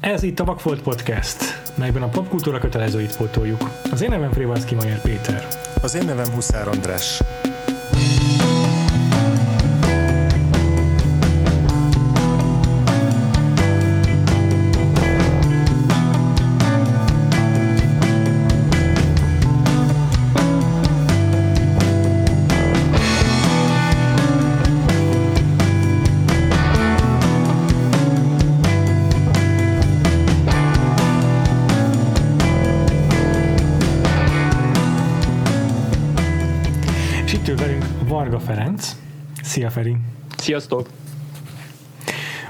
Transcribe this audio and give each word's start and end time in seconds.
Ez 0.00 0.22
itt 0.22 0.40
a 0.40 0.44
Vakfolt 0.44 0.82
Podcast, 0.82 1.36
melyben 1.74 2.02
a 2.02 2.08
popkultúra 2.08 2.58
kötelezőit 2.58 3.16
pótoljuk. 3.16 3.70
Az 3.90 4.02
én 4.02 4.08
nevem 4.08 4.32
Frivalszki 4.32 4.74
Majer 4.74 5.00
Péter. 5.00 5.46
Az 5.82 5.94
én 5.94 6.04
nevem 6.04 6.30
Huszár 6.30 6.68
András. 6.68 7.22
Szia 39.50 39.70
Feri! 39.70 39.96
Sziasztok! 40.36 40.88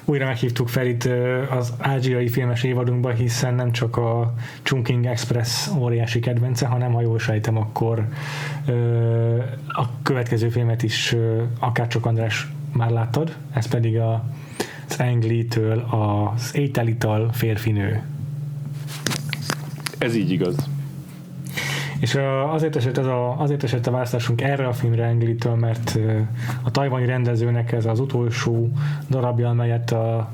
Újra 0.05 0.27
meghívtuk 0.27 0.69
Ferit 0.69 1.09
az 1.51 1.73
ázsiai 1.79 2.29
filmes 2.29 2.63
évadunkba, 2.63 3.11
hiszen 3.11 3.55
nem 3.55 3.73
csak 3.73 3.97
a 3.97 4.35
Chungking 4.63 5.07
Express 5.07 5.69
óriási 5.79 6.21
kedvence, 6.21 6.67
hanem 6.67 6.93
ha 6.93 7.01
jól 7.01 7.19
sejtem, 7.19 7.57
akkor 7.57 8.09
a 9.69 10.03
következő 10.03 10.49
filmet 10.49 10.83
is 10.83 11.13
ö, 11.13 11.43
akárcsak 11.59 12.07
András 12.07 12.49
már 12.73 12.91
láttad, 12.91 13.37
ez 13.53 13.67
pedig 13.67 13.99
a, 13.99 14.25
az 14.89 14.97
Ang 14.99 15.23
Lee-től 15.23 15.79
az 15.79 16.57
Ételital 16.57 17.33
férfinő. 17.33 18.03
Ez 19.99 20.15
így 20.15 20.31
igaz. 20.31 20.69
És 22.01 22.19
azért 22.51 22.77
esett, 22.77 22.99
ez 22.99 23.07
a, 23.07 23.41
azért 23.41 23.63
esett 23.63 23.87
a 23.87 23.91
választásunk 23.91 24.41
erre 24.41 24.67
a 24.67 24.73
filmre 24.73 25.05
Englitől, 25.05 25.55
mert 25.55 25.99
a 26.63 26.71
tajvani 26.71 27.07
rendezőnek 27.07 27.73
ez 27.73 27.87
az 27.87 28.01
utolsó 28.01 28.69
darabja, 29.09 29.49
amelyet 29.49 29.91
a 29.91 30.31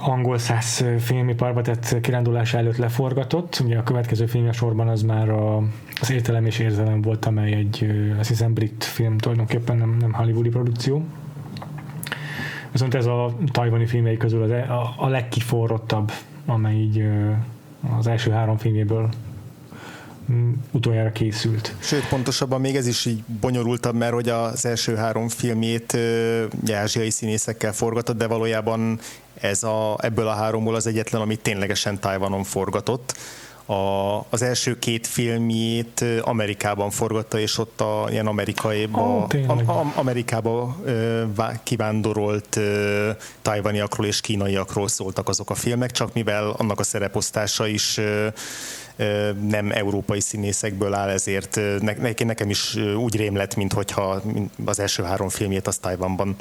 angol 0.00 0.38
száz 0.38 0.84
filmiparba 0.98 1.62
tett 1.62 2.00
kirándulása 2.00 2.58
előtt 2.58 2.76
leforgatott. 2.76 3.60
Ugye 3.64 3.78
a 3.78 3.82
következő 3.82 4.26
filmje 4.26 4.52
sorban 4.52 4.88
az 4.88 5.02
már 5.02 5.28
a, 5.28 5.62
az 6.00 6.10
Értelem 6.10 6.46
és 6.46 6.58
Érzelem 6.58 7.02
volt, 7.02 7.24
amely 7.24 7.52
egy, 7.52 7.90
azt 8.18 8.28
hiszem, 8.28 8.52
brit 8.52 8.84
film, 8.84 9.18
tulajdonképpen 9.18 9.76
nem, 9.76 9.96
nem 10.00 10.12
hollywoodi 10.12 10.48
produkció. 10.48 11.04
Viszont 12.72 12.94
ez 12.94 13.06
a 13.06 13.36
tajvani 13.50 13.86
filmjei 13.86 14.16
közül 14.16 14.42
az, 14.42 14.50
e- 14.50 14.72
a, 14.72 14.94
a 14.96 15.08
legkiforrottabb, 15.08 16.12
amely 16.46 16.74
így 16.74 17.08
az 17.98 18.06
első 18.06 18.30
három 18.30 18.56
filmjéből 18.56 19.08
utoljára 20.70 21.12
készült. 21.12 21.74
Sőt, 21.78 22.08
pontosabban 22.08 22.60
még 22.60 22.76
ez 22.76 22.86
is 22.86 23.04
így 23.04 23.22
bonyolultabb, 23.40 23.94
mert 23.94 24.12
hogy 24.12 24.28
az 24.28 24.66
első 24.66 24.94
három 24.94 25.28
filmjét 25.28 25.92
ugye, 26.62 26.76
ázsiai 26.76 27.10
színészekkel 27.10 27.72
forgatott, 27.72 28.16
de 28.16 28.26
valójában 28.26 28.98
ez 29.40 29.62
a, 29.62 29.96
ebből 30.00 30.26
a 30.26 30.34
háromból 30.34 30.74
az 30.74 30.86
egyetlen, 30.86 31.20
amit 31.20 31.40
ténylegesen 31.40 32.00
Tajvanon 32.00 32.44
forgatott. 32.44 33.16
A, 33.66 34.18
az 34.30 34.42
első 34.42 34.78
két 34.78 35.06
filmjét 35.06 36.04
Amerikában 36.20 36.90
forgatta, 36.90 37.38
és 37.38 37.58
ott 37.58 37.80
a 37.80 38.06
ilyen 38.10 38.26
amerikai, 38.26 38.88
Ó, 38.96 39.26
a, 39.46 39.52
a, 39.66 39.92
Amerikába 39.94 40.76
ö, 40.84 41.22
vá- 41.34 41.60
kivándorolt 41.62 42.56
ö, 42.56 43.10
tajvaniakról 43.42 44.06
és 44.06 44.20
kínaiakról 44.20 44.88
szóltak 44.88 45.28
azok 45.28 45.50
a 45.50 45.54
filmek, 45.54 45.90
csak 45.90 46.12
mivel 46.12 46.50
annak 46.50 46.80
a 46.80 46.82
szereposztása 46.82 47.66
is 47.66 47.98
ö, 47.98 48.26
nem 49.48 49.70
európai 49.70 50.20
színészekből 50.20 50.94
áll, 50.94 51.08
ezért 51.08 51.60
ne, 51.80 52.12
nekem 52.24 52.50
is 52.50 52.76
úgy 52.76 53.16
rém 53.16 53.36
lett, 53.36 53.56
mint 53.56 53.72
hogyha 53.72 54.22
az 54.64 54.78
első 54.78 55.02
három 55.02 55.28
filmjét 55.28 55.66
az 55.66 55.76
Tajvanban 55.76 56.36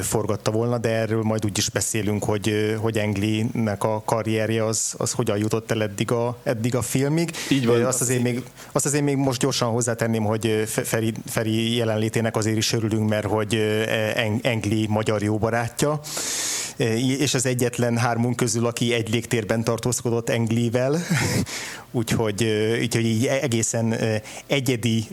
forgatta 0.00 0.50
volna, 0.50 0.78
de 0.78 0.88
erről 0.88 1.22
majd 1.22 1.44
úgy 1.44 1.58
is 1.58 1.70
beszélünk, 1.70 2.24
hogy, 2.24 2.76
hogy 2.80 2.98
Engli-nek 2.98 3.84
a 3.84 4.02
karrierje 4.04 4.64
az, 4.64 4.94
az 4.96 5.12
hogyan 5.12 5.38
jutott 5.38 5.70
el 5.70 5.82
eddig 5.82 6.10
a, 6.10 6.38
eddig 6.42 6.74
a 6.74 6.82
filmig. 6.82 7.30
Így 7.50 7.66
van. 7.66 7.84
Azt 7.84 8.00
azért, 8.00 8.22
még, 8.22 8.42
azt 8.72 8.86
azért 8.86 9.04
még 9.04 9.16
most 9.16 9.40
gyorsan 9.40 9.70
hozzátenném, 9.70 10.24
hogy 10.24 10.62
Feri, 10.66 11.12
Feri 11.26 11.76
jelenlétének 11.76 12.36
azért 12.36 12.56
is 12.56 12.72
örülünk, 12.72 13.08
mert 13.08 13.26
hogy 13.26 13.84
Engli 14.42 14.86
magyar 14.88 15.22
jó 15.22 15.38
barátja, 15.38 16.00
és 17.18 17.34
az 17.34 17.46
egyetlen 17.46 17.96
hármunk 17.96 18.36
közül, 18.36 18.66
aki 18.66 18.92
egy 18.92 19.10
légtérben 19.10 19.64
tartózkodott 19.64 20.28
Englivel, 20.28 20.96
úgyhogy, 21.90 22.44
úgyhogy 22.80 23.04
így 23.04 23.26
egészen 23.26 23.92
ö, 23.92 24.14
egyedi 24.46 25.06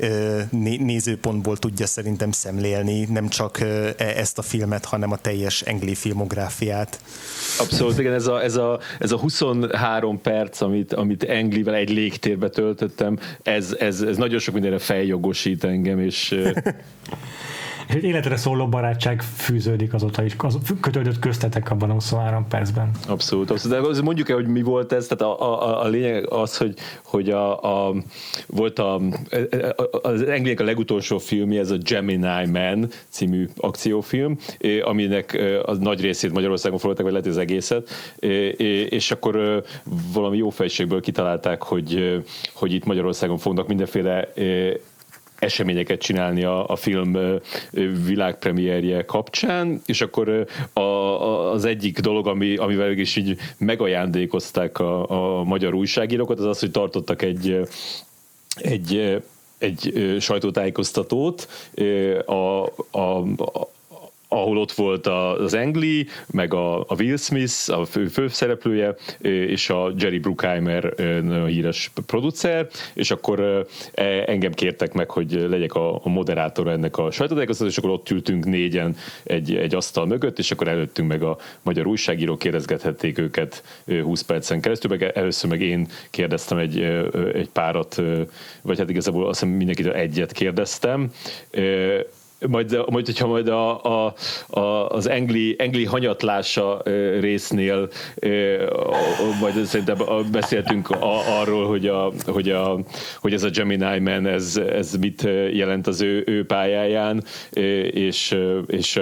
nézőpontból 0.80 1.58
tudja 1.58 1.86
szerintem 1.86 2.32
szemlélni 2.32 3.06
nem 3.10 3.28
csak 3.28 3.60
e- 3.60 3.94
ezt 3.98 4.38
a 4.38 4.42
filmet, 4.42 4.86
hanem 4.86 5.12
a 5.12 5.18
teljes 5.18 5.62
Engli 5.62 5.96
filmográfiát. 5.96 7.00
Abszolút, 7.60 8.00
igen, 8.00 8.14
ez 8.14 8.28
a, 8.28 8.44
ez 8.44 8.56
a, 8.56 8.80
ez 9.00 9.12
a 9.12 9.18
23 9.18 10.22
perc, 10.22 10.62
amit, 10.62 10.94
amit 10.94 11.24
Englivel 11.24 11.76
egy 11.76 11.90
légtérbe 11.90 12.50
töltöttem, 12.50 13.20
ez, 13.44 13.76
ez, 13.80 14.02
ez 14.02 14.18
nagyon 14.18 14.40
sok 14.40 14.54
mindenre 14.54 14.80
feljogosít 14.80 15.64
engem, 15.64 16.00
és 16.00 16.36
És 17.90 17.96
egy 17.96 18.04
életre 18.04 18.38
szóló 18.38 18.68
barátság 18.68 19.22
fűződik 19.22 19.94
azóta 19.94 20.24
is, 20.24 20.36
az, 20.38 20.58
kötődött 20.82 21.20
köztetek 21.20 21.72
abban 21.72 21.90
a 21.90 21.94
23 21.94 22.48
percben. 22.48 22.92
abszolút, 23.08 23.50
abszolút. 23.50 23.94
De 23.94 24.02
mondjuk 24.02 24.30
el, 24.30 24.36
hogy 24.36 24.48
mi 24.48 24.62
volt 24.62 24.92
ez, 24.92 25.08
tehát 25.08 25.36
a, 25.36 25.54
a, 25.54 25.84
a 25.84 25.88
lényeg 25.88 26.32
az, 26.32 26.58
hogy, 26.58 26.74
hogy 27.04 27.30
a, 27.30 27.88
a, 27.88 27.96
volt 28.48 28.80
a, 28.80 29.02
az 30.02 30.22
Englinek 30.22 30.60
a 30.60 30.64
legutolsó 30.64 31.18
filmje, 31.18 31.60
ez 31.60 31.72
a 31.72 31.78
Gemini 31.78 32.46
Man 32.52 32.90
című 33.08 33.50
akciófilm, 33.58 34.38
aminek 34.84 35.34
eh, 35.34 35.70
a 35.70 35.74
nagy 35.74 36.02
részét 36.02 36.34
Magyarországon 36.34 36.78
forgatták, 36.78 37.06
vagy 37.06 37.14
lehet 37.14 37.28
az 37.28 37.38
egészet, 37.38 37.90
és 38.90 39.12
akkor 39.12 39.64
valami 40.14 40.38
jó 40.38 40.50
fejségből 40.50 41.02
kitalálták, 41.02 41.64
hogy, 41.64 42.22
hogy 42.54 42.74
itt 42.74 42.86
Magyarországon 42.86 43.38
fognak 43.38 43.68
mindenféle 43.68 44.28
eseményeket 45.40 46.00
csinálni 46.02 46.44
a, 46.44 46.68
a 46.68 46.76
film 46.76 47.18
világpremierje 48.06 49.06
kapcsán, 49.06 49.82
és 49.86 50.02
akkor 50.02 50.48
a, 50.74 50.80
a, 50.80 51.52
az 51.52 51.66
egyik 51.66 52.00
dolog, 52.00 52.28
ami, 52.28 52.56
amivel 52.56 52.92
is 52.92 53.16
így 53.16 53.38
megajándékozták 53.58 54.80
a, 54.80 55.40
a 55.40 55.44
magyar 55.44 55.74
újságírókat, 55.74 56.40
az 56.40 56.46
az, 56.46 56.60
hogy 56.60 56.72
tartottak 56.72 57.22
egy 57.22 57.68
egy, 58.56 59.22
egy 59.58 60.16
sajtótájékoztatót, 60.20 61.48
a, 62.26 62.66
a, 62.92 63.18
a 63.38 63.70
ahol 64.32 64.58
ott 64.58 64.72
volt 64.72 65.08
az 65.08 65.54
Engli, 65.54 66.08
meg 66.32 66.54
a, 66.54 66.80
a 66.80 66.96
Will 66.98 67.18
Smith, 67.18 67.54
a 67.68 67.86
fő, 67.86 68.08
főszereplője, 68.08 68.96
és 69.22 69.70
a 69.70 69.92
Jerry 69.98 70.20
Bruckheimer, 70.20 70.94
nagyon 70.98 71.46
híres 71.46 71.92
producer, 72.06 72.68
és 72.94 73.12
akkor 73.12 73.66
e- 73.94 74.24
engem 74.26 74.52
kértek 74.52 74.94
meg, 74.94 75.10
hogy 75.10 75.32
legyek 75.32 75.74
a, 75.74 76.06
a 76.06 76.10
moderátor 76.10 76.68
ennek 76.68 76.98
a 76.98 77.12
sajtótájékoztatásnak, 77.12 77.70
és 77.70 77.78
akkor 77.78 78.00
ott 78.00 78.10
ültünk 78.10 78.46
négyen 78.46 78.96
egy, 79.24 79.56
egy 79.56 79.76
asztal 79.76 80.06
mögött, 80.06 80.40
és 80.40 80.52
akkor 80.52 80.68
előttünk 80.68 81.08
meg 81.08 81.24
a 81.24 81.38
magyar 81.62 81.88
újságírók, 81.88 82.40
kérdezgethették 82.40 83.18
őket 83.18 83.64
ö, 83.86 84.02
20 84.02 84.22
percen 84.22 84.62
keresztül, 84.62 84.90
meg 84.90 85.04
először 85.04 85.50
meg 85.50 85.62
én 85.62 85.88
kérdeztem 86.10 86.58
egy, 86.58 86.80
egy 87.34 87.50
párat, 87.50 88.02
vagy 88.62 88.78
hát 88.78 88.90
igazából 88.90 89.28
azt 89.28 89.40
hiszem 89.40 89.56
mindenkitől 89.56 89.94
egyet 89.94 90.32
kérdeztem, 90.32 91.12
majd, 92.48 92.90
majd 92.90 93.06
hogyha 93.06 93.28
majd 93.28 93.48
a, 93.48 93.84
a, 93.84 94.14
a, 94.48 94.90
az 94.90 95.10
engli, 95.10 95.56
engli 95.58 95.86
hanyatlása 95.86 96.82
résznél 97.20 97.90
majd 99.40 99.66
szerintem 99.66 99.98
beszéltünk 100.32 100.90
a, 100.90 101.40
arról, 101.42 101.68
hogy, 101.68 101.88
a, 101.88 102.12
hogy, 102.26 102.50
a, 102.50 102.80
hogy 103.20 103.34
ez 103.34 103.44
a 103.44 103.50
Gemini 103.50 104.00
Man, 104.00 104.28
ez, 104.28 104.58
ez 104.58 104.96
mit 104.96 105.22
jelent 105.54 105.88
az 105.88 106.02
ő, 106.02 106.24
ő 106.26 106.46
pályáján, 106.46 107.24
és, 107.92 108.38
és 108.68 109.00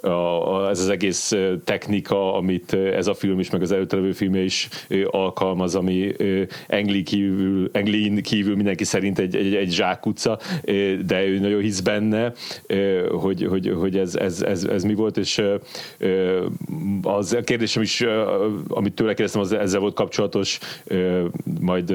a, 0.00 0.08
a, 0.08 0.68
ez 0.70 0.80
az 0.80 0.88
egész 0.88 1.36
technika, 1.64 2.34
amit 2.34 2.74
ez 2.74 3.06
a 3.06 3.14
film 3.14 3.38
is, 3.38 3.50
meg 3.50 3.62
az 3.62 3.72
előtte 3.72 3.96
levő 3.96 4.12
filmje 4.12 4.42
is 4.42 4.68
alkalmaz, 5.06 5.74
ami 5.74 6.12
Engli 6.66 7.02
kívül, 7.02 7.70
Englin 7.72 8.22
kívül 8.22 8.56
mindenki 8.56 8.84
szerint 8.84 9.18
egy, 9.18 9.36
egy, 9.36 9.54
egy 9.54 9.72
zsákutca, 9.72 10.38
de 11.06 11.24
ő 11.24 11.38
nagyon 11.38 11.60
hisz 11.60 11.80
benne, 11.80 12.32
hogy, 13.10 13.46
hogy, 13.46 13.72
hogy 13.78 13.96
ez, 13.96 14.14
ez, 14.14 14.42
ez, 14.42 14.64
ez 14.64 14.82
mi 14.82 14.94
volt, 14.94 15.16
és 15.16 15.42
az 17.02 17.32
a 17.32 17.40
kérdésem 17.40 17.82
is, 17.82 18.04
amit 18.68 18.92
tőle 18.92 19.14
kérdeztem, 19.14 19.40
az 19.40 19.52
ezzel 19.52 19.80
volt 19.80 19.94
kapcsolatos, 19.94 20.58
majd, 21.60 21.94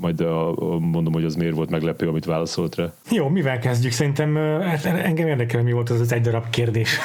majd 0.00 0.20
a, 0.20 0.54
mondom, 0.78 1.12
hogy 1.12 1.24
az 1.24 1.34
miért 1.34 1.54
volt 1.54 1.70
meglepő, 1.70 2.08
amit 2.08 2.24
válaszolt 2.24 2.74
rá. 2.74 2.92
Jó, 3.10 3.28
mivel 3.28 3.58
kezdjük? 3.58 3.92
Szerintem 3.92 4.34
hát 4.62 4.84
engem 4.84 5.28
érdekel, 5.28 5.62
mi 5.62 5.72
volt 5.72 5.90
az 5.90 6.00
az 6.00 6.12
egy 6.12 6.20
darab 6.20 6.50
kérdés. 6.50 6.90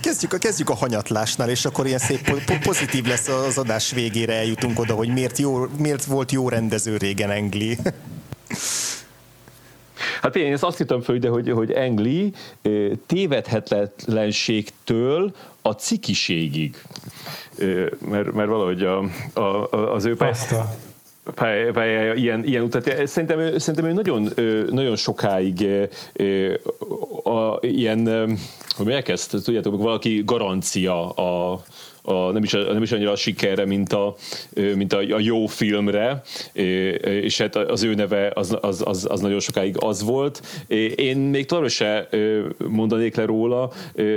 Kezdjük 0.00 0.32
a, 0.32 0.38
kezdjük 0.38 0.70
a 0.70 0.74
hanyatlásnál, 0.74 1.50
és 1.50 1.64
akkor 1.64 1.86
ilyen 1.86 1.98
szép 1.98 2.34
pozitív 2.62 3.04
lesz 3.04 3.28
az 3.28 3.58
adás 3.58 3.92
végére 3.92 4.32
eljutunk 4.34 4.78
oda, 4.78 4.94
hogy 4.94 5.08
miért, 5.08 5.38
jó, 5.38 5.66
miért 5.78 6.04
volt 6.04 6.32
jó 6.32 6.48
rendező 6.48 6.96
régen 6.96 7.30
Engli. 7.30 7.78
Hát 10.20 10.36
én 10.36 10.52
ezt 10.52 10.64
azt 10.64 10.78
hittem 10.78 11.00
föl, 11.00 11.18
de 11.18 11.28
hogy, 11.28 11.50
hogy 11.50 11.72
Engli 11.72 12.32
tévedhetetlenségtől 13.06 15.32
a 15.62 15.72
cikiségig. 15.72 16.82
Mert, 18.08 18.32
mert 18.32 18.48
valahogy 18.48 18.82
a, 18.82 18.98
a, 19.40 19.70
az 19.94 20.04
ő 20.04 20.16
Pasta 20.16 20.76
pályája 21.72 22.14
ilyen, 22.14 22.44
ilyen 22.44 22.62
utat. 22.62 23.06
Szerintem, 23.06 23.58
szerintem 23.58 23.84
ő 23.84 23.92
nagyon, 23.92 24.32
nagyon 24.70 24.96
sokáig 24.96 25.66
a, 27.24 27.58
ilyen, 27.60 28.06
hogy 28.76 28.84
mondják 28.84 29.08
ezt, 29.08 29.36
tudjátok, 29.44 29.82
valaki 29.82 30.22
garancia 30.24 31.10
a, 31.10 31.62
a, 32.02 32.30
nem, 32.30 32.42
is, 32.42 32.50
nem 32.50 32.82
is 32.82 32.92
annyira 32.92 33.10
a 33.10 33.16
sikerre, 33.16 33.64
mint 33.64 33.92
a, 33.92 34.14
mint 34.74 34.92
a, 34.92 34.98
a 34.98 35.18
jó 35.18 35.46
filmre, 35.46 36.22
és 37.02 37.38
hát 37.38 37.56
az 37.56 37.82
ő 37.82 37.94
neve 37.94 38.30
az, 38.34 38.56
az, 38.60 38.82
az, 38.86 39.06
az 39.10 39.20
nagyon 39.20 39.40
sokáig 39.40 39.76
az 39.78 40.02
volt. 40.02 40.42
Én 40.96 41.16
még 41.16 41.46
továbbra 41.46 41.70
se 41.70 42.08
mondanék 42.68 43.16
le 43.16 43.24
róla, 43.24 43.72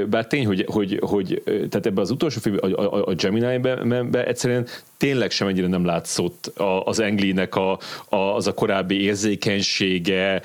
bár 0.09 0.27
tény, 0.27 0.45
hogy, 0.45 0.65
hogy, 0.67 0.99
hogy 1.01 1.41
tehát 1.45 1.85
ebben 1.85 2.03
az 2.03 2.11
utolsó 2.11 2.39
film, 2.39 2.57
a, 2.61 2.67
a, 2.67 3.05
a 3.05 3.13
Gemini-ben 3.13 4.17
egyszerűen 4.17 4.67
tényleg 5.03 5.31
sem 5.31 5.47
ennyire 5.47 5.67
nem 5.67 5.85
látszott 5.85 6.51
az 6.83 6.99
Englinek 6.99 7.55
a, 7.55 7.79
a, 8.09 8.15
az 8.15 8.47
a 8.47 8.53
korábbi 8.53 9.01
érzékenysége, 9.01 10.41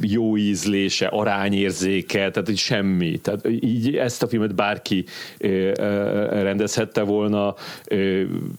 jó 0.00 0.36
ízlése, 0.36 1.06
arányérzéke, 1.06 2.30
tehát 2.30 2.48
így 2.48 2.58
semmi. 2.58 3.18
Tehát 3.18 3.48
így 3.60 3.96
ezt 3.96 4.22
a 4.22 4.28
filmet 4.28 4.54
bárki 4.54 5.04
rendezhette 6.30 7.02
volna, 7.02 7.54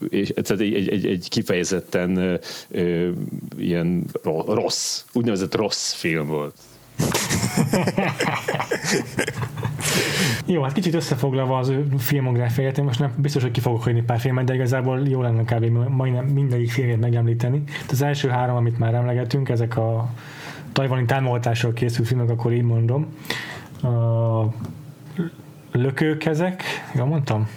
és 0.09 0.31
tehát 0.35 0.61
egy, 0.61 0.87
egy, 0.87 1.05
egy 1.05 1.27
kifejezetten 1.29 2.39
ilyen 3.57 4.05
rossz, 4.45 5.03
úgynevezett 5.13 5.55
rossz 5.55 5.93
film 5.93 6.27
volt. 6.27 6.55
jó, 10.45 10.61
hát 10.61 10.73
kicsit 10.73 10.93
összefoglalva 10.93 11.57
az 11.57 11.69
ő 11.69 11.87
filmográfiáját, 11.97 12.77
én 12.77 12.83
most 12.83 12.99
nem 12.99 13.13
biztos, 13.15 13.41
hogy 13.41 13.51
ki 13.51 13.59
fogok 13.59 13.83
hagyni 13.83 14.01
pár 14.01 14.19
filmet, 14.19 14.45
de 14.45 14.53
igazából 14.53 15.07
jó 15.07 15.21
lenne 15.21 15.43
kb. 15.43 15.65
majdnem 15.89 16.25
mindegyik 16.25 16.71
filmét 16.71 16.99
megemlíteni. 16.99 17.63
Az 17.89 18.01
első 18.01 18.29
három, 18.29 18.55
amit 18.55 18.79
már 18.79 18.93
emlegetünk, 18.93 19.49
ezek 19.49 19.77
a 19.77 20.09
tajvani 20.71 21.05
támogatással 21.05 21.73
készült 21.73 22.07
filmek, 22.07 22.29
akkor 22.29 22.53
így 22.53 22.63
mondom. 22.63 23.07
A 23.81 24.43
lökőkezek, 25.71 26.63
jól 26.95 27.05
mondtam? 27.05 27.47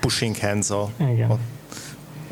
Pushing 0.00 0.36
Hands 0.36 0.70
a, 0.70 0.88
igen. 0.96 1.30
A, 1.30 1.38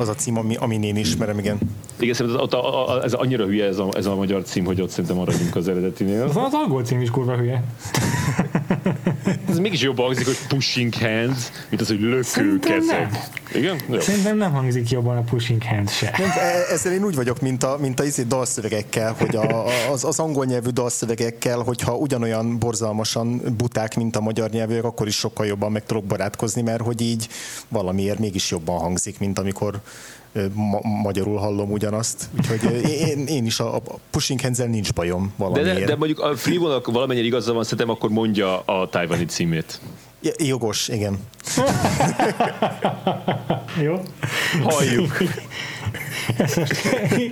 az 0.01 0.09
a 0.09 0.13
cím, 0.13 0.37
ami, 0.37 0.55
ami 0.55 0.79
én 0.85 0.95
ismerem, 0.95 1.37
igen. 1.39 1.57
Igen, 1.99 2.13
szerintem 2.13 2.41
ott 2.41 2.53
a, 2.53 2.89
a, 2.89 3.03
ez 3.03 3.13
annyira 3.13 3.45
hülye 3.45 3.65
ez 3.65 3.77
a, 3.77 3.89
ez 3.93 4.05
a 4.05 4.15
magyar 4.15 4.43
cím, 4.43 4.65
hogy 4.65 4.81
ott 4.81 4.89
szerintem 4.89 5.15
maradjunk 5.15 5.55
az 5.55 5.67
eredetinél. 5.67 6.23
Az, 6.23 6.37
az 6.37 6.53
angol 6.53 6.83
cím 6.83 7.01
is 7.01 7.09
kurva 7.09 7.35
hülye. 7.35 7.63
ez 9.49 9.59
mégis 9.59 9.81
jobban 9.81 10.05
hangzik, 10.05 10.25
hogy 10.25 10.37
pushing 10.47 10.93
hands, 10.93 11.51
mint 11.69 11.81
az, 11.81 11.87
hogy 11.87 11.99
lökőkezek. 11.99 13.29
Igen? 13.53 13.79
Jó. 13.89 13.99
Szerintem 13.99 14.37
nem 14.37 14.51
hangzik 14.51 14.89
jobban 14.89 15.17
a 15.17 15.21
pushing 15.21 15.63
hands 15.63 15.97
se. 15.97 16.15
Nem, 16.17 16.29
e, 16.29 16.73
ezzel 16.73 16.93
én 16.93 17.03
úgy 17.03 17.15
vagyok, 17.15 17.41
mint 17.41 17.63
a, 17.63 17.77
mint 17.79 17.99
a 17.99 18.03
izé 18.03 18.23
dalszövegekkel, 18.23 19.15
hogy 19.19 19.35
a, 19.35 19.65
az, 19.91 20.03
az 20.03 20.19
angol 20.19 20.45
nyelvű 20.45 20.69
dalszövegekkel, 20.69 21.59
hogyha 21.59 21.95
ugyanolyan 21.95 22.59
borzalmasan 22.59 23.41
buták, 23.57 23.95
mint 23.95 24.15
a 24.15 24.21
magyar 24.21 24.49
nyelvűek, 24.49 24.83
akkor 24.83 25.07
is 25.07 25.15
sokkal 25.15 25.45
jobban 25.45 25.71
meg 25.71 25.85
tudok 25.85 26.03
barátkozni, 26.03 26.61
mert 26.61 26.81
hogy 26.81 27.01
így 27.01 27.27
valamiért 27.67 28.19
mégis 28.19 28.51
jobban 28.51 28.79
hangzik, 28.79 29.19
mint 29.19 29.39
amikor 29.39 29.81
ma- 30.53 30.81
magyarul 31.03 31.37
hallom 31.37 31.71
ugyanazt, 31.71 32.29
úgyhogy 32.37 32.89
én, 32.89 33.27
én 33.27 33.45
is 33.45 33.59
a, 33.59 33.75
a 33.75 33.81
pushing 34.09 34.41
hands 34.41 34.57
nincs 34.57 34.93
bajom 34.93 35.33
valamiért. 35.35 35.73
De, 35.73 35.79
de, 35.79 35.85
de 35.85 35.95
mondjuk 35.95 36.19
a 36.19 36.35
Freevonak 36.35 36.91
valamennyire 36.91 37.25
igaza 37.25 37.53
van, 37.53 37.63
szerintem 37.63 37.89
akkor 37.89 38.09
mondja 38.09 38.59
a 38.59 38.89
tájvani 38.89 39.25
címét. 39.25 39.79
Ja, 40.21 40.31
jogos, 40.37 40.87
igen. 40.87 41.19
Jó. 43.83 43.99
Halljuk. 44.63 45.17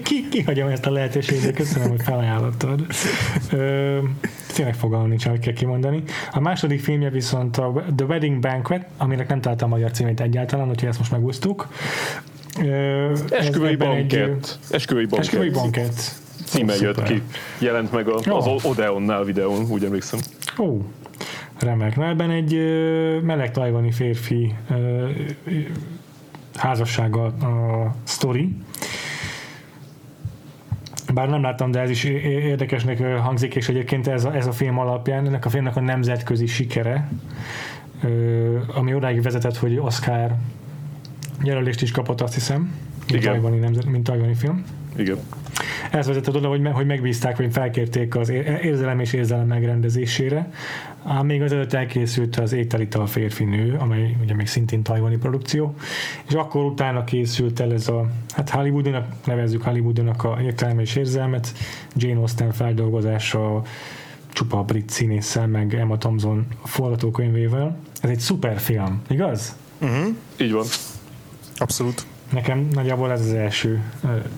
ki, 0.04 0.28
kihagyom 0.30 0.68
ezt 0.68 0.86
a 0.86 0.92
lehetőséget, 0.92 1.56
köszönöm, 1.56 1.90
hogy 1.90 2.02
felajánlottad. 2.02 2.86
Ö, 3.52 3.98
tényleg 4.54 4.76
fogalmam 4.76 5.08
nincs, 5.08 5.26
hogy 5.26 5.40
kell 5.40 5.54
kimondani. 5.54 6.04
A 6.32 6.40
második 6.40 6.82
filmje 6.82 7.10
viszont 7.10 7.58
a 7.58 7.84
The 7.96 8.06
Wedding 8.06 8.40
Banquet, 8.40 8.86
aminek 8.98 9.28
nem 9.28 9.42
találtam 9.42 9.72
a 9.72 9.76
magyar 9.76 9.92
címét 9.92 10.22
egyáltalán, 10.22 10.70
úgyhogy 10.70 10.90
ezt 10.90 10.98
most 10.98 11.12
megúsztuk. 11.12 11.68
Esküvői 13.30 13.76
bankett. 13.76 14.60
Esküvői 14.72 15.06
bankett. 15.06 15.26
Esküvői 15.26 15.50
bankett. 15.50 16.00
Címe 16.46 16.74
oh, 16.74 16.82
jött 16.82 17.04
ki. 17.04 17.22
Jelent 17.60 17.92
meg 17.92 18.08
a, 18.08 18.36
az 18.36 18.66
Odeonnál 18.66 19.24
videón, 19.24 19.66
úgy 19.70 19.84
emlékszem. 19.84 20.20
Ó, 20.58 20.82
remek. 21.60 21.96
Na 21.96 22.08
ebben 22.08 22.30
egy 22.30 22.54
meleg 23.22 23.52
tajvani 23.52 23.92
férfi 23.92 24.56
házassága 26.56 27.26
a 27.26 27.96
sztori. 28.04 28.56
Bár 31.14 31.30
nem 31.30 31.42
láttam, 31.42 31.72
de 31.72 31.80
ez 31.80 31.90
is 31.90 32.04
érdekesnek 32.04 33.18
hangzik, 33.18 33.56
és 33.56 33.70
egyébként 33.70 34.08
ez 34.08 34.26
a, 34.26 34.36
ez 34.36 34.48
a 34.48 34.52
film 34.52 34.80
alapján, 34.80 35.26
ennek 35.26 35.46
a 35.46 35.50
filmnek 35.50 35.76
a 35.76 35.82
nemzetközi 35.82 36.46
sikere, 36.46 37.12
ami 38.74 38.94
odáig 38.94 39.22
vezetett, 39.22 39.58
hogy 39.58 39.78
Oscar 39.78 40.36
jelölést 41.44 41.82
is 41.82 41.92
kapott, 41.92 42.22
azt 42.22 42.34
hiszem, 42.34 42.62
mint 43.08 43.22
Igen. 43.22 43.32
tajvani, 43.32 43.58
nemzet, 43.58 43.86
mint 43.86 44.04
tajvani 44.04 44.34
film. 44.34 44.64
Igen. 44.96 45.18
Ez 45.92 46.08
vezetett 46.08 46.36
oda, 46.36 46.48
hogy, 46.48 46.68
hogy 46.72 46.86
megbízták, 46.86 47.38
vagy 47.38 47.52
felkérték 47.52 48.16
az 48.16 48.30
érzelem 48.62 49.00
és 49.00 49.14
érzelem 49.14 49.48
megrendezésére. 49.48 50.52
Ám 51.04 51.26
még 51.26 51.42
az 51.42 51.52
előtt 51.52 51.74
elkészült 51.74 52.36
az 52.36 52.54
Ételita 52.54 53.02
a 53.02 53.06
férfi 53.06 53.44
nő, 53.44 53.76
amely 53.80 54.16
ugye 54.22 54.36
még 54.36 54.48
szintén 54.48 54.84
tajvani 54.84 55.18
produkció, 55.18 55.76
és 56.28 56.34
akkor 56.34 56.64
utána 56.64 57.04
készült 57.04 57.60
el 57.60 57.74
ez 57.74 57.88
a, 57.88 58.10
hát 58.30 58.50
Hollywoodnak, 58.50 59.06
nevezzük 59.26 59.64
Hollywoodnak 59.64 60.24
a 60.24 60.38
értelme 60.42 60.82
és 60.82 60.96
érzelmet, 60.96 61.54
Jane 61.96 62.20
Austen 62.20 62.52
feldolgozása, 62.52 63.62
csupa 64.34 64.64
brit 64.64 64.90
színésszel, 64.90 65.48
meg 65.48 65.74
Emma 65.76 65.98
Thompson 65.98 66.48
forgatókönyvével. 66.64 67.78
Ez 68.02 68.10
egy 68.10 68.20
szuper 68.20 68.60
film, 68.60 69.02
igaz? 69.10 69.56
Uh-huh. 69.82 70.16
Így 70.38 70.52
van. 70.52 70.66
Abszolút. 71.60 72.06
Nekem 72.32 72.68
nagyjából 72.72 73.12
ez 73.12 73.22
az 73.22 73.34
első 73.34 73.84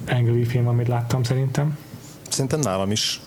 Angry 0.08 0.46
film, 0.46 0.68
amit 0.68 0.88
láttam 0.88 1.24
szerintem. 1.24 1.78
Szerintem 2.30 2.60
nálam 2.60 2.92
is. 2.92 3.22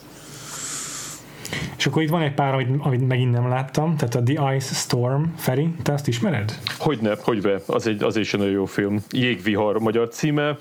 És 1.85 1.91
akkor 1.91 2.03
itt 2.03 2.11
van 2.11 2.23
egy 2.23 2.35
pár, 2.35 2.55
amit, 2.55 2.69
amit 2.79 3.09
megint 3.09 3.33
nem 3.33 3.49
láttam, 3.49 3.97
tehát 3.97 4.15
a 4.15 4.23
The 4.23 4.55
Ice 4.55 4.75
Storm, 4.75 5.23
Feri, 5.37 5.69
te 5.83 5.93
azt 5.93 6.09
ismered? 6.09 6.59
Hogyne, 6.79 7.15
hogybe, 7.21 7.61
az 7.67 7.87
egy, 7.87 8.03
az 8.03 8.17
egy 8.17 8.29
nagyon 8.33 8.53
jó 8.53 8.65
film. 8.65 8.99
Jégvihar 9.11 9.79
magyar 9.79 10.09
címe, 10.09 10.57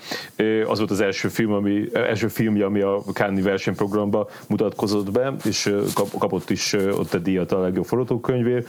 az 0.66 0.78
volt 0.78 0.90
az 0.90 1.00
első 1.00 1.28
film, 1.28 1.52
ami, 1.52 1.84
első 1.92 2.28
filmje, 2.28 2.64
ami 2.64 2.80
a 2.80 3.02
Cannes 3.12 3.42
versenyprogramba 3.42 4.28
mutatkozott 4.48 5.10
be, 5.10 5.34
és 5.44 5.74
kapott 6.18 6.50
is 6.50 6.72
ott 6.72 7.14
egy 7.14 7.22
díjat 7.22 7.52
a 7.52 7.60
legjobb 7.60 7.84
forgatókönyvért. 7.84 8.68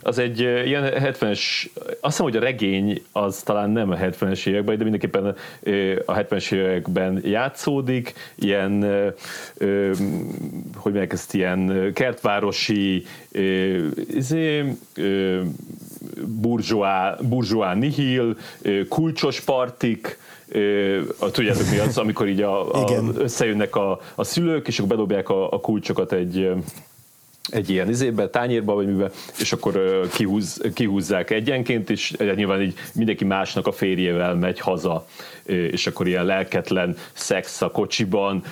Az 0.00 0.18
egy 0.18 0.40
ilyen 0.40 0.92
70-es, 0.96 1.40
azt 1.84 1.98
hiszem, 2.00 2.24
hogy 2.24 2.36
a 2.36 2.40
regény 2.40 3.02
az 3.12 3.42
talán 3.42 3.70
nem 3.70 3.90
a 3.90 3.96
70-es 3.96 4.46
években, 4.46 4.76
de 4.76 4.82
mindenképpen 4.82 5.26
a 6.06 6.14
70-es 6.14 6.52
években 6.52 7.20
játszódik, 7.24 8.12
ilyen 8.34 8.84
hogy 10.82 10.92
mondják 10.92 11.12
ezt 11.12 11.34
ilyen 11.34 11.90
kertvárosi 11.94 13.06
izé, 14.14 14.74
burzsóá, 16.26 17.16
burzsóá 17.20 17.74
nihil, 17.74 18.36
kulcsos 18.88 19.40
partik, 19.40 20.18
a, 21.18 21.30
tudjátok 21.30 21.70
mi 21.70 21.78
az, 21.78 21.98
amikor 21.98 22.28
így 22.28 22.40
a, 22.40 22.84
a, 22.84 23.02
összejönnek 23.16 23.76
a, 23.76 24.00
a 24.14 24.24
szülők, 24.24 24.68
és 24.68 24.78
akkor 24.78 24.90
bedobják 24.90 25.28
a, 25.28 25.50
a 25.50 25.60
kulcsokat 25.60 26.12
egy 26.12 26.50
egy 27.50 27.70
ilyen 27.70 27.88
izébe, 27.88 28.28
tányérba, 28.28 28.74
vagy 28.74 28.86
mibe, 28.86 29.10
és 29.38 29.52
akkor 29.52 30.00
kihúz, 30.12 30.60
kihúzzák 30.74 31.30
egyenként, 31.30 31.90
és 31.90 32.14
nyilván 32.34 32.62
így 32.62 32.74
mindenki 32.94 33.24
másnak 33.24 33.66
a 33.66 33.72
férjével 33.72 34.34
megy 34.34 34.58
haza, 34.60 35.06
és 35.46 35.86
akkor 35.86 36.06
ilyen 36.06 36.24
lelketlen 36.24 36.96
szex 37.12 37.62
a 37.62 37.70
kocsiban, 37.70 38.44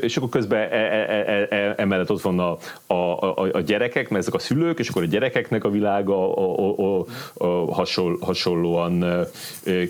és 0.00 0.16
akkor 0.16 0.28
közben 0.28 0.60
e, 0.60 0.76
e, 0.76 1.46
e, 1.50 1.74
emellett 1.76 2.10
ott 2.10 2.20
van 2.20 2.38
a, 2.38 2.58
a, 2.86 2.94
a, 2.94 3.48
a 3.52 3.60
gyerekek, 3.60 4.08
mert 4.08 4.22
ezek 4.22 4.34
a 4.34 4.38
szülők, 4.38 4.78
és 4.78 4.88
akkor 4.88 5.02
a 5.02 5.06
gyerekeknek 5.06 5.64
a 5.64 5.70
világa 5.70 6.36
a, 6.36 6.58
a, 6.58 6.98
a, 6.98 7.06
a 7.34 7.74
hasonl, 7.74 8.18
hasonlóan 8.20 9.26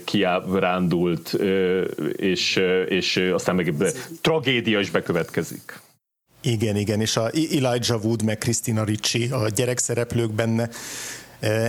kiábrándult, 0.05 1.33
és, 2.17 2.61
és 2.89 3.17
aztán 3.33 3.55
meg 3.55 3.75
tragédia 4.21 4.81
is 4.81 4.91
bekövetkezik. 4.91 5.81
Igen, 6.41 6.77
igen, 6.77 7.01
és 7.01 7.17
a 7.17 7.31
Elijah 7.31 8.05
Wood 8.05 8.23
meg 8.23 8.39
Christina 8.39 8.85
Ricci, 8.85 9.29
a 9.31 9.49
gyerekszereplők 9.49 10.33
benne. 10.33 10.69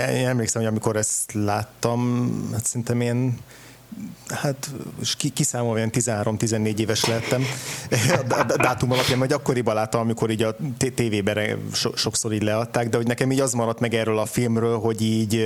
Én 0.09 0.27
emlékszem, 0.27 0.61
hogy 0.61 0.71
amikor 0.71 0.95
ezt 0.95 1.33
láttam, 1.33 2.31
hát 2.51 2.65
szerintem 2.65 3.01
én 3.01 3.37
hát 4.27 4.71
kiszámolva 5.33 5.77
ilyen 5.77 5.91
13-14 5.93 6.77
éves 6.79 7.05
lettem 7.05 7.43
a 8.29 8.55
dátum 8.57 8.91
alapján, 8.91 9.19
vagy 9.19 9.33
akkoriban 9.33 9.73
láttam, 9.73 10.01
amikor 10.01 10.29
így 10.29 10.43
a 10.43 10.55
tévében 10.95 11.59
sokszor 11.95 12.33
így 12.33 12.43
leadták, 12.43 12.89
de 12.89 12.97
hogy 12.97 13.07
nekem 13.07 13.31
így 13.31 13.39
az 13.39 13.53
maradt 13.53 13.79
meg 13.79 13.93
erről 13.93 14.19
a 14.19 14.25
filmről, 14.25 14.79
hogy 14.79 15.01
így 15.01 15.45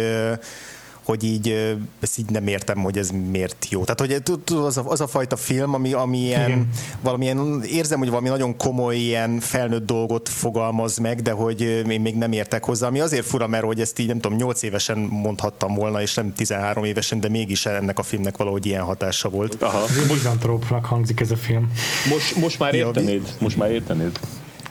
hogy 1.03 1.23
így 1.23 1.75
ezt 1.99 2.19
így 2.19 2.29
nem 2.29 2.47
értem, 2.47 2.77
hogy 2.77 2.97
ez 2.97 3.09
miért 3.31 3.67
jó. 3.69 3.83
Tehát, 3.83 3.99
hogy 3.99 4.37
az 4.55 4.77
a, 4.77 4.83
az 4.85 5.01
a 5.01 5.07
fajta 5.07 5.35
film, 5.35 5.73
ami, 5.73 5.93
ami 5.93 6.17
ilyen, 6.17 6.69
valamilyen, 7.01 7.63
érzem, 7.63 7.99
hogy 7.99 8.09
valami 8.09 8.29
nagyon 8.29 8.57
komoly 8.57 8.95
ilyen 8.95 9.39
felnőtt 9.39 9.85
dolgot 9.85 10.29
fogalmaz 10.29 10.97
meg, 10.97 11.21
de 11.21 11.31
hogy 11.31 11.61
én 11.61 12.01
még 12.01 12.15
nem 12.15 12.31
értek 12.31 12.63
hozzá, 12.63 12.87
ami 12.87 12.99
azért 12.99 13.25
fura, 13.25 13.47
mert 13.47 13.63
hogy 13.63 13.81
ezt 13.81 13.99
így 13.99 14.07
nem 14.07 14.19
tudom, 14.19 14.37
8 14.37 14.63
évesen 14.63 14.97
mondhattam 14.97 15.73
volna, 15.73 16.01
és 16.01 16.13
nem 16.13 16.33
13 16.33 16.83
évesen, 16.83 17.19
de 17.19 17.29
mégis 17.29 17.65
ennek 17.65 17.99
a 17.99 18.03
filmnek 18.03 18.37
valahogy 18.37 18.65
ilyen 18.65 18.83
hatása 18.83 19.29
volt. 19.29 19.61
Aha. 19.61 19.85
Mizantrópnak 20.07 20.85
hangzik 20.85 21.19
ez 21.19 21.31
a 21.31 21.37
film. 21.37 21.71
Most, 22.09 22.35
most 22.35 22.59
már 22.59 22.73
értenéd? 22.73 23.35
Most 23.39 23.57
már 23.57 23.71
értenéd? 23.71 24.19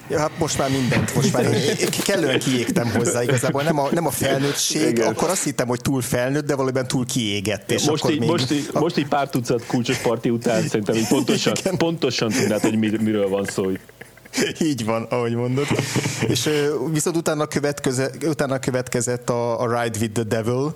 Ja, 0.08 0.18
hát 0.18 0.38
most 0.38 0.58
már 0.58 0.70
mindent, 0.70 1.14
most 1.14 1.32
már 1.32 1.44
kellően 2.04 2.38
kiégtem 2.38 2.90
hozzá 2.90 3.22
igazából. 3.22 3.62
Nem 3.62 3.78
a, 3.78 3.88
nem 3.92 4.06
a 4.06 4.10
felnőttség, 4.10 4.88
Igen. 4.88 5.08
akkor 5.08 5.28
azt 5.28 5.44
hittem, 5.44 5.68
hogy 5.68 5.80
túl 5.80 6.02
felnőtt, 6.02 6.46
de 6.46 6.54
valójában 6.54 6.86
túl 6.86 7.06
kiégett. 7.06 7.70
És 7.70 7.84
most, 7.84 8.02
akkor 8.02 8.14
így, 8.14 8.20
még... 8.20 8.28
most, 8.28 8.50
így, 8.50 8.70
a... 8.72 8.80
most 8.80 8.96
így 8.96 9.06
pár 9.06 9.28
tucat 9.28 9.66
kulcsos 9.66 9.96
parti 9.96 10.30
után 10.30 10.62
szerintem 10.68 10.94
így 10.94 11.08
pontosan, 11.08 11.54
pontosan 11.78 12.28
tudnád, 12.28 12.60
hogy 12.60 12.78
mir, 12.78 13.00
miről 13.00 13.28
van 13.28 13.44
szó. 13.44 13.70
Így 14.58 14.84
van, 14.84 15.02
ahogy 15.02 15.34
mondod. 15.34 15.66
És 16.28 16.48
viszont 16.92 17.16
utána, 17.16 17.46
következett, 17.46 18.24
utána 18.24 18.58
következett 18.58 19.30
a, 19.30 19.60
a 19.60 19.82
Ride 19.82 19.98
with 19.98 20.12
the 20.12 20.22
Devil, 20.22 20.72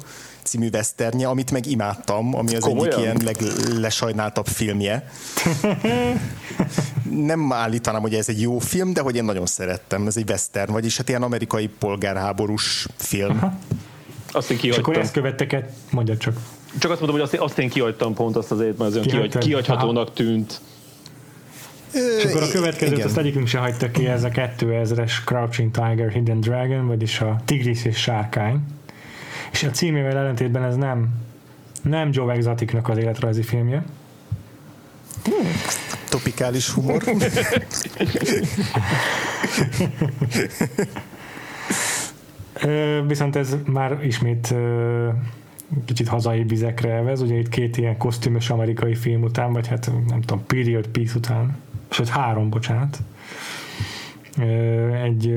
című 0.47 0.69
westernje, 0.73 1.29
amit 1.29 1.51
meg 1.51 1.67
imádtam, 1.67 2.35
ami 2.35 2.55
az 2.55 2.63
Komolyan? 2.63 2.93
egyik 2.93 2.99
ilyen 2.99 3.17
leglesajnáltabb 3.25 4.47
filmje. 4.47 5.11
Nem 7.11 7.53
állítanám, 7.53 8.01
hogy 8.01 8.15
ez 8.15 8.29
egy 8.29 8.41
jó 8.41 8.59
film, 8.59 8.93
de 8.93 9.01
hogy 9.01 9.17
én 9.17 9.25
nagyon 9.25 9.47
szerettem. 9.47 10.07
Ez 10.07 10.17
egy 10.17 10.31
western, 10.31 10.73
vagyis 10.73 10.97
hát 10.97 11.09
ilyen 11.09 11.23
amerikai 11.23 11.69
polgárháborús 11.79 12.87
film. 12.97 13.31
Aha. 13.31 13.59
Azt 14.33 14.51
én 14.51 14.57
kihagytam. 14.57 14.83
És 14.85 14.89
akkor 14.89 15.05
ezt 15.05 15.13
követteket, 15.13 15.73
mondja 15.91 16.17
csak. 16.17 16.37
Csak 16.79 16.91
azt 16.91 17.01
mondom, 17.01 17.21
hogy 17.21 17.29
azt, 17.33 17.43
azt 17.43 17.59
én 17.59 17.69
kihagytam 17.69 18.15
pont 18.15 18.37
azt 18.37 18.51
azért, 18.51 18.79
mert 18.79 18.97
az 18.97 19.07
olyan 19.07 19.29
kihagyhatónak 19.29 20.13
tűnt. 20.13 20.61
És 21.93 22.25
akkor 22.25 22.43
a 22.43 22.49
következőt 22.49 23.05
azt 23.05 23.17
egyikünk 23.17 23.47
se 23.47 23.59
hagyta 23.59 23.91
ki, 23.91 24.07
ez 24.07 24.25
a 24.25 24.29
2000-es 24.29 25.13
Crouching 25.25 25.71
Tiger, 25.71 26.11
Hidden 26.11 26.41
Dragon, 26.41 26.87
vagyis 26.87 27.21
a 27.21 27.41
Tigris 27.45 27.85
és 27.85 27.97
Sárkány. 27.97 28.61
És 29.53 29.63
a 29.63 29.71
címével 29.71 30.17
ellentétben 30.17 30.63
ez 30.63 30.77
nem, 30.77 31.09
nem 31.83 32.09
Joe 32.13 32.35
Exoticnak 32.35 32.89
az 32.89 32.99
életrajzi 32.99 33.43
filmje. 33.43 33.85
Topikális 36.09 36.71
humor. 36.71 37.03
Viszont 43.07 43.37
ez 43.37 43.57
már 43.67 44.05
ismét 44.05 44.55
kicsit 45.85 46.09
hazai 46.09 46.43
vizekre 46.43 46.91
elvez, 46.91 47.21
ugye 47.21 47.35
itt 47.35 47.49
két 47.49 47.77
ilyen 47.77 47.97
kosztümös 47.97 48.51
amerikai 48.51 48.95
film 48.95 49.23
után, 49.23 49.53
vagy 49.53 49.67
hát 49.67 49.91
nem 50.09 50.21
tudom, 50.21 50.47
period 50.47 50.87
piece 50.87 51.17
után, 51.17 51.57
sőt 51.91 52.09
három, 52.09 52.51
bocsánat, 52.51 52.99
egy 55.05 55.35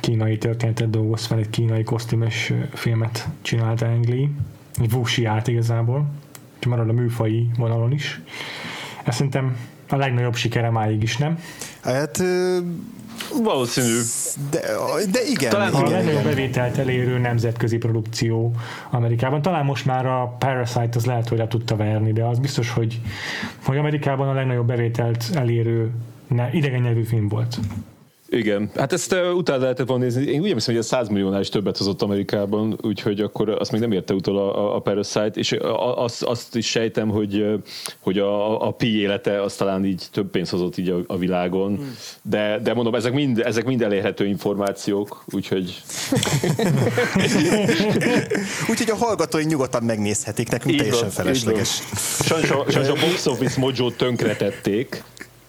kínai 0.00 0.38
történetet 0.38 0.90
dolgoz 0.90 1.24
fel, 1.24 1.38
egy 1.38 1.50
kínai 1.50 1.82
kosztümös 1.82 2.52
filmet 2.72 3.28
csinált 3.42 3.82
Ang 3.82 4.08
Lee, 4.08 4.28
egy 4.80 4.92
wuxi-át 4.92 5.48
igazából, 5.48 6.06
és 6.60 6.66
marad 6.66 6.88
a 6.88 6.92
műfai 6.92 7.50
vonalon 7.58 7.92
is. 7.92 8.20
Ez 9.04 9.14
szerintem 9.14 9.56
a 9.88 9.96
legnagyobb 9.96 10.34
sikere 10.34 10.70
máig 10.70 11.02
is, 11.02 11.16
nem? 11.16 11.38
Hát 11.82 12.22
Valószínű. 13.42 14.00
De, 14.50 14.60
de 15.10 15.18
igen. 15.28 15.50
Talán 15.50 15.72
igen, 15.72 15.84
a 15.84 15.88
legnagyobb 15.88 16.22
bevételt 16.22 16.78
elérő 16.78 17.18
nemzetközi 17.18 17.76
produkció 17.76 18.54
Amerikában. 18.90 19.42
Talán 19.42 19.64
most 19.64 19.84
már 19.84 20.06
a 20.06 20.36
Parasite 20.38 20.88
az 20.94 21.04
lehet, 21.04 21.28
hogy 21.28 21.38
le 21.38 21.48
tudta 21.48 21.76
verni, 21.76 22.12
de 22.12 22.24
az 22.24 22.38
biztos, 22.38 22.70
hogy, 22.70 23.00
hogy 23.64 23.76
Amerikában 23.76 24.28
a 24.28 24.32
legnagyobb 24.32 24.66
bevételt 24.66 25.24
elérő 25.34 25.90
ne, 26.26 26.52
idegen 26.52 26.80
nyelvű 26.80 27.02
film 27.02 27.28
volt. 27.28 27.58
Igen, 28.34 28.70
hát 28.76 28.92
ezt 28.92 29.12
uh, 29.12 29.36
utána 29.36 29.62
lehetett 29.62 29.86
volna 29.86 30.02
nézni. 30.02 30.22
Én 30.22 30.40
úgy 30.40 30.46
emlékszem, 30.46 30.74
hogy 30.74 30.82
a 30.82 30.86
100 30.86 31.08
milliónál 31.08 31.40
is 31.40 31.48
többet 31.48 31.76
hozott 31.76 32.02
Amerikában, 32.02 32.78
úgyhogy 32.82 33.20
akkor 33.20 33.48
azt 33.48 33.72
még 33.72 33.80
nem 33.80 33.92
érte 33.92 34.14
utol 34.14 34.38
a, 34.38 34.76
a 34.76 34.78
Parasite, 34.78 35.30
és 35.34 35.56
azt, 35.96 36.22
azt 36.22 36.56
is 36.56 36.66
sejtem, 36.66 37.08
hogy, 37.08 37.46
hogy 38.00 38.18
a, 38.18 38.66
a 38.66 38.70
pi 38.70 39.00
élete 39.00 39.42
az 39.42 39.54
talán 39.54 39.84
így 39.84 40.02
több 40.12 40.30
pénzt 40.30 40.50
hozott 40.50 40.76
így 40.76 40.88
a, 40.88 41.00
a 41.06 41.16
világon, 41.16 41.76
hmm. 41.76 41.94
de, 42.22 42.58
de 42.62 42.74
mondom, 42.74 42.94
ezek 42.94 43.12
mind, 43.12 43.38
ezek 43.38 43.64
mind 43.64 43.82
elérhető 43.82 44.26
információk, 44.26 45.24
úgyhogy... 45.30 45.82
úgyhogy 48.70 48.90
a 48.90 48.96
hallgatói 48.96 49.44
nyugodtan 49.44 49.82
megnézhetik, 49.82 50.50
nekünk 50.50 50.72
így 50.72 50.78
teljesen 50.78 51.02
van, 51.02 51.10
felesleges. 51.10 51.82
Sajnos 52.24 52.50
a, 52.50 52.64
sajnos 52.68 52.88
a 52.88 53.06
Box 53.06 53.26
Office 53.26 53.60
Mojo 53.60 53.90
tönkretették, 53.90 55.02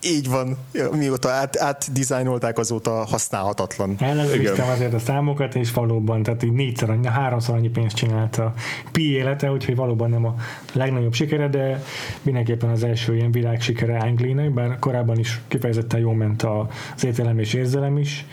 így 0.06 0.30
van, 0.30 0.58
mióta 0.92 1.30
át, 1.30 1.58
átdizájnolták, 1.60 2.58
azóta 2.58 2.92
használhatatlan. 2.92 3.96
Ellenőriztem 4.00 4.70
azért 4.70 4.94
a 4.94 5.00
számokat, 5.00 5.56
és 5.56 5.72
valóban, 5.72 6.24
tehát 6.24 6.44
így 6.44 6.52
négyszer 6.52 6.90
annyi, 6.90 7.08
háromszor 7.08 7.56
annyi 7.56 7.70
pénzt 7.70 7.96
csinált 7.96 8.38
a 8.38 8.54
Pi 8.92 9.12
élete, 9.12 9.52
úgyhogy 9.52 9.76
valóban 9.76 10.10
nem 10.10 10.26
a 10.26 10.36
legnagyobb 10.74 11.14
sikere, 11.14 11.48
de 11.48 11.84
mindenképpen 12.22 12.70
az 12.70 12.84
első 12.84 13.16
ilyen 13.16 13.32
világ 13.32 13.62
sikere 13.62 13.98
Anglinek, 13.98 14.54
bár 14.54 14.80
korábban 14.80 15.20
is 15.20 15.42
kifejezetten 15.48 16.00
jól 16.00 16.16
ment 16.16 16.44
az 16.44 17.04
értelem 17.04 17.40
és 17.40 17.54
érzelem 17.54 17.98
is. 17.98 18.26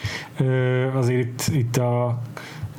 Azért 0.95 1.21
itt, 1.21 1.55
itt 1.55 1.76
a, 1.76 2.07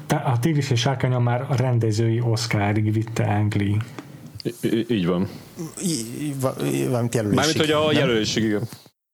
a 0.08 0.40
Tigris 0.40 0.70
és 0.70 0.80
Sárkánya 0.80 1.20
már 1.20 1.46
a 1.50 1.56
rendezői 1.56 2.22
Oscarig 2.22 2.94
vitte 2.94 3.24
Angli. 3.24 3.78
Így 4.90 5.06
van. 5.06 5.28
Mármint, 7.36 7.58
hogy 7.58 7.72
a 7.72 7.92
jelölésig, 7.92 8.44
igen. 8.44 8.68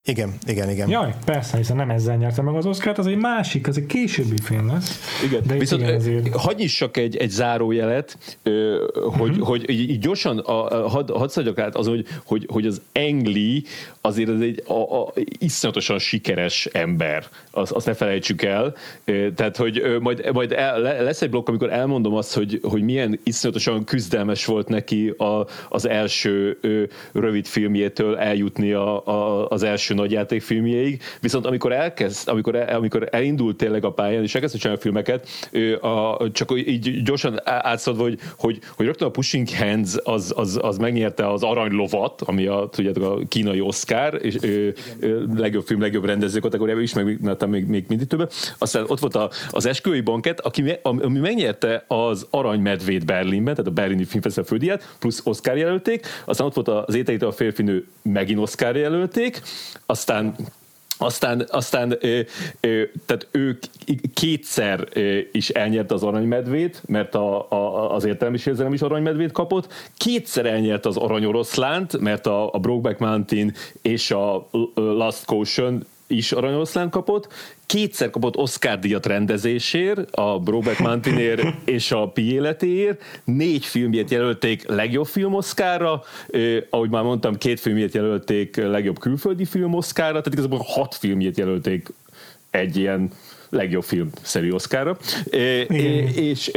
Igen, 0.06 0.34
igen, 0.46 0.70
igen. 0.70 0.90
Jaj, 0.90 1.14
persze, 1.26 1.58
hiszen 1.58 1.76
nem 1.76 1.90
ezzel 1.90 2.16
nyerte 2.16 2.42
meg 2.42 2.56
az 2.56 2.66
Oscar-t, 2.66 2.98
az 2.98 3.08
egy 3.08 3.18
másik, 3.18 3.68
az 3.68 3.78
egy 3.78 3.86
későbbi 3.86 4.38
film 4.44 4.68
lesz. 4.68 5.00
Igen, 5.26 5.44
de 5.48 5.58
viszont 5.58 5.82
igen, 5.82 5.96
azért... 5.96 6.36
hagyj 6.36 6.64
is 6.64 6.74
csak 6.74 6.98
egy, 6.98 7.18
egy 7.18 7.30
zárójelet, 7.30 8.18
hogy, 9.18 9.30
uh-huh. 9.30 9.48
hogy 9.48 9.70
így 9.70 10.00
gyorsan 10.00 10.38
a, 10.38 10.86
a, 10.86 10.88
hadd 10.90 11.12
had 11.12 11.30
szagyak 11.30 11.60
át 11.60 11.76
az, 11.76 11.88
hogy, 11.88 12.06
hogy, 12.26 12.48
hogy 12.52 12.66
az 12.66 12.82
Engli 12.92 13.64
azért 14.10 14.30
az 14.30 14.42
egy 14.42 14.64
a, 14.68 14.74
a, 14.74 15.14
iszonyatosan 15.40 16.00
sikeres 16.00 16.66
ember, 16.66 17.26
azt, 17.52 17.72
azt 17.72 17.86
ne 17.86 17.94
felejtsük 17.94 18.42
el. 18.42 18.76
Tehát, 19.36 19.58
hogy 19.58 19.98
majd, 20.00 20.30
majd 20.34 20.52
el, 20.52 20.82
lesz 20.82 21.22
egy 21.22 21.30
blokk, 21.30 21.48
amikor 21.48 21.72
elmondom 21.72 22.14
azt, 22.14 22.34
hogy, 22.34 22.60
hogy 22.64 22.82
milyen 22.82 23.20
iszonyatosan 23.24 23.84
küzdelmes 23.84 24.46
volt 24.46 24.68
neki 24.68 25.08
a, 25.10 25.48
az 25.70 25.88
első 25.88 26.60
rövid 27.12 27.46
filmjétől 27.46 28.18
eljutni 28.18 28.72
a, 28.72 29.08
a, 29.08 29.48
az 29.48 29.64
első 29.64 29.94
nagyjátékfilmjéig, 29.94 31.02
viszont 31.22 31.46
amikor 31.46 31.72
elkezd, 31.72 32.30
amikor, 32.30 32.56
el, 32.56 32.76
amikor 32.76 33.08
elindult 33.12 33.58
tényleg 33.58 33.86
a 33.86 33.92
pályán, 33.92 34.24
és 34.24 34.36
elkezdte 34.36 34.60
csinálni 34.60 34.82
filmeket, 34.82 35.28
a, 35.82 36.32
csak 36.32 36.52
így 36.56 37.04
gyorsan 37.04 37.40
átszadva, 37.44 38.04
hogy, 38.04 38.20
hogy, 38.38 38.60
hogy 38.76 38.86
rögtön 38.86 39.08
a 39.08 39.12
Pushing 39.12 39.48
Hands 39.50 39.96
az, 40.04 40.34
az, 40.36 40.60
az 40.62 40.78
megnyerte 40.78 41.30
az 41.30 41.44
aranylovat, 41.44 42.22
ami 42.22 42.46
a, 42.46 42.70
tudjátok, 42.72 43.04
a 43.04 43.20
kínai 43.28 43.60
Oscar, 44.00 44.26
és 44.26 44.36
ö, 44.42 44.70
ö, 45.00 45.24
legjobb 45.36 45.66
film, 45.66 45.82
legjobb 45.82 46.06
rendező 46.06 46.40
kategóriában 46.40 46.84
is, 46.84 46.94
meg 46.94 47.06
még, 47.48 47.66
még 47.66 47.86
mindig 47.88 48.08
több. 48.08 48.32
Aztán 48.58 48.86
ott 48.88 49.00
volt 49.00 49.16
a, 49.16 49.30
az 49.50 49.66
esküvői 49.66 50.02
banket, 50.02 50.40
aki, 50.40 50.78
ami 50.82 51.20
megnyerte 51.20 51.86
az 51.88 52.28
aranymedvét 52.30 53.06
Berlinben, 53.06 53.56
tehát 53.56 53.72
a 53.72 53.74
Berlini 53.74 54.04
Filmfesztivál 54.04 54.50
fődíját, 54.50 54.96
plusz 55.00 55.22
Oscar 55.24 55.58
jelölték, 55.58 56.08
aztán 56.26 56.48
ott 56.48 56.54
volt 56.54 56.68
az 56.88 56.96
ételítő 56.96 57.26
a 57.26 57.32
férfinő, 57.32 57.88
megint 58.02 58.40
Oscar 58.40 58.76
jelölték, 58.76 59.42
aztán 59.86 60.36
aztán, 61.02 61.46
aztán 61.50 61.98
ö, 62.00 62.20
ö, 62.60 62.84
tehát 63.06 63.28
ő 63.32 63.60
kétszer 64.14 64.88
ö, 64.94 65.20
is 65.32 65.50
elnyerte 65.50 65.94
az 65.94 66.04
aranymedvét, 66.04 66.82
mert 66.88 67.16
a, 67.16 67.52
a, 67.52 67.94
az 67.96 68.06
értelmi 68.06 68.38
érzelem 68.46 68.74
is 68.74 68.82
aranymedvét 68.82 69.32
kapott, 69.32 69.74
kétszer 69.98 70.46
elnyerte 70.46 70.90
az 70.90 70.98
aranyoroszlánt, 70.98 72.00
mert 72.00 72.26
a, 72.26 72.54
a 72.54 72.58
Brokeback 72.58 73.00
Mountain 73.00 73.54
és 73.82 74.12
a 74.12 74.48
Last 74.76 75.26
Caution 75.26 75.86
is 76.10 76.32
aranyoszlán 76.32 76.90
kapott, 76.90 77.28
kétszer 77.66 78.10
kapott 78.10 78.36
Oscar 78.38 78.80
díjat 78.80 79.06
rendezésért, 79.06 80.16
a 80.16 80.40
Brobeck 80.40 80.80
Mountainért 80.80 81.42
és 81.66 81.92
a 81.92 82.08
Pi 82.08 82.32
életéért, 82.32 83.02
négy 83.24 83.66
filmjét 83.66 84.12
jelölték 84.12 84.68
legjobb 84.68 85.06
film 85.06 85.34
Oscarra, 85.34 86.02
eh, 86.28 86.58
ahogy 86.70 86.90
már 86.90 87.04
mondtam, 87.04 87.38
két 87.38 87.60
filmjét 87.60 87.94
jelölték 87.94 88.56
legjobb 88.56 89.00
külföldi 89.00 89.46
film 89.46 89.74
Oscarra, 89.74 90.18
tehát 90.18 90.34
igazából 90.34 90.66
hat 90.66 90.96
filmjét 90.96 91.38
jelölték 91.38 91.88
egy 92.50 92.78
ilyen 92.78 93.12
legjobb 93.50 93.84
film 93.84 94.10
szerű 94.22 94.52
Oscarra, 94.52 94.98
és 96.16 96.52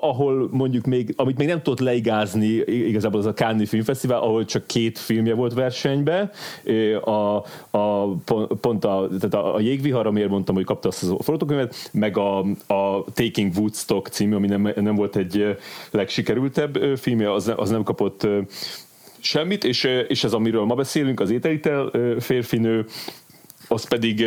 ahol 0.00 0.48
mondjuk 0.52 0.84
még, 0.84 1.12
amit 1.16 1.36
még 1.38 1.46
nem 1.46 1.62
tudott 1.62 1.80
leigázni 1.80 2.46
igazából 2.66 3.20
az 3.20 3.26
a 3.26 3.34
Cannes 3.34 3.68
Filmfesztivál, 3.68 4.20
ahol 4.20 4.44
csak 4.44 4.66
két 4.66 4.98
filmje 4.98 5.34
volt 5.34 5.54
versenybe, 5.54 6.30
a, 7.04 7.44
a, 7.78 8.06
pont 8.60 8.84
a, 8.84 9.08
tehát 9.18 9.34
a, 9.34 9.54
a 9.54 9.60
Jégvihar, 9.60 10.06
amiért 10.06 10.30
mondtam, 10.30 10.54
hogy 10.54 10.64
kapta 10.64 10.88
azt 10.88 11.02
a 11.02 11.22
forgatókönyvet, 11.22 11.90
meg 11.92 12.16
a, 12.16 12.38
a 12.66 13.04
Taking 13.14 13.52
Woodstock 13.56 14.08
című, 14.08 14.34
ami 14.34 14.46
nem, 14.46 14.72
nem 14.76 14.94
volt 14.94 15.16
egy 15.16 15.56
legsikeresebb 15.90 16.78
filmje, 16.96 17.32
az, 17.32 17.52
az 17.56 17.70
nem 17.70 17.82
kapott 17.82 18.26
semmit, 19.20 19.64
és, 19.64 19.88
és 20.08 20.24
ez, 20.24 20.32
amiről 20.32 20.64
ma 20.64 20.74
beszélünk, 20.74 21.20
az 21.20 21.30
ételitel 21.30 21.90
férfinő, 22.20 22.86
az 23.68 23.88
pedig 23.88 24.24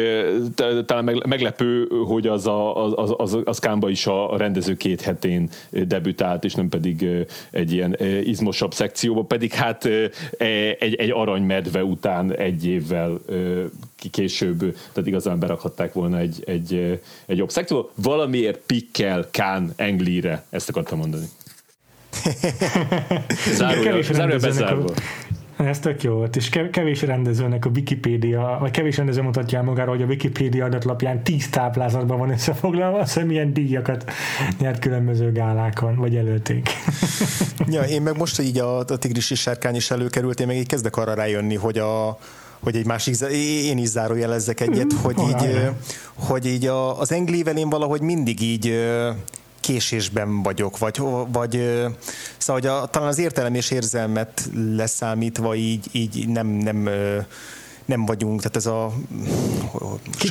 talán 0.86 1.22
meglepő, 1.28 1.88
hogy 2.06 2.28
az, 2.28 2.48
a, 2.48 2.86
az, 2.86 3.14
az, 3.18 3.38
az 3.44 3.60
Kámba 3.60 3.90
is 3.90 4.08
a 4.08 4.38
rendező 4.38 4.78
két 4.78 5.02
hetén 5.02 5.50
debütált, 5.70 6.44
és 6.44 6.54
nem 6.54 6.70
pedig 6.70 7.06
egy 7.52 7.72
ilyen 7.72 7.98
izmosabb 8.24 8.74
szekcióba, 8.74 9.24
pedig 9.24 9.54
hát 9.54 9.86
e, 9.86 10.10
egy, 10.80 10.96
egy 10.96 11.12
aranymedve 11.12 11.84
után 11.84 12.36
egy 12.36 12.66
évvel 12.68 13.20
később, 14.12 14.60
tehát 14.60 15.08
igazán 15.08 15.40
berakhatták 15.40 15.94
volna 15.94 16.18
egy, 16.18 16.44
egy, 16.46 17.00
egy 17.26 17.38
jobb 17.38 17.50
szekcióba. 17.50 17.90
Valamiért 17.96 18.60
pikkel 18.66 19.28
Kán 19.32 19.74
Englire, 19.76 20.46
ezt 20.50 20.70
akartam 20.70 20.98
mondani. 20.98 21.26
Zárója, 23.54 24.02
zárója 24.02 24.40
bezárva. 24.40 24.94
Ez 25.66 25.80
tök 25.80 26.04
jó 26.04 26.14
volt, 26.14 26.36
és 26.36 26.50
kevés 26.72 27.02
rendezőnek 27.02 27.66
a 27.66 27.70
Wikipédia, 27.70 28.58
vagy 28.60 28.72
kevés 28.72 28.98
rendező 28.98 29.22
mutatja 29.22 29.58
el 29.58 29.64
magára, 29.64 29.90
hogy 29.90 30.02
a 30.02 30.06
Wikipédia 30.06 30.66
adatlapján 30.66 31.24
tíz 31.24 31.50
táblázatban 31.50 32.18
van 32.18 32.30
összefoglalva, 32.30 33.00
az, 33.00 33.14
hogy 33.14 33.26
milyen 33.26 33.54
díjakat 33.54 34.12
nyert 34.60 34.80
különböző 34.80 35.32
gálákon, 35.32 35.96
vagy 35.96 36.16
előtték. 36.16 36.70
ja, 37.76 37.82
én 37.82 38.02
meg 38.02 38.18
most, 38.18 38.36
hogy 38.36 38.46
így 38.46 38.60
a, 38.60 38.78
a 38.78 38.84
tigris 38.84 39.32
és 39.32 39.40
sárkány 39.40 39.76
is 39.76 39.92
előkerült, 39.92 40.40
én 40.40 40.48
meg 40.48 40.56
így 40.56 40.68
kezdek 40.68 40.98
arra 40.98 41.14
rájönni, 41.14 41.56
hogy 41.56 41.78
a, 41.78 42.18
hogy 42.60 42.76
egy 42.76 42.86
másik, 42.86 43.16
én 43.64 43.78
is 43.78 43.88
zárójelezzek 43.88 44.60
egyet, 44.60 44.94
hogy 44.94 45.16
így, 45.20 45.70
hogy 46.14 46.46
így 46.46 46.66
a, 46.66 47.00
az 47.00 47.12
Englivel 47.12 47.58
én 47.58 47.70
valahogy 47.70 48.02
mindig 48.02 48.42
így 48.42 48.80
késésben 49.62 50.44
vagyok, 50.44 50.78
vagy, 50.78 50.98
vagy 51.32 51.52
szóval 52.38 52.62
hogy 52.62 52.66
a, 52.66 52.86
talán 52.86 53.08
az 53.08 53.20
értelem 53.20 53.56
és 53.56 53.72
érzelmet 53.72 54.50
leszámítva 54.76 55.56
így, 55.56 55.86
így 55.92 56.28
nem, 56.28 56.48
nem 56.48 56.90
nem 57.86 58.06
vagyunk, 58.06 58.42
tehát 58.42 58.56
ez 58.56 58.66
a... 58.66 58.94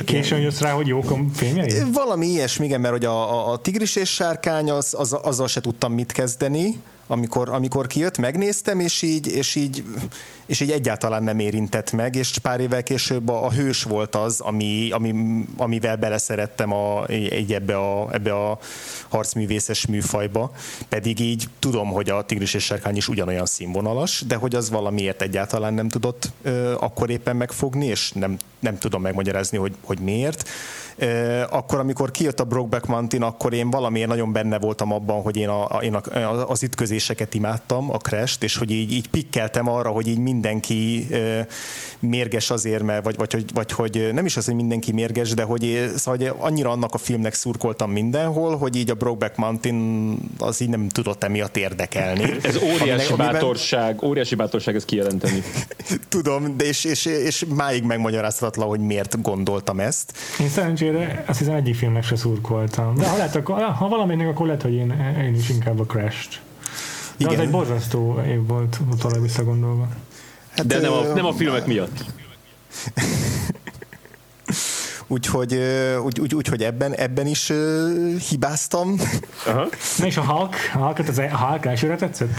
Későn 0.05 0.39
jössz 0.39 0.59
rá, 0.59 0.71
hogy 0.71 0.87
jók 0.87 1.11
a 1.11 1.17
fényei? 1.33 1.83
Valami 1.93 2.27
ilyesmi, 2.27 2.65
igen, 2.65 2.81
mert 2.81 2.93
hogy 2.93 3.05
a, 3.05 3.47
a, 3.47 3.51
a 3.51 3.57
tigris 3.57 3.95
és 3.95 4.09
sárkány, 4.09 4.71
az, 4.71 4.95
az, 4.97 5.13
azzal 5.13 5.47
se 5.47 5.61
tudtam 5.61 5.93
mit 5.93 6.11
kezdeni, 6.11 6.81
amikor, 7.07 7.49
amikor 7.49 7.87
kijött, 7.87 8.17
megnéztem, 8.17 8.79
és 8.79 9.01
így, 9.01 9.27
és, 9.27 9.55
így, 9.55 9.83
és 10.51 10.59
így 10.59 10.71
egyáltalán 10.71 11.23
nem 11.23 11.39
érintett 11.39 11.91
meg, 11.91 12.15
és 12.15 12.37
pár 12.37 12.59
évvel 12.59 12.83
később 12.83 13.29
a, 13.29 13.45
a 13.45 13.51
hős 13.51 13.83
volt 13.83 14.15
az, 14.15 14.39
ami, 14.39 14.89
ami, 14.91 15.13
amivel 15.57 15.95
beleszerettem 15.95 16.73
a, 16.73 17.05
egy 17.07 17.53
ebbe, 17.53 17.77
a, 17.77 18.13
ebbe 18.13 18.33
a 18.33 18.59
harcművészes 19.09 19.85
műfajba, 19.85 20.51
pedig 20.89 21.19
így 21.19 21.49
tudom, 21.59 21.91
hogy 21.91 22.09
a 22.09 22.21
Tigris 22.21 22.53
és 22.53 22.63
Sárkány 22.63 22.95
is 22.95 23.07
ugyanolyan 23.07 23.45
színvonalas, 23.45 24.23
de 24.27 24.35
hogy 24.35 24.55
az 24.55 24.69
valamiért 24.69 25.21
egyáltalán 25.21 25.73
nem 25.73 25.89
tudott 25.89 26.31
ö, 26.41 26.73
akkor 26.79 27.09
éppen 27.09 27.35
megfogni, 27.35 27.85
és 27.85 28.11
nem, 28.11 28.37
nem 28.59 28.77
tudom 28.77 29.01
megmagyarázni, 29.01 29.57
hogy, 29.57 29.75
hogy 29.81 29.99
miért. 29.99 30.49
Akkor, 31.49 31.79
amikor 31.79 32.11
kijött 32.11 32.39
a 32.39 32.43
Brokeback 32.43 32.85
Mountain, 32.85 33.23
akkor 33.23 33.53
én 33.53 33.69
valamiért 33.69 34.07
nagyon 34.07 34.31
benne 34.31 34.59
voltam 34.59 34.91
abban, 34.91 35.21
hogy 35.21 35.37
én, 35.37 35.49
a, 35.49 35.77
én 35.81 35.93
a, 35.93 36.49
az 36.49 36.63
ütközéseket 36.63 37.33
imádtam, 37.33 37.91
a 37.91 37.97
crash 37.97 38.37
és 38.39 38.57
hogy 38.57 38.71
így, 38.71 38.91
így 38.91 39.09
pikkeltem 39.09 39.69
arra, 39.69 39.89
hogy 39.89 40.07
így 40.07 40.17
mindenki 40.41 41.07
mérges 41.99 42.49
azért, 42.49 42.83
mert, 42.83 43.03
vagy, 43.03 43.15
vagy, 43.15 43.31
vagy, 43.31 43.45
vagy 43.53 43.71
hogy 43.71 44.09
nem 44.13 44.25
is 44.25 44.37
az, 44.37 44.45
hogy 44.45 44.55
mindenki 44.55 44.91
mérges, 44.91 45.33
de 45.33 45.43
hogy, 45.43 45.91
szóval, 45.95 46.19
hogy 46.19 46.35
annyira 46.39 46.69
annak 46.69 46.93
a 46.93 46.97
filmnek 46.97 47.33
szurkoltam 47.33 47.91
mindenhol, 47.91 48.57
hogy 48.57 48.75
így 48.75 48.89
a 48.89 48.93
Brokeback 48.93 49.35
Mountain 49.35 50.17
az 50.37 50.61
így 50.61 50.69
nem 50.69 50.89
tudott 50.89 51.23
emiatt 51.23 51.57
érdekelni. 51.57 52.23
Ez 52.41 52.55
óriási 52.55 53.07
amiben, 53.07 53.31
bátorság, 53.31 54.03
óriási 54.03 54.35
bátorság 54.35 54.75
ezt 54.75 54.85
kijelenteni. 54.85 55.43
Tudom, 56.09 56.57
de 56.57 56.63
és, 56.63 56.83
és, 56.83 57.05
és 57.05 57.45
máig 57.55 57.83
megmagyarázhatatlan, 57.83 58.67
hogy 58.67 58.79
miért 58.79 59.21
gondoltam 59.21 59.79
ezt. 59.79 60.13
Én 60.39 60.49
szerencsére 60.49 61.23
azt 61.27 61.39
hiszem 61.39 61.55
egyik 61.55 61.75
filmnek 61.75 62.03
se 62.03 62.15
szurkoltam. 62.15 62.95
De 62.95 63.07
ha, 63.07 63.17
lehet, 63.17 63.35
akkor, 63.35 63.61
ha 63.61 63.87
valaminek, 63.87 64.27
akkor 64.27 64.45
lehet, 64.45 64.61
hogy 64.61 64.73
én, 64.73 65.15
én 65.21 65.35
is 65.35 65.49
inkább 65.49 65.79
a 65.79 65.83
Crash-t. 65.85 66.41
De 67.17 67.27
Igen. 67.27 67.39
az 67.39 67.45
egy 67.45 67.51
borzasztó 67.51 68.21
év 68.27 68.47
volt 68.47 68.79
utólag 68.91 69.21
visszagondolva. 69.21 69.87
Hát, 70.55 70.67
De 70.67 70.79
nem 70.79 70.93
a, 70.93 71.01
nem 71.01 71.25
a 71.25 71.33
filmek 71.33 71.65
miatt. 71.65 72.03
Úgyhogy, 75.11 75.59
úgy, 76.03 76.19
úgy, 76.19 76.35
úgy, 76.35 76.47
hogy 76.47 76.63
ebben, 76.63 76.93
ebben 76.93 77.27
is 77.27 77.49
uh, 77.49 78.17
hibáztam. 78.17 78.95
Aha. 79.45 79.67
Na 79.97 80.05
és 80.05 80.17
a 80.17 80.21
Hulk? 80.21 80.55
A 80.73 80.77
Hulkot 80.77 81.07
az 81.07 81.17
a 81.17 81.37
Hulk 81.37 81.65
elsőre 81.65 81.95
tetszett? 81.95 82.29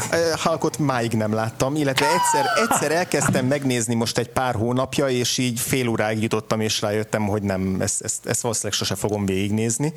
Hulkot 0.43 0.79
máig 0.79 1.13
nem 1.13 1.33
láttam, 1.33 1.77
illetve 1.77 2.07
egyszer, 2.07 2.69
egyszer 2.69 2.93
elkezdtem 2.93 3.47
megnézni 3.47 3.95
most 3.95 4.19
egy 4.19 4.29
pár 4.29 4.55
hónapja, 4.55 5.09
és 5.09 5.39
így 5.39 5.61
fél 5.61 5.89
óráig 5.89 6.23
jutottam, 6.23 6.61
és 6.61 6.81
rájöttem, 6.81 7.23
hogy 7.23 7.43
nem, 7.43 7.77
ezt, 7.81 8.03
ezt, 8.03 8.27
ezt 8.27 8.41
valószínűleg 8.41 8.79
sose 8.79 8.95
fogom 8.95 9.27
végignézni. 9.27 9.93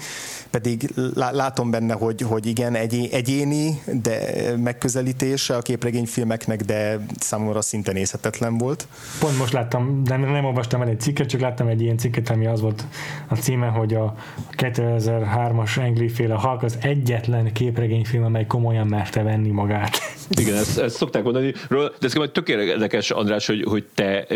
Pedig 0.50 0.94
látom 1.14 1.72
benne, 1.72 1.94
hogy, 1.94 2.22
hogy 2.22 2.46
igen, 2.46 2.76
egyéni 3.12 3.82
de 3.86 4.32
megközelítése 4.58 5.56
a 5.56 5.62
képregényfilmeknek, 5.62 6.62
de 6.62 7.06
számomra 7.20 7.62
szinte 7.62 7.92
nézhetetlen 7.92 8.58
volt. 8.58 8.88
Pont 9.20 9.38
most 9.38 9.54
láttam, 9.54 10.04
de 10.04 10.18
nem 10.18 10.46
olvastam 10.46 10.82
el 10.82 10.88
egy 10.88 11.00
cikket, 11.00 11.30
csak 11.30 11.42
láttam 11.42 11.68
egy 11.68 11.82
ilyen 11.82 11.98
cikket, 11.98 12.30
ami 12.30 12.46
az 12.46 12.64
volt 12.66 12.86
a 13.28 13.36
címe, 13.36 13.68
hogy 13.68 13.94
a 13.94 14.16
2003-as 14.58 15.80
Angli 15.80 16.10
féle 16.10 16.36
Hulk 16.40 16.64
az 16.64 16.78
egyetlen 16.82 17.54
képregényfilm, 17.54 18.24
amely 18.24 18.46
komolyan 18.46 18.88
merte 18.88 19.24
venni 19.24 19.50
magát. 19.50 19.98
Igen, 20.40 20.56
ezt, 20.56 20.78
ezt 20.78 20.96
szokták 20.96 21.24
mondani, 21.24 21.54
de 21.70 21.90
ez 22.00 22.14
tök 22.32 22.50
érdekes, 22.50 23.12
András, 23.12 23.46
hogy, 23.46 23.64
hogy 23.68 23.86
te 23.96 24.28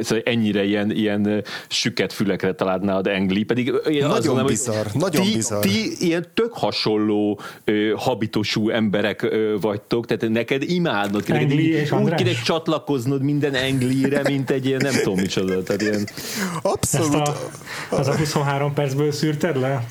szóval 0.00 0.22
ennyire 0.24 0.64
ilyen, 0.64 0.90
ilyen 0.90 1.44
süket 1.68 2.12
fülekre 2.12 2.52
találnád 2.54 3.06
Engli, 3.06 3.44
pedig 3.44 3.72
én 3.88 4.06
nagyon 4.06 4.26
mondom, 4.26 4.46
bizarr, 4.46 4.86
nagyon 4.92 5.24
ti, 5.24 5.32
bizarr. 5.32 5.60
Ti 5.60 5.92
ilyen 5.98 6.26
tök 6.34 6.52
hasonló 6.52 7.40
habitusú 7.96 8.68
emberek 8.68 9.36
vagytok, 9.60 10.06
tehát 10.06 10.28
neked 10.28 10.62
imádnod, 10.62 11.24
Engli 11.26 11.72
és 11.72 11.92
úgy 11.92 12.14
kéne 12.14 12.32
csatlakoznod 12.44 13.22
minden 13.22 13.54
Englire, 13.54 14.22
mint 14.22 14.50
egy 14.50 14.66
ilyen 14.66 14.80
nem 14.82 14.94
tudom 15.02 15.18
micsoda. 15.18 15.62
Tehát 15.62 15.82
ilyen... 15.82 16.08
Abszolút. 16.62 17.28
a, 17.28 17.36
az 17.90 18.08
a 18.08 18.16
23 18.16 18.74
percből 18.74 19.12
szűrted 19.12 19.60
le? 19.60 19.86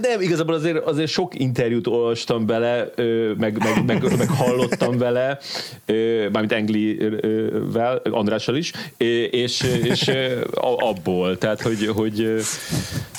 Nem, 0.00 0.20
igazából 0.20 0.54
azért, 0.54 0.84
azért 0.86 1.10
sok 1.10 1.38
interjút 1.38 1.86
olvastam 1.86 2.46
bele, 2.46 2.88
meg, 3.38 3.58
meg, 3.58 3.84
meg, 3.86 4.16
meg 4.16 4.28
hallottam 4.28 4.98
vele, 4.98 5.38
mármint 6.32 6.52
Englivel, 6.52 8.02
Andrással 8.10 8.56
is, 8.56 8.72
és, 9.30 9.62
és 9.82 10.10
abból, 10.54 11.38
tehát 11.38 11.62
hogy, 11.62 11.86
hogy 11.86 12.42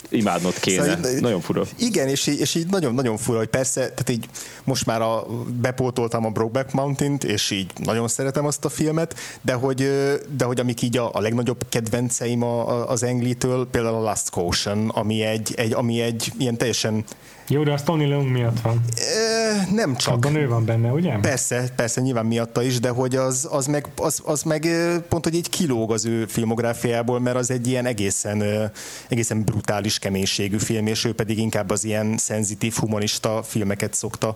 imádnod 0.10 0.60
kéne. 0.60 0.84
Szóval, 0.84 1.20
nagyon 1.20 1.41
fura. 1.41 1.63
Igen, 1.78 2.08
és, 2.08 2.28
és 2.28 2.56
így 2.56 2.67
nagyon-nagyon 2.67 3.17
fura, 3.17 3.38
hogy 3.38 3.48
persze, 3.48 3.80
tehát 3.80 4.10
így 4.10 4.26
most 4.63 4.86
már 4.86 5.02
a, 5.02 5.26
bepótoltam 5.62 6.26
a 6.26 6.30
Brokeback 6.30 6.72
Mountain-t, 6.72 7.24
és 7.24 7.52
így 7.52 7.72
nagyon 7.84 8.08
szeretem 8.08 8.46
azt 8.46 8.65
a 8.65 8.70
filmet, 8.70 9.15
de 9.41 9.54
hogy, 9.54 9.91
de 10.38 10.46
hogy 10.46 10.60
amik 10.60 10.82
így 10.82 10.98
a, 10.98 11.10
a 11.13 11.20
legnagyobb 11.20 11.65
kedvenceim 11.70 12.43
a, 12.43 12.70
a, 12.70 12.89
az 12.89 13.04
Englitől, 13.04 13.67
például 13.67 13.96
a 13.96 14.02
Last 14.02 14.30
Caution, 14.30 14.89
ami 14.89 15.22
egy, 15.22 15.54
egy, 15.56 15.74
ami 15.74 16.02
egy 16.02 16.32
ilyen 16.38 16.58
teljesen 16.58 17.06
jó, 17.50 17.64
de 17.64 17.74
az 17.74 17.84
Tony 17.84 18.08
Leung 18.08 18.32
miatt 18.32 18.60
van. 18.60 18.82
E, 18.96 19.68
nem 19.72 19.96
csak. 19.96 20.14
Abban 20.14 20.36
ő 20.36 20.48
van 20.48 20.66
benne, 20.66 20.92
ugye? 20.92 21.20
Persze, 21.20 21.70
persze, 21.76 22.02
nyilván 22.02 22.26
miatta 22.26 22.62
is, 22.62 22.80
de 22.80 22.90
hogy 22.90 23.16
az, 23.16 23.48
az, 23.52 23.66
meg, 23.66 23.88
az, 23.96 24.22
az 24.26 24.44
meg 24.44 24.68
pont, 25.10 25.24
hogy 25.24 25.36
egy 25.36 25.50
kilóg 25.50 25.92
az 25.92 26.06
ő 26.06 26.26
filmográfiából, 26.26 27.20
mert 27.20 27.36
az 27.36 27.52
egy 27.52 27.68
ilyen 27.68 27.86
egészen, 27.86 28.72
egészen 29.08 29.44
brutális 29.44 30.00
keménységű 30.00 30.58
film, 30.58 30.88
és 30.88 31.06
ő 31.06 31.14
pedig 31.14 31.38
inkább 31.38 31.70
az 31.70 31.84
ilyen 31.84 32.18
szenzitív, 32.18 32.74
humanista 32.74 33.44
filmeket 33.44 33.94
szokta 33.94 34.36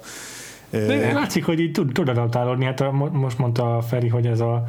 De 0.71 1.13
látszik, 1.13 1.45
hogy 1.45 1.59
így 1.59 1.71
tud, 1.71 1.91
tud 1.93 2.09
adaptálódni. 2.09 2.65
Hát 2.65 2.81
a, 2.81 2.91
most 3.11 3.37
mondta 3.37 3.81
Feri, 3.87 4.07
hogy 4.07 4.25
ez 4.25 4.39
a 4.39 4.63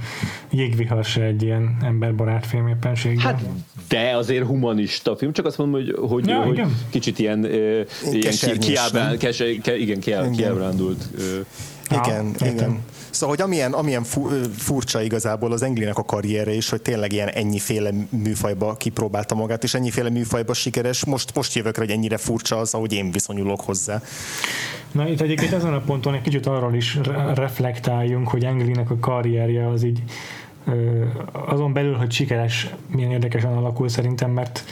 jégvihar 0.51 1.05
se 1.05 1.23
egy 1.23 1.43
ilyen 1.43 1.77
emberbarát 1.83 2.47
film 2.47 2.69
éppenséggel. 2.69 3.23
Hát, 3.23 3.43
de 3.89 4.17
azért 4.17 4.47
humanista 4.47 5.17
film, 5.17 5.33
csak 5.33 5.47
azt 5.47 5.59
mondom, 5.59 5.81
hogy, 5.81 5.97
hogy, 6.09 6.27
ja, 6.27 6.41
hogy 6.41 6.63
kicsit 6.91 7.19
ilyen, 7.19 7.45
ilyen 7.45 8.33
ki, 8.41 8.59
kiábrán, 8.59 9.19
kese, 9.19 9.45
ke, 9.63 9.77
igen, 9.77 10.01
kiábrándult. 10.01 11.09
Igen, 11.91 12.35
igen. 12.41 12.79
Szóval, 13.13 13.37
hogy 13.37 13.45
amilyen, 13.45 13.73
amilyen 13.73 14.03
furcsa 14.57 15.03
igazából 15.03 15.53
az 15.53 15.63
Englinek 15.63 15.99
a 15.99 16.05
karrierje 16.05 16.55
is, 16.55 16.69
hogy 16.69 16.83
tényleg 16.83 17.13
ilyen 17.13 17.29
ennyiféle 17.29 17.91
műfajba 18.09 18.75
kipróbálta 18.75 19.35
magát, 19.35 19.63
és 19.63 19.75
ennyiféle 19.75 20.11
műfajba 20.11 20.55
sikeres, 20.55 21.05
most, 21.05 21.35
most 21.35 21.55
jövök 21.55 21.77
rá, 21.77 21.85
hogy 21.85 21.93
ennyire 21.93 22.17
furcsa 22.17 22.59
az, 22.59 22.75
ahogy 22.75 22.93
én 22.93 23.11
viszonyulok 23.11 23.61
hozzá. 23.61 24.03
Na 24.93 25.09
itt 25.09 25.21
egyébként 25.21 25.53
ezen 25.53 25.75
a 25.75 25.81
ponton 25.81 26.15
egy 26.15 26.23
kicsit 26.23 26.47
arról 26.47 26.75
is 26.75 26.99
reflektáljunk, 27.35 28.29
hogy 28.29 28.45
Englinek 28.45 28.91
a 28.91 28.97
karrierje 29.01 29.69
az 29.69 29.83
így 29.83 30.03
azon 31.33 31.73
belül, 31.73 31.95
hogy 31.95 32.13
sikeres, 32.13 32.75
milyen 32.87 33.11
érdekesen 33.11 33.57
alakul 33.57 33.89
szerintem, 33.89 34.31
mert 34.31 34.65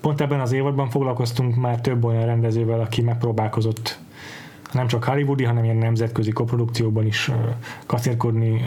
pont 0.00 0.20
ebben 0.20 0.40
az 0.40 0.52
évadban 0.52 0.90
foglalkoztunk 0.90 1.56
már 1.56 1.80
több 1.80 2.04
olyan 2.04 2.26
rendezővel, 2.26 2.80
aki 2.80 3.02
megpróbálkozott 3.02 3.98
nem 4.72 4.86
csak 4.86 5.04
hollywoodi, 5.04 5.44
hanem 5.44 5.64
ilyen 5.64 5.76
nemzetközi 5.76 6.30
koprodukcióban 6.30 7.06
is 7.06 7.30
kaszérkodni 7.86 8.64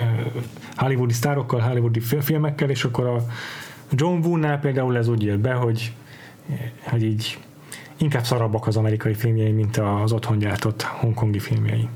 hollywoodi 0.75 1.13
sztárokkal, 1.13 1.59
hollywoodi 1.59 1.99
filmekkel, 1.99 2.69
és 2.69 2.83
akkor 2.83 3.07
a 3.07 3.25
John 3.91 4.25
Woo-nál 4.25 4.59
például 4.59 4.97
ez 4.97 5.07
úgy 5.07 5.23
jött 5.23 5.39
be, 5.39 5.53
hogy, 5.53 5.93
hogy 6.83 7.03
így 7.03 7.37
inkább 7.97 8.23
szarabbak 8.23 8.67
az 8.67 8.77
amerikai 8.77 9.13
filmjei, 9.13 9.51
mint 9.51 9.77
az 9.77 10.11
otthon 10.11 10.37
gyártott 10.37 10.81
hongkongi 10.81 11.39
filmjei. 11.39 11.87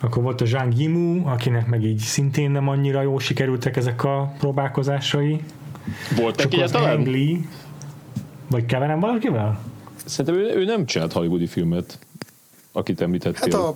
Akkor 0.00 0.22
volt 0.22 0.40
a 0.40 0.44
Zhang 0.44 0.78
Yimou, 0.78 1.26
akinek 1.26 1.66
meg 1.66 1.84
így 1.84 1.98
szintén 1.98 2.50
nem 2.50 2.68
annyira 2.68 3.02
jól 3.02 3.20
sikerültek 3.20 3.76
ezek 3.76 4.04
a 4.04 4.34
próbálkozásai. 4.38 5.40
Volt 6.16 6.36
neki 6.36 6.60
az 6.60 6.74
Ang 6.74 7.06
Lee, 7.06 7.38
vagy 8.50 8.66
keverem 8.66 9.00
valakivel? 9.00 9.60
Szerintem 10.04 10.34
ő, 10.34 10.54
ő 10.54 10.64
nem 10.64 10.86
csinált 10.86 11.12
hollywoodi 11.12 11.46
filmet 11.46 11.98
akit 12.76 13.00
említettél. 13.00 13.40
Hát 13.40 13.54
a, 13.54 13.68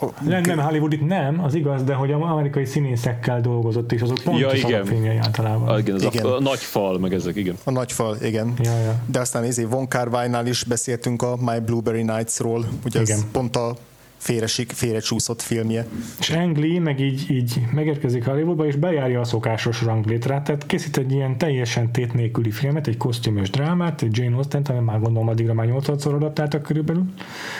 a, 0.00 0.12
nem, 0.24 0.42
nem 0.42 0.58
Hollywoodit 0.58 1.06
nem, 1.06 1.44
az 1.44 1.54
igaz, 1.54 1.82
de 1.82 1.94
hogy 1.94 2.12
amerikai 2.12 2.64
színészekkel 2.64 3.40
dolgozott, 3.40 3.92
és 3.92 4.00
azok 4.00 4.18
pont 4.24 4.38
ja, 4.38 4.52
igen. 4.52 4.84
filmjei 4.84 5.16
általában. 5.16 5.68
Ah, 5.68 5.78
igen, 5.78 5.94
az 5.94 6.02
igen. 6.02 6.24
A, 6.24 6.36
a, 6.36 6.40
nagy 6.40 6.58
fal, 6.58 6.98
meg 6.98 7.14
ezek, 7.14 7.36
igen. 7.36 7.54
A 7.64 7.70
nagy 7.70 7.92
fal, 7.92 8.16
igen. 8.22 8.54
Ja, 8.62 8.78
ja. 8.78 8.94
De 9.06 9.20
aztán 9.20 9.42
ezé 9.42 9.64
Von 9.64 9.88
Carvine-nál 9.88 10.46
is 10.46 10.64
beszéltünk 10.64 11.22
a 11.22 11.36
My 11.36 11.58
Blueberry 11.66 12.02
Nights-ról, 12.02 12.64
ugye 12.84 13.00
igen. 13.00 13.16
ez 13.16 13.24
pont 13.32 13.56
a 13.56 13.76
félresik, 14.18 14.70
félrecsúszott 14.70 15.42
filmje. 15.42 15.86
És 16.18 16.30
Ang 16.30 16.56
Lee 16.56 16.80
meg 16.80 17.00
így, 17.00 17.30
így 17.30 17.60
megérkezik 17.72 18.24
Hollywoodba, 18.24 18.66
és 18.66 18.76
bejárja 18.76 19.20
a 19.20 19.24
szokásos 19.24 19.82
ranglétrát, 19.82 20.44
tehát 20.44 20.66
készít 20.66 20.96
egy 20.96 21.12
ilyen 21.12 21.38
teljesen 21.38 21.92
tét 21.92 22.12
nélküli 22.12 22.50
filmet, 22.50 22.86
egy 22.86 22.96
kosztümös 22.96 23.50
drámát, 23.50 24.02
egy 24.02 24.16
Jane 24.16 24.36
austen 24.36 24.62
ami 24.62 24.78
már 24.78 25.00
gondolom 25.00 25.28
addigra 25.28 25.54
már 25.54 25.66
8-szor 25.70 26.14
adaptáltak 26.14 26.62
körülbelül. 26.62 27.04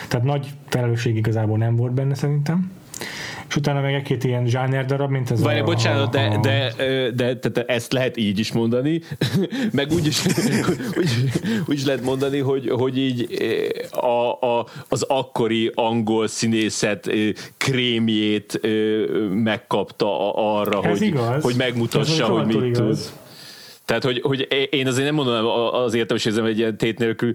Tehát 0.07 0.25
nagy 0.25 0.47
felelősség 0.67 1.15
igazából 1.15 1.57
nem 1.57 1.75
volt 1.75 1.93
benne 1.93 2.15
szerintem 2.15 2.71
és 3.49 3.55
utána 3.55 3.81
meg 3.81 3.93
egy-két 3.93 4.23
ilyen 4.23 4.47
zsáner 4.47 4.85
darab, 4.85 5.11
mint 5.11 5.31
ez 5.31 5.41
Várj, 5.41 5.59
a, 5.59 5.63
bocsánat, 5.63 6.15
a, 6.15 6.19
a, 6.19 6.37
de, 6.37 6.39
de, 6.41 7.11
de, 7.15 7.33
de, 7.33 7.49
de, 7.49 7.63
ezt 7.65 7.93
lehet 7.93 8.17
így 8.17 8.39
is 8.39 8.51
mondani, 8.51 9.01
meg 9.71 9.91
úgy 9.91 10.05
is, 10.05 10.25
úgy, 10.99 11.09
úgy 11.67 11.75
is 11.75 11.85
lehet 11.85 12.03
mondani, 12.03 12.39
hogy, 12.39 12.69
hogy 12.69 12.97
így 12.97 13.27
a, 13.91 14.31
a, 14.31 14.65
az 14.89 15.01
akkori 15.01 15.71
angol 15.75 16.27
színészet 16.27 17.09
krémjét 17.57 18.59
megkapta 19.33 20.33
arra, 20.33 20.87
hogy, 20.87 21.01
igaz. 21.01 21.43
hogy 21.43 21.55
megmutassa, 21.55 22.25
hogy 22.25 22.45
mit 22.45 22.63
igaz. 22.63 23.05
tud. 23.05 23.27
Tehát, 23.89 24.03
hogy, 24.03 24.21
hogy 24.21 24.47
én 24.69 24.87
azért 24.87 25.05
nem 25.05 25.15
mondom 25.15 25.45
az 25.73 25.93
értelmesézem 25.93 26.45
egy 26.45 26.57
ilyen 26.57 26.77
tét 26.77 26.99
nélkül 26.99 27.33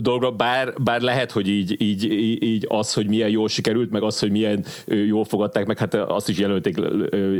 dolgra, 0.00 0.30
bár, 0.30 0.72
bár 0.82 1.00
lehet, 1.00 1.30
hogy 1.30 1.48
így, 1.48 1.80
így, 1.80 2.12
így 2.42 2.66
az, 2.68 2.92
hogy 2.92 3.06
milyen 3.06 3.28
jól 3.28 3.48
sikerült, 3.48 3.90
meg 3.90 4.02
az, 4.02 4.18
hogy 4.18 4.30
milyen 4.30 4.64
jól 4.86 5.24
fogadták 5.24 5.66
meg, 5.66 5.78
hát 5.78 5.94
azt 5.94 6.28
is 6.28 6.38
jelölték 6.38 6.76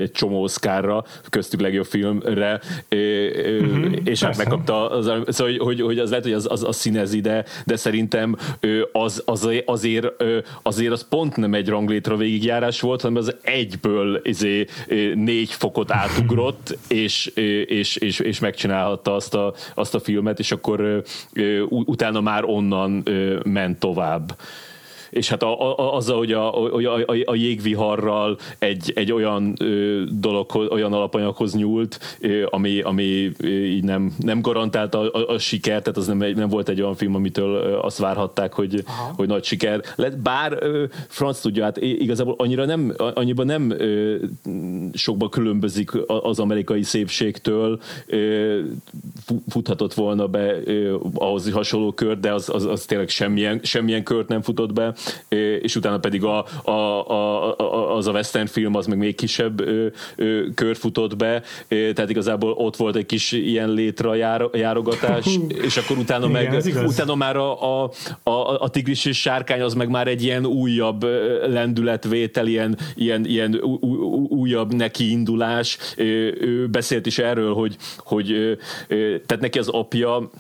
egy 0.01 0.11
csomó 0.11 0.43
Oscarra, 0.43 1.05
köztük 1.31 1.61
legjobb 1.61 1.85
filmre, 1.85 2.61
uh-huh, 2.91 3.97
és 4.05 4.23
hát 4.23 4.37
megkapta, 4.37 4.91
az, 4.91 5.11
szóval, 5.27 5.57
hogy, 5.59 5.81
hogy 5.81 5.99
az 5.99 6.09
lehet, 6.09 6.25
hogy 6.25 6.35
az, 6.35 6.47
az, 6.51 6.63
az 6.63 6.77
színezi, 6.77 7.21
de, 7.21 7.45
de 7.67 7.77
szerintem 7.77 8.37
az, 8.93 9.23
az, 9.25 9.49
azért, 9.65 10.07
azért 10.63 10.93
az 10.93 11.09
pont 11.09 11.37
nem 11.37 11.55
egy 11.55 11.69
ranglétra 11.69 12.17
végigjárás 12.17 12.81
volt, 12.81 13.01
hanem 13.01 13.17
az 13.17 13.35
egyből 13.43 14.21
izé, 14.25 14.67
négy 15.15 15.51
fokot 15.51 15.91
átugrott, 15.91 16.79
és, 16.89 17.27
és, 17.67 17.97
és 17.97 18.22
és 18.23 18.39
megcsinálhatta 18.39 19.15
azt 19.15 19.35
a, 19.35 19.55
azt 19.75 19.95
a 19.95 20.01
filmet, 20.01 20.39
és 20.39 20.53
akkor 20.53 21.03
ö, 21.33 21.61
utána 21.69 22.21
már 22.21 22.45
onnan 22.45 23.03
ö, 23.05 23.41
ment 23.45 23.79
tovább 23.79 24.37
és 25.13 25.29
hát 25.29 25.43
a, 25.43 25.79
a, 25.79 25.97
azzal, 25.97 26.17
hogy 26.17 26.33
a, 26.33 26.75
a, 26.75 27.07
a, 27.07 27.15
a 27.25 27.35
jégviharral 27.35 28.39
egy, 28.59 28.93
egy 28.95 29.13
olyan 29.13 29.55
ö, 29.59 30.03
dolog, 30.11 30.55
olyan 30.55 30.93
alapanyaghoz 30.93 31.55
nyúlt, 31.55 32.17
ö, 32.21 32.47
ami, 32.51 32.81
ami 32.81 33.33
így 33.45 33.85
nem, 33.85 34.13
nem 34.19 34.41
garantálta 34.41 34.99
a, 34.99 35.19
a, 35.19 35.33
a 35.33 35.39
sikert, 35.39 35.83
tehát 35.83 35.99
az 35.99 36.07
nem, 36.07 36.19
nem 36.19 36.49
volt 36.49 36.69
egy 36.69 36.81
olyan 36.81 36.95
film, 36.95 37.15
amitől 37.15 37.57
azt 37.83 37.99
várhatták, 37.99 38.53
hogy, 38.53 38.85
hogy 39.17 39.29
nagy 39.29 39.45
siker 39.45 39.81
lett. 39.97 40.19
Bár 40.19 40.59
ö, 40.61 40.85
Franz 41.09 41.41
tudja, 41.41 41.65
hát 41.65 41.77
igazából 41.77 42.35
annyira 42.39 42.65
nem, 42.65 42.95
annyiban 42.97 43.47
nem 43.47 43.71
ö, 43.71 44.17
sokba 44.93 45.29
különbözik 45.29 45.91
az 46.07 46.39
amerikai 46.39 46.83
szépségtől, 46.83 47.81
ö, 48.07 48.59
futhatott 49.49 49.95
volna 49.95 50.27
be 50.27 50.57
ö, 50.65 50.97
ahhoz 51.15 51.51
hasonló 51.51 51.93
kört, 51.93 52.21
de 52.21 52.33
az, 52.33 52.49
az, 52.49 52.65
az 52.65 52.85
tényleg 52.85 53.09
semmilyen, 53.09 53.61
semmilyen 53.63 54.03
kört 54.03 54.29
nem 54.29 54.43
futott 54.43 54.73
be, 54.73 54.95
és 55.61 55.77
utána 55.77 55.99
pedig 55.99 56.25
a, 56.25 56.47
a, 56.65 56.71
a, 56.71 57.59
a, 57.59 57.97
az 57.97 58.07
a 58.07 58.13
western 58.13 58.47
film 58.47 58.75
az 58.75 58.87
meg 58.87 58.99
még 58.99 59.15
kisebb 59.15 59.61
ö, 59.61 59.87
ö, 60.17 60.45
kör 60.55 60.77
futott 60.77 61.17
be, 61.17 61.43
tehát 61.69 62.11
igazából 62.11 62.51
ott 62.51 62.77
volt 62.77 62.97
egy 62.97 63.07
kis 63.07 63.33
ilyen 63.33 63.71
létre 63.71 64.17
jár, 64.17 64.49
járogatás, 64.53 65.39
és 65.63 65.77
akkor 65.77 65.99
utána 65.99 66.29
Igen, 66.29 66.63
meg 66.75 66.87
utána 66.87 67.15
már 67.15 67.37
a, 67.37 67.83
a, 67.85 67.91
a, 68.23 68.61
a 68.61 68.69
tigris 68.69 69.05
és 69.05 69.21
sárkány 69.21 69.61
az 69.61 69.75
meg 69.75 69.89
már 69.89 70.07
egy 70.07 70.23
ilyen 70.23 70.47
újabb 70.47 71.03
lendületvétel, 71.49 72.47
ilyen, 72.47 72.79
ilyen, 72.95 73.27
ilyen 73.27 73.55
újabb 74.29 74.75
nekiindulás. 74.75 75.79
Ő 75.97 76.69
beszélt 76.71 77.07
is 77.07 77.19
erről, 77.19 77.55
hogy, 77.55 77.77
hogy 77.99 78.59
tehát 79.27 79.41
neki 79.41 79.59
az 79.59 79.69
apja 79.69 80.31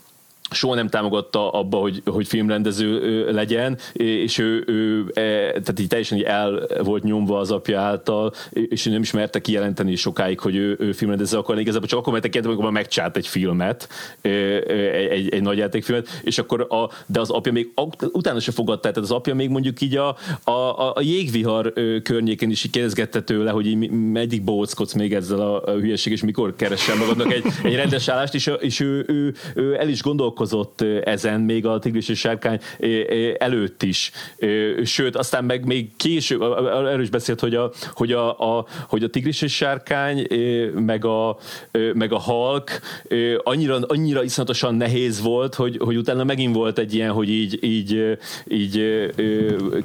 soha 0.52 0.74
nem 0.74 0.88
támogatta 0.88 1.50
abba, 1.50 1.76
hogy, 1.76 2.02
hogy 2.04 2.26
filmrendező 2.26 3.30
legyen, 3.32 3.78
és 3.92 4.38
ő, 4.38 4.64
ő 4.66 5.10
e, 5.14 5.50
tehát 5.50 5.80
így 5.80 5.88
teljesen 5.88 6.18
így 6.18 6.24
el 6.24 6.66
volt 6.82 7.02
nyomva 7.02 7.38
az 7.38 7.50
apja 7.50 7.80
által, 7.80 8.32
és 8.50 8.86
ő 8.86 8.90
nem 8.90 9.02
is 9.02 9.10
merte 9.10 9.40
kijelenteni 9.40 9.94
sokáig, 9.94 10.40
hogy 10.40 10.56
ő, 10.56 10.76
ő 10.78 10.92
filmrendező 10.92 11.38
akar. 11.38 11.58
Igazából 11.58 11.88
csak 11.88 11.98
akkor 11.98 12.12
merte 12.12 12.28
kijelenteni, 12.28 12.60
amikor 12.60 12.80
megcsárt 12.80 13.16
egy 13.16 13.26
filmet, 13.26 13.88
egy, 14.22 15.28
egy 15.28 15.42
nagy 15.42 15.58
játékfilmet, 15.58 16.20
és 16.22 16.38
akkor 16.38 16.66
a, 16.68 16.90
de 17.06 17.20
az 17.20 17.30
apja 17.30 17.52
még 17.52 17.72
utána 18.12 18.40
se 18.40 18.52
fogadta, 18.52 18.80
tehát 18.80 18.96
az 18.96 19.10
apja 19.10 19.34
még 19.34 19.48
mondjuk 19.48 19.80
így 19.80 19.96
a, 19.96 20.16
a, 20.44 20.52
a 20.94 21.00
jégvihar 21.00 21.72
környékén 22.02 22.50
is 22.50 22.66
kérdezgette 22.70 23.20
tőle, 23.20 23.50
hogy 23.50 23.66
így 23.66 23.90
meddig 23.90 24.42
bóckodsz 24.42 24.92
még 24.92 25.14
ezzel 25.14 25.40
a 25.40 25.70
hülyeség, 25.70 26.12
és 26.12 26.22
mikor 26.22 26.56
keresel 26.56 26.96
magadnak 26.96 27.32
egy, 27.32 27.44
egy 27.62 27.74
rendes 27.74 28.08
állást, 28.08 28.34
és, 28.34 28.50
és 28.60 28.80
ő, 28.80 29.04
ő, 29.08 29.34
ő 29.54 29.78
el 29.78 29.88
is 29.88 30.02
gondolkozott 30.02 30.41
gondolkozott 30.42 31.04
ezen 31.04 31.40
még 31.40 31.66
a 31.66 31.78
tigris 31.78 32.08
és 32.08 32.18
sárkány 32.18 32.60
előtt 33.38 33.82
is. 33.82 34.10
Sőt, 34.84 35.16
aztán 35.16 35.44
meg 35.44 35.64
még 35.64 35.96
később, 35.96 36.42
erről 36.42 37.02
is 37.02 37.10
beszélt, 37.10 37.40
hogy 37.40 37.54
a, 37.54 37.70
hogy 37.92 38.12
a, 38.12 38.56
a, 38.56 38.66
hogy 38.88 39.02
a 39.02 39.08
tigris 39.08 39.42
és 39.42 39.54
sárkány 39.54 40.26
meg 40.74 41.04
a, 41.04 41.36
meg 41.94 42.12
a 42.12 42.18
halk 42.18 42.80
annyira, 43.42 43.78
annyira 43.86 44.22
iszonyatosan 44.22 44.74
nehéz 44.74 45.20
volt, 45.20 45.54
hogy, 45.54 45.78
hogy 45.84 45.96
utána 45.96 46.24
megint 46.24 46.54
volt 46.54 46.78
egy 46.78 46.94
ilyen, 46.94 47.10
hogy 47.10 47.28
így, 47.28 47.58
így, 47.64 48.18
így 48.48 48.72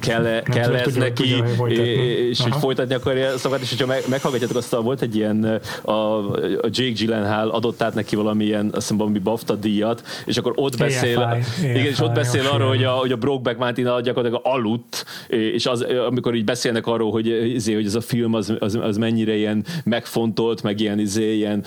kell, 0.00 0.42
kell 0.42 0.74
ez 0.74 0.82
tudja, 0.82 1.00
neki, 1.00 1.42
tudja, 1.56 1.84
és 2.28 2.38
Aha. 2.40 2.48
hogy 2.50 2.60
folytatni 2.60 2.94
akarja 2.94 3.38
szavát, 3.38 3.60
és 3.60 3.76
hogyha 3.76 3.94
meghallgatjátok 4.08 4.56
azt, 4.56 4.76
volt 4.76 5.02
egy 5.02 5.16
ilyen, 5.16 5.60
a, 5.82 5.92
a 5.92 6.68
Jake 6.70 6.92
Gyllenhaal 6.92 7.48
adott 7.48 7.82
át 7.82 7.94
neki 7.94 8.16
valamilyen, 8.16 8.66
azt 8.66 8.74
hiszem 8.74 8.96
valami 8.96 9.18
BAFTA 9.18 9.54
díjat, 9.54 10.02
és 10.26 10.37
akkor 10.38 10.52
ott 10.54 10.76
beszél, 10.76 11.18
AFI, 11.18 11.68
igen, 11.68 11.84
és 11.84 12.00
ott 12.00 12.12
beszél 12.12 12.40
AFI, 12.40 12.54
arról, 12.54 12.68
hogy 12.68 12.84
a, 12.84 12.90
hogy 12.90 13.12
a 13.12 13.16
Brokeback 13.16 13.58
Mountain 13.58 14.02
gyakorlatilag 14.02 14.40
aludt, 14.44 15.04
és 15.28 15.66
az, 15.66 15.86
amikor 16.08 16.34
így 16.34 16.44
beszélnek 16.44 16.86
arról, 16.86 17.10
hogy, 17.10 17.26
izé, 17.54 17.74
hogy 17.74 17.86
ez 17.86 17.94
a 17.94 18.00
film 18.00 18.34
az, 18.34 18.52
az, 18.58 18.78
az 18.82 18.96
mennyire 18.96 19.36
ilyen 19.36 19.64
megfontolt, 19.84 20.62
meg 20.62 20.80
ilyen, 20.80 20.98
izé, 20.98 21.34
ilyen 21.34 21.64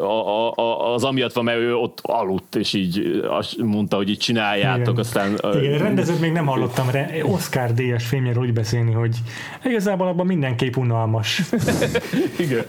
a, 0.00 0.52
a, 0.56 0.94
az 0.94 1.04
amiatt 1.04 1.32
van, 1.32 1.44
mert 1.44 1.58
ő 1.58 1.74
ott 1.74 1.98
aludt, 2.02 2.56
és 2.56 2.72
így 2.72 3.22
azt 3.28 3.56
mondta, 3.56 3.96
hogy 3.96 4.08
így 4.08 4.18
csináljátok, 4.18 4.82
igen. 4.82 4.98
aztán... 4.98 5.38
Igen, 5.62 5.78
rendezőt 5.78 6.20
még 6.20 6.32
nem 6.32 6.46
hallottam 6.46 6.90
Oscar 7.22 7.74
díjas 7.74 8.06
filmjéről 8.06 8.42
úgy 8.42 8.52
beszélni, 8.52 8.92
hogy 8.92 9.16
igazából 9.64 10.06
abban 10.06 10.26
mindenképp 10.26 10.76
unalmas. 10.76 11.42
igen, 12.44 12.64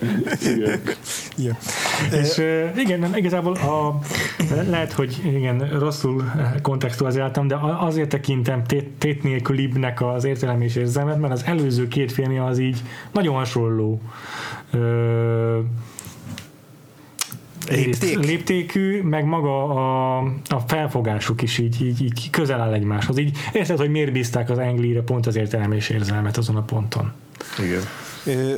igen. 0.56 0.82
ja. 1.38 1.58
És 2.12 2.42
igen, 2.78 3.00
nem, 3.00 3.16
igazából 3.16 3.54
a, 3.54 4.00
lehet, 4.70 4.92
hogy 4.92 5.13
igen, 5.26 5.80
rosszul 5.80 6.24
kontextualizáltam, 6.62 7.48
de 7.48 7.58
azért 7.80 8.10
tekintem 8.10 8.64
tét, 8.64 8.90
tét 8.98 9.24
nélkülibbnek 9.24 10.02
az 10.02 10.24
értelem 10.24 10.62
és 10.62 10.76
érzelmet, 10.76 11.20
mert 11.20 11.34
az 11.34 11.44
előző 11.46 11.88
két 11.88 12.12
filmje 12.12 12.44
az 12.44 12.60
így 12.60 12.82
nagyon 13.12 13.36
hasonló. 13.36 14.02
Uh, 14.74 15.60
Lépték? 17.70 18.26
léptékű, 18.26 19.02
meg 19.02 19.26
maga 19.26 19.64
a, 19.64 20.18
a 20.48 20.60
felfogásuk 20.68 21.42
is 21.42 21.58
így, 21.58 21.82
így, 21.82 22.02
így 22.02 22.30
közel 22.30 22.62
áll 22.62 22.74
egymáshoz. 22.74 23.18
Így 23.18 23.38
érted, 23.52 23.78
hogy 23.78 23.90
miért 23.90 24.12
bízták 24.12 24.50
az 24.50 24.58
Anglire 24.58 25.02
pont 25.02 25.28
az 25.28 25.36
értelem 25.36 25.72
és 25.72 25.90
érzelmet 25.90 26.38
azon 26.38 26.56
a 26.56 26.62
ponton. 26.62 27.12
Igen. 27.60 27.82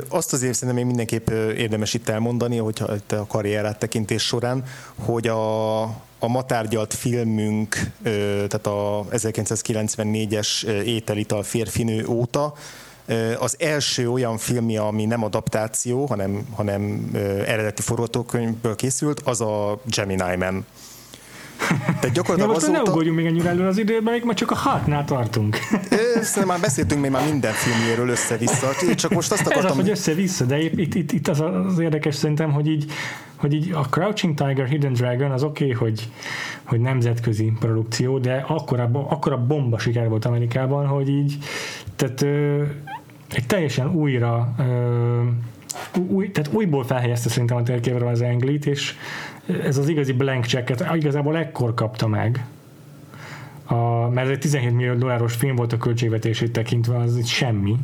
Azt 0.08 0.32
azért 0.32 0.54
szerintem 0.54 0.76
még 0.76 0.84
mindenképp 0.84 1.28
érdemes 1.56 1.94
itt 1.94 2.08
elmondani, 2.08 2.56
hogyha 2.56 2.88
a 3.08 3.26
karrierát 3.26 3.78
tekintés 3.78 4.22
során, 4.22 4.64
hogy 4.94 5.26
a, 5.26 5.82
a 6.18 6.28
matárgyalt 6.28 6.94
filmünk, 6.94 7.76
tehát 8.02 8.66
a 8.66 9.04
1994-es 9.10 10.64
ételital 10.82 11.42
férfinő 11.42 12.06
óta, 12.06 12.54
az 13.38 13.56
első 13.58 14.10
olyan 14.10 14.38
filmje, 14.38 14.80
ami 14.80 15.04
nem 15.04 15.24
adaptáció, 15.24 16.06
hanem, 16.06 16.46
hanem 16.54 17.10
eredeti 17.46 17.82
forgatókönyvből 17.82 18.74
készült, 18.74 19.20
az 19.20 19.40
a 19.40 19.80
Gemini 19.84 20.36
Man. 20.36 20.66
Tehát 21.84 22.12
gyakorlatilag 22.12 22.50
ja, 22.50 22.56
azóta... 22.56 22.72
ne 22.72 22.90
ugorjunk 22.90 23.16
még 23.16 23.26
ennyire 23.26 23.48
előre 23.48 23.68
az 23.68 23.78
időben, 23.78 24.12
még 24.12 24.24
már 24.24 24.34
csak 24.34 24.50
a 24.50 24.54
hátnál 24.54 25.04
tartunk. 25.04 25.56
Szerintem 25.90 26.46
már 26.46 26.60
beszéltünk 26.60 27.00
még 27.00 27.10
már 27.10 27.24
minden 27.24 27.52
filmjéről 27.52 28.08
össze-vissza. 28.08 28.68
Csak 28.94 29.10
most 29.10 29.32
azt 29.32 29.40
akartam... 29.40 29.64
Ez 29.64 29.70
az, 29.70 29.76
hogy 29.76 29.90
össze-vissza, 29.90 30.44
de 30.44 30.58
itt, 30.58 30.94
itt, 30.94 31.12
itt 31.12 31.28
az, 31.28 31.40
az 31.40 31.78
érdekes 31.78 32.14
szerintem, 32.14 32.52
hogy 32.52 32.66
így, 32.66 32.92
hogy 33.36 33.54
így 33.54 33.72
a 33.72 33.80
Crouching 33.80 34.34
Tiger, 34.34 34.66
Hidden 34.66 34.92
Dragon 34.92 35.30
az 35.30 35.42
oké, 35.42 35.64
okay, 35.64 35.76
hogy, 35.76 36.10
hogy 36.64 36.80
nemzetközi 36.80 37.52
produkció, 37.60 38.18
de 38.18 38.44
akkora, 38.48 38.90
akkora 38.92 39.46
bomba 39.46 39.78
siker 39.78 40.08
volt 40.08 40.24
Amerikában, 40.24 40.86
hogy 40.86 41.08
így 41.08 41.38
tehát 41.96 42.22
ö, 42.22 42.62
egy 43.34 43.46
teljesen 43.46 43.94
újra 43.94 44.54
ö, 44.58 45.22
új, 46.08 46.30
tehát 46.30 46.52
újból 46.52 46.84
felhelyezte 46.84 47.28
szerintem 47.28 47.56
a 47.56 47.62
térképre 47.62 48.08
az 48.08 48.20
Anglit, 48.20 48.66
és 48.66 48.94
ez 49.62 49.76
az 49.76 49.88
igazi 49.88 50.12
blank 50.12 50.44
checket 50.44 50.84
igazából 50.94 51.36
ekkor 51.36 51.74
kapta 51.74 52.06
meg. 52.06 52.44
A, 53.64 54.08
mert 54.08 54.28
egy 54.28 54.38
17 54.38 54.74
millió 54.74 54.94
dolláros 54.94 55.34
film 55.34 55.56
volt 55.56 55.72
a 55.72 55.76
költségvetését 55.76 56.52
tekintve, 56.52 56.96
az 56.96 57.16
itt 57.16 57.26
semmi 57.26 57.76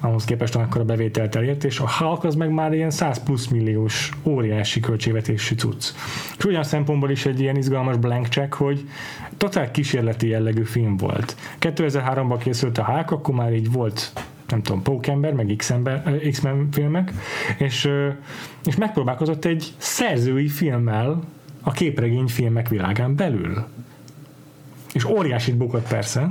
ahhoz 0.00 0.24
képest 0.24 0.54
akkor 0.54 0.80
a 0.80 0.84
bevételt 0.84 1.34
elért, 1.34 1.64
és 1.64 1.78
a 1.78 1.90
Hulk 1.98 2.24
az 2.24 2.34
meg 2.34 2.50
már 2.50 2.72
ilyen 2.72 2.90
100 2.90 3.22
plusz 3.22 3.46
milliós 3.46 4.10
óriási 4.22 4.80
költségvetésű 4.80 5.54
cucc. 5.54 5.88
És 6.38 6.46
olyan 6.46 6.62
szempontból 6.62 7.10
is 7.10 7.26
egy 7.26 7.40
ilyen 7.40 7.56
izgalmas 7.56 7.96
blank 7.96 8.26
check, 8.26 8.54
hogy 8.54 8.88
totál 9.36 9.70
kísérleti 9.70 10.28
jellegű 10.28 10.62
film 10.62 10.96
volt. 10.96 11.36
2003-ban 11.60 12.36
készült 12.38 12.78
a 12.78 12.84
Hulk, 12.84 13.10
akkor 13.10 13.34
már 13.34 13.52
így 13.52 13.72
volt 13.72 14.12
nem 14.52 14.62
tudom, 14.62 14.82
Pókember, 14.82 15.32
meg 15.32 15.54
X-Men 16.30 16.68
filmek, 16.70 17.12
és, 17.58 17.88
és 18.64 18.76
megpróbálkozott 18.76 19.44
egy 19.44 19.72
szerzői 19.76 20.48
filmmel 20.48 21.22
a 21.62 21.70
képregény 21.72 22.26
filmek 22.26 22.68
világán 22.68 23.14
belül. 23.16 23.66
És 24.92 25.04
óriásit 25.04 25.56
bukott 25.56 25.88
persze, 25.88 26.30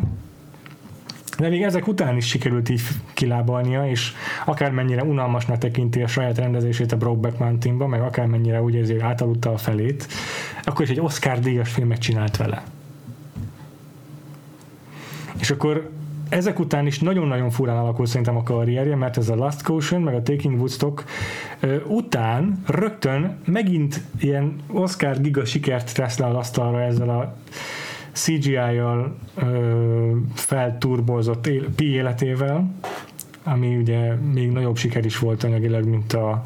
de 1.37 1.49
még 1.49 1.63
ezek 1.63 1.87
után 1.87 2.17
is 2.17 2.27
sikerült 2.27 2.69
így 2.69 2.81
kilábalnia, 3.13 3.89
és 3.89 4.11
akármennyire 4.45 5.03
unalmasnak 5.03 5.57
tekinti 5.57 6.01
a 6.01 6.07
saját 6.07 6.37
rendezését 6.37 6.91
a 6.91 6.97
Brokeback 6.97 7.39
Mountainba, 7.39 7.87
meg 7.87 8.01
akármennyire 8.01 8.61
úgy 8.61 8.73
érzi, 8.73 8.93
hogy 8.93 9.01
átaludta 9.01 9.51
a 9.51 9.57
felét, 9.57 10.07
akkor 10.63 10.85
is 10.85 10.91
egy 10.91 10.99
Oscar 10.99 11.39
díjas 11.39 11.71
filmet 11.71 11.99
csinált 11.99 12.37
vele. 12.37 12.63
És 15.39 15.51
akkor 15.51 15.89
ezek 16.31 16.59
után 16.59 16.85
is 16.85 16.99
nagyon-nagyon 16.99 17.49
furán 17.49 17.77
alakult 17.77 18.07
szerintem 18.07 18.35
a 18.35 18.43
karrierje, 18.43 18.95
mert 18.95 19.17
ez 19.17 19.29
a 19.29 19.35
Last 19.35 19.61
Caution, 19.61 20.01
meg 20.01 20.15
a 20.15 20.21
Taking 20.21 20.57
Woodstock 20.57 21.03
után 21.87 22.61
rögtön 22.67 23.37
megint 23.45 24.01
ilyen 24.19 24.55
Oscar 24.67 25.21
giga 25.21 25.45
sikert 25.45 25.95
tesz 25.95 26.17
le 26.17 26.25
az 26.25 26.35
asztalra 26.35 26.81
ezzel 26.81 27.09
a 27.09 27.35
CGI-jal 28.11 29.17
felturbozott 30.33 31.49
pi 31.75 31.85
életével, 31.85 32.71
ami 33.43 33.75
ugye 33.75 34.13
még 34.15 34.51
nagyobb 34.51 34.77
siker 34.77 35.05
is 35.05 35.19
volt 35.19 35.43
anyagilag, 35.43 35.85
mint 35.85 36.13
a 36.13 36.45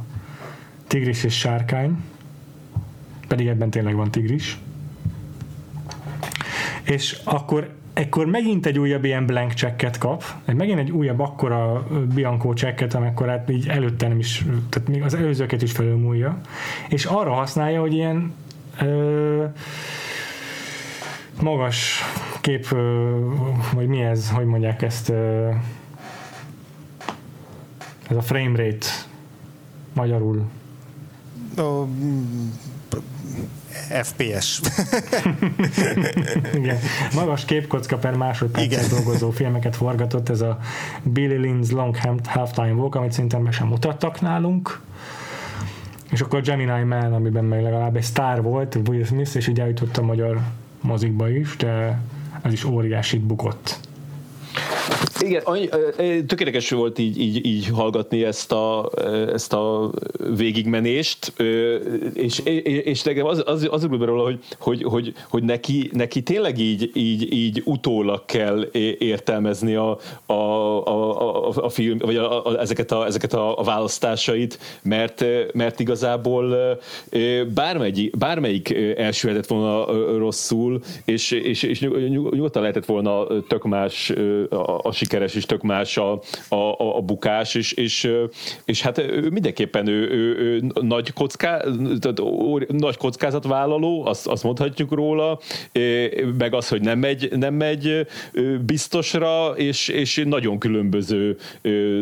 Tigris 0.88 1.24
és 1.24 1.38
Sárkány, 1.38 1.98
pedig 3.28 3.48
ebben 3.48 3.70
tényleg 3.70 3.96
van 3.96 4.12
tigris. 4.12 4.58
És 6.84 7.20
akkor 7.24 7.74
ekkor 7.96 8.26
megint 8.26 8.66
egy 8.66 8.80
újabb 8.80 9.04
ilyen 9.04 9.26
blank 9.26 9.52
checket 9.52 9.98
kap, 9.98 10.24
megint 10.46 10.80
egy 10.80 10.92
újabb 10.92 11.20
akkora 11.20 11.88
Bianco 12.14 12.54
checket, 12.54 12.94
amikor 12.94 13.28
hát 13.28 13.50
így 13.50 13.68
előtte 13.68 14.08
nem 14.08 14.20
is, 14.20 14.46
tehát 14.70 14.88
még 14.88 15.02
az 15.02 15.14
előzőket 15.14 15.62
is 15.62 15.72
felülmúlja, 15.72 16.42
és 16.90 17.06
arra 17.06 17.34
használja, 17.34 17.80
hogy 17.80 17.94
ilyen 17.94 18.34
ö, 18.82 19.44
magas 21.42 22.02
kép, 22.42 22.68
ö, 22.72 23.10
vagy 23.74 23.88
mi 23.88 24.02
ez, 24.02 24.30
hogy 24.30 24.46
mondják 24.46 24.82
ezt, 24.82 25.10
ö, 25.10 25.50
ez 28.10 28.18
a 28.18 28.22
frame 28.22 28.64
rate 28.64 28.88
magyarul. 29.94 30.46
A, 31.58 31.84
FPS. 34.04 34.62
Igen. 36.60 36.78
Magas 37.14 37.46
képkocka 37.46 37.98
per 37.98 38.16
másodpercet 38.16 38.90
dolgozó 38.90 39.30
filmeket 39.30 39.76
forgatott, 39.76 40.30
ez 40.30 40.42
a 40.42 40.60
Billy 41.04 41.38
Lynn's 41.42 41.72
Long 41.72 41.98
Halftime 42.26 42.72
Walk, 42.72 42.96
amit 42.96 43.12
szerintem 43.12 43.42
meg 43.42 43.54
sem 43.54 43.68
mutattak 43.68 44.22
nálunk. 44.22 44.82
És 46.12 46.22
akkor 46.22 46.42
Gemini 46.42 46.84
Man, 46.84 47.14
amiben 47.14 47.46
meg 47.46 47.62
legalább 47.62 47.96
egy 47.96 48.04
sztár 48.04 48.42
volt, 48.42 48.78
Will 48.88 49.06
Smith, 49.06 49.36
és 49.36 49.48
így 49.48 49.60
eljutott 49.60 49.98
a 49.98 50.02
magyar 50.02 50.42
mozikba 50.82 51.30
is, 51.30 51.56
de 51.56 52.00
az 52.42 52.54
is 52.54 52.64
óriásit 52.64 53.22
bukott. 53.22 53.80
Igen, 55.22 55.44
tökéletes 56.26 56.70
volt 56.70 57.00
így, 57.00 57.20
így, 57.20 57.46
így 57.46 57.68
hallgatni 57.68 58.24
ezt 58.24 58.52
a, 58.52 58.92
ezt 59.34 59.54
a 59.54 59.92
végigmenést, 60.36 61.34
és, 62.14 62.40
és 62.84 63.04
nekem 63.04 63.26
az, 63.26 63.44
az, 63.46 63.68
az 63.72 63.88
róla, 63.90 64.24
hogy, 64.24 64.40
hogy, 64.60 64.84
hogy, 64.84 65.14
hogy 65.30 65.44
neki, 65.44 65.90
neki 65.94 66.24
tényleg 66.24 66.60
így, 66.60 66.92
így, 66.94 67.34
így 67.34 67.62
utólag 67.66 68.26
kell 68.26 68.68
értelmezni 68.98 69.76
a, 69.76 69.98
a, 70.26 70.34
a, 70.34 71.48
a, 71.48 71.64
a 71.64 71.70
film, 71.70 71.98
vagy 71.98 72.16
a, 72.16 72.46
a, 72.46 72.60
ezeket, 72.60 72.92
a, 72.92 73.06
ezeket 73.06 73.34
a 73.34 73.62
választásait, 73.64 74.60
mert, 74.84 75.26
mert 75.54 75.80
igazából 75.80 76.58
bármelyik, 77.54 78.18
bármelyik 78.18 78.76
elsülhetett 78.98 79.48
volna 79.48 79.86
rosszul, 80.18 80.82
és, 81.06 81.32
és, 81.32 81.64
és 81.64 81.80
nyugodtan 82.10 82.62
lehetett 82.62 82.86
volna 82.86 83.28
tök 83.48 83.64
más 83.64 84.10
a, 84.50 84.80
a 84.84 84.92
sikeres 85.06 85.36
és 85.36 85.46
tök 85.46 85.62
más 85.62 85.98
a, 85.98 86.12
a, 86.50 86.96
a 86.98 87.02
bukás, 87.02 87.56
és, 87.56 87.72
és, 87.72 88.12
és 88.66 88.82
hát 88.82 88.98
ő 88.98 89.30
mindenképpen 89.30 89.88
ő, 89.88 90.10
ő, 90.10 90.38
ő 90.38 90.64
nagy, 90.82 91.14
kocká, 91.14 91.58
tehát 92.00 92.22
nagy 92.68 92.98
kockázatvállaló, 92.98 94.06
azt, 94.06 94.28
azt 94.28 94.44
mondhatjuk 94.44 94.92
róla, 94.92 95.40
meg 96.38 96.54
az, 96.54 96.68
hogy 96.68 96.82
nem 96.82 97.00
megy, 97.00 97.30
nem 97.38 97.54
megy 97.54 98.08
biztosra, 98.66 99.54
és, 99.56 99.88
és 99.88 100.24
nagyon 100.26 100.60
különböző 100.60 101.38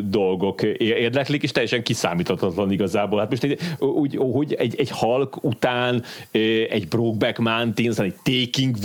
dolgok 0.10 0.64
érdeklik, 0.78 1.44
és 1.44 1.52
teljesen 1.52 1.84
kiszámíthatatlan 1.84 2.72
igazából. 2.72 3.20
Hát 3.20 3.30
most 3.30 3.44
egy, 3.44 3.60
úgy, 3.80 4.18
hogy 4.32 4.54
egy, 4.54 4.76
egy 4.78 4.92
Hulk 4.92 5.44
után 5.44 6.04
egy 6.70 6.88
Brokeback 6.88 7.38
Mountain, 7.38 7.94
egy 7.98 8.16
Taking 8.24 8.76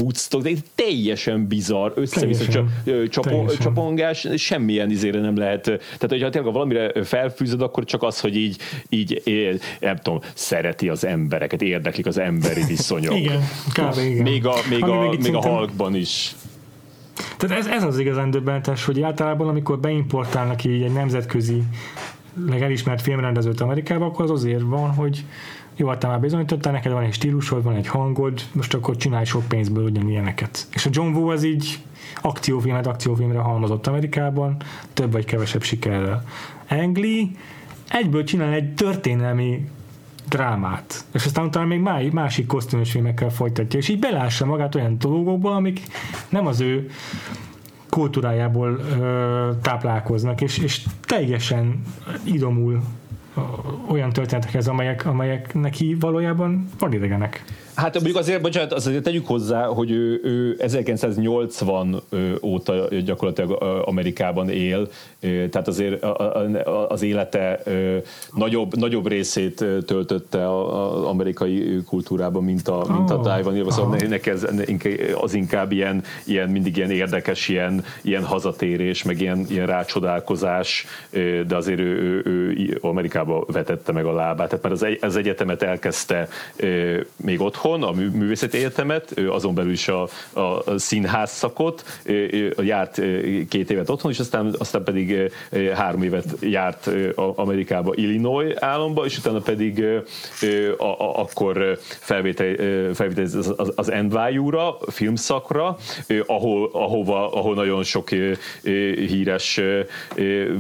egy 0.42 0.62
teljesen 0.74 1.46
bizarr, 1.46 1.92
össze-vissza 1.94 2.64
csapongás, 3.09 3.59
óriás, 4.09 4.42
semmilyen 4.42 4.90
izére 4.90 5.21
nem 5.21 5.37
lehet, 5.37 5.62
tehát 5.62 6.09
hogyha 6.09 6.31
tényleg 6.31 6.53
valamire 6.53 7.05
felfűzöd, 7.05 7.62
akkor 7.62 7.85
csak 7.85 8.03
az, 8.03 8.21
hogy 8.21 8.37
így, 8.37 8.62
így 8.88 9.23
nem 9.81 9.97
tudom, 9.97 10.21
szereti 10.35 10.88
az 10.88 11.05
embereket, 11.05 11.62
érdeklik 11.62 12.07
az 12.07 12.18
emberi 12.18 12.64
viszonyok. 12.64 13.16
igen, 13.21 13.40
kb. 13.73 13.99
igen. 13.99 14.23
Még 14.23 14.47
a, 14.47 14.55
még 14.68 14.85
a, 14.85 15.09
még 15.11 15.21
még 15.21 15.35
a 15.35 15.40
halkban 15.40 15.94
is. 15.94 16.35
Tehát 17.37 17.59
ez, 17.59 17.66
ez 17.66 17.83
az 17.83 17.99
igazán 17.99 18.31
döbbenetes, 18.31 18.85
hogy 18.85 19.03
általában 19.03 19.49
amikor 19.49 19.79
beimportálnak 19.79 20.64
így 20.64 20.83
egy 20.83 20.92
nemzetközi 20.92 21.62
elismert 22.61 23.03
filmrendezőt 23.03 23.61
Amerikába, 23.61 24.05
akkor 24.05 24.25
az 24.25 24.31
azért 24.31 24.62
van, 24.62 24.90
hogy 24.90 25.25
jó, 25.79 25.88
hát 25.88 26.07
már 26.07 26.21
bizonyítottál, 26.21 26.73
neked 26.73 26.93
van 26.93 27.03
egy 27.03 27.12
stílusod, 27.12 27.62
van 27.62 27.75
egy 27.75 27.87
hangod, 27.87 28.41
most 28.53 28.75
akkor 28.75 28.97
csinálj 28.97 29.25
sok 29.25 29.45
pénzből 29.49 29.85
ugyanilyeneket. 29.85 30.67
És 30.73 30.87
a 30.87 30.91
John 30.93 31.14
Woo 31.14 31.31
az 31.31 31.45
így 31.45 31.79
akciófilmet 32.23 32.87
akciófilmre 32.87 33.38
halmozott 33.38 33.87
Amerikában, 33.87 34.57
több 34.93 35.12
vagy 35.12 35.25
kevesebb 35.25 35.62
sikerrel. 35.62 36.25
Ang 36.69 36.97
Lee 36.97 37.27
egyből 37.88 38.25
csinál 38.25 38.53
egy 38.53 38.75
történelmi 38.75 39.69
drámát, 40.29 41.05
és 41.14 41.25
aztán 41.25 41.45
utána 41.45 41.67
még 41.67 41.81
má- 41.81 42.12
másik 42.12 42.47
kosztümös 42.47 42.91
filmekkel 42.91 43.31
folytatja, 43.31 43.79
és 43.79 43.88
így 43.88 43.99
belássa 43.99 44.47
magát 44.47 44.75
olyan 44.75 44.99
dolgokba, 44.99 45.55
amik 45.55 45.81
nem 46.29 46.47
az 46.47 46.61
ő 46.61 46.91
kultúrájából 47.88 48.79
ö, 48.79 49.51
táplálkoznak, 49.62 50.41
és, 50.41 50.59
és 50.59 50.85
teljesen 51.01 51.83
idomul 52.25 52.83
olyan 53.91 54.12
történetekhez, 54.12 54.69
amelyek, 54.69 55.07
amelyek 55.07 55.55
neki 55.55 55.97
valójában 56.01 56.69
vadidegenek. 56.79 57.45
Hát 57.79 57.95
mondjuk 57.95 58.17
azért, 58.17 58.41
bocsánat, 58.43 58.73
azért 58.73 59.03
tegyük 59.03 59.27
hozzá, 59.27 59.64
hogy 59.67 59.91
ő, 59.91 60.21
ő 60.25 60.57
1980 60.59 62.01
ö, 62.09 62.31
óta 62.43 62.88
gyakorlatilag 63.05 63.62
Amerikában 63.87 64.49
él, 64.51 64.88
tehát 65.21 65.69
azért 65.69 66.05
az 66.88 67.03
élete 67.03 67.62
nagyobb, 68.35 68.77
nagyobb 68.77 69.07
részét 69.09 69.64
töltötte 69.87 70.59
az 70.61 71.03
amerikai 71.05 71.83
kultúrában, 71.87 72.45
mint 72.45 72.69
a, 72.69 72.85
mint 72.97 73.11
a 73.11 73.17
Ó, 73.19 73.21
tájvani, 73.23 73.62
szóval 73.69 73.97
aha. 73.97 74.09
neki 74.09 74.31
ez, 74.31 74.47
az 75.21 75.35
inkább 75.35 75.73
ilyen, 75.73 76.03
ilyen, 76.25 76.49
mindig 76.49 76.77
ilyen 76.77 76.91
érdekes, 76.91 77.49
ilyen, 77.49 77.85
ilyen 78.03 78.25
hazatérés, 78.25 79.03
meg 79.03 79.21
ilyen, 79.21 79.47
ilyen 79.49 79.67
rácsodálkozás, 79.67 80.87
de 81.47 81.57
azért 81.57 81.79
ő, 81.79 81.95
ő, 81.95 82.23
ő 82.27 82.79
Amerikába 82.81 83.45
vetette 83.53 83.93
meg 83.93 84.05
a 84.05 84.12
lábát, 84.14 84.49
tehát 84.49 84.64
már 84.64 84.73
az, 84.73 84.83
egy- 84.83 84.99
az 85.01 85.17
egyetemet 85.17 85.62
elkezdte 85.62 86.29
még 87.17 87.41
otthon, 87.41 87.67
a 87.72 87.92
mű- 87.92 88.12
művészeti 88.12 88.57
egyetemet, 88.57 89.20
azon 89.28 89.54
belül 89.54 89.72
is 89.72 89.88
a, 89.88 90.09
a, 90.33 90.40
a 90.40 90.62
színház 90.76 91.31
szakot, 91.31 91.85
járt 92.62 93.00
két 93.48 93.70
évet 93.70 93.90
otthon, 93.90 94.11
és 94.11 94.18
aztán, 94.18 94.54
aztán 94.59 94.85
pedig 94.85 95.33
három 95.74 96.02
évet 96.02 96.26
járt 96.40 96.87
a- 97.14 97.33
Amerikába, 97.37 97.92
Illinois 97.94 98.54
államba, 98.54 99.04
és 99.04 99.18
utána 99.18 99.38
pedig 99.38 99.85
a, 100.78 100.85
a, 100.85 101.18
akkor 101.18 101.78
felvétel, 101.81 102.54
felvétel 102.94 103.24
az, 103.24 103.54
az, 103.57 103.72
az 103.76 103.92
NYU-ra, 104.11 104.78
filmszakra, 104.90 105.76
ahol, 106.26 106.70
ahova, 106.72 107.33
ahol 107.33 107.54
nagyon 107.54 107.83
sok 107.83 108.09
híres 109.09 109.61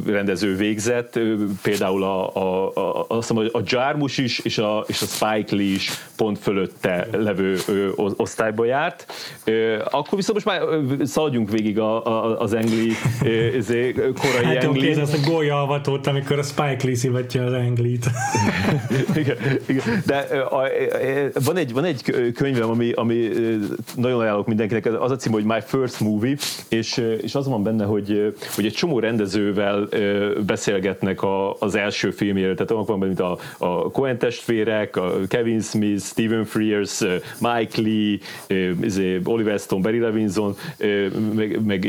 rendező 0.06 0.56
végzett, 0.56 1.18
például 1.62 2.02
a, 2.02 2.36
a, 2.36 2.72
a, 2.74 3.04
azt 3.08 3.30
a 3.30 3.60
Jarmus 3.64 4.18
is, 4.18 4.38
és 4.38 4.58
a, 4.58 4.84
és 4.86 5.02
a 5.02 5.06
Spike 5.06 5.56
Lee 5.56 5.72
is 5.72 5.90
pont 6.16 6.38
fölötte 6.38 6.97
levő 7.12 7.56
ö, 7.68 7.88
osztályba 8.16 8.64
járt. 8.64 9.06
Ö, 9.44 9.78
Akkor 9.90 10.18
viszont 10.18 10.44
most 10.44 10.46
már 10.46 10.60
szaladjunk 11.06 11.50
végig 11.50 11.78
a, 11.78 12.06
a, 12.06 12.40
az 12.40 12.54
Engli, 12.54 12.90
ö, 13.24 13.56
izé, 13.56 13.92
korai 13.92 14.44
Hát 14.44 14.64
Engli. 14.64 14.80
képzelni 14.80 15.12
ezt 15.12 15.26
a 15.26 15.30
golyaavatót, 15.30 16.06
amikor 16.06 16.38
a 16.38 16.42
Spike 16.42 16.76
Lee 16.84 16.94
szivatja 16.94 17.44
az 17.44 17.52
igen, 19.16 19.36
igen. 19.66 20.02
De 20.06 20.16
a, 20.50 20.68
van 21.44 21.56
egy, 21.56 21.72
van 21.72 21.84
egy 21.84 22.02
kö- 22.02 22.32
könyvem, 22.32 22.70
ami, 22.70 22.92
ami 22.92 23.28
nagyon 23.96 24.20
ajánlok 24.20 24.46
mindenkinek, 24.46 24.86
az 25.00 25.10
a 25.10 25.16
cím, 25.16 25.32
hogy 25.32 25.44
My 25.44 25.58
First 25.66 26.00
Movie, 26.00 26.36
és, 26.68 27.02
és 27.20 27.34
az 27.34 27.48
van 27.48 27.62
benne, 27.62 27.84
hogy, 27.84 28.34
hogy 28.54 28.64
egy 28.64 28.72
csomó 28.72 28.98
rendezővel 28.98 29.88
beszélgetnek 30.46 31.22
a, 31.22 31.56
az 31.58 31.74
első 31.74 32.10
filmjéről, 32.10 32.54
tehát 32.54 32.70
olyanok 32.70 32.88
van 32.88 32.98
benne, 32.98 33.12
mint 33.18 33.20
a, 33.20 33.38
a 33.66 33.90
Coen 33.90 34.18
testvérek, 34.18 34.96
a 34.96 35.12
Kevin 35.28 35.60
Smith, 35.60 36.02
Stephen 36.02 36.44
Frears, 36.44 36.77
ö, 37.00 37.16
Mike 37.38 37.80
Lee, 37.80 38.18
izé, 38.82 39.20
Oliver 39.24 39.58
Stone, 39.58 39.82
Barry 39.82 39.98
Levinson, 39.98 40.56
meg, 41.34 41.64
meg, 41.64 41.86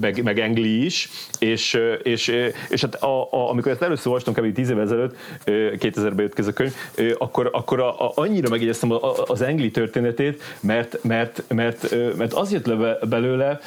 meg, 0.00 0.22
meg 0.22 0.38
Ang 0.38 0.56
Lee 0.56 0.84
is, 0.84 1.08
és, 1.38 1.78
és, 2.02 2.32
és 2.68 2.80
hát 2.80 2.94
a, 2.94 3.22
a, 3.22 3.50
amikor 3.50 3.72
ezt 3.72 3.82
először 3.82 4.06
olvastam 4.06 4.34
kb. 4.34 4.52
10 4.52 4.70
évvel 4.70 4.82
ezelőtt, 4.82 5.16
ö, 5.44 5.72
2000-ben 5.78 6.20
jött 6.20 6.38
ez 6.38 6.46
a 6.46 6.52
könyv, 6.52 6.74
akkor, 7.18 7.48
akkor 7.52 7.80
a, 7.80 8.06
a, 8.06 8.12
annyira 8.14 8.48
megjegyeztem 8.48 8.92
az 9.26 9.42
Engli 9.42 9.70
történetét, 9.70 10.42
mert, 10.60 10.98
mert, 11.02 11.44
mert, 11.48 11.96
mert 12.16 12.32
az 12.32 12.52
jött 12.52 12.66
le 12.66 12.74
be- 12.74 12.98
belőle 13.06 13.60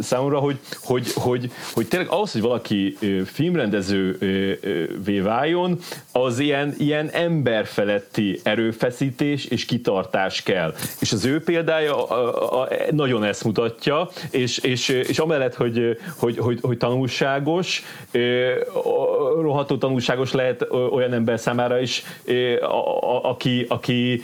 számomra, 0.00 0.38
hogy, 0.38 0.58
hogy, 0.82 1.06
hogy, 1.14 1.50
hogy 1.72 1.88
tényleg 1.88 2.10
ahhoz, 2.10 2.32
hogy 2.32 2.40
valaki 2.40 2.96
ö, 3.00 3.20
filmrendező 3.24 4.16
ö, 4.18 4.52
ö, 4.60 4.84
vé 5.04 5.20
váljon, 5.20 5.78
az 6.12 6.38
ilyen, 6.38 6.74
ilyen 6.78 7.08
emberfeletti 7.08 8.40
erőfeszítés 8.42 9.44
és 9.50 9.64
kitartás 9.64 10.42
kell. 10.42 10.74
És 11.00 11.12
az 11.12 11.24
ő 11.24 11.42
példája 11.42 12.06
a, 12.06 12.32
a, 12.32 12.60
a, 12.60 12.68
nagyon 12.90 13.24
ezt 13.24 13.44
mutatja, 13.44 14.08
és, 14.30 14.58
és, 14.58 14.88
és 14.88 15.18
amellett, 15.18 15.54
hogy, 15.54 15.98
hogy, 16.18 16.38
hogy, 16.38 16.58
hogy 16.62 16.76
tanulságos, 16.76 17.82
rohadtó 19.40 19.76
tanulságos 19.76 20.32
lehet 20.32 20.66
olyan 20.90 21.12
ember 21.12 21.40
számára 21.40 21.80
is, 21.80 22.02
aki, 23.22 23.66
aki 23.68 24.22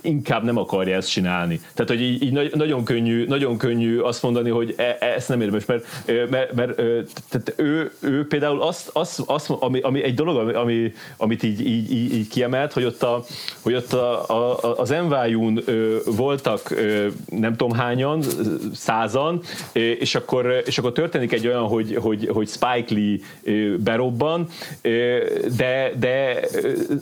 inkább 0.00 0.44
nem 0.44 0.56
akarja 0.56 0.96
ezt 0.96 1.10
csinálni. 1.10 1.60
Tehát, 1.74 1.90
hogy 1.90 2.00
így, 2.00 2.22
így 2.22 2.32
nagy- 2.32 2.54
nagyon, 2.54 2.84
könnyű, 2.84 3.26
nagyon 3.26 3.56
könnyű 3.56 3.98
azt 3.98 4.22
mondani, 4.22 4.50
hogy 4.50 4.74
e, 4.76 4.96
e- 5.00 5.12
ezt 5.14 5.28
nem 5.28 5.40
érdemes, 5.40 5.64
mert, 5.64 5.86
mert, 6.30 6.52
mert 6.52 6.76
tehát 7.28 7.54
ő, 7.56 7.92
ő 8.00 8.26
például 8.26 8.62
azt, 8.62 8.90
azt, 8.92 9.22
azt 9.26 9.50
ami, 9.50 9.80
ami 9.80 10.02
egy 10.02 10.14
dolog, 10.14 10.36
ami, 10.36 10.52
ami, 10.52 10.92
amit 11.16 11.42
így, 11.42 11.66
így, 11.66 12.14
így 12.14 12.28
kiemelt, 12.28 12.72
hogy 12.72 12.84
ott, 12.84 13.02
a, 13.02 13.24
hogy 13.62 13.74
ott 13.74 13.92
a, 13.92 14.24
a, 14.28 14.74
az 14.76 14.88
NYU-n 14.88 15.62
voltak 16.16 16.74
nem 17.30 17.56
tudom 17.56 17.76
hányan, 17.78 18.22
százan, 18.74 19.40
és 19.72 20.14
akkor, 20.14 20.62
és 20.66 20.78
akkor 20.78 20.92
történik 20.92 21.32
egy 21.32 21.46
olyan, 21.46 21.62
hogy, 21.62 21.96
hogy, 22.00 22.28
hogy 22.32 22.48
Spike 22.48 22.94
Lee 22.94 23.18
berobban, 23.76 24.46
de, 25.56 25.92
de 25.98 26.40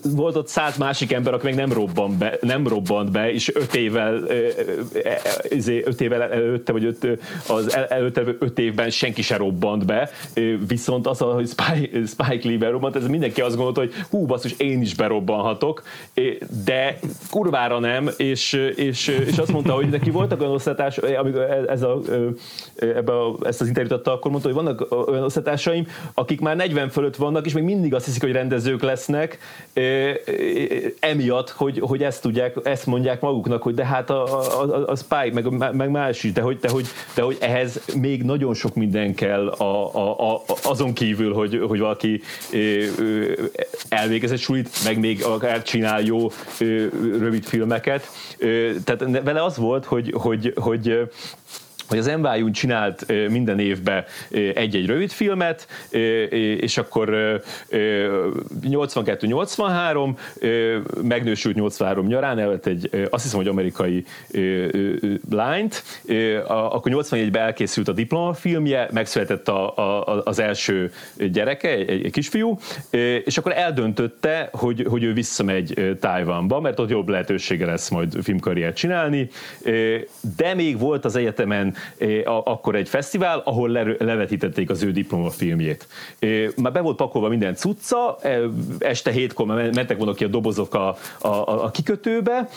volt 0.03 0.37
ott 0.37 0.49
száz 0.49 0.77
másik 0.77 1.13
ember, 1.13 1.35
aki 1.35 1.45
meg 1.45 1.55
nem, 1.55 1.73
robban 1.73 2.19
be, 2.19 2.39
nem 2.41 2.69
robbant 2.69 3.11
be, 3.11 3.33
és 3.33 3.55
öt 3.55 3.75
évvel, 3.75 4.23
izé, 5.49 5.83
öt 5.85 6.01
évvel 6.01 6.23
előtte, 6.23 6.73
vagy 6.73 6.85
öt, 6.85 7.19
az 7.49 7.75
el- 7.75 7.87
előtte 7.87 8.23
öt 8.39 8.59
évben 8.59 8.91
senki 8.91 9.23
se 9.23 9.37
robbant 9.37 9.87
be, 9.87 10.11
viszont 10.69 11.07
az, 11.07 11.19
hogy 11.19 11.49
Spike, 11.49 12.07
Spike 12.07 12.49
Lee 12.49 12.59
berobbant, 12.59 12.97
ez 12.97 13.07
mindenki 13.07 13.41
azt 13.41 13.57
gondolta, 13.57 13.81
hogy 13.81 13.93
hú, 14.11 14.27
basszus, 14.27 14.53
én 14.53 14.83
is 14.83 14.95
berobbanhatok, 14.95 15.83
de 16.65 16.99
kurvára 17.31 17.79
nem, 17.79 18.11
és, 18.17 18.53
és, 18.77 19.09
és 19.27 19.39
azt 19.39 19.53
mondta, 19.53 19.73
hogy 19.73 19.89
neki 19.89 20.11
voltak 20.11 20.41
olyan 20.41 20.53
osztatás, 20.53 20.99
amikor 20.99 21.41
ez 21.69 21.83
a, 21.83 22.01
ebbe 22.77 23.13
a, 23.13 23.37
ezt 23.43 23.61
az 23.61 23.67
interjút 23.67 23.93
adta, 23.93 24.13
akkor 24.13 24.31
mondta, 24.31 24.53
hogy 24.53 24.65
vannak 24.65 25.09
olyan 25.09 25.23
osztatásaim, 25.23 25.87
akik 26.15 26.41
már 26.41 26.57
40 26.57 26.89
fölött 26.89 27.17
vannak, 27.17 27.47
és 27.47 27.53
még 27.53 27.63
mindig 27.63 27.95
azt 27.95 28.05
hiszik, 28.05 28.23
hogy 28.23 28.33
rendezők 28.33 28.83
lesznek, 28.83 29.39
emiatt, 31.01 31.51
hogy, 31.51 31.79
hogy 31.81 32.03
ezt 32.03 32.23
tudják, 32.23 32.57
ezt 32.63 32.87
mondják 32.87 33.21
maguknak, 33.21 33.63
hogy 33.63 33.75
de 33.75 33.85
hát 33.85 34.11
a, 34.11 34.41
a, 34.41 34.89
a, 34.91 34.97
Spike, 34.97 35.41
meg, 35.51 35.75
meg 35.75 35.91
más 35.91 36.25
is, 36.25 36.33
de 36.33 36.41
hogy, 36.41 36.59
de, 36.59 36.69
hogy, 36.69 36.87
de 37.15 37.23
hogy 37.23 37.37
ehhez 37.41 37.81
még 38.01 38.23
nagyon 38.23 38.55
sok 38.55 38.75
minden 38.75 39.15
kell 39.15 39.49
a, 39.49 39.95
a, 39.95 40.33
a, 40.33 40.43
azon 40.63 40.93
kívül, 40.93 41.33
hogy, 41.33 41.61
hogy 41.69 41.79
valaki 41.79 42.21
elvégez 43.89 44.31
egy 44.31 44.41
sulit, 44.41 44.85
meg 44.85 44.99
még 44.99 45.25
akár 45.25 45.63
csinál 45.63 46.03
jó 46.03 46.31
rövid 47.19 47.45
filmeket. 47.45 48.09
Tehát 48.85 49.23
vele 49.23 49.45
az 49.45 49.57
volt, 49.57 49.85
hogy, 49.85 50.15
hogy, 50.17 50.53
hogy 50.57 51.09
hogy 51.89 51.99
az 51.99 52.07
NYU-n 52.07 52.53
csinált 52.53 53.07
minden 53.29 53.59
évben 53.59 54.05
egy-egy 54.31 54.87
rövid 54.87 55.11
filmet, 55.11 55.67
és 56.61 56.79
akkor 56.79 57.09
ö, 57.09 57.37
ö, 57.69 58.29
82-83, 58.63 60.17
ö, 60.39 60.79
megnősült 61.03 61.55
83 61.55 62.07
nyarán, 62.07 62.39
elvett 62.39 62.67
egy, 62.67 63.09
azt 63.11 63.23
hiszem, 63.23 63.39
hogy 63.39 63.49
amerikai 63.49 64.05
lányt, 65.31 65.83
akkor 66.47 66.93
81-ben 66.95 67.43
elkészült 67.43 67.89
a 67.89 67.93
diplomafilmje, 67.93 68.89
megszületett 68.93 69.49
a, 69.49 70.05
az 70.25 70.39
első 70.39 70.93
gyereke, 71.17 71.69
egy, 71.69 72.05
egy 72.05 72.13
kisfiú, 72.13 72.59
és 73.25 73.39
akkor 73.39 73.53
eldöntötte, 73.53 74.49
hogy, 74.53 74.87
hogy 74.89 75.03
ő 75.03 75.13
visszamegy 75.13 75.97
Tájvánba, 76.01 76.61
mert 76.61 76.81
ott 76.81 76.91
jobb 76.91 77.09
lehetősége 77.09 77.67
lesz 77.67 77.89
majd 77.89 78.23
filmkarriert 78.23 78.77
csinálni, 78.77 79.29
de 80.37 80.55
még 80.55 80.79
volt 80.79 81.05
az 81.05 81.17
egyetemen 81.17 81.74
akkor 82.45 82.75
egy 82.75 82.89
fesztivál, 82.89 83.43
ahol 83.45 83.69
levetítették 83.99 84.71
az 84.71 84.83
ő 84.83 84.91
diplomafilmjét. 84.91 85.87
Már 86.57 86.73
be 86.73 86.81
volt 86.81 86.97
pakolva 86.97 87.29
minden 87.29 87.55
cucca, 87.55 88.19
este 88.79 89.11
hétkor 89.11 89.47
mentek 89.47 89.97
volna 89.97 90.13
ki 90.13 90.25
a 90.25 90.29
dobozok 90.29 90.75
a, 90.75 90.97
a, 91.19 91.29
a 91.65 91.71
kikötőbe, 91.71 92.49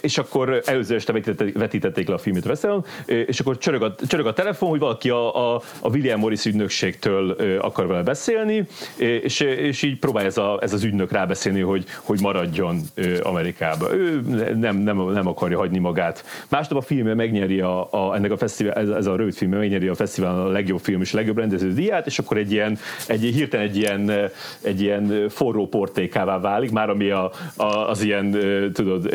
és 0.00 0.18
akkor 0.18 0.62
előző 0.64 0.94
este 0.94 1.12
vetítették, 1.54 2.08
le 2.08 2.14
a 2.14 2.18
filmet 2.18 2.44
fesztiválon, 2.44 2.84
és 3.06 3.40
akkor 3.40 3.58
csörög 3.58 3.82
a, 3.82 3.94
csörög 4.06 4.26
a 4.26 4.32
telefon, 4.32 4.68
hogy 4.68 4.78
valaki 4.78 5.10
a, 5.10 5.54
a, 5.54 5.62
a 5.80 5.88
William 5.88 6.20
Morris 6.20 6.44
ügynökségtől 6.44 7.30
akar 7.60 7.86
vele 7.86 8.02
beszélni, 8.02 8.66
és, 8.96 9.40
és 9.40 9.82
így 9.82 9.98
próbál 9.98 10.24
ez, 10.24 10.38
a, 10.38 10.58
ez 10.62 10.72
az 10.72 10.82
ügynök 10.84 11.12
rábeszélni, 11.12 11.60
hogy, 11.60 11.84
hogy 12.02 12.20
maradjon 12.20 12.80
Amerikába. 13.22 13.94
Ő 13.94 14.20
nem, 14.54 14.76
nem, 14.76 15.10
nem 15.10 15.26
akarja 15.26 15.58
hagyni 15.58 15.78
magát. 15.78 16.24
Másnap 16.48 16.78
a 16.78 16.82
filmje 16.82 17.14
megnyeri 17.14 17.60
a, 17.60 17.88
a, 17.92 18.14
ennek 18.14 18.30
a 18.30 18.36
fesztivál, 18.44 18.74
ez, 18.74 18.88
ez 18.88 19.06
a 19.06 19.16
rövid 19.16 19.34
film 19.34 19.50
megnyeri 19.50 19.88
a 19.88 19.94
fesztiválon 19.94 20.46
a 20.46 20.50
legjobb 20.50 20.80
film 20.80 21.00
és 21.00 21.12
a 21.12 21.16
legjobb 21.16 21.38
rendező 21.38 21.72
díját, 21.72 22.06
és 22.06 22.18
akkor 22.18 22.36
egy 22.36 22.52
ilyen, 22.52 22.78
egy, 23.06 23.20
hirtelen 23.20 23.66
egy 23.66 23.76
ilyen, 23.76 24.30
egy 24.62 24.80
ilyen 24.80 25.28
forró 25.28 25.68
portékává 25.68 26.38
válik, 26.38 26.70
már 26.70 26.90
ami 26.90 27.10
a, 27.10 27.32
a, 27.56 27.64
az 27.64 28.02
ilyen, 28.02 28.30
tudod, 28.72 29.14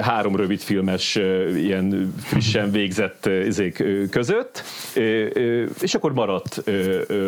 három 0.00 0.36
rövid 0.36 0.60
filmes, 0.60 1.14
ilyen 1.56 2.14
frissen 2.22 2.70
végzett 2.70 3.28
izék 3.46 3.84
között, 4.10 4.62
és 5.80 5.94
akkor 5.94 6.12
maradt, 6.12 6.62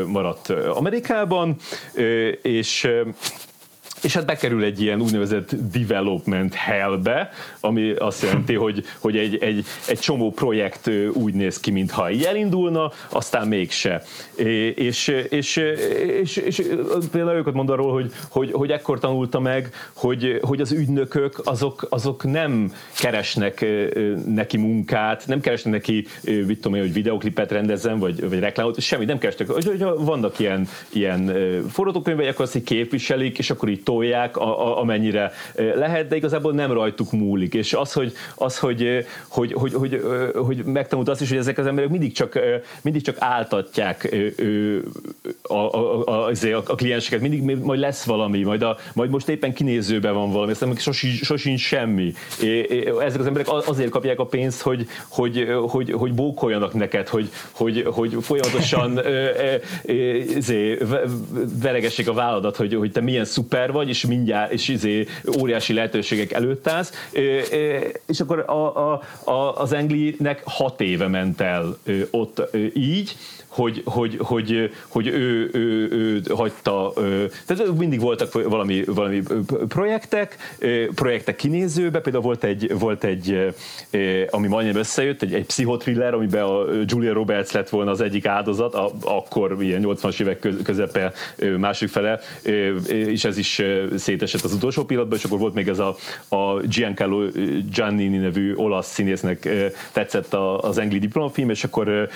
maradt 0.07 0.51
Amerikában, 0.51 1.57
és 2.43 2.89
és 4.07 4.15
hát 4.15 4.27
bekerül 4.27 4.65
egy 4.65 4.83
ilyen 4.83 5.01
úgynevezett 5.01 5.55
development 5.73 6.55
hellbe, 6.55 7.31
ami 7.61 7.93
azt 7.93 8.23
jelenti, 8.23 8.55
hogy, 8.65 8.85
hogy 8.99 9.17
egy, 9.17 9.37
egy, 9.37 9.65
egy 9.89 9.99
csomó 9.99 10.31
projekt 10.31 10.91
úgy 11.13 11.35
néz 11.35 11.61
ki, 11.61 11.71
mintha 11.71 12.11
így 12.11 12.23
elindulna, 12.23 12.93
aztán 13.09 13.49
mégse. 13.49 14.03
És, 14.75 15.09
és, 15.29 15.57
és, 16.21 16.37
és 16.37 16.63
például 17.11 17.37
őket 17.37 17.55
mond 17.55 17.71
arról, 17.71 17.93
hogy, 17.93 18.13
hogy, 18.29 18.53
hogy 18.53 18.71
ekkor 18.71 18.99
tanulta 18.99 19.41
meg, 19.41 19.71
hogy, 19.93 20.39
hogy 20.43 20.61
az 20.61 20.73
ügynökök 20.73 21.41
azok, 21.45 21.87
azok 21.91 22.25
nem 22.25 22.73
keresnek 22.99 23.67
neki 24.27 24.57
munkát, 24.57 25.27
nem 25.27 25.41
keresnek 25.41 25.73
neki, 25.73 26.07
mit 26.23 26.61
tudom 26.61 26.75
én, 26.75 26.83
hogy 26.83 26.93
videoklipet 26.93 27.53
rendezzen, 27.53 27.99
vagy, 27.99 28.29
vagy 28.29 28.39
reklámot, 28.39 28.81
semmit 28.81 29.09
nem 29.09 29.19
keresnek. 29.19 29.49
Hogy, 29.49 29.67
hogy 29.67 29.85
vannak 29.99 30.39
ilyen, 30.39 30.69
ilyen 30.89 31.33
forgatókönyvek, 31.71 32.29
akkor 32.29 32.45
azt 32.45 32.55
így 32.55 32.63
képviselik, 32.63 33.39
és 33.39 33.51
akkor 33.51 33.69
így 33.69 33.83
tolják, 33.97 34.37
a, 34.37 34.67
a, 34.67 34.81
amennyire 34.81 35.33
lehet, 35.75 36.09
de 36.09 36.17
igazából 36.17 36.53
nem 36.53 36.73
rajtuk 36.73 37.13
múlik. 37.13 37.55
És 37.55 37.73
az, 37.73 37.93
hogy, 37.93 38.13
az, 38.35 38.59
hogy, 38.59 39.07
hogy, 39.29 39.53
hogy, 39.53 39.73
hogy, 39.73 40.03
hogy 40.35 40.65
megtanult 40.65 41.09
azt 41.09 41.21
is, 41.21 41.29
hogy 41.29 41.39
ezek 41.39 41.59
az 41.59 41.67
emberek 41.67 41.91
mindig 41.91 42.13
csak, 42.13 42.39
mindig 42.83 43.03
csak 43.03 43.17
áltatják 43.19 44.15
a, 45.43 45.53
a, 45.55 46.05
a, 46.05 46.31
a, 46.31 46.63
a 46.67 46.75
klienseket, 46.75 47.21
mindig 47.21 47.61
majd 47.63 47.81
lesz 47.81 48.05
valami, 48.05 48.43
majd, 48.43 48.63
a, 48.63 48.77
majd 48.95 49.11
most 49.11 49.29
éppen 49.29 49.53
kinézőben 49.53 50.15
van 50.15 50.33
valami, 50.33 50.51
aztán 50.53 50.69
meg 50.69 50.79
sosincs, 50.79 51.23
sosincs 51.25 51.61
semmi. 51.61 52.13
Ezek 53.01 53.21
az 53.21 53.27
emberek 53.27 53.47
azért 53.49 53.91
kapják 53.91 54.19
a 54.19 54.27
pénzt, 54.27 54.61
hogy, 54.61 54.87
hogy, 55.09 55.49
hogy, 55.69 55.93
hogy 55.93 56.15
bókoljanak 56.15 56.75
neked, 56.75 57.09
hogy, 57.09 57.31
hogy, 57.53 57.85
hogy 57.87 58.17
folyamatosan 58.21 59.01
izé, 60.37 60.79
veregessék 61.63 62.09
a 62.09 62.13
válladat, 62.13 62.57
hogy, 62.57 62.75
hogy 62.75 62.93
te 62.93 63.01
milyen 63.01 63.25
szuper 63.25 63.73
vagy, 63.73 63.86
és 63.89 64.07
mindjárt, 64.07 64.53
és 64.53 64.69
izé, 64.69 65.07
óriási 65.39 65.73
lehetőségek 65.73 66.33
előtt 66.33 66.69
állsz, 66.69 67.09
és 68.07 68.21
akkor 68.21 68.39
a, 68.39 68.93
a, 68.93 69.03
a, 69.31 69.61
az 69.61 69.73
Englinek 69.73 70.43
hat 70.45 70.81
éve 70.81 71.09
ment 71.09 71.41
el 71.41 71.79
ott 72.11 72.43
így, 72.75 73.17
hogy, 73.57 73.83
hogy, 73.85 74.17
hogy, 74.19 74.71
hogy 74.89 75.07
ő, 75.07 75.51
ő, 75.53 75.89
ő 75.91 76.23
hagyta, 76.35 76.93
tehát 77.47 77.73
mindig 77.79 78.01
voltak 78.01 78.49
valami, 78.49 78.85
valami 78.85 79.23
projektek, 79.69 80.57
projektek 80.95 81.37
kinézőbe, 81.37 82.01
például 82.01 82.25
volt 82.25 82.45
egy, 82.45 82.79
volt 82.79 83.05
egy 83.05 83.55
ami 84.31 84.49
majdnem 84.49 84.77
összejött, 84.77 85.23
egy, 85.23 85.35
egy 85.35 85.47
pszichotriller, 85.47 86.15
amiben 86.15 86.43
a 86.43 86.65
Julia 86.87 87.13
Roberts 87.13 87.53
lett 87.53 87.69
volna 87.69 87.91
az 87.91 88.01
egyik 88.01 88.27
áldozat, 88.27 88.75
a, 88.75 88.91
akkor 89.05 89.57
ilyen 89.61 89.83
80-as 89.85 90.21
évek 90.21 90.49
közepe 90.63 91.13
másik 91.59 91.89
fele, 91.89 92.21
és 92.87 93.25
ez 93.25 93.39
is 93.39 93.63
szétesett 93.97 94.43
az 94.43 94.53
utolsó 94.53 94.85
pillanatban, 94.85 95.19
és 95.19 95.25
akkor 95.25 95.39
volt 95.39 95.55
még 95.55 95.69
ez 95.69 95.79
a, 95.79 95.97
a 96.29 96.61
Giancarlo 96.61 97.27
Giannini 97.73 98.17
nevű 98.17 98.55
olasz 98.55 98.93
színésznek 98.93 99.49
tetszett 99.93 100.35
az 100.61 100.79
Engli 100.79 100.99
diplomafilm, 100.99 101.51
és 101.51 101.65
akkor 101.65 102.09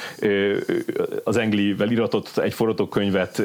az 1.30 1.36
Englivel 1.36 1.90
iratott 1.90 2.36
egy 2.36 2.54
forgatókönyvet, 2.54 3.42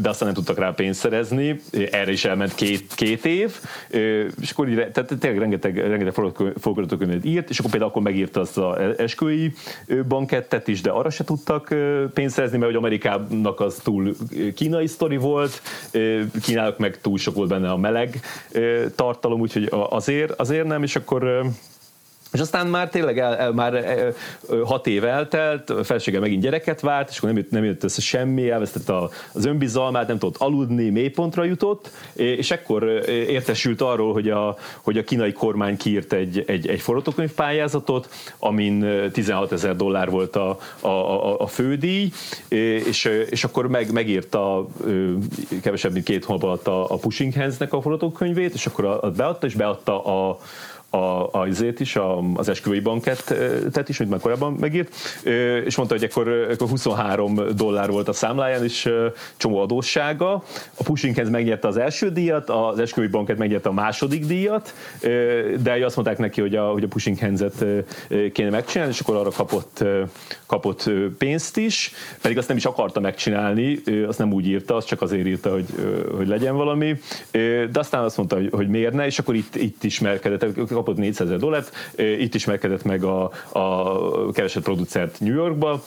de 0.00 0.08
aztán 0.08 0.26
nem 0.26 0.32
tudtak 0.34 0.58
rá 0.58 0.70
pénzt 0.70 1.00
szerezni, 1.00 1.60
erre 1.90 2.12
is 2.12 2.24
elment 2.24 2.54
két, 2.54 2.94
két 2.94 3.24
év, 3.24 3.52
és 4.40 4.50
akkor 4.50 4.68
így, 4.68 4.74
tehát 4.74 5.14
tényleg 5.20 5.38
rengeteg, 5.38 5.78
rengeteg 5.78 6.12
forgatókönyvet 6.60 7.24
írt, 7.24 7.50
és 7.50 7.58
akkor 7.58 7.70
például 7.70 7.90
akkor 7.90 8.02
megírta 8.02 8.40
azt 8.40 8.58
az 8.58 8.98
esküvői 8.98 9.52
bankettet 10.08 10.68
is, 10.68 10.80
de 10.80 10.90
arra 10.90 11.10
se 11.10 11.24
tudtak 11.24 11.74
pénzt 12.14 12.34
szerezni, 12.34 12.58
mert 12.58 12.70
hogy 12.70 12.80
Amerikának 12.80 13.60
az 13.60 13.80
túl 13.82 14.16
kínai 14.54 14.86
sztori 14.86 15.16
volt, 15.16 15.62
Kínának 16.42 16.78
meg 16.78 17.00
túl 17.00 17.18
sok 17.18 17.34
volt 17.34 17.48
benne 17.48 17.70
a 17.70 17.76
meleg 17.76 18.20
tartalom, 18.94 19.40
úgyhogy 19.40 19.68
azért, 19.88 20.30
azért 20.30 20.66
nem, 20.66 20.82
és 20.82 20.96
akkor 20.96 21.44
és 22.34 22.40
aztán 22.40 22.66
már 22.66 22.88
tényleg 22.88 23.18
el, 23.18 23.36
el, 23.36 23.52
már 23.52 23.74
el, 23.74 24.12
hat 24.64 24.86
év 24.86 25.04
eltelt, 25.04 25.70
a 25.70 25.84
felesége 25.84 26.20
megint 26.20 26.42
gyereket 26.42 26.80
vált, 26.80 27.08
és 27.10 27.16
akkor 27.16 27.28
nem 27.28 27.38
jött, 27.38 27.50
nem 27.50 27.64
jött 27.64 27.84
össze 27.84 28.00
semmi, 28.00 28.50
elvesztette 28.50 28.94
az 29.32 29.44
önbizalmát, 29.44 30.08
nem 30.08 30.18
tudott 30.18 30.36
aludni, 30.36 30.88
mélypontra 30.88 31.44
jutott, 31.44 31.90
és 32.12 32.50
ekkor 32.50 32.82
értesült 33.08 33.80
arról, 33.80 34.12
hogy 34.12 34.30
a, 34.30 34.56
hogy 34.82 34.98
a 34.98 35.04
kínai 35.04 35.32
kormány 35.32 35.76
kiírt 35.76 36.12
egy, 36.12 36.44
egy, 36.46 36.68
egy 36.68 36.80
forgatókönyv 36.80 37.32
pályázatot, 37.32 38.08
amin 38.38 39.10
16 39.12 39.52
ezer 39.52 39.76
dollár 39.76 40.10
volt 40.10 40.36
a, 40.36 40.58
a, 40.80 40.88
a, 40.88 41.40
a 41.40 41.46
fődíj, 41.46 42.10
és, 42.48 43.10
és 43.30 43.44
akkor 43.44 43.68
meg, 43.68 43.92
megírta 43.92 44.66
kevesebb, 45.62 45.92
mint 45.92 46.04
két 46.04 46.24
hónap 46.24 46.42
alatt 46.42 46.66
a, 46.66 46.90
a 46.90 46.96
Pushing 46.96 47.34
Hands-nek 47.34 47.72
a 47.72 47.80
forgatókönyvét, 47.80 48.54
és 48.54 48.66
akkor 48.66 48.84
a, 48.84 49.10
beadta, 49.10 49.46
és 49.46 49.54
beadta 49.54 50.04
a 50.04 50.38
a, 50.94 51.28
azért 51.32 51.80
is, 51.80 51.96
a, 51.96 52.22
az 52.34 52.48
esküvői 52.48 52.80
bankettet 52.80 53.88
is, 53.88 54.00
amit 54.00 54.10
már 54.12 54.20
korábban 54.20 54.52
megírt, 54.52 54.94
és 55.64 55.76
mondta, 55.76 55.94
hogy 55.94 56.04
ekkor, 56.04 56.28
ekkor 56.50 56.68
23 56.68 57.40
dollár 57.56 57.90
volt 57.90 58.08
a 58.08 58.12
számláján, 58.12 58.64
és 58.64 58.90
csomó 59.36 59.58
adóssága. 59.60 60.32
A 60.76 60.82
Pushinghez 60.84 61.30
megnyerte 61.30 61.68
az 61.68 61.76
első 61.76 62.10
díjat, 62.10 62.50
az 62.50 62.78
esküvői 62.78 63.10
banket 63.10 63.38
megnyerte 63.38 63.68
a 63.68 63.72
második 63.72 64.24
díjat, 64.24 64.74
de 65.62 65.84
azt 65.84 65.96
mondták 65.96 66.18
neki, 66.18 66.40
hogy 66.40 66.56
a, 66.56 66.70
hogy 66.70 66.82
a 66.82 66.88
Pushing 66.88 67.18
Hands-et 67.18 67.64
kéne 68.32 68.50
megcsinálni, 68.50 68.92
és 68.92 69.00
akkor 69.00 69.16
arra 69.16 69.30
kapott, 69.30 69.84
kapott 70.46 70.90
pénzt 71.18 71.56
is, 71.56 71.92
pedig 72.20 72.38
azt 72.38 72.48
nem 72.48 72.56
is 72.56 72.64
akarta 72.64 73.00
megcsinálni, 73.00 73.82
azt 74.06 74.18
nem 74.18 74.32
úgy 74.32 74.46
írta, 74.46 74.76
azt 74.76 74.86
csak 74.86 75.02
azért 75.02 75.26
írta, 75.26 75.50
hogy, 75.50 75.66
hogy 76.16 76.28
legyen 76.28 76.56
valami, 76.56 76.96
de 77.70 77.78
aztán 77.78 78.04
azt 78.04 78.16
mondta, 78.16 78.36
hogy, 78.36 78.48
hogy 78.52 78.68
miért 78.68 78.92
ne, 78.92 79.06
és 79.06 79.18
akkor 79.18 79.34
itt, 79.34 79.56
itt 79.56 79.84
ismerkedett, 79.84 80.42
kapott 80.84 80.98
400 80.98 81.26
ezer 81.26 81.38
dollárt, 81.38 81.72
itt 81.96 82.34
ismerkedett 82.34 82.84
meg 82.84 83.04
a, 83.04 83.30
a 83.52 84.32
keresett 84.32 84.62
producert 84.62 85.20
New 85.20 85.34
Yorkba, 85.34 85.82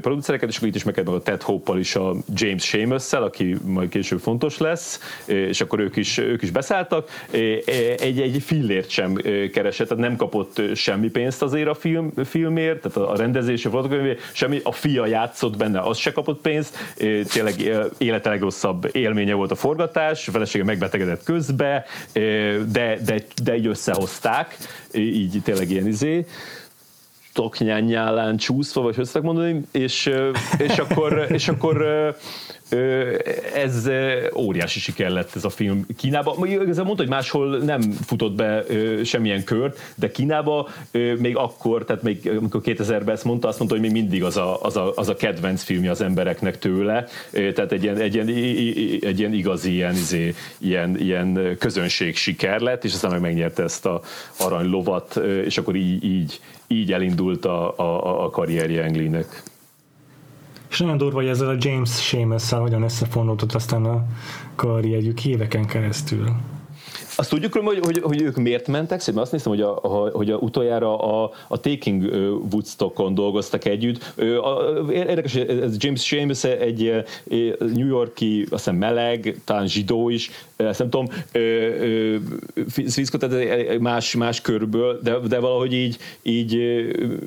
producereket, 0.00 0.48
és 0.48 0.56
akkor 0.56 0.68
itt 0.68 0.74
ismerkedett 0.74 1.10
meg 1.10 1.20
a 1.20 1.22
Ted 1.22 1.42
Hope-pal 1.42 1.78
is 1.78 1.96
a 1.96 2.14
James 2.34 2.64
seamus 2.64 3.12
aki 3.12 3.56
majd 3.64 3.88
később 3.88 4.20
fontos 4.20 4.58
lesz, 4.58 5.00
és 5.24 5.60
akkor 5.60 5.80
ők 5.80 5.96
is, 5.96 6.18
ők 6.18 6.42
is 6.42 6.50
beszálltak. 6.50 7.08
Egy, 7.30 8.20
egy 8.20 8.42
fillért 8.42 8.90
sem 8.90 9.14
keresett, 9.52 9.88
tehát 9.88 10.02
nem 10.02 10.16
kapott 10.16 10.60
semmi 10.74 11.08
pénzt 11.08 11.42
azért 11.42 11.68
a 11.68 11.74
film, 11.74 12.12
filmért, 12.24 12.80
tehát 12.80 13.10
a 13.10 13.16
rendezési 13.16 13.68
forgatókönyvé, 13.68 14.16
semmi, 14.32 14.60
a 14.62 14.72
fia 14.72 15.06
játszott 15.06 15.56
benne, 15.56 15.80
az 15.80 15.98
se 15.98 16.12
kapott 16.12 16.40
pénzt, 16.40 16.76
tényleg 17.32 17.54
élete 17.98 18.28
legrosszabb 18.28 18.88
élménye 18.92 19.34
volt 19.34 19.50
a 19.50 19.54
forgatás, 19.54 20.28
a 20.28 20.30
felesége 20.30 20.64
megbetegedett 20.64 21.24
közbe, 21.24 21.84
de, 22.72 22.98
de, 23.04 23.24
de 23.42 23.56
így 23.56 23.66
összehozták,ták, 24.42 24.56
így 25.00 25.40
tényleg 25.44 25.70
ilyen 25.70 25.86
izé, 25.86 26.26
toknyányálán 27.32 28.36
csúszva, 28.36 28.82
vagy 28.82 28.94
hogy 28.94 29.22
mondani, 29.22 29.60
és, 29.70 30.10
és 30.58 30.78
akkor, 30.78 31.26
és 31.28 31.48
akkor 31.48 31.76
ez 33.54 33.90
óriási 34.36 34.80
siker 34.80 35.10
lett 35.10 35.34
ez 35.34 35.44
a 35.44 35.50
film 35.50 35.86
Kínában. 35.96 36.46
Igazából 36.46 36.84
mondta, 36.84 37.02
hogy 37.02 37.12
máshol 37.12 37.58
nem 37.58 37.80
futott 37.80 38.32
be 38.32 38.64
semmilyen 39.04 39.44
kört, 39.44 39.78
de 39.94 40.10
Kínában 40.10 40.66
még 41.18 41.36
akkor, 41.36 41.84
tehát 41.84 42.02
még 42.02 42.28
amikor 42.38 42.60
2000-ben 42.64 43.14
ezt 43.14 43.24
mondta, 43.24 43.48
azt 43.48 43.58
mondta, 43.58 43.76
hogy 43.76 43.84
még 43.84 44.02
mindig 44.02 44.24
az 44.24 44.36
a, 44.36 44.62
az 44.62 44.76
a, 44.76 44.92
az 44.96 45.08
a 45.08 45.16
kedvenc 45.16 45.62
filmje 45.62 45.90
az 45.90 46.00
embereknek 46.00 46.58
tőle, 46.58 47.06
tehát 47.30 47.72
egy 47.72 47.82
ilyen, 47.82 47.96
egy 47.96 48.14
ilyen, 48.14 48.28
egy 49.00 49.18
ilyen 49.18 49.32
igazi 49.32 49.72
ilyen, 49.72 49.94
izé, 49.94 50.34
ilyen, 50.58 50.98
ilyen 50.98 51.56
közönség 51.58 52.16
siker 52.16 52.60
lett, 52.60 52.84
és 52.84 52.92
aztán 52.92 53.10
meg 53.10 53.20
megnyerte 53.20 53.62
ezt 53.62 53.86
a 53.86 54.00
aranylovat, 54.38 55.16
és 55.44 55.58
akkor 55.58 55.76
így, 55.76 56.04
így, 56.04 56.40
így 56.66 56.92
elindult 56.92 57.44
a, 57.44 57.78
a, 57.78 58.24
a 58.24 58.30
karrierje 58.30 58.82
Englinek. 58.82 59.42
És 60.72 60.78
nagyon 60.78 60.96
durva, 60.96 61.16
hogy 61.16 61.28
ezzel 61.28 61.48
a 61.48 61.56
James 61.58 62.02
Seamus-szel 62.02 62.60
hogyan 62.60 62.82
összefonódott 62.82 63.52
aztán 63.52 63.84
a 63.84 64.04
karrierjük 64.54 65.24
éveken 65.24 65.66
keresztül. 65.66 66.28
Azt 67.16 67.30
tudjuk, 67.30 67.52
hogy, 67.52 67.78
hogy, 67.82 68.00
hogy 68.02 68.22
ők 68.22 68.36
miért 68.36 68.68
mentek 68.68 69.00
szép? 69.00 69.16
Azt 69.16 69.32
néztem, 69.32 69.52
hogy 69.52 69.60
a, 69.60 69.78
a, 69.82 70.10
hogy 70.10 70.30
a 70.30 70.36
utoljára 70.36 70.98
a, 70.98 71.30
a 71.48 71.60
Taking 71.60 72.02
Woodstockon 72.52 73.14
dolgoztak 73.14 73.64
együtt. 73.64 74.14
Érdekes, 74.90 75.34
ez 75.34 75.74
James 75.78 76.04
Seamus 76.04 76.44
egy 76.44 77.04
New 77.58 77.86
Yorki, 77.86 78.40
azt 78.50 78.64
hiszem 78.64 78.76
meleg, 78.76 79.40
talán 79.44 79.66
zsidó 79.66 80.08
is, 80.08 80.30
ezt 80.56 80.78
nem 80.78 80.90
tudom, 80.90 81.06
Fiszko, 82.68 83.18
tehát 83.18 83.78
más, 83.78 84.14
más 84.16 84.40
körből, 84.40 85.00
de, 85.02 85.18
de 85.28 85.38
valahogy 85.38 85.72
így, 85.72 85.96
így 86.22 86.56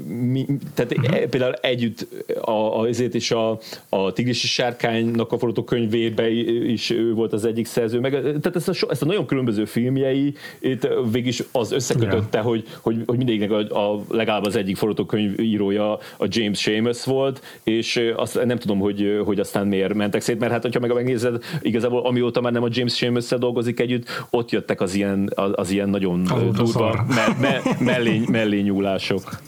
mi, 0.07 0.45
tehát 0.73 0.97
uh-huh. 0.97 1.23
például 1.23 1.53
együtt 1.53 2.07
a, 2.41 2.79
azért 2.79 3.13
is 3.13 3.31
a, 3.31 3.59
a 3.89 4.13
Tigrisi 4.13 4.47
Sárkánynak 4.47 5.31
a 5.31 5.37
forgatókönyvébe 5.37 6.29
is 6.71 6.89
ő 6.89 7.13
volt 7.13 7.33
az 7.33 7.45
egyik 7.45 7.65
szerző, 7.65 7.99
meg, 7.99 8.11
tehát 8.11 8.55
ezt 8.55 8.69
a, 8.69 8.87
ezt 8.89 9.01
a 9.01 9.05
nagyon 9.05 9.25
különböző 9.25 9.65
filmjei, 9.75 10.33
itt 10.59 10.87
végig 11.11 11.45
az 11.51 11.71
összekötötte, 11.71 12.37
yeah. 12.37 12.49
hogy, 12.49 12.63
hogy, 12.81 13.03
hogy 13.05 13.17
mindegyiknek 13.17 13.51
a, 13.51 13.91
a, 13.93 14.03
legalább 14.09 14.45
az 14.45 14.55
egyik 14.55 14.77
forgatókönyv 14.77 15.39
írója 15.39 15.93
a 15.93 16.27
James 16.27 16.59
Seamus 16.59 17.03
volt, 17.03 17.41
és 17.63 18.13
azt 18.15 18.45
nem 18.45 18.57
tudom, 18.57 18.79
hogy, 18.79 19.21
hogy 19.25 19.39
aztán 19.39 19.67
miért 19.67 19.93
mentek 19.93 20.21
szét, 20.21 20.39
mert 20.39 20.51
hát, 20.51 20.73
ha 20.73 20.79
meg 20.79 20.93
megnézed, 20.93 21.43
igazából 21.61 22.05
amióta 22.05 22.41
már 22.41 22.51
nem 22.51 22.63
a 22.63 22.67
James 22.71 22.95
seamus 22.95 23.27
dolgozik 23.27 23.79
együtt, 23.79 24.07
ott 24.29 24.51
jöttek 24.51 24.81
az 24.81 24.95
ilyen, 24.95 25.31
az, 25.35 25.51
az 25.55 25.71
ilyen 25.71 25.89
nagyon 25.89 26.25
Azóta 26.29 26.63
durva 26.63 27.05
me, 27.07 27.35
me, 27.39 27.61
mellény, 27.79 28.25
mellényúlások. 28.37 29.39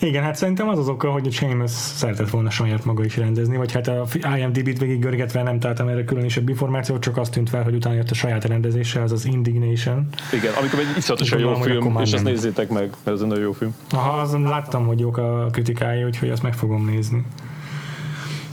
Igen, 0.00 0.22
hát 0.22 0.36
szerintem 0.36 0.68
az 0.68 0.78
az 0.78 0.88
oka, 0.88 1.10
hogy 1.10 1.32
Seamus 1.32 1.70
szeretett 1.70 2.30
volna 2.30 2.50
saját 2.50 2.84
maga 2.84 3.04
is 3.04 3.16
rendezni, 3.16 3.56
vagy 3.56 3.72
hát 3.72 3.88
a 3.88 4.06
IMDb-t 4.38 4.78
végig 4.78 5.00
görgetve 5.00 5.42
nem 5.42 5.58
találtam 5.58 5.88
erre 5.88 6.04
különösebb 6.04 6.48
információt, 6.48 7.00
csak 7.00 7.16
azt 7.16 7.32
tűnt 7.32 7.48
fel, 7.48 7.62
hogy 7.62 7.74
utána 7.74 7.94
jött 7.94 8.10
a 8.10 8.14
saját 8.14 8.44
rendezése, 8.44 9.02
az 9.02 9.12
az 9.12 9.24
Indignation. 9.24 10.08
Igen, 10.32 10.52
amikor 10.54 10.78
egy 10.78 10.96
iszonyatosan 10.96 11.38
jó 11.38 11.54
film, 11.54 11.98
és 12.00 12.12
azt 12.12 12.24
nézzétek 12.24 12.68
meg, 12.68 12.90
mert 13.04 13.16
ez 13.16 13.20
egy 13.20 13.28
nagyon 13.28 13.44
jó 13.44 13.52
film. 13.52 13.74
Aha, 13.90 14.20
azon 14.20 14.42
láttam, 14.42 14.86
hogy 14.86 15.00
jók 15.00 15.16
a 15.16 15.48
kritikái, 15.52 16.04
úgyhogy 16.04 16.30
azt 16.30 16.42
meg 16.42 16.54
fogom 16.54 16.84
nézni. 16.84 17.24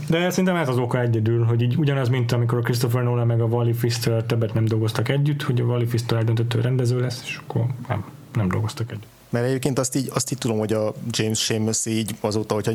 De 0.10 0.30
szerintem 0.30 0.56
ez 0.56 0.70
az 0.70 0.78
oka 0.78 1.02
egyedül, 1.02 1.43
hogy 1.43 1.62
így 1.62 1.76
ugyanaz, 1.78 2.10
mint 2.10 2.32
amikor 2.32 2.58
a 2.58 2.62
Christopher 2.62 3.04
Nolan 3.04 3.28
meg 3.28 3.41
a 3.41 3.46
Wally 3.46 3.74
Fister 3.74 4.24
többet 4.24 4.54
nem 4.54 4.66
dolgoztak 4.66 5.10
együtt, 5.10 5.43
hogy 5.43 5.62
a 5.62 5.64
Wally 5.64 5.86
Fister 5.86 6.18
eldöntött, 6.18 6.54
hogy 6.54 6.62
rendező 6.62 7.00
lesz, 7.00 7.22
és 7.26 7.39
akkor 7.46 7.66
nem, 7.88 8.06
nem 8.34 8.48
dolgoztak 8.48 8.91
együtt. 8.91 9.14
Mert 9.30 9.45
egyébként 9.45 9.80
azt 9.80 9.95
így, 9.95 10.09
azt 10.13 10.32
így 10.32 10.38
tudom, 10.38 10.57
hogy 10.57 10.73
a 10.73 10.93
James 11.09 11.39
Seamus 11.39 11.86
így 11.86 12.15
azóta, 12.19 12.53
hogyha 12.53 12.71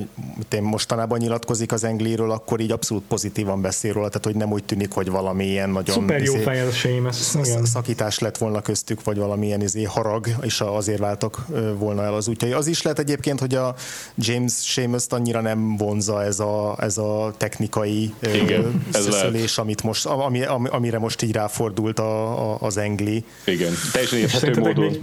én 0.52 0.62
mostanában 0.62 1.18
nyilatkozik 1.18 1.72
az 1.72 1.84
Engliről, 1.84 2.30
akkor 2.30 2.60
így 2.60 2.70
abszolút 2.70 3.02
pozitívan 3.08 3.60
beszél 3.60 3.92
róla, 3.92 4.08
tehát 4.08 4.24
hogy 4.24 4.34
nem 4.34 4.52
úgy 4.52 4.64
tűnik, 4.64 4.92
hogy 4.92 5.10
valami 5.10 5.46
ilyen 5.46 5.70
nagyon 5.70 5.94
Szuper 5.94 6.22
jó 6.22 6.34
izé 6.34 6.42
fej 6.42 6.60
az 6.60 6.74
Seamus. 6.74 7.16
Szakítás 7.62 8.18
lett 8.18 8.38
volna 8.38 8.60
köztük, 8.60 9.04
vagy 9.04 9.16
valamilyen 9.16 9.62
izé 9.62 9.82
harag, 9.82 10.26
és 10.42 10.60
azért 10.60 10.98
váltak 10.98 11.46
volna 11.78 12.02
el 12.02 12.14
az 12.14 12.28
útjai. 12.28 12.52
Az 12.52 12.66
is 12.66 12.82
lehet 12.82 12.98
egyébként, 12.98 13.40
hogy 13.40 13.54
a 13.54 13.74
James 14.14 14.52
seamus 14.62 15.04
annyira 15.08 15.40
nem 15.40 15.76
vonza 15.76 16.24
ez 16.24 16.38
a, 16.38 16.76
ez 16.80 16.98
a 16.98 17.32
technikai 17.36 18.14
Igen, 18.34 18.84
szöszölés, 18.92 19.58
amit 19.58 19.82
most, 19.82 20.06
ami, 20.06 20.44
amire 20.70 20.98
most 20.98 21.22
így 21.22 21.32
ráfordult 21.32 21.98
a, 21.98 22.52
a, 22.52 22.58
az 22.60 22.76
Engli. 22.76 23.24
Igen, 23.44 23.72
teljesen 23.92 24.18
érthető 24.18 24.60
módon. 24.60 24.84
Még, 24.84 25.00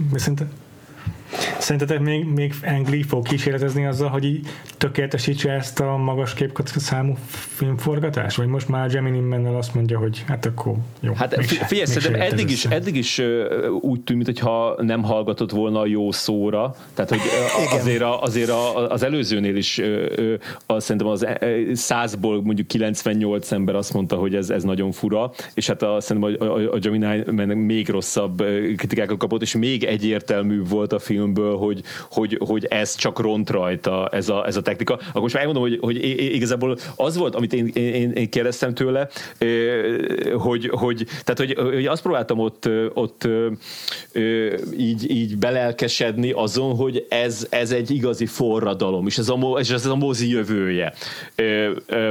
Szerintetek 1.58 2.00
még, 2.00 2.24
még 2.24 2.54
Angli 2.62 3.02
fog 3.02 3.26
kísérletezni 3.26 3.86
azzal, 3.86 4.08
hogy 4.08 4.24
így 4.24 4.46
tökéletesítse 4.76 5.50
ezt 5.50 5.80
a 5.80 5.96
magas 5.96 6.34
számú 6.62 7.16
filmforgatást? 7.28 8.36
Vagy 8.36 8.46
most 8.46 8.68
már 8.68 8.88
Gemini 8.88 9.18
Mennel 9.18 9.56
azt 9.56 9.74
mondja, 9.74 9.98
hogy 9.98 10.24
hát 10.26 10.46
akkor 10.46 10.74
jó. 11.00 11.12
Hát 11.12 11.44
figyelj, 11.44 11.86
szerintem 11.86 12.20
eddig 12.20 12.50
is, 12.50 12.64
eddig 12.64 12.96
is 12.96 13.22
úgy 13.80 14.00
tűnt, 14.00 14.24
mintha 14.24 14.76
nem 14.80 15.02
hallgatott 15.02 15.50
volna 15.50 15.80
a 15.80 15.86
jó 15.86 16.12
szóra. 16.12 16.74
Tehát, 16.94 17.10
hogy 17.10 17.20
azért, 17.78 18.02
a, 18.02 18.22
azért 18.22 18.50
a, 18.50 18.90
az 18.90 19.02
előzőnél 19.02 19.56
is 19.56 19.80
az, 20.66 20.84
szerintem 20.84 21.06
az 21.06 21.26
százból 21.72 22.42
mondjuk 22.42 22.66
98 22.66 23.52
ember 23.52 23.74
azt 23.74 23.92
mondta, 23.92 24.16
hogy 24.16 24.34
ez, 24.34 24.50
ez 24.50 24.62
nagyon 24.62 24.92
fura, 24.92 25.32
és 25.54 25.66
hát 25.66 25.82
a, 25.82 26.00
szerintem 26.00 26.36
a, 26.40 26.44
a, 26.44 26.72
a 26.72 26.78
Gemini 26.78 27.54
még 27.54 27.88
rosszabb 27.88 28.44
kritikákat 28.76 29.16
kapott, 29.18 29.42
és 29.42 29.54
még 29.54 29.84
egyértelmű 29.84 30.62
volt 30.62 30.92
a 30.92 30.98
film 30.98 31.17
filmből, 31.18 31.56
hogy, 31.56 31.82
hogy, 32.10 32.38
hogy 32.46 32.64
ez 32.64 32.94
csak 32.94 33.20
ront 33.20 33.50
rajta, 33.50 34.08
ez 34.08 34.28
a, 34.28 34.46
ez 34.46 34.56
a 34.56 34.62
technika. 34.62 34.94
Akkor 35.08 35.20
most 35.20 35.34
már 35.34 35.42
elmondom, 35.42 35.70
hogy, 35.70 35.78
hogy 35.80 36.04
igazából 36.34 36.76
az 36.96 37.16
volt, 37.16 37.34
amit 37.34 37.52
én, 37.52 37.66
én, 37.66 38.10
én 38.10 38.30
kérdeztem 38.30 38.74
tőle, 38.74 39.08
hogy, 40.36 40.70
hogy, 40.72 41.06
tehát, 41.24 41.36
hogy, 41.36 41.54
hogy 41.72 41.86
azt 41.86 42.02
próbáltam 42.02 42.38
ott, 42.38 42.68
ott 42.94 43.28
így, 44.78 45.10
így 45.10 45.36
belelkesedni 45.36 46.30
azon, 46.30 46.76
hogy 46.76 47.06
ez, 47.08 47.46
ez 47.50 47.70
egy 47.70 47.90
igazi 47.90 48.26
forradalom, 48.26 49.06
és 49.06 49.18
ez 49.18 49.28
a, 49.28 49.56
és 49.58 49.70
ez 49.70 49.86
a 49.86 49.96
mozi 49.96 50.30
jövője. 50.30 50.94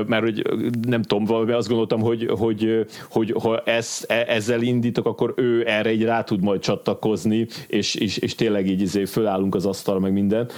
Mert 0.07 0.23
hogy 0.23 0.41
nem 0.87 1.01
tudom, 1.01 1.25
valami 1.25 1.51
azt 1.51 1.67
gondoltam, 1.67 2.01
hogy, 2.01 2.29
hogy, 2.37 2.85
hogy 3.09 3.33
ha 3.41 3.59
ezt, 3.59 4.11
e, 4.11 4.25
ezzel 4.27 4.61
indítok, 4.61 5.05
akkor 5.05 5.33
ő 5.35 5.67
erre 5.67 5.91
így 5.91 6.03
rá 6.03 6.23
tud 6.23 6.41
majd 6.41 6.61
csatlakozni, 6.61 7.47
és, 7.67 7.95
és, 7.95 8.17
és 8.17 8.35
tényleg 8.35 8.67
így 8.67 8.81
izé 8.97 9.11
fölállunk 9.11 9.55
az 9.55 9.65
asztalra, 9.65 9.99
meg 9.99 10.11
minden, 10.11 10.49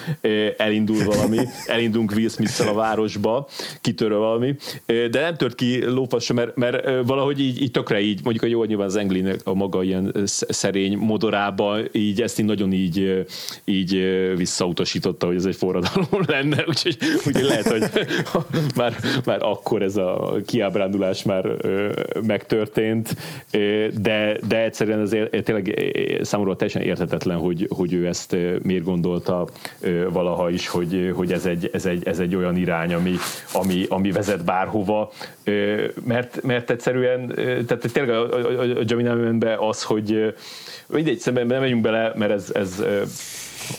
elindul 0.58 1.04
valami, 1.04 1.38
elindulunk 1.66 2.12
Will 2.12 2.30
smith 2.30 2.68
a 2.68 2.74
városba, 2.74 3.48
kitörő 3.82 4.16
valami, 4.16 4.56
de 4.86 5.22
nem 5.22 5.36
tört 5.36 5.56
ki 5.56 5.86
lófassa, 5.86 6.34
mert, 6.34 6.56
mert 6.56 7.06
valahogy 7.06 7.40
így, 7.40 7.62
így 7.62 7.72
tökre 7.72 8.00
így, 8.02 8.20
mondjuk 8.24 8.44
a 8.44 8.48
jó, 8.48 8.64
nyilván 8.64 8.86
az 8.86 8.96
Englinek 8.96 9.40
a 9.44 9.54
maga 9.54 9.84
ilyen 9.84 10.12
szerény 10.26 10.98
modorába, 10.98 11.78
így 11.92 12.22
ezt 12.22 12.40
így 12.40 12.46
nagyon 12.46 12.74
így, 12.74 13.26
így 13.66 13.92
visszautasította, 14.36 15.26
hogy 15.26 15.36
ez 15.36 15.46
egy 15.46 15.56
forradalom 15.56 16.08
lenne, 16.28 16.64
úgyhogy, 16.68 16.98
úgyhogy 17.26 17.44
lehet, 17.44 17.68
hogy 17.68 17.84
már, 18.76 18.96
már 19.26 19.44
akkor 19.44 19.82
ez 19.82 19.96
a 19.98 20.36
kiábrándulás 20.46 21.24
már 21.24 21.46
megtörtént, 22.28 23.16
de, 24.02 24.38
de 24.48 24.64
egyszerűen 24.64 25.00
azért 25.00 25.44
tényleg 25.44 25.94
számomra 26.22 26.56
teljesen 26.56 26.82
érthetetlen, 26.82 27.38
hogy, 27.38 27.68
hogy 27.76 27.94
ő 27.94 28.08
ezt 28.08 28.29
ezt 28.32 28.64
miért 28.64 28.84
gondolta 28.84 29.48
valaha 30.10 30.50
is, 30.50 30.68
hogy, 30.68 31.12
hogy 31.16 31.32
ez, 31.32 31.46
egy, 31.46 31.70
ez, 31.74 31.86
egy, 31.86 32.08
ez 32.08 32.20
egy 32.20 32.36
olyan 32.36 32.58
irány, 32.58 32.94
ami, 32.94 33.16
ami, 33.54 33.86
ami 33.90 34.12
vezet 34.12 34.44
bárhova, 34.44 35.12
mert, 36.04 36.42
mert 36.44 36.70
egyszerűen, 36.70 37.28
tehát 37.68 37.90
tényleg 37.94 38.16
a, 38.16 38.34
a, 38.34 38.62
a 38.62 38.84
Gemini 38.84 39.46
az, 39.58 39.84
hogy 39.84 40.34
mindegy, 40.88 41.20
szemben 41.20 41.48
nem 41.48 41.60
megyünk 41.60 41.82
bele, 41.82 42.14
mert 42.16 42.32
ez, 42.32 42.52
ez 42.54 42.84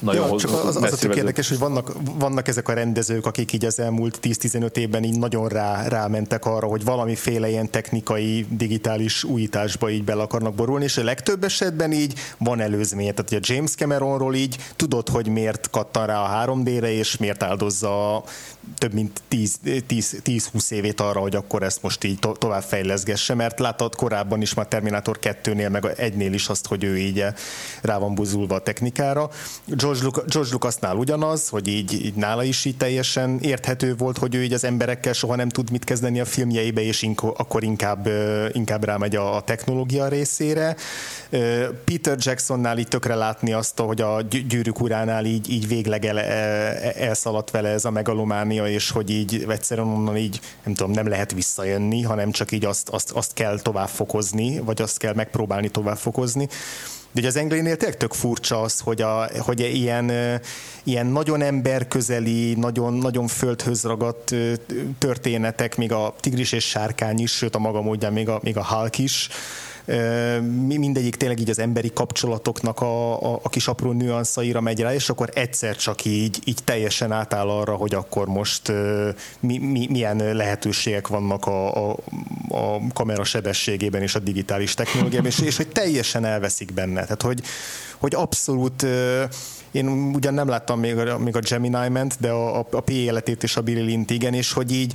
nagyon 0.01 0.29
ja, 0.29 0.37
csak 0.37 0.65
az, 0.65 0.77
az 0.77 0.93
a 0.93 0.97
tök 0.97 1.17
érdekes, 1.17 1.49
hogy 1.49 1.59
vannak, 1.59 1.93
vannak 2.19 2.49
ezek 2.49 2.69
a 2.69 2.73
rendezők, 2.73 3.27
akik 3.27 3.53
így 3.53 3.65
az 3.65 3.79
elmúlt 3.79 4.19
10-15 4.23 4.77
évben 4.77 5.05
így 5.05 5.19
nagyon 5.19 5.49
rá, 5.49 5.89
rámentek 5.89 6.45
arra, 6.45 6.67
hogy 6.67 6.85
valamiféle 6.85 7.49
ilyen 7.49 7.71
technikai, 7.71 8.47
digitális 8.51 9.25
újításba 9.25 9.91
így 9.91 10.05
bele 10.05 10.23
akarnak 10.23 10.55
borulni, 10.55 10.85
és 10.85 10.97
a 10.97 11.05
legtöbb 11.05 11.45
esetben 11.45 11.93
így 11.93 12.15
van 12.39 12.61
előzménye. 12.61 13.13
Tehát 13.13 13.45
a 13.45 13.53
James 13.53 13.75
Cameronról 13.75 14.35
így 14.35 14.57
tudod, 14.77 15.09
hogy 15.09 15.29
miért 15.29 15.71
kattan 15.71 16.07
rá 16.07 16.19
a 16.19 16.47
3D-re, 16.47 16.93
és 16.93 17.17
miért 17.17 17.43
áldozza 17.43 18.25
több 18.79 18.93
mint 18.93 19.23
10-20 19.31 20.71
évét 20.71 21.01
arra, 21.01 21.21
hogy 21.21 21.37
akkor 21.37 21.63
ezt 21.63 21.83
most 21.83 22.05
így 22.05 22.19
to- 22.19 22.39
tovább 22.39 22.63
fejleszgesse, 22.63 23.35
mert 23.35 23.59
látod 23.59 23.95
korábban 23.95 24.41
is 24.41 24.55
már 24.55 24.67
Terminator 24.67 25.19
2-nél, 25.23 25.71
meg 25.71 25.93
egynél 25.97 26.33
is 26.33 26.49
azt, 26.49 26.67
hogy 26.67 26.85
ő 26.85 26.99
így 26.99 27.25
rá 27.83 27.99
van 27.99 28.15
buzulva 28.15 28.55
a 28.55 28.59
technikára. 28.59 29.31
George, 29.67 30.03
Lucas, 30.03 30.25
George 30.27 30.51
Lucasnál 30.53 30.97
ugyanaz, 30.97 31.49
hogy 31.49 31.69
így, 31.69 32.05
így 32.05 32.15
nála 32.15 32.43
is 32.43 32.65
így 32.65 32.77
teljesen 32.77 33.39
érthető 33.39 33.95
volt, 33.97 34.19
hogy 34.19 34.35
ő 34.35 34.43
így 34.43 34.53
az 34.53 34.65
emberekkel 34.65 35.13
soha 35.13 35.37
nem 35.37 35.49
tud 35.49 35.71
mit 35.71 35.85
kezdeni 35.85 36.21
a 36.21 36.25
filmjeibe, 36.25 36.81
és 36.81 37.03
inko, 37.03 37.33
akkor 37.37 37.63
inkább, 37.63 38.09
inkább 38.53 38.85
rámegy 38.85 39.17
a 39.17 39.43
technológia 39.45 40.09
részére. 40.09 40.77
Peter 41.85 42.17
Jacksonnál 42.19 42.79
így 42.79 42.89
tökre 42.89 43.15
látni 43.15 43.53
azt, 43.53 43.79
hogy 43.79 44.01
a 44.01 44.23
gyűrűk 44.49 44.81
uránál 44.81 45.25
így, 45.25 45.51
így 45.51 45.69
végleg 45.69 46.05
el, 46.05 46.19
elszaladt 46.19 47.51
vele 47.51 47.69
ez 47.69 47.85
a 47.85 47.91
megalománia, 48.51 48.67
és 48.67 48.91
hogy 48.91 49.11
így 49.11 49.45
egyszerűen 49.49 49.87
onnan 49.87 50.17
így, 50.17 50.41
nem 50.65 50.75
tudom, 50.75 50.93
nem 50.93 51.09
lehet 51.09 51.33
visszajönni, 51.33 52.03
hanem 52.03 52.31
csak 52.31 52.53
így 52.53 52.65
azt, 52.65 52.89
azt, 52.89 53.11
azt 53.11 53.33
kell 53.33 53.61
továbbfokozni, 53.61 54.59
vagy 54.59 54.83
azt 54.83 54.99
kell 54.99 55.15
megpróbálni 55.15 55.69
továbbfokozni. 55.69 56.49
De 57.13 57.21
ugye 57.21 57.29
az 57.29 57.37
Englénél 57.37 57.77
tényleg 57.77 57.97
tök 57.97 58.13
furcsa 58.13 58.61
az, 58.61 58.81
hogy, 58.81 59.03
a, 59.03 59.29
hogy 59.39 59.61
ilyen, 59.61 60.11
ilyen 60.85 61.07
nagyon 61.07 61.43
emberközeli, 61.43 62.55
nagyon, 62.55 62.93
nagyon 62.93 63.27
földhöz 63.27 63.83
ragadt 63.83 64.35
történetek, 64.99 65.77
még 65.77 65.93
a 65.93 66.15
tigris 66.21 66.53
és 66.53 66.65
sárkány 66.65 67.19
is, 67.19 67.33
sőt 67.33 67.55
a 67.55 67.59
maga 67.59 67.81
módján 67.81 68.13
még 68.13 68.29
a, 68.29 68.41
még 68.43 68.57
a 68.57 68.65
Hulk 68.65 68.99
is, 68.99 69.29
mindegyik 70.61 71.17
tényleg 71.17 71.41
így 71.41 71.51
az 71.51 71.59
emberi 71.59 71.91
kapcsolatoknak 71.95 72.81
a, 72.81 73.23
a, 73.23 73.41
a 73.43 73.49
kis 73.49 73.69
apró 73.69 73.93
nüanszaira 73.93 74.61
megy 74.61 74.81
rá, 74.81 74.95
és 74.95 75.09
akkor 75.09 75.31
egyszer 75.35 75.77
csak 75.77 76.05
így, 76.05 76.39
így 76.45 76.59
teljesen 76.65 77.13
átáll 77.13 77.49
arra, 77.49 77.75
hogy 77.75 77.95
akkor 77.95 78.27
most 78.27 78.73
mi, 79.41 79.59
mi, 79.59 79.87
milyen 79.91 80.17
lehetőségek 80.17 81.09
vannak 81.09 81.47
a, 81.47 81.91
a, 81.91 81.97
a 82.49 82.81
kamera 82.93 83.25
sebességében 83.25 84.03
és 84.03 84.15
a 84.15 84.19
digitális 84.19 84.75
technológiában, 84.75 85.27
és, 85.31 85.39
és 85.39 85.57
hogy 85.57 85.69
teljesen 85.69 86.25
elveszik 86.25 86.73
benne. 86.73 87.03
Tehát, 87.03 87.23
hogy, 87.23 87.41
hogy 87.99 88.15
abszolút 88.15 88.87
én 89.71 89.89
ugyan 89.89 90.35
nem 90.35 90.49
láttam 90.49 90.81
még 90.81 90.97
a, 90.97 91.19
még 91.19 91.37
a 91.37 91.41
Gemini 91.41 91.89
ment, 91.89 92.17
de 92.21 92.31
a, 92.31 92.59
a, 92.59 92.67
a 92.71 92.81
P 92.81 92.91
életét 92.91 93.43
és 93.43 93.57
a 93.57 93.61
Billy 93.61 93.83
Lint 93.83 94.11
igen, 94.11 94.35
és 94.35 94.53
hogy 94.53 94.73
így 94.73 94.93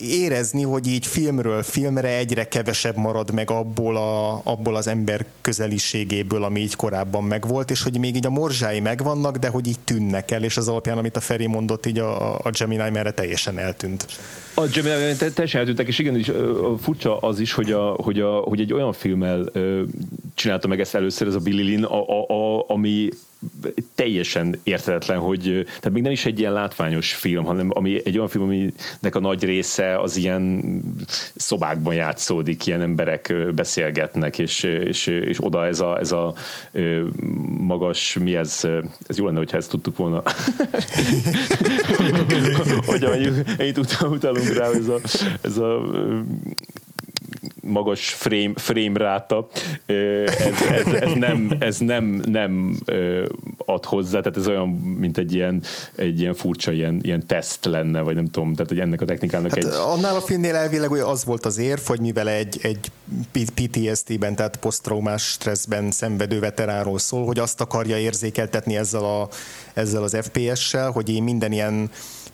érezni, 0.00 0.62
hogy 0.62 0.86
így 0.86 1.06
filmről 1.06 1.62
filmre 1.62 2.08
egyre 2.08 2.48
kevesebb 2.48 2.96
marad 2.96 3.32
meg 3.32 3.50
abból, 3.50 3.96
a, 3.96 4.40
abból 4.44 4.76
az 4.76 4.86
ember 4.86 5.24
közeliségéből, 5.40 6.44
ami 6.44 6.60
így 6.60 6.76
korábban 6.76 7.24
megvolt, 7.24 7.70
és 7.70 7.82
hogy 7.82 7.98
még 7.98 8.16
így 8.16 8.26
a 8.26 8.30
morzsái 8.30 8.80
megvannak, 8.80 9.36
de 9.36 9.48
hogy 9.48 9.66
így 9.66 9.78
tűnnek 9.84 10.30
el, 10.30 10.42
és 10.42 10.56
az 10.56 10.68
alapján, 10.68 10.98
amit 10.98 11.16
a 11.16 11.20
Feri 11.20 11.46
mondott, 11.46 11.86
így 11.86 11.98
a, 11.98 12.34
a 12.34 12.50
Gemini 12.58 12.90
merre 12.90 13.10
teljesen 13.10 13.58
eltűnt. 13.58 14.06
A 14.54 14.66
Gemini 14.66 15.16
teljesen 15.16 15.60
eltűntek, 15.60 15.86
és 15.86 15.98
igen, 15.98 16.16
és 16.16 16.32
furcsa 16.80 17.18
az 17.18 17.40
is, 17.40 17.52
hogy, 17.52 17.72
a, 17.72 17.88
hogy, 17.90 18.20
a, 18.20 18.38
hogy 18.38 18.60
egy 18.60 18.72
olyan 18.72 18.92
filmmel 18.92 19.52
csinálta 20.34 20.68
meg 20.68 20.80
ezt 20.80 20.94
először, 20.94 21.26
ez 21.26 21.34
a 21.34 21.38
Billy 21.38 21.62
Lynn, 21.62 21.84
a, 21.84 22.08
a, 22.08 22.26
a, 22.28 22.64
ami 22.68 23.08
teljesen 23.94 24.60
érthetetlen, 24.62 25.18
hogy 25.18 25.66
tehát 25.66 25.90
még 25.92 26.02
nem 26.02 26.12
is 26.12 26.26
egy 26.26 26.38
ilyen 26.38 26.52
látványos 26.52 27.14
film, 27.14 27.44
hanem 27.44 27.70
ami 27.74 28.00
egy 28.04 28.16
olyan 28.16 28.28
film, 28.28 28.44
aminek 28.44 29.14
a 29.14 29.20
nagy 29.20 29.44
része 29.44 30.00
az 30.00 30.16
ilyen 30.16 30.62
szobákban 31.36 31.94
játszódik, 31.94 32.66
ilyen 32.66 32.80
emberek 32.80 33.34
beszélgetnek, 33.54 34.38
és, 34.38 34.62
és, 34.62 35.06
és 35.06 35.44
oda 35.44 35.66
ez 35.66 35.80
a, 35.80 35.98
ez 35.98 36.12
a 36.12 36.34
magas, 37.58 38.18
mi 38.20 38.36
ez, 38.36 38.60
ez 39.06 39.18
jó 39.18 39.26
lenne, 39.26 39.38
hogyha 39.38 39.56
ezt 39.56 39.70
tudtuk 39.70 39.96
volna. 39.96 40.22
hogy 42.86 43.04
ennyit 43.58 43.78
utalunk 43.78 44.54
rá, 44.56 44.70
ez 44.70 44.88
a, 44.88 44.98
ez 45.40 45.56
a 45.56 45.82
magas 47.70 48.08
frame, 48.08 48.52
frame 48.54 48.98
ráta, 48.98 49.48
ez, 49.86 50.62
ez, 50.70 50.92
ez, 50.92 51.12
nem, 51.12 51.52
ez 51.58 51.78
nem, 51.78 52.22
nem 52.26 52.78
ad 53.56 53.84
hozzá, 53.84 54.20
tehát 54.20 54.36
ez 54.36 54.46
olyan, 54.46 54.68
mint 54.98 55.18
egy 55.18 55.34
ilyen, 55.34 55.62
egy 55.94 56.20
ilyen 56.20 56.34
furcsa 56.34 56.72
ilyen, 56.72 56.98
ilyen 57.02 57.26
teszt 57.26 57.64
lenne, 57.64 58.00
vagy 58.00 58.14
nem 58.14 58.26
tudom, 58.26 58.54
tehát 58.54 58.68
hogy 58.68 58.80
ennek 58.80 59.00
a 59.00 59.04
technikának 59.04 59.50
hát 59.50 59.64
egy... 59.64 59.72
Annál 59.74 60.16
a 60.16 60.20
filmnél 60.20 60.54
elvileg 60.54 60.88
hogy 60.88 60.98
az 60.98 61.24
volt 61.24 61.44
az 61.44 61.58
érv, 61.58 61.80
hogy 61.86 62.00
mivel 62.00 62.28
egy, 62.28 62.58
egy 62.62 62.90
PTSD-ben, 63.54 64.34
tehát 64.34 64.56
posztraumás 64.56 65.22
stresszben 65.22 65.90
szenvedő 65.90 66.40
veteránról 66.40 66.98
szól, 66.98 67.26
hogy 67.26 67.38
azt 67.38 67.60
akarja 67.60 67.98
érzékeltetni 67.98 68.76
ezzel, 68.76 69.04
a, 69.04 69.28
ezzel 69.74 70.02
az 70.02 70.16
FPS-sel, 70.22 70.90
hogy 70.90 71.08
én 71.08 71.22
minden 71.22 71.52
ilyen 71.52 71.90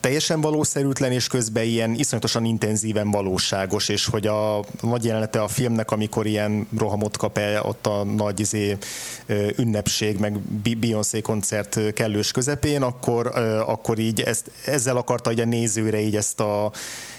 teljesen 0.07 0.41
valószerűtlen, 0.41 1.13
és 1.13 1.27
közben 1.27 1.65
ilyen 1.65 1.95
iszonyatosan 1.95 2.45
intenzíven 2.45 3.11
valóságos, 3.11 3.89
és 3.89 4.07
hogy 4.07 4.27
a 4.27 4.65
nagy 4.81 5.05
jelenete 5.05 5.43
a 5.43 5.49
filmnek, 5.49 5.91
amikor 5.91 6.27
ilyen 6.27 6.69
rohamot 6.79 7.17
kap 7.17 7.39
el 7.39 7.63
ott 7.63 7.87
a 7.87 8.05
nagy 8.05 8.41
izé, 8.41 8.77
ünnepség, 9.57 10.19
meg 10.19 10.39
Beyoncé 10.79 11.21
koncert 11.21 11.93
kellős 11.93 12.31
közepén, 12.31 12.83
akkor, 12.83 13.27
akkor 13.67 13.99
így 13.99 14.21
ezt, 14.21 14.51
ezzel 14.65 14.97
akarta 14.97 15.29
hogy 15.29 15.41
a 15.41 15.45
nézőre 15.45 16.01
így 16.01 16.17
ezt 16.17 16.41
a 16.41 16.73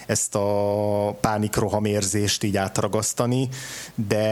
ezt 0.08 0.36
a 0.36 1.18
pánikrohamérzést 1.22 2.44
így 2.44 2.58
átragasztani, 2.58 3.50
de 4.08 4.26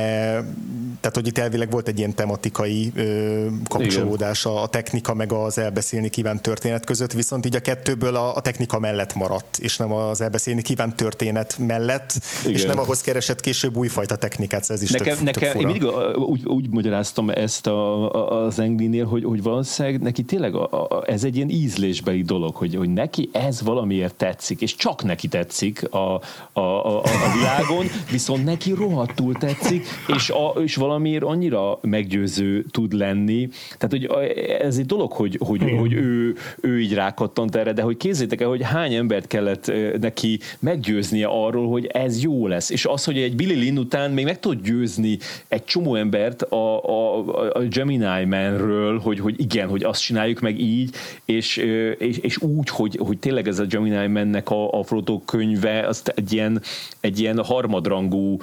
tehát, 1.00 1.14
hogy 1.14 1.28
itt 1.28 1.38
elvileg 1.38 1.72
volt 1.72 1.88
egy 1.88 1.98
ilyen 1.98 2.16
tematikai 2.16 2.92
ö, 2.96 3.46
kapcsolódás 3.70 4.46
a, 4.46 4.62
a 4.62 4.68
technika 4.68 5.14
meg 5.14 5.32
az 5.32 5.58
elbeszélni 5.58 6.10
kívánt 6.10 6.42
történet 6.42 6.86
között, 6.86 7.12
viszont 7.12 7.46
így 7.46 7.56
a 7.56 7.60
kettőből 7.60 8.16
a, 8.16 8.36
a 8.36 8.42
technika 8.42 8.80
mellett 8.80 9.14
maradt, 9.16 9.58
és 9.58 9.78
nem 9.78 9.92
az 9.92 10.22
elbeszélni 10.22 10.62
kívánt 10.62 10.96
történet 10.96 11.58
mellett, 11.58 12.14
Igen. 12.42 12.54
és 12.54 12.66
nem 12.66 12.80
ahhoz 12.80 13.02
keresett 13.02 13.40
később 13.40 13.78
újfajta 13.78 14.16
technikát, 14.16 14.70
ez 14.70 14.82
is 14.82 14.92
nekem, 14.92 15.16
tök, 15.16 15.24
nekem, 15.24 15.52
tök 15.52 15.62
én 15.62 15.68
mindig 15.68 15.90
úgy, 16.16 16.46
úgy 16.46 16.70
magyaráztam 16.70 17.30
ezt 17.30 17.68
a, 17.68 18.12
a, 18.14 18.46
az 18.46 18.60
Englinél, 18.60 19.06
hogy, 19.06 19.24
hogy 19.24 19.44
valószínűleg 19.44 20.02
neki 20.02 20.24
tényleg 20.24 20.56
a, 20.56 20.70
a, 20.72 21.04
ez 21.08 21.24
egy 21.24 21.36
ilyen 21.36 21.50
ízlésbeli 21.50 22.22
dolog, 22.22 22.56
hogy, 22.56 22.76
hogy 22.76 22.90
neki 22.90 23.30
ez 23.32 23.62
valamiért 23.62 24.16
tetszik, 24.16 24.62
és 24.62 24.76
csak 24.76 25.04
neki 25.04 25.28
tetszik, 25.28 25.65
tetszik 25.74 25.94
a, 25.94 26.22
a, 26.54 26.60
a, 26.60 26.98
a 26.98 27.34
világon, 27.34 27.86
viszont 28.12 28.46
neki 28.46 28.72
rohadtul 28.72 29.34
tetszik, 29.34 29.86
és, 30.16 30.30
a, 30.30 30.62
és 30.62 30.76
valamiért 30.76 31.24
annyira 31.24 31.78
meggyőző 31.82 32.66
tud 32.72 32.94
lenni. 32.94 33.50
Tehát, 33.78 33.92
hogy 33.92 34.28
ez 34.60 34.78
egy 34.78 34.86
dolog, 34.86 35.12
hogy, 35.12 35.40
hogy, 35.40 35.62
hogy 35.78 35.94
ő, 35.94 36.36
ő 36.62 36.82
így 36.82 36.94
rákattant 36.94 37.56
erre, 37.56 37.74
de 37.74 37.82
hogy 37.82 37.98
kézzétek 37.98 38.42
el, 38.42 38.48
hogy 38.48 38.64
hány 38.64 38.94
embert 38.94 39.28
kellett 39.28 39.72
neki 40.00 40.40
meggyőznie 40.60 41.28
arról, 41.28 41.70
hogy 41.70 41.86
ez 41.86 42.24
jó 42.24 42.48
lesz. 42.48 42.70
És 42.70 42.86
az, 42.86 43.04
hogy 43.04 43.18
egy 43.18 43.36
Billy 43.36 43.54
Lynn 43.54 43.78
után 43.78 44.12
még 44.12 44.26
meg 44.26 44.40
tud 44.40 44.62
győzni 44.62 45.18
egy 45.48 45.64
csomó 45.64 45.96
embert 45.96 46.42
a, 46.42 46.84
a, 46.84 47.18
a 47.54 47.60
Gemini 47.70 48.26
Man-ről, 48.26 49.00
hogy, 49.00 49.20
hogy 49.20 49.36
igen, 49.38 49.68
hogy 49.68 49.84
azt 49.84 50.02
csináljuk 50.02 50.40
meg 50.40 50.60
így, 50.60 50.96
és, 51.26 51.58
és, 51.98 52.18
és 52.18 52.42
úgy, 52.42 52.70
hogy, 52.70 53.00
hogy 53.02 53.18
tényleg 53.18 53.48
ez 53.48 53.60
a 53.60 53.66
Gemini 53.66 54.08
Man-nek 54.08 54.50
a, 54.50 54.80
a 54.80 54.84
könyv 55.26 55.55
könyve 55.60 55.88
azt 55.88 56.08
egy 56.08 56.34
ilyen, 56.34 56.62
egy 57.00 57.20
ilyen 57.20 57.44
harmadrangú 57.44 58.38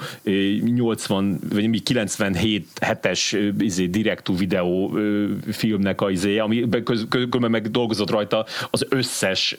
80 0.75 1.39
vagy 1.53 1.83
97 1.83 2.67
hetes 2.81 3.35
izé, 3.59 3.85
direktú 3.85 4.37
videó 4.37 4.97
filmnek 5.51 6.01
a 6.01 6.09
izé, 6.09 6.37
ami 6.37 6.67
közben 7.09 7.51
meg 7.51 7.71
dolgozott 7.71 8.09
rajta 8.09 8.45
az 8.71 8.85
összes 8.89 9.57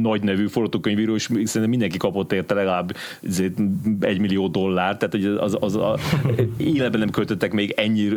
nagy 0.00 0.22
nevű 0.22 0.46
forgatókönyvíró, 0.46 1.14
és 1.14 1.22
szerintem 1.22 1.68
mindenki 1.68 1.96
kapott 1.96 2.32
érte 2.32 2.54
legalább 2.54 2.96
izé, 3.20 3.52
egy 4.00 4.18
millió 4.18 4.48
dollár, 4.48 4.96
tehát 4.96 5.14
hogy 5.14 5.24
az, 5.24 5.56
az 5.60 5.76
a, 5.76 5.98
életben 6.58 7.00
nem 7.00 7.10
költöttek 7.10 7.52
még 7.52 7.70
ennyire, 7.76 8.16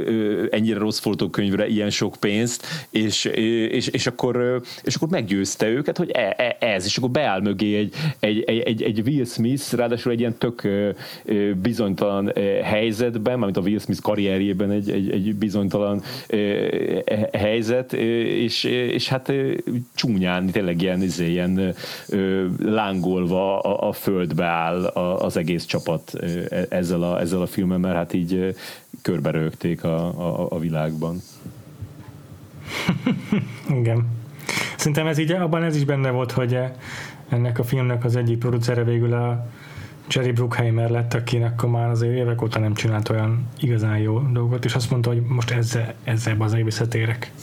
ennyire 0.50 0.80
rossz 0.80 1.00
forgatókönyvre 1.00 1.68
ilyen 1.68 1.90
sok 1.90 2.16
pénzt, 2.20 2.66
és, 2.90 3.26
és, 3.26 3.88
és, 3.88 4.08
akkor, 4.08 4.62
és 4.84 4.96
akkor 4.96 5.08
meggyőzte 5.08 5.68
őket, 5.68 5.98
hogy 5.98 6.12
e, 6.12 6.34
e, 6.38 6.58
ez, 6.60 6.86
és 6.86 6.98
akkor 6.98 7.10
beáll 7.10 7.42
mögé 7.42 7.78
egy, 7.78 7.94
egy, 8.20 8.42
egy, 8.42 8.62
egy, 8.62 8.84
egy 8.84 9.02
Will 9.06 9.26
Smith, 9.26 9.74
ráadásul 9.74 10.12
egy 10.12 10.20
ilyen 10.20 10.38
tök 10.38 10.68
bizonytalan 11.62 12.32
helyzetben, 12.64 13.38
mármint 13.38 13.58
a 13.58 13.62
Will 13.62 13.80
Smith 13.80 14.02
karrierjében 14.02 14.72
egy, 14.72 14.90
egy, 14.90 15.12
egy 15.12 15.36
bizonytalan 15.36 16.02
helyzet, 17.34 17.94
és, 17.94 18.64
és 18.64 19.08
hát 19.08 19.34
csúnyán, 19.96 20.46
tényleg 20.46 20.82
ilyen, 20.82 21.02
izé, 21.02 21.30
ilyen 21.30 21.76
lángolva 22.64 23.60
a, 23.60 23.88
a 23.88 23.92
földbe 23.92 24.46
áll 24.46 24.86
az 24.86 25.38
egész 25.38 25.66
csapat 25.66 26.14
e, 26.50 26.66
ezzel 26.70 27.04
a, 27.04 27.20
ezzel 27.20 27.42
a 27.42 27.48
filmmel, 27.48 27.78
mert 27.78 27.96
hát 27.96 28.14
így 28.14 28.56
körbe 29.02 29.32
rögték 29.32 29.84
a, 29.84 30.06
a, 30.06 30.48
a 30.50 30.60
világban. 30.60 31.22
Igen. 33.80 34.08
Szerintem 34.78 35.08
ez 35.08 35.18
így, 35.18 35.32
abban 35.32 35.64
ez 35.64 35.76
is 35.76 35.86
benne 35.86 36.10
volt, 36.10 36.32
hogy 36.32 36.58
ennek 37.30 37.60
a 37.60 37.64
filmnek 37.64 38.04
az 38.04 38.16
egyik 38.16 38.38
producere 38.38 38.84
végül 38.84 39.14
a 39.14 39.48
Jerry 40.10 40.32
Bruckheimer 40.32 40.90
lett, 40.90 41.14
akinek 41.14 41.62
már 41.62 41.90
azért 41.90 42.18
évek 42.18 42.42
óta 42.42 42.60
nem 42.60 42.74
csinált 42.74 43.10
olyan 43.10 43.48
igazán 43.60 43.98
jó 43.98 44.20
dolgot, 44.20 44.66
és 44.66 44.74
azt 44.74 44.90
mondta, 44.90 45.10
hogy 45.10 45.22
most 45.22 45.52
ezzel, 45.52 45.94
ezzel 46.04 46.36
az 46.40 46.56
visszatérek. 46.56 47.32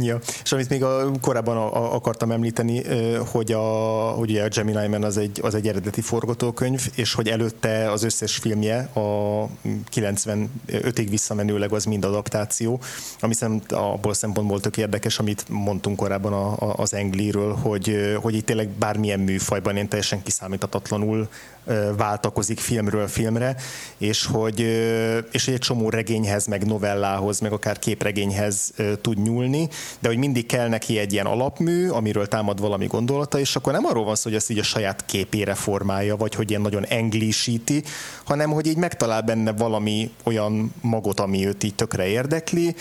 Ja, 0.00 0.18
és 0.42 0.52
amit 0.52 0.68
még 0.68 0.82
a, 0.82 1.10
korábban 1.20 1.56
a, 1.56 1.76
a, 1.76 1.94
akartam 1.94 2.30
említeni, 2.30 2.82
hogy 3.30 3.52
a, 3.52 3.60
hogy 4.10 4.36
a 4.36 4.48
Gemini 4.48 4.86
Man 4.86 5.04
az 5.04 5.16
egy, 5.16 5.40
az 5.42 5.54
egy 5.54 5.68
eredeti 5.68 6.00
forgatókönyv, 6.00 6.88
és 6.94 7.14
hogy 7.14 7.28
előtte 7.28 7.90
az 7.90 8.02
összes 8.02 8.36
filmje 8.36 8.78
a 8.78 9.48
95-ig 9.94 11.06
visszamenőleg 11.10 11.72
az 11.72 11.84
mind 11.84 12.04
adaptáció, 12.04 12.80
ami 13.20 13.34
szerint 13.34 13.72
abból 13.72 14.14
szempontból 14.14 14.60
tök 14.60 14.76
érdekes, 14.76 15.18
amit 15.18 15.44
mondtunk 15.48 15.96
korábban 15.96 16.32
a, 16.32 16.52
a, 16.52 16.74
az 16.76 16.94
Engliről, 16.94 17.54
hogy, 17.54 18.16
hogy 18.22 18.34
itt 18.34 18.46
tényleg 18.46 18.68
bármilyen 18.68 19.20
műfajban 19.20 19.76
én 19.76 19.88
teljesen 19.88 20.22
kiszámíthatatlanul 20.22 21.28
váltakozik 21.96 22.58
filmről 22.58 23.06
filmre, 23.06 23.56
és 23.98 24.26
hogy, 24.26 24.60
és 25.30 25.48
egy 25.48 25.58
csomó 25.58 25.90
regényhez, 25.90 26.46
meg 26.46 26.66
novellához, 26.66 27.40
meg 27.40 27.52
akár 27.52 27.78
képregényhez 27.78 28.72
tud 29.00 29.22
nyúlni, 29.22 29.68
de 30.00 30.08
hogy 30.08 30.16
mindig 30.16 30.46
kell 30.46 30.68
neki 30.68 30.98
egy 30.98 31.12
ilyen 31.12 31.26
alapmű, 31.26 31.88
amiről 31.88 32.26
támad 32.26 32.60
valami 32.60 32.86
gondolata, 32.86 33.38
és 33.38 33.56
akkor 33.56 33.72
nem 33.72 33.84
arról 33.84 34.04
van 34.04 34.14
szó, 34.14 34.22
hogy 34.22 34.34
ezt 34.34 34.50
így 34.50 34.58
a 34.58 34.62
saját 34.62 35.04
képére 35.06 35.54
formálja, 35.54 36.16
vagy 36.16 36.34
hogy 36.34 36.50
ilyen 36.50 36.62
nagyon 36.62 36.84
englisíti, 36.84 37.82
hanem 38.24 38.50
hogy 38.50 38.66
így 38.66 38.76
megtalál 38.76 39.20
benne 39.22 39.52
valami 39.52 40.10
olyan 40.22 40.74
magot, 40.80 41.20
ami 41.20 41.46
őt 41.46 41.64
így 41.64 41.74
tökre 41.74 42.06
érdekli, 42.06 42.74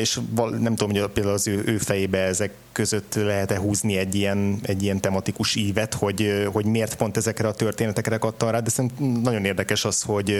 és 0.00 0.20
nem 0.60 0.76
tudom, 0.76 0.90
hogy 0.90 1.10
például 1.10 1.34
az 1.34 1.46
ő, 1.46 1.62
ő 1.66 1.78
fejébe 1.78 2.18
ezek 2.18 2.52
között 2.72 3.14
lehet-e 3.14 3.58
húzni 3.58 3.96
egy 3.96 4.14
ilyen, 4.14 4.58
egy 4.62 4.82
ilyen 4.82 5.00
tematikus 5.00 5.54
ívet, 5.54 5.94
hogy, 5.94 6.48
hogy 6.52 6.64
miért 6.64 6.96
pont 6.96 7.16
ezekre 7.16 7.48
a 7.48 7.52
történetekre 7.52 8.16
adta 8.16 8.50
rá, 8.50 8.60
de 8.60 8.70
szerintem 8.70 9.06
nagyon 9.06 9.44
érdekes 9.44 9.84
az, 9.84 10.02
hogy 10.02 10.38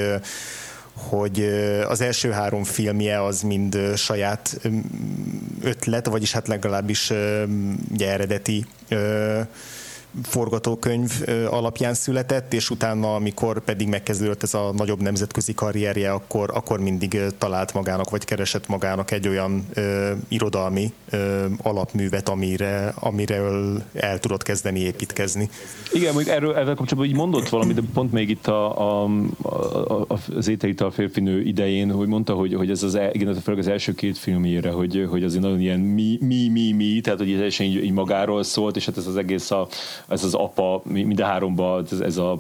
hogy 0.95 1.40
az 1.88 2.01
első 2.01 2.30
három 2.30 2.64
filmje 2.64 3.24
az 3.24 3.43
mind 3.43 3.78
saját 3.97 4.61
ötlet, 5.62 6.07
vagyis 6.07 6.32
hát 6.32 6.49
legalábbis 6.49 7.12
ugye 7.93 8.11
eredeti 8.11 8.66
forgatókönyv 10.23 11.11
alapján 11.51 11.95
született, 11.95 12.53
és 12.53 12.71
utána, 12.71 13.15
amikor 13.15 13.61
pedig 13.61 13.89
megkezdődött 13.89 14.43
ez 14.43 14.55
a 14.55 14.73
nagyobb 14.77 15.01
nemzetközi 15.01 15.55
karrierje, 15.55 16.13
akkor, 16.13 16.51
akkor 16.55 16.81
mindig 16.81 17.21
talált 17.39 17.75
magának, 17.75 18.11
vagy 18.11 18.25
keresett 18.25 18.69
magának 18.69 19.11
egy 19.11 19.29
olyan 19.29 19.67
ö, 19.75 20.13
irodalmi 20.29 20.93
ö, 21.11 21.45
alapművet, 21.63 22.29
amire, 22.29 22.95
amire 23.01 23.41
el 23.95 24.19
tudott 24.19 24.43
kezdeni 24.43 24.81
építkezni. 24.81 25.49
Igen, 25.93 26.15
még 26.15 26.29
erről 26.29 26.51
ezzel 26.51 26.75
kapcsolatban 26.75 27.05
így 27.05 27.15
mondott 27.15 27.49
valamit, 27.49 27.75
de 27.75 27.83
pont 27.95 28.13
még 28.13 28.29
itt 28.29 28.47
a, 28.47 28.79
a, 29.03 29.05
a, 29.99 30.19
az 30.37 30.49
ételital 30.49 30.91
férfinő 30.91 31.41
idején, 31.41 31.91
hogy 31.91 32.07
mondta, 32.07 32.35
hogy, 32.35 32.55
hogy 32.55 32.71
ez 32.71 32.83
az, 32.83 32.95
e, 32.95 33.11
igen, 33.13 33.35
főleg 33.35 33.61
az 33.61 33.69
első 33.69 33.95
két 33.95 34.19
filmjére, 34.19 34.71
hogy, 34.71 35.07
hogy 35.11 35.25
azért 35.25 35.43
nagyon 35.43 35.61
ilyen 35.61 35.81
mi, 35.81 36.19
mi, 36.21 36.49
mi, 36.49 36.73
mi, 36.73 37.01
tehát 37.01 37.19
hogy 37.19 37.33
ez 37.33 37.61
így, 37.61 37.85
így 37.85 37.93
magáról 37.93 38.43
szólt, 38.43 38.77
és 38.77 38.87
hát 38.87 38.97
ez 38.97 39.07
az 39.07 39.17
egész 39.17 39.51
a, 39.51 39.69
ez 40.13 40.25
az 40.25 40.35
apa, 40.35 40.83
mind 40.85 41.21
a 41.21 41.25
háromban 41.25 41.87
ez, 41.91 42.01
ez 42.01 42.17
a, 42.17 42.39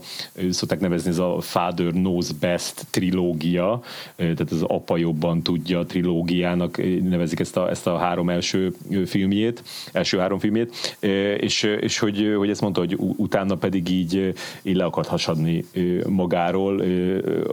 szokták 0.50 0.80
nevezni, 0.80 1.10
ez 1.10 1.18
a 1.18 1.40
Father 1.40 1.90
Knows 1.90 2.32
Best 2.32 2.86
trilógia, 2.90 3.80
tehát 4.16 4.50
az 4.50 4.62
apa 4.62 4.96
jobban 4.96 5.42
tudja 5.42 5.84
trilógiának 5.84 6.76
nevezik 7.02 7.40
ezt 7.40 7.56
a, 7.56 7.70
ezt 7.70 7.86
a 7.86 7.96
három 7.96 8.28
első 8.28 8.74
filmjét, 9.06 9.62
első 9.92 10.18
három 10.18 10.38
filmjét, 10.38 10.96
és, 11.40 11.62
és 11.62 11.98
hogy, 11.98 12.34
hogy 12.36 12.50
ezt 12.50 12.60
mondta, 12.60 12.80
hogy 12.80 12.96
utána 12.98 13.54
pedig 13.54 13.88
így, 13.88 14.34
így 14.62 14.76
le 14.76 14.84
akart 14.84 15.08
hasadni 15.08 15.64
magáról. 16.08 16.80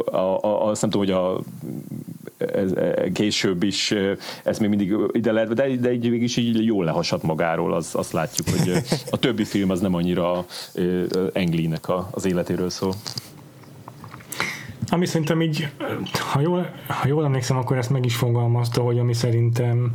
A, 0.06 0.18
a, 0.18 0.68
azt 0.68 0.82
nem 0.82 0.90
tudom, 0.90 1.08
hogy 1.08 1.16
a 1.16 1.42
ez, 2.40 2.72
e, 2.72 3.12
később 3.14 3.64
is 3.64 3.94
ez 4.44 4.60
még 4.60 4.70
mindig 4.70 4.96
ide 5.12 5.32
lehet, 5.32 5.54
de, 5.54 5.76
de 5.76 5.94
így 5.94 6.06
is 6.06 6.38
így 6.38 6.66
jól 6.66 6.86
lehasat 6.86 7.24
magáról, 7.24 7.74
az, 7.74 7.90
azt 7.94 8.12
látjuk, 8.12 8.48
hogy 8.50 8.72
a 9.12 9.18
többi 9.18 9.44
film 9.44 9.70
az 9.70 9.80
nem 9.80 9.94
annyira 9.94 10.09
Englinek 11.34 11.86
az 12.12 12.26
életéről 12.26 12.70
szól. 12.70 12.94
Ami 14.92 15.06
szerintem 15.06 15.42
így, 15.42 15.70
ha 16.32 16.40
jól, 16.40 16.70
ha 16.88 17.08
jól 17.08 17.24
emlékszem, 17.26 17.58
akkor 17.58 17.78
ezt 17.78 17.90
meg 17.90 18.06
is 18.06 18.16
fogalmazta, 18.16 18.82
hogy 18.82 19.00
ami 19.00 19.14
szerintem 19.14 19.92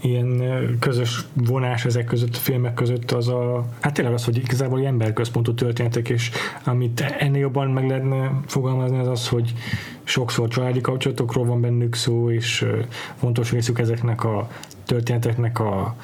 ilyen 0.00 0.42
közös 0.80 1.24
vonás 1.32 1.84
ezek 1.84 2.04
között, 2.04 2.34
a 2.34 2.38
filmek 2.38 2.74
között 2.74 3.10
az 3.10 3.28
a, 3.28 3.66
hát 3.80 3.94
tényleg 3.94 4.14
az, 4.14 4.24
hogy 4.24 4.36
igazából 4.36 4.86
emberközpontú 4.86 5.54
történetek, 5.54 6.08
és 6.08 6.30
amit 6.64 7.00
ennél 7.00 7.40
jobban 7.40 7.70
meg 7.70 7.88
lehetne 7.88 8.40
fogalmazni, 8.46 8.98
az 8.98 9.08
az, 9.08 9.28
hogy 9.28 9.52
sokszor 10.04 10.48
családi 10.48 10.80
kapcsolatokról 10.80 11.44
van 11.44 11.60
bennük 11.60 11.94
szó, 11.94 12.30
és 12.30 12.66
fontos 13.16 13.50
részük 13.50 13.78
ezeknek 13.78 14.24
a 14.24 14.48
történeteknek 14.84 15.58
a 15.58 15.96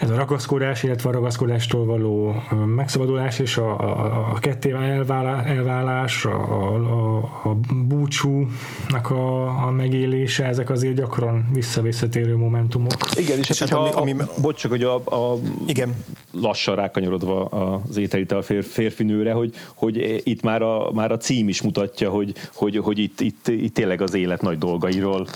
ez 0.00 0.10
a 0.10 0.16
ragaszkodás, 0.16 0.82
illetve 0.82 1.08
a 1.08 1.12
ragaszkodástól 1.12 1.84
való 1.84 2.42
megszabadulás 2.74 3.38
és 3.38 3.56
a, 3.56 3.80
a, 3.80 4.30
a 4.34 4.38
ketté 4.38 4.70
elválás, 4.70 6.24
a, 6.24 6.74
a, 6.74 7.16
a 7.44 7.56
búcsúnak 7.84 9.10
a, 9.10 9.46
a 9.66 9.70
megélése, 9.70 10.44
ezek 10.44 10.70
azért 10.70 10.94
gyakran 10.94 11.48
visszavisszatérő 11.52 12.36
momentumok. 12.36 12.92
Igen, 13.16 13.38
és, 13.38 13.50
és 13.50 13.58
hát, 13.58 13.72
ami, 13.72 13.90
ami, 13.92 14.20
a, 14.20 14.28
bocs, 14.40 14.60
csak, 14.60 14.70
hogy 14.70 14.82
a, 14.82 14.94
a 14.94 15.38
igen. 15.66 15.94
lassan 16.32 16.74
rákanyarodva 16.74 17.44
az 17.44 17.96
ételite 17.96 18.36
a 18.36 18.42
fér, 18.42 18.64
férfinőre, 18.64 19.32
hogy, 19.32 19.54
hogy 19.74 20.20
itt 20.24 20.42
már 20.42 20.62
a, 20.62 20.92
már 20.92 21.12
a 21.12 21.16
cím 21.16 21.48
is 21.48 21.62
mutatja, 21.62 22.10
hogy, 22.10 22.32
hogy, 22.54 22.76
hogy 22.76 22.98
itt, 22.98 23.20
itt, 23.20 23.48
itt 23.48 23.74
tényleg 23.74 24.02
az 24.02 24.14
élet 24.14 24.42
nagy 24.42 24.58
dolgairól 24.58 25.26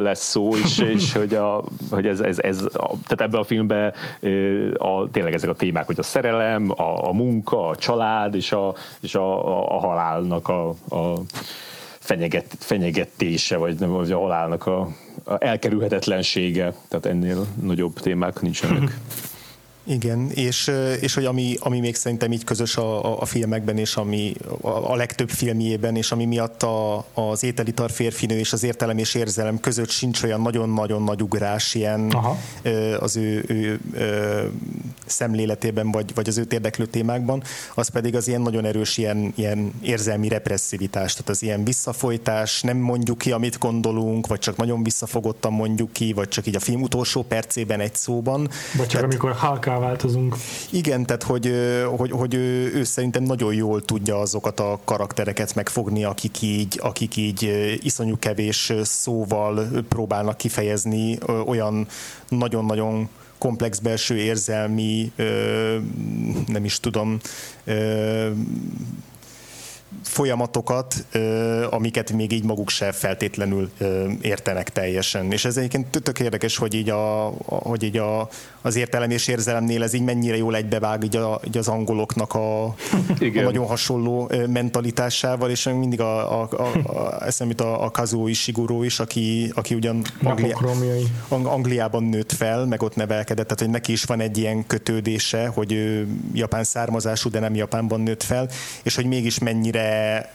lesz 0.00 0.28
szó, 0.28 0.56
és, 0.56 0.78
és 0.78 1.12
hogy, 1.12 1.34
a, 1.34 1.64
hogy 1.90 2.06
ez, 2.06 2.20
ez, 2.20 2.38
ez 2.38 2.62
a, 2.62 2.90
tehát 3.06 3.20
ebbe 3.20 3.38
a 3.38 3.44
filmben 3.44 3.92
a, 4.76 5.10
tényleg 5.10 5.34
ezek 5.34 5.50
a 5.50 5.54
témák, 5.54 5.86
hogy 5.86 5.98
a 5.98 6.02
szerelem, 6.02 6.70
a, 6.70 7.08
a 7.08 7.12
munka, 7.12 7.68
a 7.68 7.76
család 7.76 8.34
és 8.34 8.52
a, 8.52 8.74
és 9.00 9.14
a, 9.14 9.46
a, 9.46 9.76
a 9.76 9.78
halálnak 9.78 10.48
a, 10.48 10.68
a 10.68 11.20
fenyeget, 11.98 12.56
fenyegetése, 12.58 13.56
vagy, 13.56 13.78
nem, 13.78 13.90
vagy 13.90 14.12
a 14.12 14.18
halálnak 14.18 14.66
a, 14.66 14.80
a 15.24 15.36
elkerülhetetlensége, 15.38 16.74
tehát 16.88 17.06
ennél 17.06 17.46
nagyobb 17.62 18.00
témák 18.00 18.40
nincsenek. 18.40 18.98
Igen, 19.84 20.30
és, 20.30 20.70
és 21.00 21.14
hogy 21.14 21.24
ami, 21.24 21.56
ami 21.60 21.80
még 21.80 21.94
szerintem 21.94 22.32
így 22.32 22.44
közös 22.44 22.76
a, 22.76 23.20
a 23.20 23.24
filmekben, 23.24 23.78
és 23.78 23.96
ami 23.96 24.34
a, 24.60 24.68
a 24.68 24.96
legtöbb 24.96 25.28
filmjében, 25.28 25.96
és 25.96 26.12
ami 26.12 26.24
miatt 26.24 26.62
a, 26.62 27.04
az 27.14 27.42
ételitar 27.42 27.90
férfinő 27.90 28.38
és 28.38 28.52
az 28.52 28.62
értelem 28.62 28.98
és 28.98 29.14
érzelem 29.14 29.60
között 29.60 29.90
sincs 29.90 30.22
olyan 30.22 30.40
nagyon-nagyon 30.40 31.02
nagy 31.02 31.22
ugrás 31.22 31.74
ilyen 31.74 32.10
Aha. 32.10 32.38
az 32.98 33.16
ő, 33.16 33.44
ő, 33.48 33.80
ő 33.92 34.50
szemléletében, 35.06 35.90
vagy, 35.90 36.14
vagy 36.14 36.28
az 36.28 36.38
őt 36.38 36.52
érdeklő 36.52 36.86
témákban, 36.86 37.42
az 37.74 37.88
pedig 37.88 38.16
az 38.16 38.28
ilyen 38.28 38.40
nagyon 38.40 38.64
erős 38.64 38.98
ilyen, 38.98 39.32
ilyen 39.36 39.72
érzelmi 39.82 40.28
represszivitás, 40.28 41.12
tehát 41.12 41.28
az 41.28 41.42
ilyen 41.42 41.64
visszafolytás, 41.64 42.62
nem 42.62 42.76
mondjuk 42.76 43.18
ki, 43.18 43.32
amit 43.32 43.58
gondolunk, 43.58 44.26
vagy 44.26 44.38
csak 44.38 44.56
nagyon 44.56 44.82
visszafogottan 44.82 45.52
mondjuk 45.52 45.92
ki, 45.92 46.12
vagy 46.12 46.28
csak 46.28 46.46
így 46.46 46.56
a 46.56 46.60
film 46.60 46.82
utolsó 46.82 47.22
percében 47.22 47.80
egy 47.80 47.94
szóban. 47.94 48.48
Vagy 48.76 48.86
csak 48.86 49.02
amikor 49.02 49.32
Hulk 49.72 49.88
változunk. 49.88 50.36
Igen, 50.70 51.06
tehát 51.06 51.22
hogy, 51.22 51.52
hogy, 51.96 52.10
hogy 52.10 52.34
ő, 52.34 52.72
ő 52.74 52.84
szerintem 52.84 53.22
nagyon 53.22 53.54
jól 53.54 53.84
tudja 53.84 54.18
azokat 54.18 54.60
a 54.60 54.80
karaktereket 54.84 55.54
megfogni, 55.54 56.04
akik 56.04 56.42
így, 56.42 56.78
akik 56.82 57.16
így 57.16 57.78
iszonyú 57.82 58.18
kevés 58.18 58.72
szóval 58.82 59.68
próbálnak 59.88 60.36
kifejezni 60.36 61.18
olyan 61.46 61.86
nagyon-nagyon 62.28 63.08
komplex 63.38 63.78
belső 63.78 64.16
érzelmi, 64.16 65.12
nem 66.46 66.64
is 66.64 66.80
tudom, 66.80 67.18
folyamatokat, 70.02 71.06
amiket 71.70 72.12
még 72.12 72.32
így 72.32 72.44
maguk 72.44 72.68
se 72.68 72.92
feltétlenül 72.92 73.70
értenek 74.20 74.68
teljesen. 74.68 75.32
És 75.32 75.44
ez 75.44 75.56
egyébként 75.56 76.02
tök 76.02 76.20
érdekes, 76.20 76.56
hogy 76.56 76.74
így, 76.74 76.90
a, 76.90 77.32
hogy 77.46 77.82
így 77.82 77.96
a, 77.96 78.28
az 78.62 78.76
értelem 78.76 79.10
és 79.10 79.28
érzelemnél 79.28 79.82
ez 79.82 79.92
így 79.92 80.02
mennyire 80.02 80.36
jól 80.36 80.56
egybevág 80.56 81.04
így, 81.04 81.16
a, 81.16 81.40
így 81.46 81.56
az 81.56 81.68
angoloknak 81.68 82.34
a, 82.34 82.64
a 82.64 82.74
nagyon 83.34 83.66
hasonló 83.66 84.30
mentalitásával, 84.48 85.50
és 85.50 85.64
mindig 85.64 86.00
a, 86.00 86.40
a, 86.40 86.48
a, 86.50 86.96
a 86.98 87.24
eszemét 87.24 87.60
a, 87.60 87.84
a 87.84 87.90
Kazuo 87.90 88.26
Ishiguro 88.26 88.82
is, 88.82 89.00
aki, 89.00 89.52
aki 89.54 89.74
ugyan 89.74 90.02
Anglia, 90.22 90.58
Angliában 91.28 92.04
nőtt 92.04 92.32
fel, 92.32 92.66
meg 92.66 92.82
ott 92.82 92.96
nevelkedett, 92.96 93.44
tehát 93.44 93.60
hogy 93.60 93.70
neki 93.70 93.92
is 93.92 94.04
van 94.04 94.20
egy 94.20 94.38
ilyen 94.38 94.66
kötődése, 94.66 95.46
hogy 95.46 95.72
ő 95.72 96.08
japán 96.32 96.64
származású, 96.64 97.30
de 97.30 97.40
nem 97.40 97.54
Japánban 97.54 98.00
nőtt 98.00 98.22
fel, 98.22 98.48
és 98.82 98.94
hogy 98.94 99.06
mégis 99.06 99.38
mennyire 99.38 100.32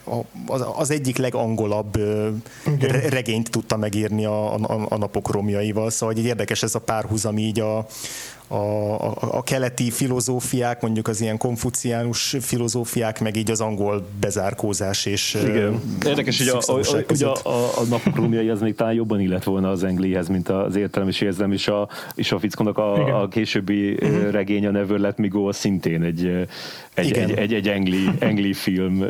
az 0.75 0.91
egyik 0.91 1.17
legangolabb 1.17 1.95
okay. 2.65 3.09
regényt 3.09 3.49
tudta 3.49 3.77
megírni 3.77 4.25
a, 4.25 4.53
a, 4.53 4.85
a 4.89 4.97
napok 4.97 5.31
romjaival, 5.31 5.89
szóval 5.89 6.15
egy 6.15 6.25
érdekes 6.25 6.63
ez 6.63 6.75
a 6.75 6.79
párhuzam 6.79 7.37
így 7.37 7.59
a, 7.59 7.85
a, 8.47 8.55
a, 8.55 9.17
a 9.19 9.43
keleti 9.43 9.91
filozófiák, 9.91 10.81
mondjuk 10.81 11.07
az 11.07 11.21
ilyen 11.21 11.37
konfuciánus 11.37 12.35
filozófiák, 12.39 13.19
meg 13.19 13.35
így 13.35 13.51
az 13.51 13.61
angol 13.61 14.07
bezárkózás 14.19 15.05
és 15.05 15.33
Igen. 15.33 15.81
Érdekes, 16.05 16.37
hogy 16.37 16.47
a, 16.47 16.73
a, 16.73 17.03
hogy 17.07 17.23
a, 17.23 17.49
a, 17.49 17.79
a 17.79 17.83
napok 17.89 18.15
rómjai 18.15 18.49
az 18.49 18.61
még 18.61 18.75
talán 18.75 18.93
jobban 18.93 19.19
illet 19.19 19.43
volna 19.43 19.69
az 19.69 19.83
Anglihez, 19.83 20.27
mint 20.27 20.49
az 20.49 20.75
értelem 20.75 21.07
és 21.07 21.21
érzem, 21.21 21.51
és 21.51 21.67
a, 21.67 21.89
és 22.15 22.31
a 22.31 22.39
fickónak 22.39 22.77
a, 22.77 23.21
a 23.21 23.27
későbbi 23.27 23.91
uh-huh. 23.93 24.31
regény 24.31 24.65
a 24.65 24.71
Never 24.71 24.99
Let 24.99 25.17
Me 25.17 25.27
Go 25.27 25.51
szintén 25.51 26.03
egy, 26.03 26.25
egy, 26.93 27.11
egy, 27.11 27.31
egy, 27.31 27.53
egy 27.53 27.67
engli, 27.67 28.09
engli 28.19 28.53
film 28.53 29.05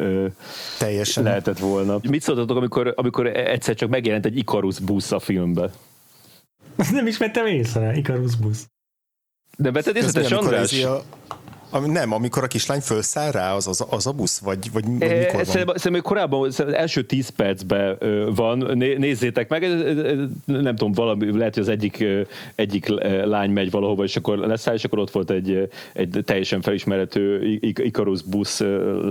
Teljesen. 0.78 1.24
lehetett 1.24 1.60
volna. 1.60 2.00
Mit 2.10 2.22
szóltatok, 2.22 2.58
amikor, 2.58 2.94
amikor 2.96 3.26
egyszer 3.26 3.76
csak 3.76 3.90
megjelent 3.90 4.26
egy 4.26 4.38
Icarus 4.38 4.80
busz 4.80 5.12
a 5.12 5.20
filmbe? 5.20 5.72
Nem 6.92 7.08
is 7.08 7.18
vettem 7.18 7.46
észre, 7.46 7.96
Icarus 7.96 8.36
busz. 8.36 8.68
De 9.58 9.72
vetted 9.72 9.96
észre, 9.96 10.22
te 10.22 10.36
András? 10.36 10.84
A, 10.84 10.92
ami, 10.92 11.04
nem, 11.86 12.14
amikor 12.14 12.44
a 12.44 12.48
kislány 12.48 12.80
felszáll 12.80 13.32
rá, 13.32 13.54
az, 13.54 13.68
az, 13.68 13.86
az 13.90 14.08
a 14.08 14.12
busz, 14.12 14.40
vagy, 14.40 14.72
vagy, 14.74 14.86
vagy 15.00 15.18
mikor 15.18 15.34
van? 15.34 15.44
Szerintem, 15.44 15.76
szerintem 15.76 16.02
korábban, 16.02 16.44
az 16.48 16.60
első 16.60 17.04
tíz 17.04 17.30
percben 17.30 17.98
van, 18.36 18.78
nézzétek 18.78 19.50
meg, 19.50 19.62
nem 20.46 20.76
tudom, 20.76 20.92
valami, 20.92 21.38
lehet, 21.38 21.54
hogy 21.54 21.64
az 21.64 21.70
egyik, 21.70 22.06
egyik 22.56 22.88
lány 23.26 23.50
megy 23.50 23.72
valahova, 23.72 24.04
és 24.04 24.16
akkor 24.16 24.38
leszáll, 24.38 24.74
és 24.74 24.84
akkor 24.84 25.00
ott 25.00 25.12
volt 25.12 25.32
egy, 25.32 25.70
egy 25.94 26.22
teljesen 26.26 26.62
felismerhető 26.62 27.44
Icarus 27.62 28.22
busz, 28.22 28.64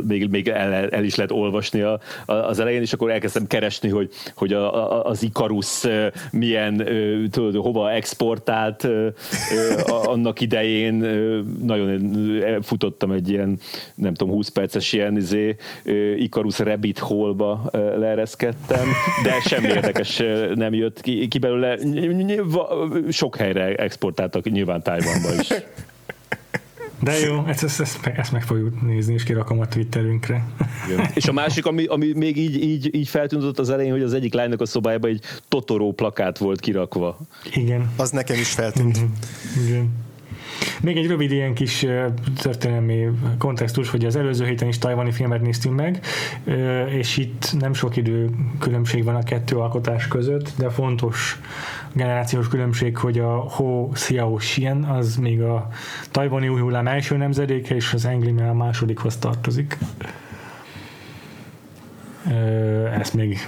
még, 0.07 0.29
még 0.29 0.49
el, 0.49 0.73
el, 0.91 1.05
is 1.05 1.15
lehet 1.15 1.31
olvasni 1.31 1.81
a, 1.81 2.01
az 2.27 2.59
elején, 2.59 2.81
és 2.81 2.93
akkor 2.93 3.11
elkezdtem 3.11 3.47
keresni, 3.47 3.89
hogy, 3.89 4.11
hogy 4.35 4.53
a, 4.53 5.05
az 5.05 5.23
Icarus 5.23 5.87
milyen, 6.31 6.89
tudod, 7.31 7.65
hova 7.65 7.91
exportált 7.91 8.89
annak 9.87 10.41
idején, 10.41 10.95
nagyon 11.63 11.89
futottam 12.63 13.11
egy 13.11 13.29
ilyen, 13.29 13.59
nem 13.95 14.15
tudom, 14.15 14.35
20 14.35 14.49
perces 14.49 14.93
ilyen 14.93 15.17
izé, 15.17 15.57
Icarus 16.17 16.59
Rabbit 16.59 16.99
Hole-ba 16.99 17.71
leereszkedtem, 17.73 18.89
de 19.23 19.41
semmi 19.41 19.67
érdekes 19.67 20.23
nem 20.55 20.75
jött 20.75 21.01
ki, 21.01 21.29
ki 21.29 21.39
belőle. 21.39 21.79
Sok 23.11 23.37
helyre 23.37 23.75
exportáltak, 23.75 24.51
nyilván 24.51 24.83
Tájvanba 24.83 25.29
is. 25.41 25.49
De 27.01 27.19
jó, 27.19 27.45
ezt, 27.47 27.63
ezt, 27.63 27.81
ezt, 27.81 28.07
ezt 28.07 28.33
meg 28.33 28.43
fogjuk 28.43 28.83
nézni, 28.83 29.15
és 29.15 29.23
kirakom 29.23 29.61
a 29.61 29.67
Twitterünkre. 29.67 30.45
Igen. 30.89 31.11
És 31.15 31.27
a 31.27 31.33
másik, 31.33 31.67
ami, 31.67 31.85
ami 31.85 32.13
még 32.13 32.37
így, 32.37 32.63
így, 32.63 32.95
így 32.95 33.09
feltűnött 33.09 33.59
az 33.59 33.71
elején, 33.71 33.93
hogy 33.93 34.03
az 34.03 34.13
egyik 34.13 34.35
lánynak 34.35 34.61
a 34.61 34.67
szobájában 34.67 35.11
egy 35.11 35.21
Totoro 35.49 35.93
plakát 35.93 36.39
volt 36.39 36.61
kirakva. 36.61 37.19
Igen. 37.55 37.91
Az 37.97 38.11
nekem 38.11 38.37
is 38.37 38.51
feltűnt. 38.51 38.99
Mm-hmm. 38.99 39.67
Igen. 39.67 40.06
Még 40.81 40.97
egy 40.97 41.07
rövid 41.07 41.31
ilyen 41.31 41.55
kis 41.55 41.87
történelmi 42.37 43.09
kontextus, 43.39 43.91
hogy 43.91 44.05
az 44.05 44.17
előző 44.17 44.45
héten 44.45 44.69
is 44.69 44.79
tajvani 44.79 45.11
filmet 45.11 45.41
néztünk 45.41 45.77
meg, 45.77 46.01
és 46.89 47.17
itt 47.17 47.55
nem 47.59 47.75
sok 47.75 47.97
idő 47.97 48.31
különbség 48.59 49.05
van 49.05 49.15
a 49.15 49.23
kettő 49.23 49.57
alkotás 49.57 50.09
között, 50.09 50.53
de 50.59 50.69
fontos 50.69 51.41
generációs 51.93 52.49
különbség, 52.49 52.97
hogy 52.97 53.19
a 53.19 53.35
Ho 53.35 53.89
Xiao 53.89 54.35
Xian 54.35 54.85
az 54.85 55.17
még 55.17 55.43
a 55.43 55.69
tajvani 56.11 56.49
új 56.49 56.61
hullám 56.61 56.87
első 56.87 57.17
nemzedéke, 57.17 57.75
és 57.75 57.93
az 57.93 58.05
Angli 58.05 58.35
a 58.41 58.53
másodikhoz 58.53 59.17
tartozik. 59.17 59.79
Ezt 62.99 63.15
még 63.15 63.39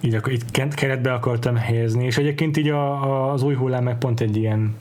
így, 0.00 0.14
akkor, 0.14 0.32
így 0.32 0.42
keretbe 0.74 1.12
akartam 1.12 1.56
helyezni, 1.56 2.04
és 2.04 2.18
egyébként 2.18 2.56
így 2.56 2.68
a, 2.68 3.02
a, 3.02 3.32
az 3.32 3.42
új 3.42 3.54
hullám 3.54 3.84
meg 3.84 3.98
pont 3.98 4.20
egy 4.20 4.36
ilyen 4.36 4.76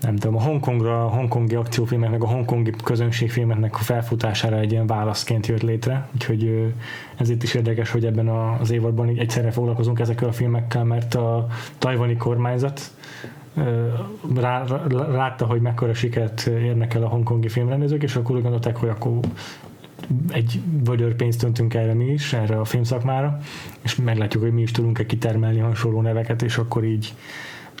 nem 0.00 0.16
tudom, 0.16 0.36
a 0.36 0.40
Hongkongra, 0.40 1.04
a 1.04 1.08
hongkongi 1.08 1.54
akciófilmeknek, 1.54 2.22
a 2.22 2.26
hongkongi 2.26 2.70
közönségfilmeknek 2.84 3.74
a 3.74 3.78
felfutására 3.78 4.58
egy 4.58 4.72
ilyen 4.72 4.86
válaszként 4.86 5.46
jött 5.46 5.62
létre, 5.62 6.08
úgyhogy 6.14 6.74
ez 7.16 7.28
itt 7.28 7.42
is 7.42 7.54
érdekes, 7.54 7.90
hogy 7.90 8.04
ebben 8.04 8.28
az 8.28 8.70
évadban 8.70 9.08
így 9.08 9.18
egyszerre 9.18 9.50
foglalkozunk 9.50 10.00
ezekkel 10.00 10.28
a 10.28 10.32
filmekkel, 10.32 10.84
mert 10.84 11.14
a 11.14 11.46
tajvani 11.78 12.16
kormányzat 12.16 12.90
rá, 14.34 14.64
látta, 14.90 15.46
hogy 15.46 15.60
mekkora 15.60 15.94
sikert 15.94 16.46
érnek 16.46 16.94
el 16.94 17.02
a 17.02 17.08
hongkongi 17.08 17.48
filmrendezők, 17.48 18.02
és 18.02 18.16
akkor 18.16 18.36
úgy 18.36 18.42
gondolták, 18.42 18.76
hogy 18.76 18.88
akkor 18.88 19.18
egy 20.28 20.60
vödör 20.84 21.14
pénzt 21.14 21.42
öntünk 21.42 21.74
erre 21.74 21.94
mi 21.94 22.04
is, 22.04 22.32
erre 22.32 22.58
a 22.60 22.64
filmszakmára, 22.64 23.38
és 23.82 23.96
meglátjuk, 23.96 24.42
hogy 24.42 24.52
mi 24.52 24.62
is 24.62 24.70
tudunk-e 24.70 25.06
kitermelni 25.06 25.58
hasonló 25.58 26.00
neveket, 26.00 26.42
és 26.42 26.56
akkor 26.56 26.84
így 26.84 27.14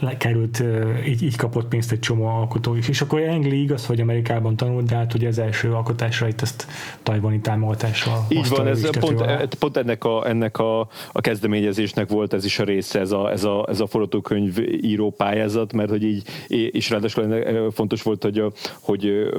lekerült, 0.00 0.62
így, 1.06 1.22
így 1.22 1.36
kapott 1.36 1.68
pénzt 1.68 1.92
egy 1.92 1.98
csomó 1.98 2.26
alkotó 2.26 2.74
is. 2.74 2.88
És 2.88 3.00
akkor 3.00 3.20
Engli 3.20 3.62
igaz, 3.62 3.86
hogy 3.86 4.00
Amerikában 4.00 4.56
tanult, 4.56 4.86
de 4.86 4.96
hát 4.96 5.14
ugye 5.14 5.28
az 5.28 5.38
első 5.38 5.72
alkotásra 5.72 6.28
itt 6.28 6.40
ezt 6.40 6.66
tajvani 7.02 7.40
támogatással 7.40 8.26
Így 8.28 8.48
van, 8.48 8.66
ez 8.66 8.98
pont, 8.98 9.20
e, 9.20 9.48
pont, 9.58 9.76
ennek, 9.76 10.04
a, 10.04 10.28
ennek 10.28 10.58
a, 10.58 10.80
a, 11.12 11.20
kezdeményezésnek 11.20 12.08
volt 12.08 12.32
ez 12.32 12.44
is 12.44 12.58
a 12.58 12.64
része, 12.64 13.00
ez 13.00 13.10
a, 13.10 13.30
ez 13.30 13.44
a, 13.44 13.66
ez 13.68 13.80
a 13.80 13.86
forgatókönyv 13.86 14.58
író 14.80 15.10
pályázat, 15.10 15.72
mert 15.72 15.90
hogy 15.90 16.02
így, 16.02 16.22
és 16.48 16.90
ráadásul 16.90 17.70
fontos 17.72 18.02
volt, 18.02 18.22
hogy, 18.22 18.38
a, 18.38 18.52
hogy 18.80 19.30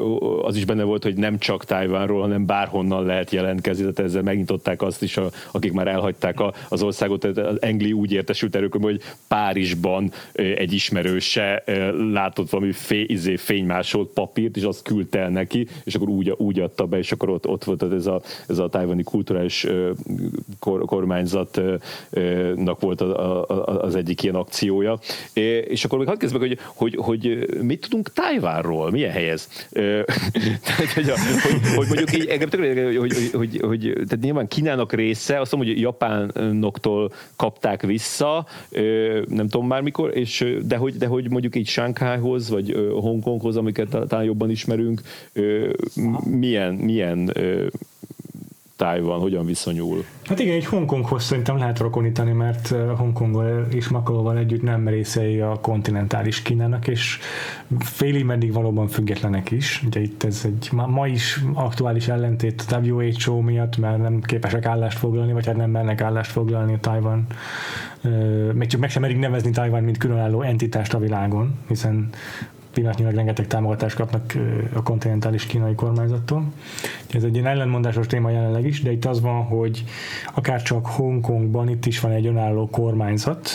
az 0.43 0.55
is 0.55 0.65
benne 0.65 0.83
volt, 0.83 1.03
hogy 1.03 1.15
nem 1.15 1.37
csak 1.37 1.65
Tájvánról, 1.65 2.21
hanem 2.21 2.45
bárhonnan 2.45 3.05
lehet 3.05 3.31
jelentkezni, 3.31 3.81
tehát 3.81 3.99
ezzel 3.99 4.21
megnyitották 4.21 4.81
azt 4.81 5.03
is, 5.03 5.17
a, 5.17 5.29
akik 5.51 5.73
már 5.73 5.87
elhagyták 5.87 6.39
a, 6.39 6.53
az 6.69 6.83
országot, 6.83 7.19
tehát 7.19 7.37
az 7.37 7.61
Engli 7.61 7.93
úgy 7.93 8.11
értesült 8.11 8.55
erről, 8.55 8.69
hogy 8.81 9.01
Párizsban 9.27 10.11
egy 10.55 10.73
ismerőse 10.73 11.63
látott 12.11 12.49
valami 12.49 12.71
fény, 12.71 13.05
izé, 13.07 13.35
fénymásolt 13.35 14.09
papírt, 14.13 14.57
és 14.57 14.63
azt 14.63 14.81
küldte 14.81 15.19
el 15.19 15.29
neki, 15.29 15.67
és 15.83 15.95
akkor 15.95 16.09
úgy, 16.09 16.33
úgy 16.37 16.59
adta 16.59 16.85
be, 16.85 16.97
és 16.97 17.11
akkor 17.11 17.29
ott, 17.29 17.47
ott 17.47 17.63
volt 17.63 17.93
ez 17.93 18.05
a, 18.05 18.21
ez 18.47 18.57
a 18.57 18.69
tájvani 18.69 19.03
kulturális 19.03 19.67
kor, 20.59 20.85
kormányzatnak 20.85 22.79
volt 22.79 23.01
az 23.65 23.95
egyik 23.95 24.23
ilyen 24.23 24.35
akciója. 24.35 24.99
És 25.67 25.85
akkor 25.85 25.97
még 25.97 26.07
hadd 26.07 26.17
kezdve, 26.17 26.39
hogy, 26.39 26.57
hogy, 26.65 26.95
hogy 26.97 27.47
mit 27.61 27.81
tudunk 27.81 28.13
Tájvánról? 28.13 28.91
Milyen 28.91 29.11
hely 29.11 29.29
ez? 29.29 29.49
hogy, 30.93 30.93
hogy, 30.93 31.75
hogy 31.75 31.87
mondjuk 31.87 32.13
így, 32.15 32.25
engem 32.25 32.49
hogy, 32.49 32.97
hogy, 32.97 33.31
hogy, 33.33 33.59
hogy, 33.61 33.93
tehát 33.93 34.19
nyilván 34.21 34.47
Kínának 34.47 34.93
része, 34.93 35.39
azt 35.39 35.51
mondom, 35.51 35.71
hogy 35.71 35.81
japánoktól 35.81 37.11
kapták 37.35 37.81
vissza, 37.81 38.45
nem 39.27 39.47
tudom 39.47 39.67
már 39.67 39.81
mikor, 39.81 40.17
és 40.17 40.34
de 40.65 40.77
hogy, 40.77 40.95
de 40.95 41.07
hogy 41.07 41.29
mondjuk 41.29 41.55
így 41.55 41.67
Shanghaihoz, 41.67 42.49
vagy 42.49 42.75
Hongkonghoz, 42.91 43.57
amiket 43.57 43.97
talán 44.07 44.25
jobban 44.25 44.49
ismerünk, 44.49 45.01
milyen, 46.23 46.73
milyen 46.73 47.31
Tájvan 48.77 49.19
hogyan 49.19 49.45
viszonyul? 49.45 50.05
Hát 50.25 50.39
igen, 50.39 50.55
egy 50.55 50.65
Hongkonghoz 50.65 51.23
szerintem 51.23 51.57
lehet 51.57 51.79
rokonítani, 51.79 52.31
mert 52.31 52.67
Hongkonggal 52.97 53.67
és 53.69 53.87
Makóval 53.87 54.37
együtt 54.37 54.61
nem 54.61 54.87
részei 54.87 55.39
a 55.39 55.59
kontinentális 55.61 56.41
Kínának, 56.41 56.87
és 56.87 57.19
félig 57.79 58.25
meddig 58.25 58.53
valóban 58.53 58.87
függetlenek 58.87 59.51
is. 59.51 59.83
Ugye 59.85 60.01
itt 60.01 60.23
ez 60.23 60.41
egy 60.45 60.69
ma, 60.71 60.87
ma 60.87 61.07
is 61.07 61.43
aktuális 61.53 62.07
ellentét 62.07 62.65
a 62.69 62.77
WHO 62.77 63.41
miatt, 63.41 63.77
mert 63.77 63.97
nem 63.97 64.21
képesek 64.21 64.65
állást 64.65 64.97
foglalni, 64.97 65.33
vagy 65.33 65.45
hát 65.45 65.55
nem 65.57 65.71
mernek 65.71 66.01
állást 66.01 66.31
foglalni 66.31 66.73
a 66.73 66.79
Tajvan. 66.79 67.27
Még 68.53 68.67
csak 68.67 68.79
meg 68.79 68.89
sem 68.89 69.01
merik 69.01 69.19
nevezni 69.19 69.51
Tajvan, 69.51 69.83
mint 69.83 69.97
különálló 69.97 70.41
entitást 70.41 70.93
a 70.93 70.99
világon, 70.99 71.55
hiszen 71.67 72.09
pillanatnyilag 72.73 73.13
rengeteg 73.13 73.47
támogatást 73.47 73.95
kapnak 73.95 74.33
a 74.73 74.83
kontinentális 74.83 75.45
kínai 75.45 75.75
kormányzattól. 75.75 76.43
Ez 77.13 77.23
egy 77.23 77.33
ilyen 77.33 77.47
ellenmondásos 77.47 78.07
téma 78.07 78.29
jelenleg 78.29 78.65
is, 78.65 78.81
de 78.81 78.91
itt 78.91 79.05
az 79.05 79.21
van, 79.21 79.43
hogy 79.43 79.83
akár 80.35 80.61
csak 80.61 80.85
Hongkongban 80.85 81.69
itt 81.69 81.85
is 81.85 81.99
van 81.99 82.11
egy 82.11 82.25
önálló 82.25 82.69
kormányzat, 82.69 83.49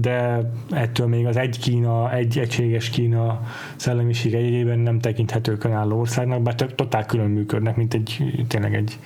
de 0.00 0.50
ettől 0.70 1.06
még 1.06 1.26
az 1.26 1.36
egy 1.36 1.58
Kína, 1.58 2.12
egy 2.12 2.38
egységes 2.38 2.90
Kína 2.90 3.40
szellemisége 3.76 4.38
egyében 4.38 4.78
nem 4.78 4.98
tekinthető 4.98 5.56
önálló 5.62 5.98
országnak, 5.98 6.42
bár 6.42 6.54
totál 6.54 7.06
külön 7.06 7.30
működnek, 7.30 7.76
mint 7.76 7.94
egy 7.94 8.44
tényleg 8.48 8.74
egy 8.74 8.98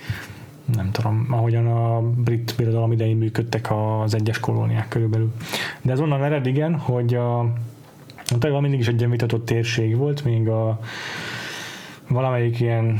nem 0.75 0.91
tudom, 0.91 1.27
ahogyan 1.29 1.67
a 1.67 2.01
brit 2.01 2.53
birodalom 2.57 2.91
idején 2.91 3.17
működtek 3.17 3.71
az 3.71 4.15
egyes 4.15 4.39
kolóniák 4.39 4.87
körülbelül. 4.87 5.33
De 5.81 5.91
ez 5.91 5.99
onnan 5.99 6.23
ered, 6.23 6.45
igen, 6.45 6.77
hogy 6.77 7.13
a, 7.13 7.53
Taiwan 8.39 8.61
mindig 8.61 8.79
is 8.79 8.87
egy 8.87 8.97
ilyen 8.97 9.09
vitatott 9.09 9.45
térség 9.45 9.95
volt, 9.95 10.23
még 10.23 10.47
a 10.47 10.79
valamelyik 12.11 12.59
ilyen 12.59 12.99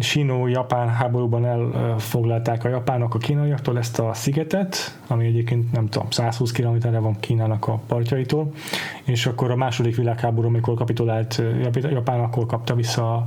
sinó-japán 0.00 0.88
háborúban 0.88 1.46
elfoglalták 1.46 2.64
a 2.64 2.68
japánok 2.68 3.14
a 3.14 3.18
kínaiaktól 3.18 3.78
ezt 3.78 3.98
a 3.98 4.14
szigetet, 4.14 4.98
ami 5.06 5.26
egyébként 5.26 5.72
nem 5.72 5.88
tudom, 5.88 6.10
120 6.10 6.52
kilométerre 6.52 6.98
van 6.98 7.20
Kínának 7.20 7.68
a 7.68 7.80
partjaitól, 7.86 8.52
és 9.04 9.26
akkor 9.26 9.50
a 9.50 9.56
második 9.56 9.96
világháború, 9.96 10.46
amikor 10.48 10.74
kapitulált 10.74 11.42
Japán, 11.72 12.20
akkor 12.20 12.46
kapta 12.46 12.74
vissza 12.74 13.26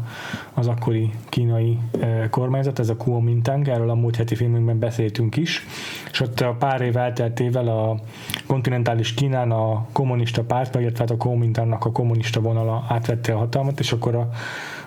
az 0.54 0.68
akkori 0.68 1.12
kínai 1.30 1.78
kormányzat, 2.30 2.80
ez 2.80 2.89
a 2.89 2.95
Kuomintang, 2.95 3.68
erről 3.68 3.89
a 3.89 3.95
múlt 3.95 4.16
heti 4.16 4.36
filmünkben 4.36 4.80
beszéltünk 4.80 5.36
is, 5.36 5.66
és 6.12 6.20
ott 6.20 6.39
a 6.39 6.56
pár 6.60 6.82
év 6.82 6.97
elteltével 6.97 7.68
a 7.68 7.99
kontinentális 8.47 9.14
Kínán 9.14 9.51
a 9.51 9.86
kommunista 9.91 10.43
párt, 10.43 10.76
illetve 10.76 10.99
hát 10.99 11.12
a 11.12 11.18
Kuomintangnak 11.18 11.86
a 11.86 11.91
kommunista 11.91 12.41
vonala 12.41 12.86
átvette 12.89 13.34
a 13.34 13.38
hatalmat, 13.38 13.80
és 13.80 13.91
akkor 13.91 14.16
a 14.16 14.30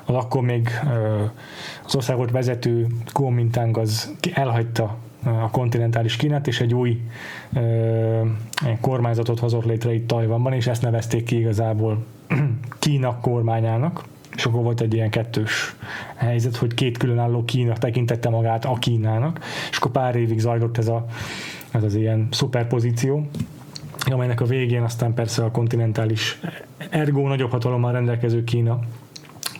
az 0.07 0.14
akkor 0.14 0.42
még 0.42 0.70
az 1.84 1.96
országot 1.96 2.30
vezető 2.30 2.86
Kuomintang 3.12 3.78
az 3.78 4.14
elhagyta 4.34 4.96
a 5.24 5.50
kontinentális 5.50 6.16
Kínát, 6.16 6.46
és 6.46 6.61
egy 6.61 6.74
új 6.74 7.00
kormányzatot 8.80 9.38
hozott 9.38 9.64
létre 9.64 9.94
itt 9.94 10.07
Tajvanban, 10.07 10.52
és 10.52 10.66
ezt 10.66 10.82
nevezték 10.82 11.24
ki 11.24 11.38
igazából 11.38 12.04
Kína 12.78 13.20
kormányának, 13.20 14.04
és 14.36 14.46
akkor 14.46 14.62
volt 14.62 14.80
egy 14.80 14.94
ilyen 14.94 15.11
kettős 15.11 15.74
helyzet, 16.14 16.57
hogy 16.57 16.74
két 16.74 16.98
különálló 16.98 17.44
Kína 17.44 17.72
tekintette 17.72 18.28
magát 18.28 18.64
a 18.64 18.74
Kínának, 18.74 19.40
és 19.70 19.76
akkor 19.76 19.90
pár 19.90 20.16
évig 20.16 20.38
zajlott 20.38 20.78
ez, 20.78 20.88
a, 20.88 21.07
ez 21.70 21.82
az 21.82 21.94
ilyen 21.94 22.28
szuperpozíció, 22.30 23.26
amelynek 24.11 24.40
a 24.40 24.44
végén 24.44 24.82
aztán 24.82 25.14
persze 25.14 25.44
a 25.44 25.50
kontinentális 25.50 26.40
ergo 26.90 27.28
nagyobb 27.28 27.50
hatalommal 27.50 27.92
rendelkező 27.92 28.44
Kína 28.44 28.80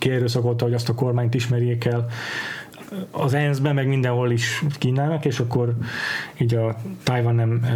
kierőszakolta, 0.07 0.65
hogy 0.65 0.75
azt 0.75 0.89
a 0.89 0.95
kormányt 0.95 1.35
ismerjék 1.35 1.85
el, 1.85 2.07
az 3.11 3.35
ENSZ-ben, 3.35 3.75
meg 3.75 3.89
mindenhol 3.89 4.31
is 4.31 4.63
kínálnak, 4.79 5.25
és 5.25 5.39
akkor 5.39 5.75
így 6.39 6.55
a 6.55 6.77
Taiwan 7.03 7.35
nem 7.35 7.67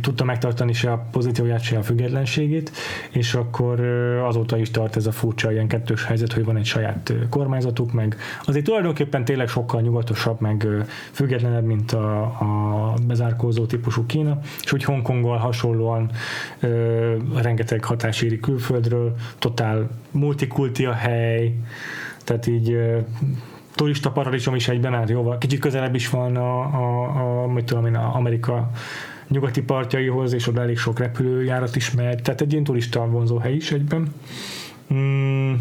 tudta 0.00 0.24
megtartani 0.24 0.72
se 0.72 0.92
a 0.92 1.06
pozícióját, 1.10 1.62
se 1.62 1.78
a 1.78 1.82
függetlenségét, 1.82 2.70
és 3.10 3.34
akkor 3.34 3.80
azóta 4.24 4.58
is 4.58 4.70
tart 4.70 4.96
ez 4.96 5.06
a 5.06 5.12
furcsa 5.12 5.52
ilyen 5.52 5.68
kettős 5.68 6.04
helyzet, 6.04 6.32
hogy 6.32 6.44
van 6.44 6.56
egy 6.56 6.64
saját 6.64 7.12
kormányzatuk, 7.30 7.92
meg 7.92 8.16
azért 8.44 8.64
tulajdonképpen 8.64 9.24
tényleg 9.24 9.48
sokkal 9.48 9.80
nyugatosabb, 9.80 10.40
meg 10.40 10.66
függetlenebb, 11.10 11.64
mint 11.64 11.92
a, 11.92 12.22
a 12.22 12.94
bezárkózó 13.06 13.66
típusú 13.66 14.06
Kína, 14.06 14.38
és 14.62 14.70
hogy 14.70 14.84
Hongkonggal 14.84 15.38
hasonlóan 15.38 16.10
ö, 16.60 17.16
rengeteg 17.36 17.84
hatás 17.84 18.22
éri 18.22 18.40
külföldről, 18.40 19.14
totál 19.38 19.88
multikulti 20.10 20.84
a 20.84 20.92
hely, 20.92 21.54
tehát 22.24 22.46
így 22.46 22.78
turista 23.76 24.10
paradicsom 24.10 24.54
is 24.54 24.68
egyben 24.68 24.94
áll, 24.94 25.08
jóval. 25.08 25.38
Kicsit 25.38 25.60
közelebb 25.60 25.94
is 25.94 26.08
van 26.08 26.36
a, 26.36 26.60
a, 26.60 27.42
a 27.42 27.46
mit 27.46 27.64
tudom 27.64 27.86
én, 27.86 27.94
a 27.94 28.14
Amerika 28.14 28.70
nyugati 29.28 29.62
partjaihoz, 29.62 30.32
és 30.32 30.48
oda 30.48 30.60
elég 30.60 30.78
sok 30.78 30.98
repülőjárat 30.98 31.76
is 31.76 31.90
megy, 31.90 32.22
tehát 32.22 32.40
egy 32.40 32.52
ilyen 32.52 32.64
turista 32.64 33.06
vonzó 33.06 33.38
hely 33.38 33.54
is 33.54 33.72
egyben. 33.72 34.14
Mm. 34.94 35.54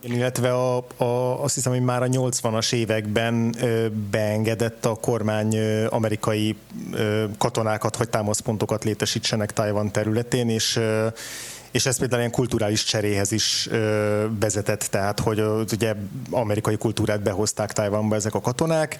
Illetve 0.00 0.54
a, 0.54 0.76
a, 0.96 1.42
azt 1.42 1.54
hiszem, 1.54 1.72
hogy 1.72 1.82
már 1.82 2.02
a 2.02 2.06
80-as 2.06 2.72
években 2.72 3.54
ö, 3.60 3.86
beengedett 4.10 4.84
a 4.84 4.94
kormány 4.94 5.54
ö, 5.54 5.86
amerikai 5.90 6.56
ö, 6.92 7.24
katonákat, 7.38 7.96
hogy 7.96 8.08
támaszpontokat 8.08 8.84
létesítsenek 8.84 9.52
Tajvan 9.52 9.92
területén, 9.92 10.48
és 10.48 10.76
ö, 10.76 11.06
és 11.74 11.86
ez 11.86 11.98
például 11.98 12.20
ilyen 12.20 12.32
kulturális 12.32 12.84
cseréhez 12.84 13.32
is 13.32 13.68
ö, 13.70 14.24
vezetett, 14.40 14.82
tehát 14.82 15.20
hogy 15.20 15.42
ugye 15.72 15.94
amerikai 16.30 16.76
kultúrát 16.76 17.22
behozták 17.22 17.72
Tajvanba 17.72 18.14
ezek 18.14 18.34
a 18.34 18.40
katonák, 18.40 18.96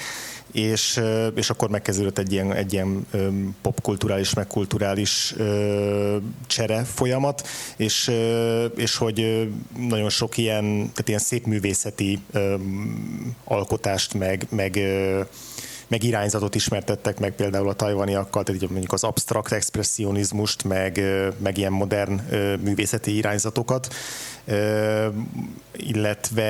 és, 0.52 1.00
és 1.34 1.50
akkor 1.50 1.68
megkezdődött 1.68 2.18
egy 2.18 2.32
ilyen, 2.32 2.52
egy 2.52 2.72
ilyen 2.72 3.06
popkulturális, 3.62 4.34
meg 4.34 4.46
kulturális 4.46 5.34
csere 6.46 6.84
folyamat, 6.84 7.48
és, 7.76 8.10
és 8.76 8.96
hogy 8.96 9.48
nagyon 9.88 10.10
sok 10.10 10.36
ilyen, 10.36 10.64
tehát 10.64 11.08
ilyen 11.08 11.20
szép 11.20 11.46
művészeti 11.46 12.22
alkotást, 13.44 14.14
meg, 14.14 14.46
meg 14.50 14.80
meg 15.88 16.02
irányzatot 16.02 16.54
ismertettek 16.54 17.18
meg 17.18 17.32
például 17.32 17.68
a 17.68 17.74
tajvaniakkal, 17.74 18.42
tehát 18.42 18.62
így 18.62 18.70
mondjuk 18.70 18.92
az 18.92 19.04
abstrakt 19.04 19.52
expressionizmust, 19.52 20.64
meg, 20.64 21.00
meg 21.38 21.58
ilyen 21.58 21.72
modern 21.72 22.20
művészeti 22.62 23.16
irányzatokat, 23.16 23.94
illetve 25.76 26.42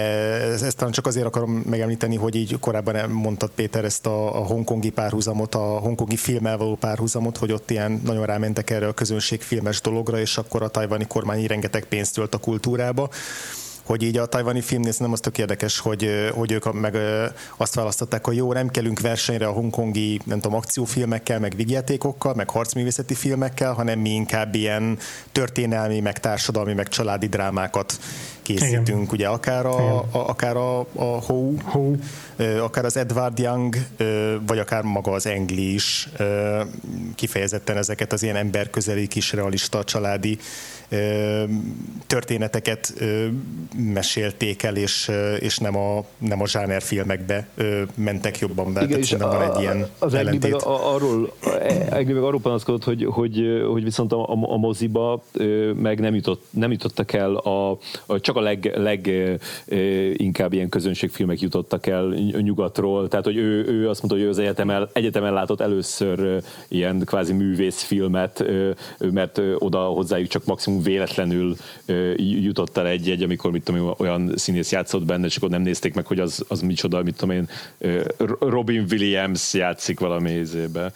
ezt 0.63 0.77
talán 0.77 0.93
csak 0.93 1.07
azért 1.07 1.27
akarom 1.27 1.51
megemlíteni, 1.51 2.17
hogy 2.17 2.35
így 2.35 2.59
korábban 2.61 3.11
mondtad 3.11 3.51
Péter 3.55 3.85
ezt 3.85 4.07
a, 4.07 4.41
a 4.41 4.45
hongkongi 4.45 4.91
párhuzamot, 4.91 5.55
a 5.55 5.79
hongkongi 5.79 6.17
filmmel 6.17 6.57
való 6.57 6.75
párhuzamot, 6.75 7.37
hogy 7.37 7.53
ott 7.53 7.71
ilyen 7.71 8.01
nagyon 8.05 8.27
rámentek 8.27 8.71
erre 8.71 8.87
a 8.87 8.93
közönségfilmes 8.93 9.81
dologra, 9.81 10.19
és 10.19 10.39
akkor 10.39 10.63
a 10.63 10.69
tajvani 10.69 11.07
kormány 11.07 11.47
rengeteg 11.47 11.85
pénzt 11.85 12.15
tölt 12.15 12.35
a 12.35 12.39
kultúrába 12.39 13.09
hogy 13.85 14.03
így 14.03 14.17
a 14.17 14.27
tajvani 14.27 14.61
filmnéz 14.61 14.99
nem 14.99 15.13
az 15.13 15.21
tök 15.21 15.39
érdekes, 15.39 15.79
hogy, 15.79 16.31
hogy 16.35 16.53
ők 16.53 16.73
meg 16.73 16.97
azt 17.57 17.75
választották, 17.75 18.25
hogy 18.25 18.37
jó, 18.37 18.53
nem 18.53 18.69
kellünk 18.69 19.01
versenyre 19.01 19.47
a 19.47 19.53
hongkongi, 19.53 20.21
nem 20.25 20.41
tudom, 20.41 20.57
akciófilmekkel, 20.57 21.39
meg 21.39 21.53
vigyátékokkal, 21.57 22.35
meg 22.35 22.51
harcművészeti 22.51 23.15
filmekkel, 23.15 23.73
hanem 23.73 23.99
mi 23.99 24.11
inkább 24.11 24.55
ilyen 24.55 24.99
történelmi, 25.33 26.01
meg 26.01 26.21
társadalmi, 26.21 26.73
meg 26.73 26.89
családi 26.89 27.27
drámákat 27.27 27.99
készítünk, 28.45 28.89
Igen. 28.89 29.09
ugye 29.11 29.27
akár 29.27 29.67
a, 29.67 29.99
a, 29.99 30.09
akár 30.11 30.57
a, 30.57 30.79
a 30.79 31.05
Hou, 31.27 31.57
Hou, 31.63 31.97
akár 32.61 32.85
az 32.85 32.97
Edward 32.97 33.39
Young, 33.39 33.77
vagy 34.47 34.59
akár 34.59 34.83
maga 34.83 35.13
az 35.13 35.27
Engli 35.27 35.75
is 35.75 36.09
kifejezetten 37.15 37.77
ezeket 37.77 38.13
az 38.13 38.23
ilyen 38.23 38.37
emberközeli 38.37 39.07
kis 39.07 39.33
realista 39.33 39.85
családi 39.85 40.39
történeteket 42.07 42.95
mesélték 43.77 44.63
el, 44.63 44.77
és, 44.77 45.11
és 45.39 45.59
nem, 45.59 45.77
a, 45.77 46.05
nem 46.19 46.41
a 46.41 46.47
filmekbe 46.81 47.49
mentek 47.95 48.39
jobban 48.39 48.73
be. 48.73 48.83
Igen, 48.83 49.01
Tehát 49.01 49.37
van 49.37 49.57
egy 49.57 49.61
ilyen 49.61 49.87
az 49.99 50.15
ellentét. 50.15 50.51
Meg 50.51 50.61
arról, 50.65 51.33
meg 51.91 52.17
arról 52.17 52.41
panaszkodott, 52.41 52.85
hogy, 52.85 53.05
hogy, 53.05 53.65
hogy 53.73 53.85
viszont 53.85 54.13
a, 54.13 54.31
a, 54.31 54.57
moziba 54.57 55.23
meg 55.75 56.01
nem, 56.01 56.15
jutott, 56.15 56.45
nem 56.51 56.71
jutottak 56.71 57.13
el, 57.13 57.35
a, 57.35 57.79
a, 58.07 58.21
csak 58.21 58.34
a 58.37 58.41
leg, 58.41 58.73
leg 58.77 59.07
ilyen 60.51 60.69
közönségfilmek 60.69 61.41
jutottak 61.41 61.87
el 61.87 62.09
nyugatról, 62.41 63.09
tehát 63.09 63.25
hogy 63.25 63.37
ő, 63.37 63.67
ő 63.67 63.89
azt 63.89 64.03
mondta, 64.03 64.19
hogy 64.19 64.27
ő 64.27 64.29
az 64.29 64.39
egyetemen, 64.39 64.89
egyetemen 64.93 65.33
látott 65.33 65.61
először 65.61 66.43
ilyen 66.69 67.03
kvázi 67.05 67.33
művészfilmet, 67.33 68.45
mert 68.99 69.41
oda 69.59 69.79
hozzájuk 69.79 70.29
csak 70.29 70.45
maximum 70.45 70.83
véletlenül 70.83 71.57
jutott 72.17 72.77
el 72.77 72.87
egy-egy, 72.87 73.23
amikor 73.23 73.51
mit 73.51 73.65
tudom, 73.65 73.95
olyan 73.99 74.33
színész 74.37 74.73
játszott 74.73 75.05
benne, 75.05 75.27
és 75.27 75.37
akkor 75.37 75.51
nem 75.51 75.63
nézték 75.63 75.95
meg, 75.95 76.07
hogy 76.07 76.21
az, 76.21 76.45
az 76.49 76.61
micsoda, 76.61 77.03
mit 77.03 77.17
tudom 77.17 77.35
én, 77.35 77.49
Robin 78.41 78.87
Williams 78.91 79.55
játszik 79.55 80.01
valami 80.01 80.31
izébe, 80.31 80.93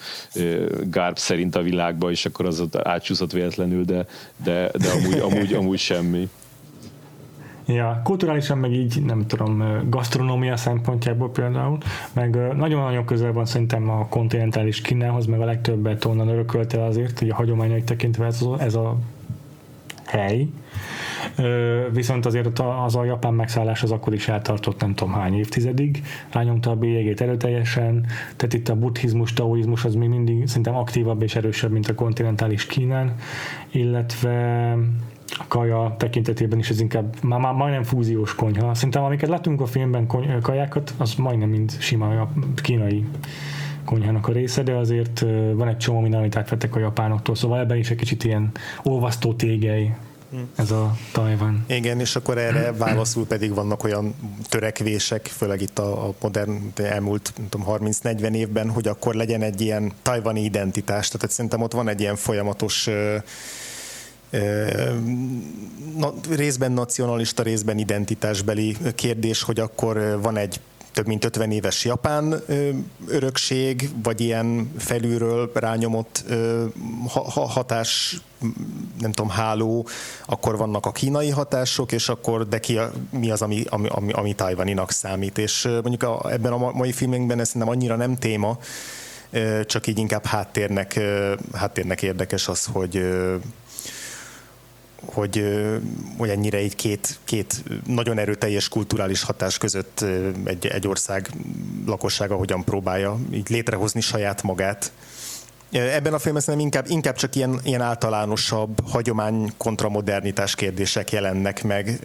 Garb 0.90 1.18
szerint 1.18 1.56
a 1.56 1.62
világba, 1.62 2.10
és 2.10 2.26
akkor 2.26 2.46
az 2.46 2.60
ott 2.60 2.76
átsúszott 2.76 3.32
véletlenül, 3.32 3.84
de, 3.84 4.06
de, 4.44 4.70
de 4.78 4.90
amúgy, 4.90 5.18
amúgy, 5.18 5.52
amúgy 5.52 5.78
semmi. 5.78 6.28
Ja, 7.70 8.00
kulturálisan 8.04 8.58
meg 8.58 8.72
így, 8.72 9.02
nem 9.02 9.26
tudom, 9.26 9.82
gasztronómia 9.88 10.56
szempontjából 10.56 11.30
például, 11.30 11.78
meg 12.12 12.56
nagyon-nagyon 12.56 13.04
közel 13.04 13.32
van 13.32 13.44
szerintem 13.44 13.90
a 13.90 14.06
kontinentális 14.08 14.80
Kínához, 14.80 15.26
meg 15.26 15.40
a 15.40 15.44
legtöbbet 15.44 16.04
onnan 16.04 16.28
örökölte 16.28 16.84
azért, 16.84 17.18
hogy 17.18 17.28
a 17.28 17.34
hagyományait 17.34 17.84
tekintve 17.84 18.26
ez 18.26 18.42
a, 18.42 18.60
ez 18.60 18.74
a 18.74 18.96
hely, 20.06 20.48
viszont 21.92 22.26
azért 22.26 22.58
az 22.84 22.96
a 22.96 23.04
japán 23.04 23.34
megszállás 23.34 23.82
az 23.82 23.90
akkor 23.90 24.14
is 24.14 24.28
eltartott 24.28 24.80
nem 24.80 24.94
tudom 24.94 25.14
hány 25.14 25.38
évtizedig, 25.38 26.02
rányomta 26.32 26.70
a 26.70 26.76
bélyegét 26.76 27.20
erőteljesen, 27.20 28.06
tehát 28.36 28.54
itt 28.54 28.68
a 28.68 28.76
buddhizmus, 28.76 29.32
taoizmus 29.32 29.84
az 29.84 29.94
még 29.94 30.08
mindig 30.08 30.46
szerintem 30.46 30.74
aktívabb 30.74 31.22
és 31.22 31.36
erősebb, 31.36 31.70
mint 31.70 31.88
a 31.88 31.94
kontinentális 31.94 32.66
Kínán, 32.66 33.14
illetve 33.70 34.76
kaja 35.48 35.94
tekintetében 35.98 36.58
is 36.58 36.70
ez 36.70 36.80
inkább 36.80 37.22
már, 37.22 37.40
már 37.40 37.52
majdnem 37.52 37.82
fúziós 37.82 38.34
konyha. 38.34 38.74
Szerintem 38.74 39.02
amiket 39.02 39.28
látunk 39.28 39.60
a 39.60 39.66
filmben 39.66 40.06
kony, 40.06 40.40
kajákat, 40.40 40.94
az 40.96 41.14
majdnem 41.14 41.48
mind 41.48 41.76
sima 41.78 42.20
a 42.20 42.32
kínai 42.54 43.04
konyhának 43.84 44.28
a 44.28 44.32
része, 44.32 44.62
de 44.62 44.72
azért 44.72 45.20
van 45.54 45.68
egy 45.68 45.76
csomó 45.76 46.00
minden, 46.00 46.20
amit 46.20 46.36
átvettek 46.36 46.76
a 46.76 46.78
japánoktól, 46.78 47.34
szóval 47.34 47.58
ebben 47.58 47.76
is 47.76 47.90
egy 47.90 47.96
kicsit 47.96 48.24
ilyen 48.24 48.50
olvasztó 48.82 49.34
tégely 49.34 49.96
ez 50.56 50.70
a 50.70 50.96
Tajvan. 51.12 51.64
Igen, 51.66 52.00
és 52.00 52.16
akkor 52.16 52.38
erre 52.38 52.72
válaszul 52.72 53.26
pedig 53.26 53.54
vannak 53.54 53.84
olyan 53.84 54.14
törekvések, 54.48 55.26
főleg 55.26 55.60
itt 55.60 55.78
a, 55.78 56.08
a 56.08 56.14
modern 56.20 56.72
elmúlt 56.74 57.32
30-40 57.50 58.34
évben, 58.34 58.70
hogy 58.70 58.88
akkor 58.88 59.14
legyen 59.14 59.42
egy 59.42 59.60
ilyen 59.60 59.92
tajvani 60.02 60.44
identitás. 60.44 61.08
Tehát 61.08 61.30
szerintem 61.30 61.62
ott 61.62 61.72
van 61.72 61.88
egy 61.88 62.00
ilyen 62.00 62.16
folyamatos 62.16 62.88
részben 66.30 66.72
nacionalista, 66.72 67.42
részben 67.42 67.78
identitásbeli 67.78 68.76
kérdés, 68.94 69.42
hogy 69.42 69.60
akkor 69.60 70.18
van 70.22 70.36
egy 70.36 70.60
több 70.98 71.06
mint 71.06 71.24
50 71.24 71.50
éves 71.50 71.84
japán 71.84 72.42
örökség, 73.06 73.90
vagy 74.02 74.20
ilyen 74.20 74.72
felülről 74.78 75.50
rányomott 75.54 76.24
hatás, 77.32 78.20
nem 78.98 79.12
tudom, 79.12 79.30
háló, 79.30 79.86
akkor 80.26 80.56
vannak 80.56 80.86
a 80.86 80.92
kínai 80.92 81.30
hatások, 81.30 81.92
és 81.92 82.08
akkor 82.08 82.48
de 82.48 82.58
ki 82.58 82.78
mi 83.10 83.30
az, 83.30 83.42
ami, 83.42 83.64
ami, 83.68 83.88
ami, 83.90 84.12
ami 84.12 84.34
tajvaninak 84.34 84.90
számít. 84.90 85.38
És 85.38 85.68
mondjuk 85.82 86.02
a, 86.02 86.32
ebben 86.32 86.52
a 86.52 86.72
mai 86.72 86.92
filmünkben 86.92 87.40
ez 87.40 87.52
nem 87.52 87.68
annyira 87.68 87.96
nem 87.96 88.16
téma, 88.16 88.58
csak 89.66 89.86
így 89.86 89.98
inkább 89.98 90.24
háttérnek, 90.24 91.00
háttérnek 91.52 92.02
érdekes 92.02 92.48
az, 92.48 92.64
hogy 92.64 93.02
hogy, 95.04 95.44
hogy 96.16 96.28
ennyire 96.28 96.58
egy 96.58 96.76
két, 96.76 97.18
két 97.24 97.62
nagyon 97.86 98.18
erőteljes 98.18 98.68
kulturális 98.68 99.22
hatás 99.22 99.58
között 99.58 100.04
egy, 100.44 100.66
egy 100.66 100.88
ország 100.88 101.30
lakossága 101.86 102.36
hogyan 102.36 102.64
próbálja 102.64 103.18
így 103.32 103.50
létrehozni 103.50 104.00
saját 104.00 104.42
magát. 104.42 104.92
Ebben 105.70 106.14
a 106.14 106.18
filmben 106.18 106.42
szerintem 106.42 106.66
inkább, 106.66 106.86
inkább 106.88 107.14
csak 107.14 107.34
ilyen, 107.34 107.60
ilyen 107.62 107.80
általánosabb 107.80 108.88
hagyomány 108.90 109.52
kontra 109.56 109.88
modernitás 109.88 110.54
kérdések 110.54 111.12
jelennek 111.12 111.62
meg. 111.62 111.98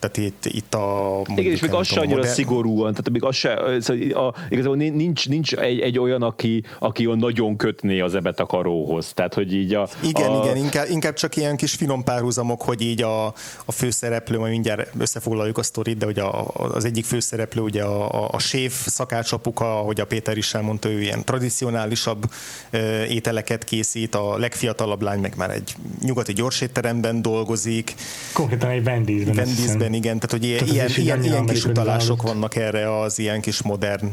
Tehát 0.00 0.16
itt, 0.16 0.44
itt 0.44 0.74
a... 0.74 1.20
Igen, 1.36 1.52
és 1.52 1.60
még 1.60 1.72
az 1.72 1.86
se 1.86 2.00
annyira 2.00 2.16
modern... 2.16 2.34
szigorúan, 2.34 2.90
tehát 2.90 3.10
még 3.10 3.24
az 3.24 3.36
se, 3.36 3.76
szóval 3.80 4.26
a, 4.26 4.34
igazából 4.48 4.76
nincs, 4.76 5.28
nincs 5.28 5.54
egy, 5.54 5.80
egy 5.80 5.98
olyan, 5.98 6.22
aki, 6.22 6.62
aki 6.78 7.04
nagyon 7.04 7.56
kötné 7.56 8.00
az 8.00 8.14
ebetakaróhoz. 8.14 9.12
Tehát, 9.14 9.34
hogy 9.34 9.54
így 9.54 9.74
a... 9.74 9.88
Igen, 10.02 10.30
a... 10.30 10.44
igen, 10.44 10.56
inkább, 10.56 10.88
inkább 10.90 11.14
csak 11.14 11.36
ilyen 11.36 11.56
kis 11.56 11.72
finom 11.74 12.04
párhuzamok, 12.04 12.62
hogy 12.62 12.80
így 12.80 13.02
a, 13.02 13.26
a 13.64 13.72
főszereplő, 13.72 14.38
majd 14.38 14.50
mindjárt 14.50 14.92
összefoglaljuk 14.98 15.58
a 15.58 15.62
sztorit, 15.62 15.96
de 15.96 16.04
hogy 16.04 16.18
a, 16.18 16.48
az 16.48 16.84
egyik 16.84 17.04
főszereplő, 17.04 17.62
ugye 17.62 17.82
a, 17.82 18.24
a, 18.24 18.28
a 18.32 18.38
séf 18.38 18.86
szakácsapuka, 18.86 19.64
hogy 19.64 20.00
a 20.00 20.04
Péter 20.06 20.36
is 20.36 20.54
elmondta, 20.54 20.90
ő 20.90 21.00
ilyen 21.00 21.24
tradicionálisabb 21.24 22.30
ételeket 23.08 23.64
készít, 23.64 24.14
a 24.14 24.38
legfiatalabb 24.38 25.02
lány 25.02 25.20
meg 25.20 25.34
már 25.36 25.50
egy 25.50 25.74
nyugati 26.02 26.32
gyorsétteremben 26.32 27.22
dolgozik. 27.22 27.94
Konkrétan 28.32 28.70
egy 28.70 28.82
Wendy's-ben. 28.84 29.46
Wendy's-ben 29.46 29.89
igen, 29.94 30.02
igen, 30.02 30.18
tehát 30.18 30.30
hogy 30.30 30.44
ilyen, 30.44 30.76
tehát 30.76 30.96
ilyen, 30.96 31.22
ilyen, 31.22 31.46
kis 31.46 31.64
utalások 31.64 32.22
vannak 32.22 32.56
erre 32.56 33.00
az 33.00 33.18
ilyen 33.18 33.40
kis 33.40 33.62
modern, 33.62 34.10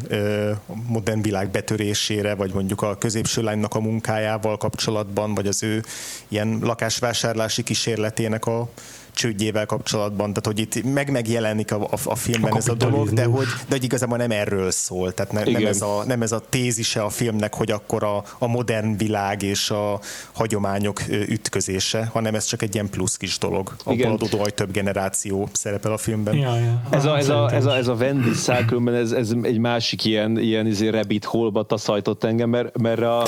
modern 0.88 1.22
világ 1.22 1.50
betörésére, 1.50 2.36
vagy 2.36 2.54
mondjuk 2.54 2.82
a 2.82 2.98
középső 2.98 3.42
lánynak 3.42 3.76
a 3.76 3.80
munkájával 3.80 4.58
kapcsolatban, 4.58 5.34
vagy 5.34 5.48
az 5.48 5.64
ő 5.64 5.84
ilyen 6.28 6.60
lakásvásárlási 6.62 7.64
kísérletének 7.64 8.46
a 8.46 8.70
csődjével 9.18 9.66
kapcsolatban, 9.66 10.34
tehát 10.34 10.46
hogy 10.46 10.60
itt 10.60 10.94
meg 10.94 11.12
megjelenik 11.12 11.72
a, 11.72 11.84
a, 11.84 11.98
a 12.06 12.16
filmben 12.16 12.52
a 12.52 12.56
ez 12.58 12.68
a 12.68 12.74
dolog, 12.74 13.10
de 13.10 13.24
hogy, 13.24 13.46
de 13.46 13.76
hogy 13.76 13.84
igazából 13.84 14.18
nem 14.18 14.32
erről 14.32 14.72
szól, 14.72 15.14
tehát 15.14 15.32
ne, 15.32 15.44
nem, 15.44 15.66
ez 15.66 15.82
a, 15.82 16.04
nem 16.06 16.22
ez 16.22 16.32
a 16.32 16.42
tézise 16.50 17.02
a 17.02 17.10
filmnek, 17.10 17.54
hogy 17.54 17.72
akkor 17.72 18.04
a, 18.04 18.24
a 18.38 18.48
modern 18.48 18.98
világ 18.98 19.42
és 19.42 19.70
a 19.70 20.00
hagyományok 20.32 21.02
ütközése, 21.10 22.10
hanem 22.14 22.36
ez 22.36 22.46
csak 22.46 22.62
egy 22.62 22.74
ilyen 22.74 22.90
plusz 22.90 23.18
kis 23.18 23.38
dolog. 23.38 23.76
Abból 23.84 24.12
adódó, 24.12 24.38
hogy 24.38 24.54
több 24.54 24.72
generáció 24.72 25.50
szerepel 25.52 25.92
a 25.92 25.98
filmben. 25.98 26.36
Ja, 26.36 26.56
ja. 26.56 26.82
Ez, 26.90 27.06
a, 27.06 27.18
ez, 27.18 27.30
a, 27.30 27.54
ez, 27.54 27.66
a, 27.66 27.76
ez 27.76 27.88
a 27.88 27.94
Wendy 27.94 28.34
száklőben, 28.34 28.94
ez, 28.94 29.12
ez 29.12 29.34
egy 29.42 29.58
másik 29.58 30.06
ilyen, 30.06 30.40
ilyen 30.40 30.68
izé 30.68 30.88
rabbit 30.88 31.26
hole-ba 31.26 31.64
taszajtott 31.64 32.24
engem, 32.24 32.50
mert, 32.50 32.78
mert 32.78 33.02
a, 33.02 33.22
a, 33.22 33.28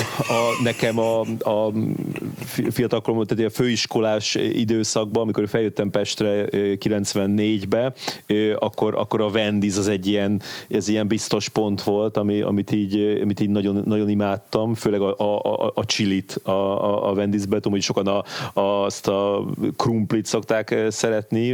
nekem 0.62 0.98
a, 0.98 1.20
a 1.20 1.72
fiatalkoromban, 2.70 3.26
tehát 3.26 3.44
a 3.44 3.50
főiskolás 3.50 4.34
időszakban, 4.34 5.22
amikor 5.22 5.48
feljött 5.48 5.79
jöttem 5.80 5.90
Pestre 5.90 6.46
94-be, 6.52 7.92
akkor, 8.58 8.94
akkor 8.94 9.20
a 9.20 9.30
Wendy's 9.30 9.78
az 9.78 9.88
egy 9.88 10.06
ilyen, 10.06 10.40
ez 10.68 10.88
ilyen 10.88 11.06
biztos 11.06 11.48
pont 11.48 11.82
volt, 11.82 12.16
ami, 12.16 12.40
amit, 12.40 12.72
így, 12.72 13.18
amit 13.22 13.40
így 13.40 13.48
nagyon, 13.48 13.82
nagyon 13.84 14.08
imádtam, 14.08 14.74
főleg 14.74 15.00
a, 15.00 15.16
a, 15.18 15.72
a 15.74 15.84
chilit 15.84 16.40
a, 16.42 16.50
a, 16.50 17.10
a 17.10 17.14
Wendy's-be, 17.14 17.54
tudom, 17.54 17.72
hogy 17.72 17.82
sokan 17.82 18.06
a, 18.06 18.24
a, 18.60 18.84
azt 18.84 19.08
a 19.08 19.44
krumplit 19.76 20.26
szokták 20.26 20.76
szeretni, 20.88 21.52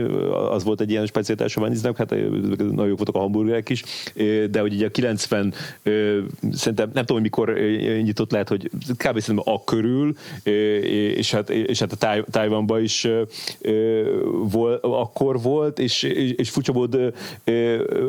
az 0.51 0.64
volt 0.64 0.81
egy 0.81 0.91
ilyen 0.91 1.07
specialitás 1.07 1.57
a 1.57 1.61
Wendy's-nek, 1.61 1.95
hát 1.97 2.11
nagyon 2.11 2.87
jók 2.87 2.97
voltak 2.97 3.14
a 3.14 3.18
hamburgerek 3.18 3.68
is, 3.68 3.85
de 4.51 4.61
hogy 4.61 4.74
ugye 4.74 4.87
a 4.87 4.91
90, 4.91 5.55
szerintem 6.53 6.91
nem 6.93 7.05
tudom, 7.05 7.22
mikor 7.22 7.59
nyitott 8.03 8.31
lehet, 8.31 8.49
hogy 8.49 8.70
kb. 8.97 9.20
szerintem 9.20 9.55
a 9.55 9.64
körül, 9.64 10.14
és 10.43 11.31
hát, 11.31 11.51
és 11.51 11.79
hát 11.79 11.93
a 11.93 12.24
Tájvanban 12.31 12.83
is 12.83 13.09
vol, 14.51 14.79
akkor 14.83 15.43
volt, 15.43 15.79
és, 15.79 16.03
és, 16.03 16.31
és 16.31 16.51
furcsa 16.51 16.73
volt 16.73 16.97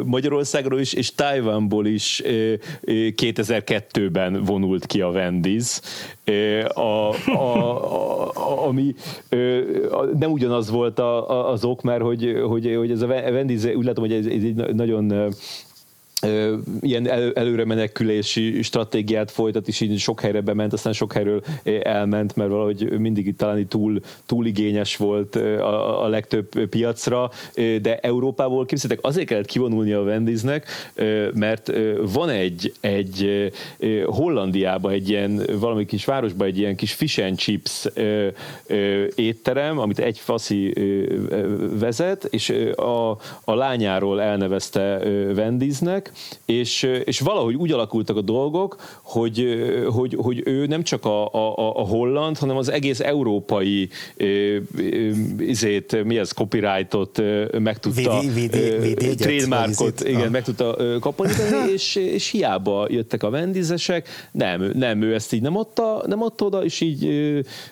Magyarországról 0.05 0.79
is, 0.79 0.93
és 0.93 1.15
Tajvanból 1.15 1.85
is 1.85 2.21
2002-ben 2.85 4.43
vonult 4.43 4.85
ki 4.85 5.01
a 5.01 5.11
Wendy's, 5.11 5.81
a, 6.73 6.79
a, 7.31 8.31
a, 8.33 8.67
ami 8.67 8.95
nem 10.19 10.31
ugyanaz 10.31 10.69
volt 10.69 10.99
az 11.27 11.65
ok, 11.65 11.81
mert 11.81 12.01
hogy, 12.01 12.41
hogy, 12.47 12.75
hogy 12.75 12.91
ez 12.91 13.01
a 13.01 13.07
Wendy's, 13.07 13.75
úgy 13.75 13.85
látom, 13.85 14.03
hogy 14.03 14.13
ez, 14.13 14.25
ez 14.25 14.43
egy 14.43 14.55
nagyon 14.55 15.33
ilyen 16.81 17.09
el, 17.09 17.33
előre 17.33 17.65
menekülési 17.65 18.61
stratégiát 18.61 19.31
folytat, 19.31 19.67
és 19.67 19.81
így 19.81 19.99
sok 19.99 20.21
helyre 20.21 20.41
bement, 20.41 20.73
aztán 20.73 20.93
sok 20.93 21.13
helyről 21.13 21.43
elment, 21.81 22.35
mert 22.35 22.49
valahogy 22.49 22.99
mindig 22.99 23.35
talán 23.35 23.67
túl, 23.67 23.99
túl 24.25 24.45
igényes 24.45 24.97
volt 24.97 25.35
a, 25.35 26.03
a 26.03 26.07
legtöbb 26.07 26.65
piacra, 26.69 27.31
de 27.81 27.97
Európából 27.97 28.65
képzeltek, 28.65 28.99
azért 29.01 29.27
kellett 29.27 29.45
kivonulni 29.45 29.91
a 29.91 30.01
Wendysnek, 30.01 30.67
mert 31.33 31.71
van 32.13 32.29
egy, 32.29 32.73
egy 32.79 33.51
Hollandiában 34.05 34.91
egy 34.91 35.09
ilyen, 35.09 35.41
valami 35.59 35.85
kis 35.85 36.05
városban 36.05 36.47
egy 36.47 36.57
ilyen 36.57 36.75
kis 36.75 36.93
fish 36.93 37.23
and 37.23 37.37
chips 37.37 37.87
étterem, 39.15 39.79
amit 39.79 39.99
egy 39.99 40.19
faszi 40.19 40.73
vezet, 41.79 42.23
és 42.23 42.49
a, 42.75 43.09
a 43.43 43.53
lányáról 43.53 44.21
elnevezte 44.21 44.99
Wendysnek, 45.35 46.06
és, 46.45 46.89
és 47.03 47.19
valahogy 47.19 47.55
úgy 47.55 47.71
alakultak 47.71 48.17
a 48.17 48.21
dolgok, 48.21 48.75
hogy, 49.01 49.45
hogy, 49.89 50.15
hogy 50.21 50.41
ő 50.45 50.65
nem 50.65 50.83
csak 50.83 51.05
a, 51.05 51.33
a, 51.33 51.73
a 51.75 51.85
holland, 51.85 52.37
hanem 52.37 52.57
az 52.57 52.69
egész 52.69 52.99
európai 52.99 53.89
izét, 55.39 56.03
mi 56.03 56.17
ez, 56.17 56.31
copyrightot 56.31 57.21
meg 57.59 57.79
tudta, 57.79 58.21
trademarkot, 59.15 60.03
igen, 60.07 60.31
meg 60.31 60.43
tudta 60.43 60.99
kapni, 60.99 61.29
és, 61.73 61.95
és 61.95 62.29
hiába 62.29 62.87
jöttek 62.89 63.23
a 63.23 63.29
vendizesek, 63.29 64.07
nem, 64.31 64.71
nem, 64.73 65.01
ő 65.01 65.13
ezt 65.13 65.33
így 65.33 65.41
nem 65.41 65.57
adta, 65.57 66.03
nem 66.07 66.23
adta 66.23 66.45
oda, 66.45 66.63
és 66.63 66.81
így, 66.81 67.03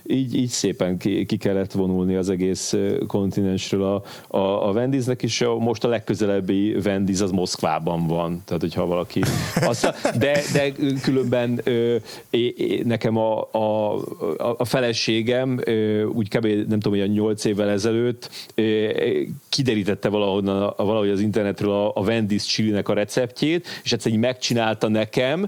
így, 0.03 0.35
így 0.35 0.49
szépen 0.49 0.97
ki, 0.97 1.25
ki 1.25 1.37
kellett 1.37 1.71
vonulni 1.71 2.15
az 2.15 2.29
egész 2.29 2.75
kontinensről 3.07 3.83
a, 3.83 4.03
a, 4.37 4.67
a 4.67 4.71
vendiznek, 4.71 5.23
és 5.23 5.45
most 5.59 5.83
a 5.83 5.87
legközelebbi 5.87 6.75
vendiz 6.83 7.21
az 7.21 7.31
Moszkvában 7.31 8.07
van 8.07 8.24
van, 8.25 8.41
tehát 8.45 8.61
hogyha 8.61 8.85
valaki 8.85 9.21
azt, 9.61 9.93
de, 10.17 10.41
de 10.53 10.71
különben 11.01 11.59
ö, 11.63 11.95
é, 12.29 12.81
nekem 12.83 13.17
a, 13.17 13.51
a, 13.51 13.95
a 14.57 14.65
feleségem 14.65 15.59
ö, 15.65 16.03
úgy 16.03 16.29
kb. 16.29 16.45
nem 16.45 16.79
tudom, 16.79 16.99
a 16.99 17.05
nyolc 17.05 17.45
évvel 17.45 17.69
ezelőtt 17.69 18.29
ö, 18.55 18.87
kiderítette 19.49 20.09
valahonnan, 20.09 20.73
valahogy 20.77 21.09
az 21.09 21.19
internetről 21.19 21.71
a, 21.71 21.89
a 21.89 22.03
Wendy's 22.03 22.45
chili 22.47 22.73
a 22.83 22.93
receptjét, 22.93 23.67
és 23.83 23.93
egyszerűen 23.93 24.19
megcsinálta 24.19 24.87
nekem, 24.87 25.47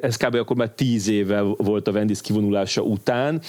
ez 0.00 0.16
kb. 0.16 0.34
akkor 0.34 0.56
már 0.56 0.70
tíz 0.70 1.08
éve 1.08 1.40
volt 1.40 1.88
a 1.88 1.92
Wendy's 1.92 2.18
kivonulása 2.22 2.82
után, 2.82 3.40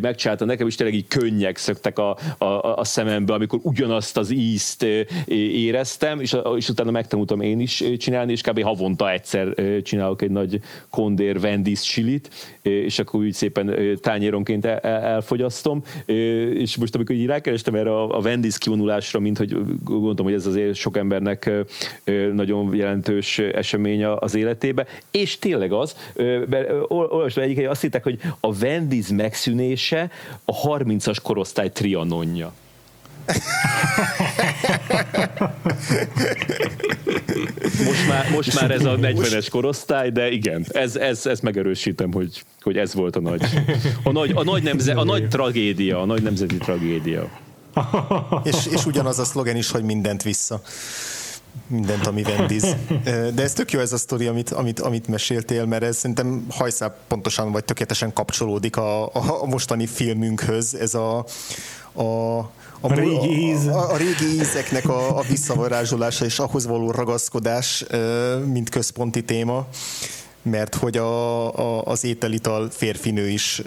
megcsinálta 0.00 0.44
nekem, 0.44 0.66
és 0.66 0.74
tényleg 0.74 0.96
így 0.96 1.06
könnyek 1.08 1.56
szöktek 1.56 1.98
a, 1.98 2.16
a, 2.38 2.44
a 2.76 2.84
szemembe, 2.84 3.34
amikor 3.34 3.58
ugyanazt 3.62 4.16
az 4.16 4.30
ízt 4.30 4.86
éreztem, 5.26 6.20
és, 6.20 6.36
és 6.56 6.68
utána 6.68 6.90
megtanultam 6.90 7.40
én 7.40 7.60
is 7.62 7.84
csinálni, 7.98 8.32
és 8.32 8.40
kb. 8.40 8.62
havonta 8.62 9.12
egyszer 9.12 9.54
csinálok 9.82 10.22
egy 10.22 10.30
nagy 10.30 10.60
kondér 10.90 11.36
Wendy's 11.40 11.82
chilit, 11.82 12.30
és 12.62 12.98
akkor 12.98 13.20
úgy 13.20 13.32
szépen 13.32 13.76
tányéronként 14.00 14.64
elfogyasztom, 14.64 15.82
és 16.54 16.76
most 16.76 16.94
amikor 16.94 17.14
így 17.14 17.26
rákerestem 17.26 17.74
erre 17.74 18.00
a 18.00 18.20
Wendy's 18.22 18.56
kivonulásra, 18.58 19.20
mint 19.20 19.38
hogy 19.38 19.56
gondoltam, 19.84 20.24
hogy 20.24 20.34
ez 20.34 20.46
azért 20.46 20.74
sok 20.74 20.96
embernek 20.96 21.50
nagyon 22.32 22.74
jelentős 22.74 23.38
esemény 23.38 24.04
az 24.04 24.34
életébe, 24.34 24.86
és 25.10 25.38
tényleg 25.38 25.72
az, 25.72 25.96
mert 26.48 26.70
olvastam 26.88 27.42
egyik, 27.42 27.68
azt 27.68 27.80
hittek, 27.80 28.02
hogy 28.02 28.18
a 28.40 28.48
Wendy's 28.48 29.16
megszűnése 29.16 30.10
a 30.44 30.78
30-as 30.78 31.16
korosztály 31.22 31.70
trianonja. 31.70 32.52
Most 37.86 38.08
már, 38.08 38.30
most 38.30 38.60
már 38.60 38.70
ez 38.70 38.84
a 38.84 38.96
40-es 38.96 39.46
korosztály, 39.50 40.10
de 40.10 40.30
igen, 40.30 40.66
ez, 40.68 40.96
ez, 40.96 41.26
ez 41.26 41.40
megerősítem, 41.40 42.12
hogy, 42.12 42.42
hogy 42.60 42.76
ez 42.76 42.94
volt 42.94 43.16
a 43.16 43.20
nagy, 43.20 43.42
a 44.02 44.12
nagy, 44.12 44.32
a 44.34 44.44
nagy, 44.44 44.62
nemze, 44.62 44.92
a 44.92 45.04
nagy 45.04 45.28
tragédia, 45.28 46.00
a 46.00 46.04
nagy 46.04 46.22
nemzeti 46.22 46.56
tragédia. 46.56 47.30
és, 48.44 48.66
és 48.70 48.86
ugyanaz 48.86 49.18
a 49.18 49.24
szlogen 49.24 49.56
is, 49.56 49.70
hogy 49.70 49.82
mindent 49.82 50.22
vissza. 50.22 50.60
mindent, 51.66 52.06
ami 52.06 52.22
Wendy's. 52.24 52.76
De 53.34 53.42
ez 53.42 53.52
tök 53.52 53.72
jó 53.72 53.80
ez 53.80 53.92
a 53.92 53.96
sztori, 53.96 54.26
amit, 54.26 54.50
amit, 54.50 54.80
amit 54.80 55.08
meséltél, 55.08 55.64
mert 55.64 55.82
ez 55.82 55.96
szerintem 55.96 56.46
hajszál 56.50 56.96
pontosan 57.08 57.52
vagy 57.52 57.64
tökéletesen 57.64 58.12
kapcsolódik 58.12 58.76
a, 58.76 59.06
a, 59.06 59.42
a 59.42 59.46
mostani 59.46 59.86
filmünkhöz. 59.86 60.74
Ez 60.74 60.94
a, 60.94 61.18
a 61.92 62.40
a, 62.82 62.94
régi 62.94 63.48
íz. 63.48 63.66
A, 63.66 63.92
a 63.92 63.96
régi 63.96 64.40
ízeknek 64.40 64.88
a, 64.88 65.18
a 65.18 65.22
visszavarázsolása 65.22 66.24
és 66.24 66.38
ahhoz 66.38 66.66
való 66.66 66.90
ragaszkodás, 66.90 67.84
mint 68.44 68.68
központi 68.68 69.24
téma, 69.24 69.66
mert 70.42 70.74
hogy 70.74 70.96
a, 70.96 71.54
a, 71.58 71.82
az 71.84 72.04
ételital 72.04 72.70
férfinő 72.70 73.28
is, 73.28 73.62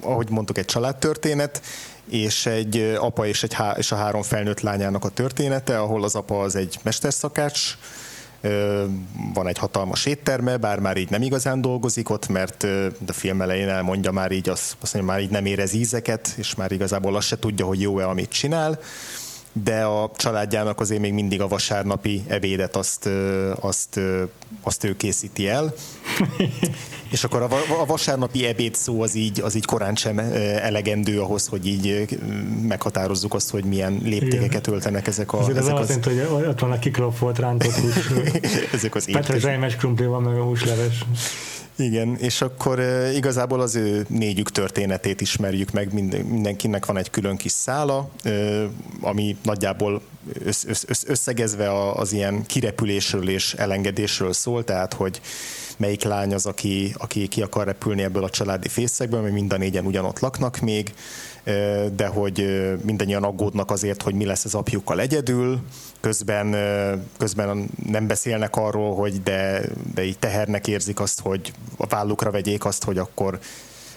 ahogy 0.00 0.30
mondtuk, 0.30 0.58
egy 0.58 0.64
családtörténet, 0.64 1.62
és 2.10 2.46
egy 2.46 2.96
apa 2.98 3.26
és, 3.26 3.42
egy 3.42 3.54
há- 3.54 3.78
és 3.78 3.92
a 3.92 3.96
három 3.96 4.22
felnőtt 4.22 4.60
lányának 4.60 5.04
a 5.04 5.08
története, 5.08 5.78
ahol 5.78 6.04
az 6.04 6.14
apa 6.14 6.40
az 6.40 6.56
egy 6.56 6.78
mesterszakács, 6.82 7.78
van 9.34 9.46
egy 9.46 9.58
hatalmas 9.58 10.06
étterme, 10.06 10.56
bár 10.56 10.78
már 10.78 10.96
így 10.96 11.10
nem 11.10 11.22
igazán 11.22 11.60
dolgozik 11.60 12.10
ott, 12.10 12.28
mert 12.28 12.62
a 13.06 13.12
film 13.12 13.40
elején 13.40 13.68
elmondja 13.68 14.10
már 14.10 14.30
így, 14.30 14.48
azt, 14.48 14.76
azt 14.80 14.94
mondja, 14.94 15.12
már 15.12 15.22
így 15.22 15.30
nem 15.30 15.46
érez 15.46 15.72
ízeket, 15.72 16.34
és 16.36 16.54
már 16.54 16.72
igazából 16.72 17.16
azt 17.16 17.26
se 17.26 17.38
tudja, 17.38 17.66
hogy 17.66 17.80
jó-e, 17.80 18.08
amit 18.08 18.30
csinál 18.30 18.78
de 19.52 19.82
a 19.82 20.10
családjának 20.16 20.80
azért 20.80 21.00
még 21.00 21.12
mindig 21.12 21.40
a 21.40 21.48
vasárnapi 21.48 22.24
ebédet 22.26 22.76
azt, 22.76 23.08
azt, 23.60 24.00
azt 24.62 24.84
ő 24.84 24.96
készíti 24.96 25.48
el. 25.48 25.74
És 27.10 27.24
akkor 27.24 27.42
a, 27.42 27.84
vasárnapi 27.86 28.46
ebéd 28.46 28.74
szó 28.74 29.02
az 29.02 29.14
így, 29.14 29.40
az 29.40 29.54
így 29.54 29.64
korán 29.64 29.94
sem 29.94 30.18
elegendő 30.62 31.20
ahhoz, 31.20 31.46
hogy 31.46 31.66
így 31.66 32.08
meghatározzuk 32.62 33.34
azt, 33.34 33.50
hogy 33.50 33.64
milyen 33.64 34.00
léptékeket 34.04 34.66
öltenek 34.66 35.06
ezek 35.06 35.32
a... 35.32 35.38
Ezek, 35.40 35.56
ezek 35.56 35.74
az, 35.74 35.80
az... 35.80 35.88
Jelenti, 35.88 36.34
hogy 36.34 36.46
ott 36.46 36.60
van 36.60 36.72
a 36.72 36.78
kikrofolt 36.78 37.38
rántott 37.38 37.72
hús. 37.72 38.10
ezek 38.72 38.94
az 38.94 39.10
Petres 39.12 39.42
Reimes 39.42 39.76
krumpli 39.76 40.06
van, 40.06 40.22
meg 40.22 40.38
a 40.38 40.42
húsleves. 40.42 41.04
Igen, 41.82 42.16
és 42.16 42.40
akkor 42.40 42.80
igazából 43.14 43.60
az 43.60 43.74
ő 43.74 44.06
négyük 44.08 44.50
történetét 44.50 45.20
ismerjük 45.20 45.70
meg, 45.70 45.92
Mind, 45.92 46.24
mindenkinek 46.24 46.86
van 46.86 46.96
egy 46.96 47.10
külön 47.10 47.36
kis 47.36 47.52
szála, 47.52 48.10
ami 49.00 49.36
nagyjából 49.42 50.02
össz, 50.44 50.64
össz, 50.88 51.04
összegezve 51.06 51.90
az 51.92 52.12
ilyen 52.12 52.46
kirepülésről 52.46 53.28
és 53.28 53.54
elengedésről 53.54 54.32
szól, 54.32 54.64
tehát 54.64 54.94
hogy 54.94 55.20
melyik 55.76 56.02
lány 56.02 56.34
az, 56.34 56.46
aki, 56.46 56.94
aki 56.98 57.28
ki 57.28 57.42
akar 57.42 57.66
repülni 57.66 58.02
ebből 58.02 58.24
a 58.24 58.30
családi 58.30 58.68
fészekből, 58.68 59.20
mert 59.20 59.34
mind 59.34 59.52
a 59.52 59.56
négyen 59.56 59.86
ugyanott 59.86 60.18
laknak 60.18 60.58
még, 60.58 60.92
de 61.96 62.06
hogy 62.06 62.62
mindannyian 62.84 63.22
aggódnak 63.22 63.70
azért, 63.70 64.02
hogy 64.02 64.14
mi 64.14 64.24
lesz 64.24 64.44
az 64.44 64.54
apjukkal 64.54 65.00
egyedül, 65.00 65.60
közben, 66.02 66.56
közben 67.18 67.68
nem 67.86 68.06
beszélnek 68.06 68.56
arról, 68.56 68.94
hogy 68.94 69.22
de, 69.22 69.62
de 69.94 70.04
így 70.04 70.18
tehernek 70.18 70.66
érzik 70.66 71.00
azt, 71.00 71.20
hogy 71.20 71.52
a 71.76 71.86
vállukra 71.86 72.30
vegyék 72.30 72.64
azt, 72.64 72.84
hogy 72.84 72.98
akkor 72.98 73.38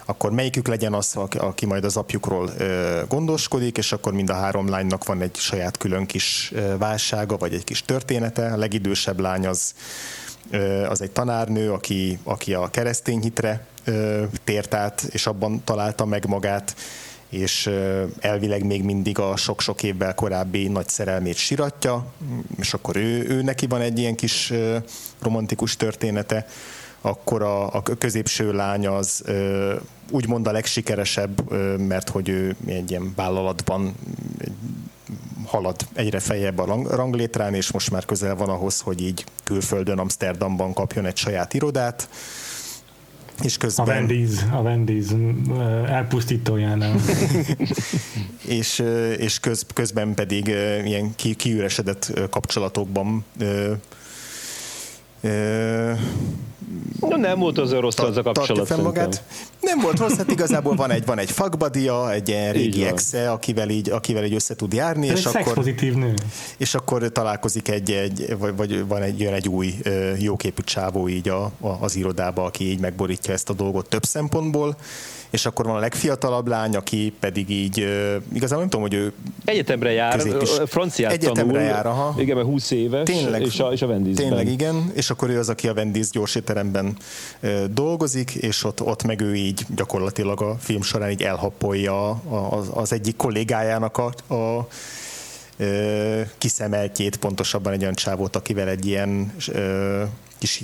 akkor 0.07 0.31
melyikük 0.31 0.67
legyen 0.67 0.93
az, 0.93 1.15
aki 1.37 1.65
majd 1.65 1.83
az 1.83 1.97
apjukról 1.97 2.49
gondoskodik, 3.07 3.77
és 3.77 3.91
akkor 3.91 4.13
mind 4.13 4.29
a 4.29 4.33
három 4.33 4.69
lánynak 4.69 5.05
van 5.05 5.21
egy 5.21 5.35
saját 5.35 5.77
külön 5.77 6.05
kis 6.05 6.53
válsága, 6.77 7.37
vagy 7.37 7.53
egy 7.53 7.63
kis 7.63 7.81
története. 7.81 8.51
A 8.51 8.57
legidősebb 8.57 9.19
lány 9.19 9.47
az, 9.47 9.73
az 10.89 11.01
egy 11.01 11.11
tanárnő, 11.11 11.71
aki, 11.71 12.19
aki 12.23 12.53
a 12.53 12.69
keresztény 12.69 13.21
hitre 13.21 13.65
tért 14.43 14.73
át, 14.73 15.07
és 15.11 15.27
abban 15.27 15.63
találta 15.63 16.05
meg 16.05 16.27
magát, 16.27 16.75
és 17.35 17.69
elvileg 18.19 18.65
még 18.65 18.83
mindig 18.83 19.19
a 19.19 19.35
sok-sok 19.35 19.83
évvel 19.83 20.13
korábbi 20.13 20.67
nagy 20.67 20.87
szerelmét 20.87 21.35
siratja, 21.35 22.05
és 22.59 22.73
akkor 22.73 22.95
ő, 22.95 23.29
ő 23.29 23.41
neki 23.41 23.65
van 23.65 23.81
egy 23.81 23.99
ilyen 23.99 24.15
kis 24.15 24.53
romantikus 25.21 25.77
története, 25.77 26.47
akkor 27.01 27.41
a, 27.41 27.73
a 27.73 27.83
középső 27.97 28.53
lány 28.53 28.87
az 28.87 29.23
úgymond 30.11 30.47
a 30.47 30.51
legsikeresebb, 30.51 31.51
mert 31.79 32.09
hogy 32.09 32.29
ő 32.29 32.55
egy 32.65 32.89
ilyen 32.89 33.13
vállalatban 33.15 33.95
halad 35.45 35.75
egyre 35.93 36.19
feljebb 36.19 36.57
a 36.57 36.95
ranglétrán, 36.95 37.53
és 37.53 37.71
most 37.71 37.91
már 37.91 38.05
közel 38.05 38.35
van 38.35 38.49
ahhoz, 38.49 38.79
hogy 38.79 39.01
így 39.01 39.25
külföldön, 39.43 39.99
Amsterdamban 39.99 40.73
kapjon 40.73 41.05
egy 41.05 41.17
saját 41.17 41.53
irodát, 41.53 42.09
és 43.43 43.57
közben... 43.57 43.87
A 43.87 43.91
Wendy's, 43.91 44.51
a 44.51 44.61
Wendy's 44.61 45.09
elpusztítójánál. 45.87 46.95
és 48.59 48.83
és 49.17 49.39
köz, 49.39 49.65
közben 49.73 50.13
pedig 50.13 50.47
ilyen 50.85 51.15
ki, 51.15 51.35
kiüresedett 51.35 52.13
kapcsolatokban 52.29 53.23
No, 56.99 57.17
nem 57.17 57.39
volt 57.39 57.57
az 57.57 57.71
rossz 57.71 57.99
az 57.99 58.17
a 58.17 58.21
kapcsolat. 58.21 58.81
magát. 58.83 59.23
Nem 59.61 59.79
volt 59.79 59.99
rossz, 59.99 60.15
hát 60.17 60.31
igazából 60.31 60.75
van 60.75 60.91
egy, 60.91 61.05
van 61.05 61.19
egy 61.19 61.31
fakbadia, 61.31 62.11
egy 62.11 62.29
ilyen 62.29 62.53
régi 62.53 62.85
exe, 62.85 63.31
akivel 63.31 63.69
így, 63.69 63.89
akivel 63.89 64.23
így 64.23 64.33
össze 64.33 64.55
tud 64.55 64.73
járni. 64.73 65.07
és 65.07 65.25
egy 65.25 65.35
akkor, 65.35 65.63
nő. 65.79 66.13
És 66.57 66.75
akkor 66.75 67.11
találkozik 67.11 67.67
egy, 67.67 67.91
egy 67.91 68.35
vagy, 68.39 68.55
vagy 68.55 68.87
van 68.87 69.01
egy, 69.01 69.19
jön 69.19 69.33
egy 69.33 69.47
új 69.47 69.73
jóképű 70.17 70.61
csávó 70.63 71.07
így 71.07 71.29
a, 71.29 71.43
a, 71.43 71.67
az 71.79 71.95
irodába, 71.95 72.43
aki 72.43 72.69
így 72.69 72.79
megborítja 72.79 73.33
ezt 73.33 73.49
a 73.49 73.53
dolgot 73.53 73.89
több 73.89 74.03
szempontból 74.03 74.77
és 75.35 75.45
akkor 75.45 75.65
van 75.65 75.75
a 75.75 75.79
legfiatalabb 75.79 76.47
lány, 76.47 76.75
aki 76.75 77.13
pedig 77.19 77.49
így, 77.49 77.77
igazából 78.33 78.59
nem 78.59 78.69
tudom, 78.69 78.81
hogy 78.81 78.93
ő 78.93 79.13
egyetemre 79.45 79.91
jár, 79.91 80.21
franciát 80.65 81.11
egyetemre 81.11 81.53
tanul, 81.53 81.67
jár, 81.67 81.85
aha. 81.85 82.15
igen, 82.17 82.35
mert 82.35 82.47
20 82.47 82.71
éves, 82.71 83.03
tényleg, 83.03 83.41
és 83.41 83.59
a, 83.59 83.71
és 83.71 83.81
a 83.81 83.87
Wendy's-ben. 83.87 84.13
Tényleg, 84.13 84.47
igen, 84.47 84.91
és 84.93 85.09
akkor 85.09 85.29
ő 85.29 85.39
az, 85.39 85.49
aki 85.49 85.67
a 85.67 85.73
Wendy's 85.73 86.07
gyorséteremben 86.11 86.97
dolgozik, 87.69 88.31
és 88.31 88.63
ott, 88.63 88.81
ott 88.81 89.03
meg 89.03 89.21
ő 89.21 89.35
így 89.35 89.65
gyakorlatilag 89.75 90.41
a 90.41 90.55
film 90.59 90.81
során 90.81 91.09
így 91.09 91.21
elhappolja 91.21 92.09
az, 92.49 92.69
az 92.73 92.93
egyik 92.93 93.15
kollégájának 93.15 93.97
a, 93.97 94.33
a 94.33 94.67
kiszemeltjét, 96.37 97.17
pontosabban 97.17 97.73
egy 97.73 97.81
olyan 97.81 97.95
csávót, 97.95 98.35
akivel 98.35 98.67
egy 98.67 98.85
ilyen 98.85 99.33
kis 100.37 100.63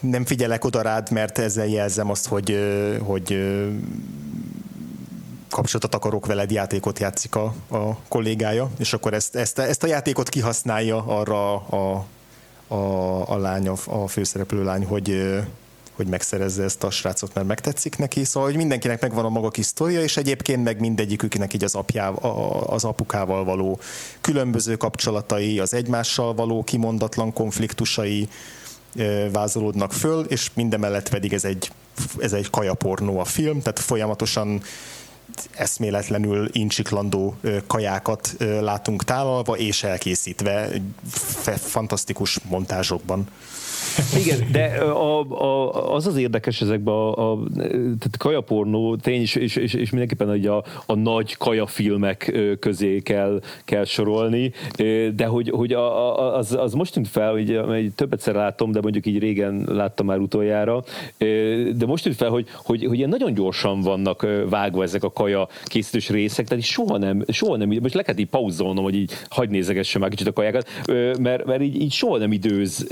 nem 0.00 0.24
figyelek 0.24 0.64
oda 0.64 0.82
rád, 0.82 1.10
mert 1.10 1.38
ezzel 1.38 1.66
jelzem 1.66 2.10
azt, 2.10 2.26
hogy, 2.26 2.58
hogy 3.02 3.38
kapcsolatot 5.50 5.94
akarok 5.94 6.26
veled, 6.26 6.50
játékot 6.50 6.98
játszik 6.98 7.34
a, 7.34 7.54
a 7.68 7.96
kollégája, 8.08 8.70
és 8.78 8.92
akkor 8.92 9.14
ezt, 9.14 9.36
ezt, 9.36 9.58
ezt 9.58 9.82
a 9.82 9.86
játékot 9.86 10.28
kihasználja 10.28 11.04
arra 11.06 11.54
a, 11.54 12.06
a, 12.68 12.74
a 13.30 13.36
lány, 13.36 13.68
a, 13.68 13.74
a 13.86 14.06
főszereplő 14.06 14.64
lány, 14.64 14.84
hogy, 14.84 15.36
hogy 15.92 16.06
megszerezze 16.06 16.62
ezt 16.62 16.84
a 16.84 16.90
srácot, 16.90 17.34
mert 17.34 17.46
megtetszik 17.46 17.98
neki. 17.98 18.24
Szóval, 18.24 18.48
hogy 18.48 18.58
mindenkinek 18.58 19.00
megvan 19.00 19.24
a 19.24 19.28
maga 19.28 19.50
kis 19.50 19.66
sztoria, 19.66 20.02
és 20.02 20.16
egyébként 20.16 20.64
meg 20.64 20.80
mindegyiküknek 20.80 21.54
így 21.54 21.64
az, 21.64 21.74
apjá, 21.74 22.08
az 22.08 22.84
apukával 22.84 23.44
való 23.44 23.80
különböző 24.20 24.76
kapcsolatai, 24.76 25.58
az 25.58 25.74
egymással 25.74 26.34
való 26.34 26.64
kimondatlan 26.64 27.32
konfliktusai, 27.32 28.28
vázolódnak 29.32 29.92
föl, 29.92 30.24
és 30.24 30.50
mindemellett 30.54 31.08
pedig 31.08 31.32
ez 31.32 31.44
egy, 31.44 31.70
ez 32.18 32.32
egy 32.32 32.50
kajapornó 32.50 33.18
a 33.18 33.24
film, 33.24 33.62
tehát 33.62 33.78
folyamatosan 33.78 34.62
eszméletlenül 35.54 36.48
incsiklandó 36.52 37.36
kajákat 37.66 38.34
látunk 38.38 39.04
tálalva 39.04 39.56
és 39.56 39.82
elkészítve 39.82 40.70
fantasztikus 41.56 42.38
montázsokban. 42.48 43.28
Igen, 44.24 44.48
de 44.52 44.64
a, 44.80 45.20
a, 45.20 45.94
az 45.94 46.06
az 46.06 46.16
érdekes 46.16 46.60
ezekben 46.60 46.94
a, 46.94 47.32
a 47.32 47.38
tehát 47.74 48.16
kajapornó 48.18 48.96
tény, 48.96 49.20
és, 49.20 49.34
és, 49.34 49.56
és, 49.56 49.74
és 49.74 49.90
mindenképpen 49.90 50.28
hogy 50.28 50.46
a, 50.46 50.64
a 50.86 50.94
nagy 50.94 51.36
kajafilmek 51.36 52.32
közé 52.60 53.00
kell, 53.00 53.40
kell 53.64 53.84
sorolni, 53.84 54.52
de 55.14 55.26
hogy, 55.26 55.50
hogy 55.50 55.72
a, 55.72 56.18
a, 56.18 56.36
az, 56.36 56.54
az 56.54 56.72
most 56.72 56.92
tűnt 56.92 57.08
fel, 57.08 57.32
hogy, 57.32 57.60
hogy 57.66 57.92
többet 57.92 58.24
látom, 58.26 58.72
de 58.72 58.80
mondjuk 58.80 59.06
így 59.06 59.18
régen 59.18 59.64
láttam 59.66 60.06
már 60.06 60.18
utoljára, 60.18 60.84
de 61.76 61.86
most 61.86 62.02
tűnt 62.02 62.16
fel, 62.16 62.30
hogy, 62.30 62.46
hogy, 62.54 62.84
hogy 62.84 62.96
ilyen 62.96 63.08
nagyon 63.08 63.34
gyorsan 63.34 63.80
vannak 63.80 64.26
vágva 64.48 64.82
ezek 64.82 65.04
a 65.04 65.12
kaja 65.12 65.48
készítős 65.64 66.08
részek, 66.08 66.46
tehát 66.46 66.64
soha 66.64 66.98
nem, 66.98 67.24
soha 67.28 67.56
nem, 67.56 67.68
most 67.82 67.94
le 67.94 68.02
kellett 68.02 68.20
így 68.20 68.28
pauzolnom, 68.28 68.84
hogy 68.84 68.94
így 68.94 69.12
hagyd 69.28 69.50
nézegessem 69.50 70.00
már 70.00 70.10
kicsit 70.10 70.26
a 70.26 70.32
kajákat, 70.32 70.68
mert, 71.18 71.44
mert 71.44 71.62
így, 71.62 71.80
így 71.80 71.92
soha 71.92 72.18
nem 72.18 72.32
időz 72.32 72.86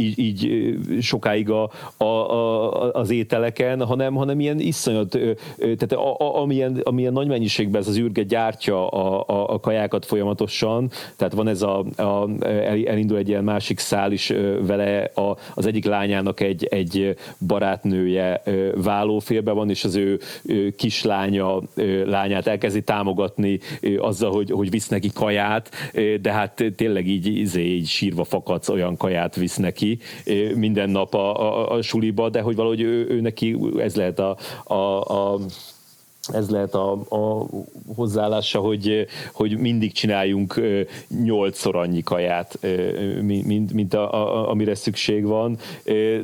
így 0.00 0.03
így, 0.04 0.18
így 0.18 1.02
sokáig 1.02 1.50
a, 1.50 1.70
a, 1.96 2.04
a, 2.04 2.92
az 2.92 3.10
ételeken, 3.10 3.84
hanem, 3.86 4.14
hanem 4.14 4.40
ilyen 4.40 4.60
iszonyat, 4.60 5.18
tehát 5.58 5.92
a, 5.92 6.16
a, 6.18 6.40
amilyen, 6.40 6.80
amilyen 6.82 7.12
nagy 7.12 7.26
mennyiségben 7.26 7.80
ez 7.80 7.88
az 7.88 7.98
űrge 7.98 8.22
gyártja 8.22 8.88
a, 8.88 9.24
a, 9.26 9.52
a 9.52 9.60
kajákat 9.60 10.04
folyamatosan, 10.04 10.90
tehát 11.16 11.32
van 11.32 11.48
ez 11.48 11.62
a, 11.62 11.78
a 11.96 12.28
elindul 12.86 13.16
egy 13.16 13.28
ilyen 13.28 13.44
másik 13.44 13.78
szál 13.78 14.12
is 14.12 14.32
vele, 14.60 15.10
a, 15.14 15.36
az 15.54 15.66
egyik 15.66 15.84
lányának 15.84 16.40
egy, 16.40 16.64
egy 16.64 17.16
barátnője 17.46 18.42
vállófélbe 18.74 19.52
van, 19.52 19.70
és 19.70 19.84
az 19.84 19.94
ő 19.96 20.20
kislánya 20.76 21.60
lányát 22.04 22.46
elkezdi 22.46 22.82
támogatni 22.82 23.58
azzal, 23.98 24.30
hogy, 24.30 24.50
hogy 24.50 24.70
visz 24.70 24.88
neki 24.88 25.10
kaját, 25.14 25.70
de 26.20 26.32
hát 26.32 26.64
tényleg 26.76 27.08
így, 27.08 27.26
így, 27.26 27.56
így 27.56 27.86
sírva 27.86 28.24
fakadsz 28.24 28.68
olyan 28.68 28.96
kaját 28.96 29.36
visz 29.36 29.56
neki 29.56 29.93
minden 30.54 30.90
nap 30.90 31.14
a, 31.14 31.40
a, 31.40 31.70
a 31.76 31.82
suliba, 31.82 32.28
de 32.28 32.40
hogy 32.40 32.56
valahogy 32.56 32.80
ő, 32.80 33.06
ő 33.08 33.20
neki 33.20 33.58
ez 33.78 33.96
lehet 33.96 34.18
a, 34.18 34.36
a, 34.64 35.00
a 35.00 35.40
ez 36.32 36.50
lehet 36.50 36.74
a, 36.74 36.92
a 36.92 37.46
hozzáállása, 37.94 38.58
hogy, 38.58 39.06
hogy 39.32 39.58
mindig 39.58 39.92
csináljunk 39.92 40.60
nyolcszor 41.24 41.76
annyi 41.76 42.02
kaját, 42.02 42.58
mint, 43.20 43.72
mint 43.72 43.94
a, 43.94 44.14
a, 44.14 44.50
amire 44.50 44.74
szükség 44.74 45.24
van. 45.24 45.58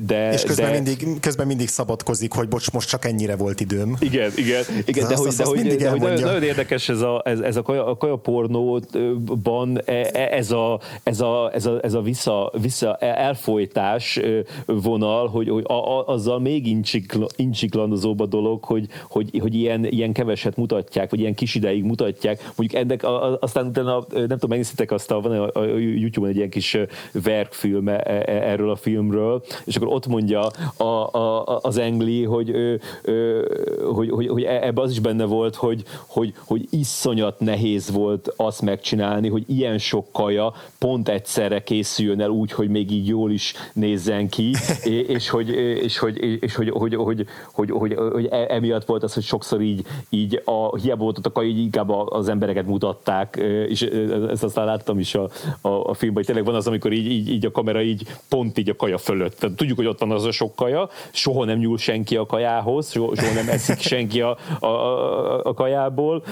De, 0.07 0.33
és 0.33 0.43
közben, 0.43 0.67
de... 0.67 0.81
mindig, 0.81 1.21
közben 1.21 1.47
mindig 1.47 1.69
szabadkozik, 1.69 2.33
hogy 2.33 2.49
bocs, 2.49 2.71
most 2.71 2.89
csak 2.89 3.05
ennyire 3.05 3.37
volt 3.37 3.61
időm. 3.61 3.97
Igen, 4.01 4.33
igen. 4.37 4.63
igen 4.87 5.07
de, 5.09 5.13
azt, 5.13 5.19
hogy, 5.19 5.29
azt 5.29 5.39
de, 5.39 5.45
hogy, 5.45 5.77
de 5.77 5.91
hogy 5.91 6.01
nagyon, 6.01 6.21
nagyon 6.21 6.43
érdekes 6.43 6.89
ez 6.89 7.01
a, 7.01 7.23
ez, 7.25 7.41
ez 7.41 7.57
a, 7.57 7.63
kaja, 7.63 7.87
a 7.87 7.97
kajapornóban 7.97 9.81
e, 9.85 9.93
e, 10.13 10.29
ez 10.31 10.51
a, 10.51 10.81
ez 11.03 11.21
a, 11.21 11.51
ez 11.55 11.67
a, 11.67 11.79
ez 11.83 11.95
a 11.95 12.03
vissza, 12.03 12.53
vissza 12.61 12.97
elfolytás 12.97 14.21
vonal, 14.67 15.29
hogy, 15.29 15.49
hogy 15.49 15.65
a, 15.67 15.99
a, 15.99 16.07
azzal 16.07 16.41
még 16.41 16.67
incsikl, 16.67 17.25
incsiklandozóbb 17.37 18.21
a 18.21 18.27
dolog, 18.27 18.65
hogy, 18.65 18.89
hogy, 19.09 19.39
hogy 19.41 19.55
ilyen 19.55 19.85
ilyen 19.91 20.13
keveset 20.13 20.57
mutatják, 20.57 21.11
vagy 21.11 21.21
ilyen 21.21 21.35
kis 21.35 21.55
ideig 21.55 21.85
mutatják. 21.85 22.53
Mondjuk 22.57 22.83
ennek 22.83 23.03
a, 23.03 23.33
a, 23.33 23.39
aztán 23.41 23.67
utána, 23.67 24.05
nem 24.13 24.29
tudom, 24.29 24.49
megnéztétek 24.49 24.91
azt, 24.91 25.11
a, 25.11 25.21
van 25.21 25.33
a, 25.33 25.61
a 25.61 25.65
YouTube-on 25.65 26.31
egy 26.31 26.37
ilyen 26.37 26.51
kis 26.51 26.79
verkfilm 27.13 27.89
e, 27.89 28.03
e, 28.05 28.23
erről 28.27 28.71
a 28.71 28.77
filmről, 28.77 29.43
és 29.65 29.77
akkor 29.77 29.89
ott 29.89 30.07
mondja 30.07 30.41
a, 30.77 30.85
a, 30.85 31.59
az 31.63 31.77
Engli, 31.77 32.25
hogy, 32.25 32.51
ő, 32.51 32.81
ő, 33.03 33.47
hogy, 33.93 34.11
hogy, 34.11 34.29
hogy 34.29 34.43
e, 34.43 34.67
ebbe 34.67 34.81
az 34.81 34.91
is 34.91 34.99
benne 34.99 35.25
volt, 35.25 35.55
hogy, 35.55 35.83
hogy, 36.07 36.33
hogy 36.47 36.67
iszonyat 36.71 37.41
nehéz 37.41 37.91
volt 37.91 38.33
azt 38.37 38.63
megcsinálni, 38.63 39.29
hogy 39.29 39.45
ilyen 39.47 39.79
sok 39.79 40.07
kaja 40.13 40.55
pont 40.79 41.09
egyszerre 41.09 41.63
készüljön 41.63 42.21
el 42.21 42.31
úgy, 42.31 42.53
hogy 42.53 42.69
még 42.69 42.91
így 42.91 43.07
jól 43.07 43.31
is 43.31 43.55
nézzen 43.73 44.29
ki, 44.29 44.55
és 45.17 45.29
hogy, 45.29 45.49
és 45.49 45.99
hogy, 45.99 46.17
és 46.41 46.55
hogy, 46.55 46.71
hogy, 46.71 46.95
hogy, 46.95 47.27
hogy, 47.53 47.71
hogy, 47.71 47.95
hogy 48.13 48.27
emiatt 48.27 48.85
volt 48.85 49.03
az, 49.03 49.15
hogy 49.15 49.23
sokszor 49.23 49.61
így 49.61 49.80
így, 49.81 49.87
így 50.11 50.43
a, 50.45 50.77
hiába 50.77 51.03
volt 51.03 51.19
ott 51.19 51.37
a 51.37 51.43
így 51.43 51.59
inkább 51.59 51.91
az 51.91 52.29
embereket 52.29 52.67
mutatták, 52.67 53.37
és 53.69 53.83
ezt 54.31 54.43
aztán 54.43 54.65
láttam 54.65 54.99
is 54.99 55.15
a, 55.15 55.29
a, 55.61 55.69
a 55.69 55.95
filmben, 55.95 56.17
hogy 56.17 56.27
tényleg 56.27 56.45
van 56.45 56.55
az, 56.55 56.67
amikor 56.67 56.93
így, 56.93 57.11
így, 57.11 57.31
így 57.31 57.47
a 57.47 57.51
kamera 57.51 57.83
így 57.83 58.07
pont 58.29 58.59
így 58.59 58.71
a 58.71 58.77
kaja 58.77 58.99
fölött. 58.99 59.39
Tehát 59.39 59.57
tudjuk, 59.57 59.77
hogy 59.77 59.87
ott 59.87 59.99
van 59.99 60.11
az 60.11 60.25
a 60.25 60.31
sok 60.31 60.55
kaja, 60.55 60.89
soha 61.11 61.45
nem 61.45 61.59
nyúl 61.59 61.79
senki 61.79 62.17
a 62.17 62.27
kajához, 62.27 62.91
soha, 62.91 63.17
soha 63.17 63.33
nem 63.33 63.49
eszik 63.49 63.79
senki 63.79 64.21
a, 64.21 64.37
a, 64.61 64.67
a, 64.67 65.45
a 65.45 65.55
kajából, 65.55 66.25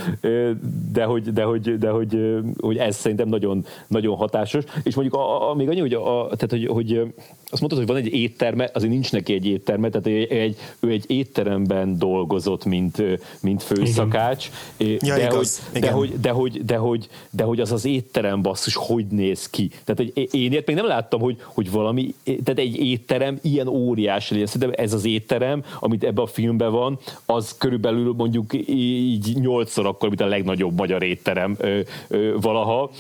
de 0.92 1.04
hogy, 1.04 1.32
de 1.32 1.42
hogy, 1.42 1.78
de 1.78 1.90
hogy, 1.90 2.38
hogy 2.60 2.76
ez 2.76 2.96
szerintem 2.96 3.28
nagyon, 3.28 3.64
nagyon 3.86 4.16
hatásos. 4.16 4.64
És 4.82 4.94
mondjuk 4.94 5.16
a, 5.16 5.50
a, 5.50 5.54
még 5.54 5.68
annyi, 5.68 5.80
hogy, 5.80 5.94
a, 5.94 6.26
tehát, 6.36 6.50
hogy, 6.50 6.66
hogy 6.66 7.12
azt 7.50 7.60
mondtad, 7.60 7.78
hogy 7.78 7.86
van 7.86 7.96
egy 7.96 8.12
étterme, 8.12 8.70
azért 8.72 8.92
nincs 8.92 9.12
neki 9.12 9.32
egy 9.32 9.46
étterme, 9.46 9.88
tehát 9.88 10.06
egy, 10.06 10.38
egy, 10.38 10.56
ő 10.80 10.90
egy 10.90 11.04
étteremben 11.06 11.98
dolgozott, 11.98 12.64
mint, 12.64 13.02
mint 13.40 13.62
főszakács, 13.62 14.50
ja, 14.76 14.96
de, 15.00 15.24
igaz. 15.24 15.68
hogy, 15.72 15.80
de, 15.80 15.90
hogy, 15.90 16.20
de, 16.20 16.30
hogy, 16.30 16.64
de, 16.64 16.76
hogy, 16.76 17.08
de 17.30 17.42
hogy 17.42 17.60
az 17.60 17.72
az 17.72 17.84
étterem 17.84 18.42
basszus, 18.42 18.74
hogy 18.74 19.06
néz 19.06 19.50
ki. 19.50 19.68
Tehát 19.84 19.96
hogy 19.96 20.28
én 20.34 20.52
ilyet 20.52 20.66
még 20.66 20.76
nem 20.76 20.86
láttam, 20.86 21.20
hogy, 21.20 21.36
hogy 21.40 21.70
valami, 21.70 22.14
tehát 22.24 22.58
egy 22.58 22.76
étterem 22.76 23.38
ilyen 23.42 23.68
óriási 23.68 24.32
legyen. 24.32 24.46
Szerintem 24.48 24.84
ez 24.84 24.92
az 24.92 25.04
étterem, 25.04 25.62
amit 25.80 26.04
ebben 26.04 26.24
a 26.24 26.26
filmben 26.26 26.70
van, 26.70 26.98
az 27.26 27.54
körülbelül 27.58 28.14
mondjuk 28.16 28.52
így 28.68 29.36
nyolcszor 29.40 29.86
akkor, 29.86 30.08
mint 30.08 30.20
a 30.20 30.26
legnagyobb 30.26 30.76
magyar 30.76 31.02
étterem 31.02 31.56
ö, 31.58 31.80
ö, 32.08 32.34
valaha. 32.40 32.90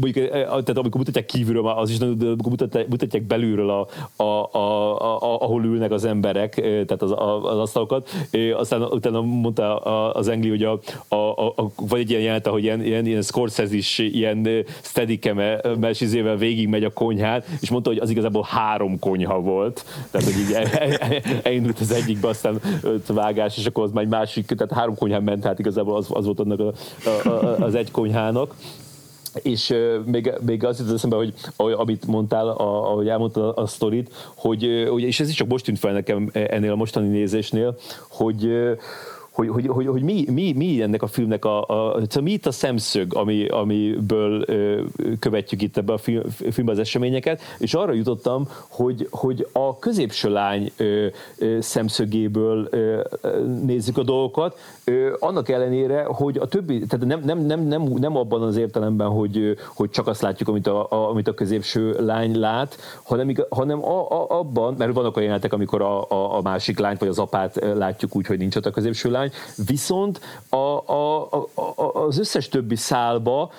Mondjuk, 0.00 0.28
tehát 0.30 0.68
amikor 0.68 1.00
mutatják 1.00 1.26
kívülről, 1.26 1.66
az 1.66 1.90
is, 1.90 1.98
de 1.98 2.04
amikor 2.06 2.50
mutatják, 2.50 2.88
mutatják 2.88 3.22
belülről 3.22 3.70
a, 3.70 3.88
a, 4.16 4.48
a, 4.52 4.96
a, 5.22 5.40
ahol 5.40 5.64
ülnek 5.64 5.90
az 5.90 6.04
emberek, 6.04 6.54
tehát 6.54 7.02
az, 7.02 7.10
az 7.42 7.58
asztalokat. 7.58 8.10
Aztán 8.56 8.82
utána 8.82 9.20
mondta 9.20 9.75
az 10.12 10.28
Engli, 10.28 10.48
hogy 10.48 10.62
a, 10.62 10.80
a, 11.08 11.14
a, 11.16 11.46
a, 11.56 11.70
vagy 11.76 12.00
egy 12.00 12.10
ilyen 12.10 12.22
jelent, 12.22 12.46
hogy 12.46 12.62
ilyen, 12.62 12.84
ilyen, 12.84 13.06
ilyen 13.06 13.22
Scorsese 13.22 13.74
is 13.74 13.98
ilyen 13.98 14.48
steadicam 14.82 15.40
mesizével 15.80 16.36
végig 16.36 16.68
megy 16.68 16.84
a 16.84 16.92
konyhát, 16.92 17.46
és 17.60 17.70
mondta, 17.70 17.90
hogy 17.90 17.98
az 17.98 18.10
igazából 18.10 18.46
három 18.48 18.98
konyha 18.98 19.40
volt. 19.40 19.84
Tehát, 20.10 20.26
hogy 20.26 20.40
így 20.40 20.56
elindult 21.42 21.80
az 21.80 21.92
egyikbe, 21.92 22.28
aztán 22.28 22.60
öt 22.82 23.06
vágás, 23.06 23.58
és 23.58 23.66
akkor 23.66 23.84
az 23.84 23.92
már 23.92 24.04
egy 24.04 24.10
másik, 24.10 24.46
tehát 24.46 24.72
három 24.72 24.96
konyhán 24.96 25.22
ment, 25.22 25.44
hát 25.44 25.58
igazából 25.58 25.96
az, 25.96 26.06
az 26.10 26.24
volt 26.24 26.40
annak 26.40 26.60
a, 26.60 26.72
a, 27.08 27.28
a, 27.28 27.58
az 27.58 27.74
egy 27.74 27.90
konyhának 27.90 28.54
és 29.42 29.74
még, 30.04 30.32
még 30.40 30.64
az 30.64 30.78
jutott 30.78 30.94
eszembe, 30.94 31.16
hogy 31.16 31.34
amit 31.56 32.06
mondtál, 32.06 32.48
a, 32.48 32.90
ahogy 32.90 33.08
elmondtad 33.08 33.42
a, 33.56 33.62
a 33.62 33.66
sztorit, 33.66 34.14
hogy, 34.34 34.62
és 34.96 35.20
ez 35.20 35.28
is 35.28 35.34
csak 35.34 35.48
most 35.48 35.64
tűnt 35.64 35.78
fel 35.78 35.92
nekem 35.92 36.30
ennél 36.32 36.72
a 36.72 36.76
mostani 36.76 37.08
nézésnél, 37.08 37.76
hogy 38.08 38.50
hogy, 39.36 39.48
hogy, 39.48 39.66
hogy, 39.66 39.86
hogy 39.86 40.02
mi, 40.02 40.24
mi, 40.30 40.52
mi 40.52 40.82
ennek 40.82 41.02
a 41.02 41.06
filmnek 41.06 41.44
a, 41.44 41.60
a 41.62 41.92
szóval 41.92 42.22
mi 42.22 42.30
itt 42.30 42.46
a 42.46 42.50
szemszög, 42.50 43.14
ami, 43.14 43.46
amiből 43.46 44.44
ö, 44.46 44.82
követjük 45.18 45.62
itt 45.62 45.76
ebbe 45.76 45.92
a 45.92 45.98
film, 45.98 46.22
filmbe 46.50 46.72
az 46.72 46.78
eseményeket, 46.78 47.40
és 47.58 47.74
arra 47.74 47.92
jutottam, 47.92 48.48
hogy, 48.68 49.08
hogy 49.10 49.48
a 49.52 49.78
középső 49.78 50.30
lány 50.30 50.72
ö, 50.76 51.06
ö, 51.38 51.60
szemszögéből 51.60 52.68
ö, 52.70 53.00
nézzük 53.64 53.98
a 53.98 54.02
dolgokat, 54.02 54.58
ö, 54.84 55.14
annak 55.18 55.48
ellenére, 55.48 56.04
hogy 56.04 56.38
a 56.38 56.46
többi, 56.46 56.86
tehát 56.86 57.06
nem, 57.06 57.20
nem, 57.24 57.38
nem, 57.38 57.60
nem, 57.60 57.82
nem 57.82 58.16
abban 58.16 58.42
az 58.42 58.56
értelemben, 58.56 59.08
hogy, 59.08 59.56
hogy 59.74 59.90
csak 59.90 60.06
azt 60.06 60.22
látjuk, 60.22 60.48
amit 60.48 60.66
a, 60.66 60.86
a, 60.90 61.08
amit 61.10 61.28
a 61.28 61.34
középső 61.34 61.96
lány 61.98 62.38
lát, 62.38 62.76
hanem, 63.02 63.32
hanem 63.48 63.84
a, 63.84 64.10
a, 64.10 64.26
abban, 64.28 64.74
mert 64.78 64.92
vannak 64.92 65.16
olyan 65.16 65.28
jelenetek, 65.28 65.52
amikor 65.52 65.82
a, 65.82 66.10
a, 66.10 66.36
a 66.36 66.42
másik 66.42 66.78
lányt 66.78 66.98
vagy 66.98 67.08
az 67.08 67.18
apát 67.18 67.64
látjuk 67.74 68.16
úgy, 68.16 68.26
hogy 68.26 68.38
nincs 68.38 68.56
ott 68.56 68.66
a 68.66 68.70
középső 68.70 69.10
lány, 69.10 69.25
viszont 69.66 70.20
a, 70.48 70.56
a, 70.56 71.22
a, 71.54 72.04
az 72.06 72.18
összes 72.18 72.48
többi 72.48 72.76
szálba 72.76 73.50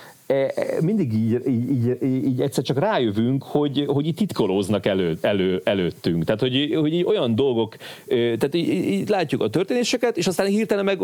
mindig 0.81 1.13
így, 1.13 1.47
így, 1.47 1.97
így, 2.03 2.41
egyszer 2.41 2.63
csak 2.63 2.79
rájövünk, 2.79 3.43
hogy, 3.43 3.85
hogy 3.87 4.07
itt 4.07 4.17
titkolóznak 4.17 4.85
elő, 4.85 5.17
elő, 5.21 5.61
előttünk. 5.63 6.23
Tehát, 6.23 6.41
hogy, 6.41 6.75
hogy 6.75 6.93
így 6.93 7.05
olyan 7.05 7.35
dolgok, 7.35 7.75
tehát 8.07 8.55
így, 8.55 8.67
így 8.69 9.09
látjuk 9.09 9.41
a 9.41 9.49
történéseket, 9.49 10.17
és 10.17 10.27
aztán 10.27 10.47
hirtelen 10.47 10.85
meg 10.85 10.99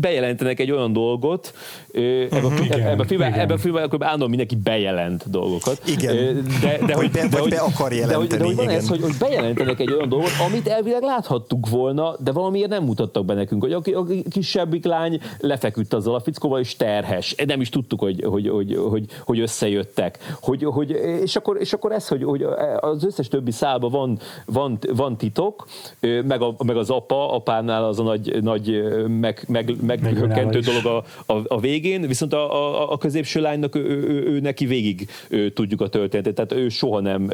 bejelentenek 0.00 0.60
egy 0.60 0.70
olyan 0.70 0.92
dolgot, 0.92 1.54
ebben 1.92 2.44
a, 2.44 2.62
igen, 2.62 2.80
ebbe 2.80 3.02
a 3.02 3.06
filmben, 3.06 3.32
ebbe 3.32 3.54
a 3.54 3.58
filmben 3.58 3.84
akkor 3.84 4.04
állandóan 4.04 4.30
mindenki 4.30 4.56
bejelent 4.56 5.30
dolgokat. 5.30 5.82
Igen. 5.86 6.44
De, 6.60 6.78
de, 6.86 6.94
hogy, 6.94 7.10
be, 7.10 7.28
de, 7.28 7.38
vagy 7.38 7.50
be 7.50 7.58
akar 7.58 7.92
jelenteni. 7.92 8.26
De, 8.26 8.36
de, 8.36 8.36
de 8.36 8.44
hogy 8.44 8.54
van 8.54 8.64
igen. 8.64 8.76
ez, 8.76 8.88
hogy, 8.88 9.00
hogy 9.00 9.14
bejelentenek 9.18 9.80
egy 9.80 9.92
olyan 9.92 10.08
dolgot, 10.08 10.30
amit 10.46 10.68
elvileg 10.68 11.02
láthattuk 11.02 11.68
volna, 11.68 12.16
de 12.18 12.32
valamiért 12.32 12.68
nem 12.68 12.84
mutattak 12.84 13.24
be 13.24 13.34
nekünk, 13.34 13.62
hogy 13.62 13.72
a, 13.72 13.98
a 13.98 14.06
kisebbik 14.30 14.84
lány 14.84 15.20
lefeküdt 15.38 15.94
azzal 15.94 16.14
a 16.14 16.20
fickóval, 16.20 16.60
és 16.60 16.76
terhes. 16.76 17.34
Nem 17.46 17.60
is 17.60 17.68
tudtuk, 17.68 17.99
hogy, 18.00 18.24
hogy, 18.24 18.48
hogy, 18.48 18.76
hogy, 18.88 19.04
hogy 19.24 19.40
összejöttek. 19.40 20.18
Hogy, 20.40 20.64
hogy, 20.64 20.90
és, 21.22 21.36
akkor, 21.36 21.56
és 21.60 21.72
akkor 21.72 21.92
ez, 21.92 22.08
hogy, 22.08 22.22
hogy 22.22 22.46
az 22.80 23.04
összes 23.04 23.28
többi 23.28 23.50
szálban 23.50 23.90
van, 23.90 24.18
van, 24.46 24.78
van 24.94 25.16
titok, 25.16 25.66
meg, 26.00 26.42
a, 26.42 26.54
meg 26.64 26.76
az 26.76 26.90
apa, 26.90 27.32
apánál 27.34 27.84
az 27.84 27.98
a 27.98 28.02
nagy, 28.02 28.42
nagy 28.42 28.82
meg, 29.06 29.44
meg, 29.48 29.74
meghökkentő 29.80 30.60
dolog 30.60 31.04
a, 31.26 31.32
a, 31.32 31.42
a 31.46 31.60
végén, 31.60 32.00
viszont 32.06 32.32
a, 32.32 32.52
a, 32.52 32.92
a 32.92 32.98
középső 32.98 33.40
lánynak 33.40 33.74
ő, 33.74 33.80
ő, 33.80 34.24
ő, 34.26 34.40
neki 34.40 34.66
végig 34.66 35.08
ő, 35.28 35.50
tudjuk 35.50 35.80
a 35.80 35.88
történetet, 35.88 36.34
tehát 36.34 36.52
ő 36.52 36.68
soha 36.68 37.00
nem 37.00 37.28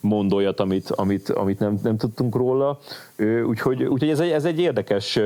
mond 0.00 0.32
olyat, 0.32 0.60
amit, 0.60 0.90
amit, 0.90 1.28
amit 1.28 1.58
nem, 1.58 1.78
nem 1.82 1.96
tudtunk 1.96 2.36
róla. 2.36 2.78
Úgyhogy, 3.46 3.84
úgyhogy 3.84 4.08
ez, 4.08 4.20
egy, 4.20 4.30
ez 4.30 4.44
egy 4.44 4.60
érdekes 4.60 5.18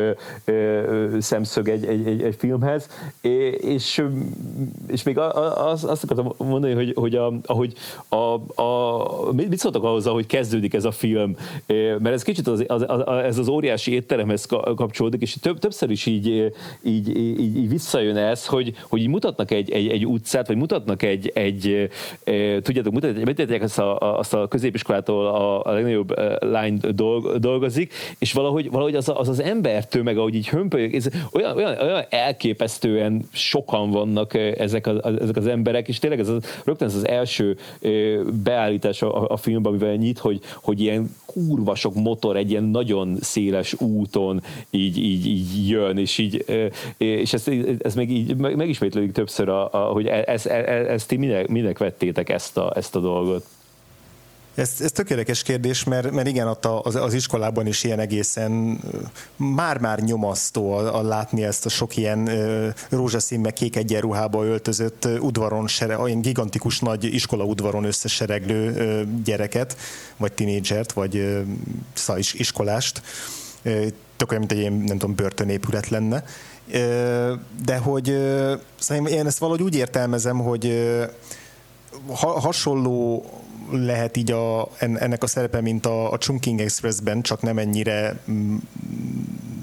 szemszög 1.18 1.68
egy, 1.68 1.84
egy, 1.84 2.06
egy, 2.06 2.22
egy 2.22 2.34
filmhez, 2.34 2.88
és 3.60 4.04
és 4.88 5.02
még 5.02 5.18
az, 5.18 5.84
azt 5.84 6.04
akartam 6.04 6.48
mondani, 6.48 6.72
hogy, 6.72 6.92
hogy 6.96 7.14
a, 7.14 7.32
ahogy 7.44 7.72
a, 8.08 8.60
a, 8.62 9.32
mit 9.32 9.58
szóltak 9.58 9.84
ahhoz, 9.84 10.06
ahogy 10.06 10.26
kezdődik 10.26 10.74
ez 10.74 10.84
a 10.84 10.90
film, 10.90 11.36
mert 11.66 12.06
ez 12.06 12.22
kicsit 12.22 12.46
az, 12.46 12.64
az, 12.66 12.84
az, 12.86 13.02
ez 13.06 13.38
az 13.38 13.48
óriási 13.48 13.92
étteremhez 13.92 14.46
kapcsolódik, 14.46 15.22
és 15.22 15.36
több, 15.40 15.58
többször 15.58 15.90
is 15.90 16.06
így, 16.06 16.52
így, 16.82 17.16
így, 17.16 17.56
így 17.56 17.68
visszajön 17.68 18.16
ez, 18.16 18.46
hogy, 18.46 18.74
hogy 18.88 19.00
így 19.00 19.08
mutatnak 19.08 19.50
egy, 19.50 19.70
egy, 19.70 19.88
egy 19.88 20.06
utcát, 20.06 20.46
vagy 20.46 20.56
mutatnak 20.56 21.02
egy, 21.02 21.30
egy 21.34 21.90
tudjátok, 22.62 22.92
mutatják 22.92 23.62
azt 23.62 23.78
a, 23.78 24.18
azt 24.18 24.34
a 24.34 24.48
középiskolától 24.48 25.26
a, 25.26 25.64
a 25.64 25.72
legnagyobb 25.72 26.14
lány 26.42 26.80
dolg, 26.90 27.38
dolgozik, 27.38 27.92
és 28.18 28.32
valahogy, 28.32 28.70
valahogy 28.70 28.94
az, 28.94 29.12
az 29.14 29.28
az 29.28 29.40
embertömeg, 29.40 30.18
ahogy 30.18 30.34
így 30.34 30.48
hömpölyök, 30.48 30.94
ez 30.94 31.08
olyan, 31.32 31.56
olyan, 31.56 31.78
olyan 31.78 32.04
elképesztően 32.08 33.28
sokan 33.32 33.90
vannak 33.90 34.34
ezek 34.72 34.86
az, 34.86 35.20
ezek 35.20 35.36
az 35.36 35.46
emberek, 35.46 35.88
és 35.88 35.98
tényleg 35.98 36.20
ez 36.20 36.28
az, 36.28 36.44
rögtön 36.64 36.88
ez 36.88 36.94
az 36.94 37.08
első 37.08 37.56
beállítás 38.42 39.02
a, 39.02 39.28
a 39.28 39.36
filmben, 39.36 39.72
amivel 39.72 39.94
nyit, 39.94 40.18
hogy, 40.18 40.40
hogy 40.62 40.80
ilyen 40.80 41.14
kurva 41.24 41.74
sok 41.74 41.94
motor 41.94 42.36
egy 42.36 42.50
ilyen 42.50 42.64
nagyon 42.64 43.16
széles 43.20 43.80
úton 43.80 44.42
így, 44.70 44.98
így, 44.98 45.26
így 45.26 45.68
jön, 45.68 45.98
és 45.98 46.18
így 46.18 46.44
és 46.96 47.32
ez, 47.32 47.44
ez 47.78 47.94
még 47.94 48.10
így 48.10 48.36
megismétlődik 48.36 49.12
többször, 49.12 49.48
a, 49.48 49.72
a, 49.72 49.92
hogy 49.92 50.06
e, 50.06 50.22
e, 50.26 50.38
e, 50.44 50.92
ezt 50.92 51.08
ti 51.08 51.16
minek, 51.16 51.48
minek 51.48 51.78
vettétek 51.78 52.28
ezt 52.28 52.56
a, 52.56 52.72
ezt 52.76 52.96
a 52.96 53.00
dolgot? 53.00 53.46
Ez, 54.60 54.70
ez 54.80 54.92
tökéletes 54.92 55.42
kérdés, 55.42 55.84
mert, 55.84 56.10
mert 56.10 56.28
igen, 56.28 56.46
ott 56.48 56.64
az, 56.64 56.94
az 56.94 57.14
iskolában 57.14 57.66
is 57.66 57.84
ilyen 57.84 57.98
egészen 57.98 58.80
már-már 59.36 60.00
nyomasztó 60.00 60.72
a, 60.72 60.98
a 60.98 61.02
látni 61.02 61.44
ezt 61.44 61.66
a 61.66 61.68
sok 61.68 61.96
ilyen 61.96 62.28
rózsaszín, 62.88 63.40
meg 63.40 63.52
kék 63.52 63.76
egyenruhába 63.76 64.44
öltözött 64.44 65.08
udvaron, 65.20 65.68
sere, 65.68 65.98
olyan 65.98 66.20
gigantikus 66.20 66.78
nagy 66.78 67.04
iskola 67.04 67.44
udvaron 67.44 67.84
összesereglő 67.84 69.06
gyereket, 69.24 69.76
vagy 70.16 70.32
tinédzsert, 70.32 70.92
vagy 70.92 71.44
szóval 71.92 72.20
is, 72.20 72.34
iskolást. 72.34 73.02
Tök 74.16 74.30
olyan, 74.30 74.38
mint 74.38 74.52
egy 74.52 74.58
ilyen, 74.58 74.72
nem 74.72 74.98
tudom, 74.98 75.14
börtönépület 75.14 75.88
lenne. 75.88 76.24
De 77.64 77.76
hogy 77.76 78.04
szóval 78.78 79.06
én 79.06 79.26
ezt 79.26 79.38
valahogy 79.38 79.62
úgy 79.62 79.74
értelmezem, 79.74 80.38
hogy 80.38 80.90
hasonló 82.16 83.24
lehet 83.72 84.16
így 84.16 84.30
a, 84.30 84.68
ennek 84.78 85.22
a 85.22 85.26
szerepe, 85.26 85.60
mint 85.60 85.86
a, 85.86 86.12
a 86.12 86.18
Chungking 86.18 86.60
Expressben, 86.60 87.22
csak 87.22 87.42
nem 87.42 87.58
ennyire 87.58 88.20
mm, 88.30 88.56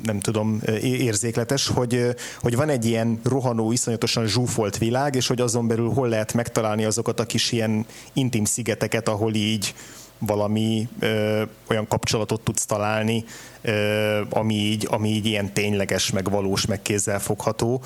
nem 0.03 0.19
tudom, 0.19 0.61
érzékletes, 0.81 1.67
hogy, 1.67 2.15
hogy 2.41 2.55
van 2.55 2.69
egy 2.69 2.85
ilyen 2.85 3.19
rohanó, 3.23 3.71
iszonyatosan 3.71 4.27
zsúfolt 4.27 4.77
világ, 4.77 5.15
és 5.15 5.27
hogy 5.27 5.41
azon 5.41 5.67
belül 5.67 5.89
hol 5.89 6.07
lehet 6.07 6.33
megtalálni 6.33 6.83
azokat 6.83 7.19
a 7.19 7.25
kis 7.25 7.51
ilyen 7.51 7.85
intim 8.13 8.45
szigeteket, 8.45 9.07
ahol 9.07 9.33
így 9.33 9.73
valami 10.19 10.87
ö, 10.99 11.41
olyan 11.69 11.87
kapcsolatot 11.87 12.41
tudsz 12.41 12.65
találni, 12.65 13.23
ö, 13.61 14.21
ami, 14.29 14.53
így, 14.53 14.87
ami 14.89 15.09
így 15.09 15.25
ilyen 15.25 15.53
tényleges, 15.53 16.11
meg 16.11 16.29
valós, 16.29 16.65
meg 16.65 16.81
kézzelfogható. 16.81 17.81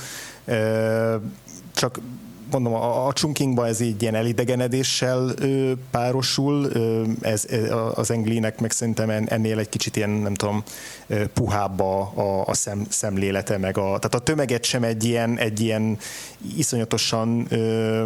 Ö, 0.46 1.16
csak 1.76 2.00
mondom, 2.52 2.74
a, 2.74 3.08
a 3.08 3.14
Chunkingban 3.14 3.66
ez 3.66 3.80
így 3.80 4.02
ilyen 4.02 4.16
elidegenedéssel 4.16 5.32
ö, 5.40 5.72
párosul, 5.92 6.70
ö, 6.74 7.04
ez, 7.22 7.48
az 7.94 8.12
Englinek 8.12 8.60
meg 8.60 8.72
szerintem 8.72 9.10
ennél 9.10 9.60
egy 9.60 9.70
kicsit 9.70 9.96
ilyen, 9.96 10.10
nem 10.10 10.34
tudom, 10.34 10.64
puhább 11.34 11.80
a, 11.80 12.12
a, 12.16 12.44
a 12.46 12.54
szem, 12.54 12.86
szemlélete, 12.90 13.58
meg 13.58 13.78
a, 13.78 13.84
tehát 13.84 14.16
a 14.16 14.20
tömeget 14.20 14.64
sem 14.64 14.84
egy 14.84 15.04
ilyen, 15.04 15.38
egy 15.38 15.60
ilyen 15.60 15.98
iszonyatosan 16.58 17.46
ö, 17.50 18.04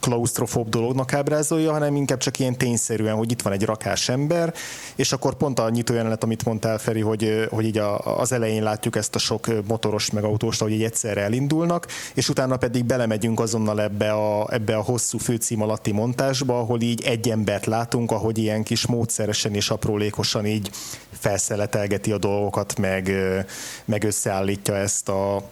klaustrofób 0.00 0.68
dolognak 0.68 1.12
ábrázolja, 1.12 1.72
hanem 1.72 1.96
inkább 1.96 2.18
csak 2.18 2.38
ilyen 2.38 2.56
tényszerűen, 2.56 3.14
hogy 3.14 3.30
itt 3.30 3.42
van 3.42 3.52
egy 3.52 3.64
rakás 3.64 4.08
ember, 4.08 4.54
és 4.94 5.12
akkor 5.12 5.34
pont 5.34 5.58
a 5.58 5.70
nyitó 5.70 5.94
jelenet, 5.94 6.24
amit 6.24 6.44
mondtál 6.44 6.78
Feri, 6.78 7.00
hogy, 7.00 7.46
hogy 7.50 7.64
így 7.64 7.78
a, 7.78 7.98
az 8.18 8.32
elején 8.32 8.62
látjuk 8.62 8.96
ezt 8.96 9.14
a 9.14 9.18
sok 9.18 9.66
motoros 9.66 10.10
meg 10.10 10.24
autóst, 10.24 10.60
hogy 10.60 10.72
egy 10.72 10.82
egyszerre 10.82 11.20
elindulnak, 11.20 11.86
és 12.14 12.28
utána 12.28 12.56
pedig 12.56 12.84
belemegyünk 12.84 13.40
azonnal 13.40 13.80
ebbe 13.86 14.12
a, 14.12 14.52
ebbe 14.52 14.76
a 14.76 14.82
hosszú 14.82 15.18
főcím 15.18 15.62
alatti 15.62 15.92
montásba, 15.92 16.58
ahol 16.58 16.80
így 16.80 17.02
egy 17.04 17.30
embert 17.30 17.66
látunk, 17.66 18.10
ahogy 18.10 18.38
ilyen 18.38 18.62
kis 18.62 18.86
módszeresen 18.86 19.54
és 19.54 19.70
aprólékosan 19.70 20.46
így 20.46 20.70
felszeletelgeti 21.10 22.12
a 22.12 22.18
dolgokat, 22.18 22.78
meg, 22.78 23.12
meg 23.84 24.04
összeállítja 24.04 24.76
ezt 24.76 25.08
a, 25.08 25.42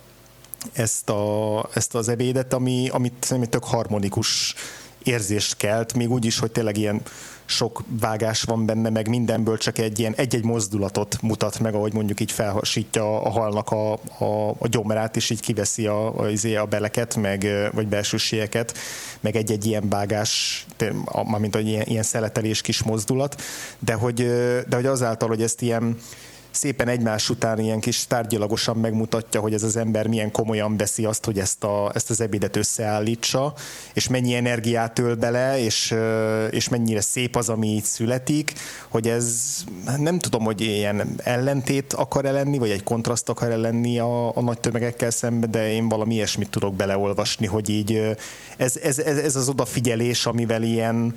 ezt, 0.73 1.11
a, 1.11 1.69
ezt 1.75 1.95
az 1.95 2.09
ebédet, 2.09 2.53
ami, 2.53 2.89
amit 2.93 3.15
szerintem 3.21 3.51
tök 3.51 3.65
harmonikus 3.65 4.55
érzést 5.03 5.57
kelt, 5.57 5.95
még 5.95 6.11
úgy 6.11 6.25
is, 6.25 6.39
hogy 6.39 6.51
tényleg 6.51 6.77
ilyen 6.77 7.03
sok 7.45 7.83
vágás 8.01 8.43
van 8.43 8.67
benne, 8.67 8.91
meg 8.91 9.09
mindenből 9.09 9.59
csak 9.59 9.79
egy 9.79 9.99
ilyen 9.99 10.15
egy-egy 10.17 10.45
mozdulatot 10.45 11.23
mutat 11.23 11.59
meg, 11.59 11.75
ahogy 11.75 11.93
mondjuk 11.93 12.21
így 12.21 12.33
felhasítja 12.33 13.23
a 13.23 13.31
halnak 13.31 13.71
a, 13.71 13.93
a, 14.19 14.49
a 14.59 14.69
gyomrát, 14.69 15.17
és 15.17 15.31
így 15.31 15.41
kiveszi 15.41 15.87
a, 15.87 16.21
a, 16.21 16.29
izé, 16.29 16.57
a 16.57 16.65
beleket, 16.65 17.17
meg, 17.17 17.47
vagy 17.73 17.87
belsőségeket, 17.87 18.79
meg 19.21 19.37
egy-egy 19.37 19.67
ilyen 19.67 19.89
vágás, 19.89 20.67
mint 21.39 21.57
egy 21.57 21.67
ilyen, 21.67 21.87
ilyen 21.87 22.03
szeletelés 22.03 22.61
kis 22.61 22.83
mozdulat, 22.83 23.43
de 23.79 23.95
hogy, 23.95 24.17
de 24.69 24.77
hogy 24.77 24.87
azáltal, 24.87 25.29
hogy 25.29 25.43
ezt 25.43 25.63
ilyen 25.63 25.99
szépen 26.55 26.89
egymás 26.89 27.31
után 27.31 27.59
ilyen 27.59 27.81
kis 27.81 28.07
tárgyilagosan 28.07 28.77
megmutatja, 28.77 29.41
hogy 29.41 29.55
ez 29.55 29.63
az 29.63 29.77
ember 29.77 30.07
milyen 30.07 30.31
komolyan 30.31 30.77
veszi 30.77 31.05
azt, 31.05 31.25
hogy 31.25 31.39
ezt, 31.39 31.65
a, 31.65 31.91
ezt 31.95 32.11
az 32.11 32.21
ebédet 32.21 32.57
összeállítsa, 32.57 33.55
és 33.93 34.09
mennyi 34.09 34.35
energiát 34.35 34.99
öl 34.99 35.15
bele, 35.15 35.59
és, 35.59 35.95
és 36.51 36.69
mennyire 36.69 37.01
szép 37.01 37.37
az, 37.37 37.49
ami 37.49 37.67
így 37.67 37.85
születik, 37.85 38.53
hogy 38.89 39.09
ez 39.09 39.55
nem 39.99 40.19
tudom, 40.19 40.45
hogy 40.45 40.61
ilyen 40.61 41.15
ellentét 41.23 41.93
akar-e 41.93 42.31
lenni, 42.31 42.59
vagy 42.59 42.71
egy 42.71 42.83
kontraszt 42.83 43.29
akar-e 43.29 43.57
lenni 43.57 43.99
a, 43.99 44.37
a 44.37 44.41
nagy 44.41 44.61
tömegekkel 44.61 45.11
szemben, 45.11 45.51
de 45.51 45.73
én 45.73 45.89
valami 45.89 46.15
ilyesmit 46.15 46.51
tudok 46.51 46.75
beleolvasni, 46.75 47.47
hogy 47.47 47.69
így 47.69 48.17
ez, 48.57 48.77
ez, 48.83 48.99
ez, 48.99 49.17
ez 49.17 49.37
az 49.37 49.49
odafigyelés, 49.49 50.27
amivel 50.27 50.63
ilyen 50.63 51.15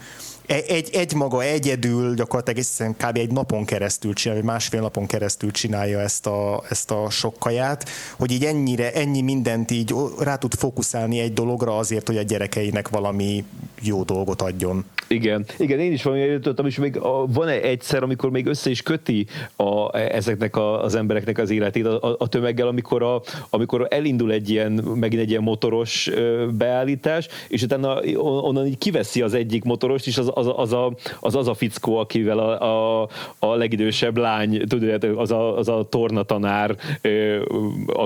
egy, 0.47 0.89
egy 0.91 1.13
maga 1.13 1.43
egyedül 1.43 2.13
gyakorlatilag 2.13 2.57
egészen 2.57 2.95
kb. 2.95 3.17
egy 3.17 3.31
napon 3.31 3.65
keresztül 3.65 4.13
csinálja, 4.13 4.43
vagy 4.43 4.51
másfél 4.51 4.81
napon 4.81 5.05
keresztül 5.05 5.51
csinálja 5.51 5.99
ezt 5.99 6.27
a, 6.27 6.63
ezt 6.69 6.91
a 6.91 7.09
sok 7.09 7.39
kaját, 7.39 7.89
hogy 8.17 8.31
így 8.31 8.43
ennyire, 8.43 8.93
ennyi 8.93 9.21
mindent 9.21 9.71
így 9.71 9.93
rá 10.19 10.35
tud 10.35 10.53
fókuszálni 10.53 11.19
egy 11.19 11.33
dologra 11.33 11.77
azért, 11.77 12.07
hogy 12.07 12.17
a 12.17 12.21
gyerekeinek 12.21 12.89
valami 12.89 13.43
jó 13.81 14.03
dolgot 14.03 14.41
adjon. 14.41 14.85
Igen, 15.07 15.45
igen, 15.57 15.79
én 15.79 15.91
is 15.91 16.03
valami 16.03 16.21
jutottam, 16.21 16.65
és 16.65 16.77
még 16.77 16.97
a, 16.97 17.25
van 17.27 17.47
egy 17.47 17.63
egyszer, 17.63 18.03
amikor 18.03 18.29
még 18.29 18.45
össze 18.45 18.69
is 18.69 18.81
köti 18.81 19.27
a, 19.55 19.97
ezeknek 19.97 20.55
a, 20.55 20.83
az 20.83 20.95
embereknek 20.95 21.37
az 21.37 21.49
életét 21.49 21.85
a, 21.85 22.15
a 22.19 22.27
tömeggel, 22.27 22.67
amikor, 22.67 23.03
a, 23.03 23.21
amikor 23.49 23.87
elindul 23.89 24.31
egy 24.31 24.49
ilyen, 24.49 24.71
megint 24.71 25.21
egy 25.21 25.29
ilyen 25.29 25.43
motoros 25.43 26.09
beállítás, 26.57 27.27
és 27.47 27.61
utána 27.61 28.01
onnan 28.17 28.65
így 28.65 28.77
kiveszi 28.77 29.21
az 29.21 29.33
egyik 29.33 29.63
motorost, 29.63 30.07
és 30.07 30.17
az, 30.17 30.31
az, 30.37 30.51
az, 30.55 30.73
a, 30.73 30.93
az, 31.19 31.35
az 31.35 31.47
a 31.47 31.53
fickó, 31.53 31.97
akivel 31.97 32.39
a, 32.39 33.01
a, 33.01 33.09
a 33.39 33.55
legidősebb 33.55 34.17
lány, 34.17 34.67
tudod, 34.67 35.03
az 35.03 35.31
a, 35.31 35.57
az 35.57 35.67
a 35.67 35.87
tornatanár, 35.89 36.75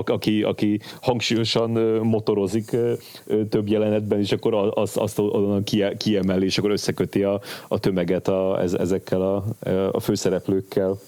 aki, 0.04 0.42
aki 0.42 0.80
hangsúlyosan 1.00 1.70
motorozik 2.02 2.76
több 3.48 3.68
jelenetben, 3.68 4.18
és 4.18 4.32
akkor 4.32 4.72
azt, 4.74 4.96
azt 4.96 5.18
onnan 5.18 5.64
kiemeli, 5.96 6.44
és 6.44 6.58
akkor 6.58 6.70
összeköti 6.70 7.22
a, 7.22 7.40
a 7.68 7.78
tömeget 7.78 8.28
a, 8.28 8.62
ezekkel 8.62 9.20
a, 9.20 9.44
a 9.92 10.00
főszereplőkkel. 10.00 10.98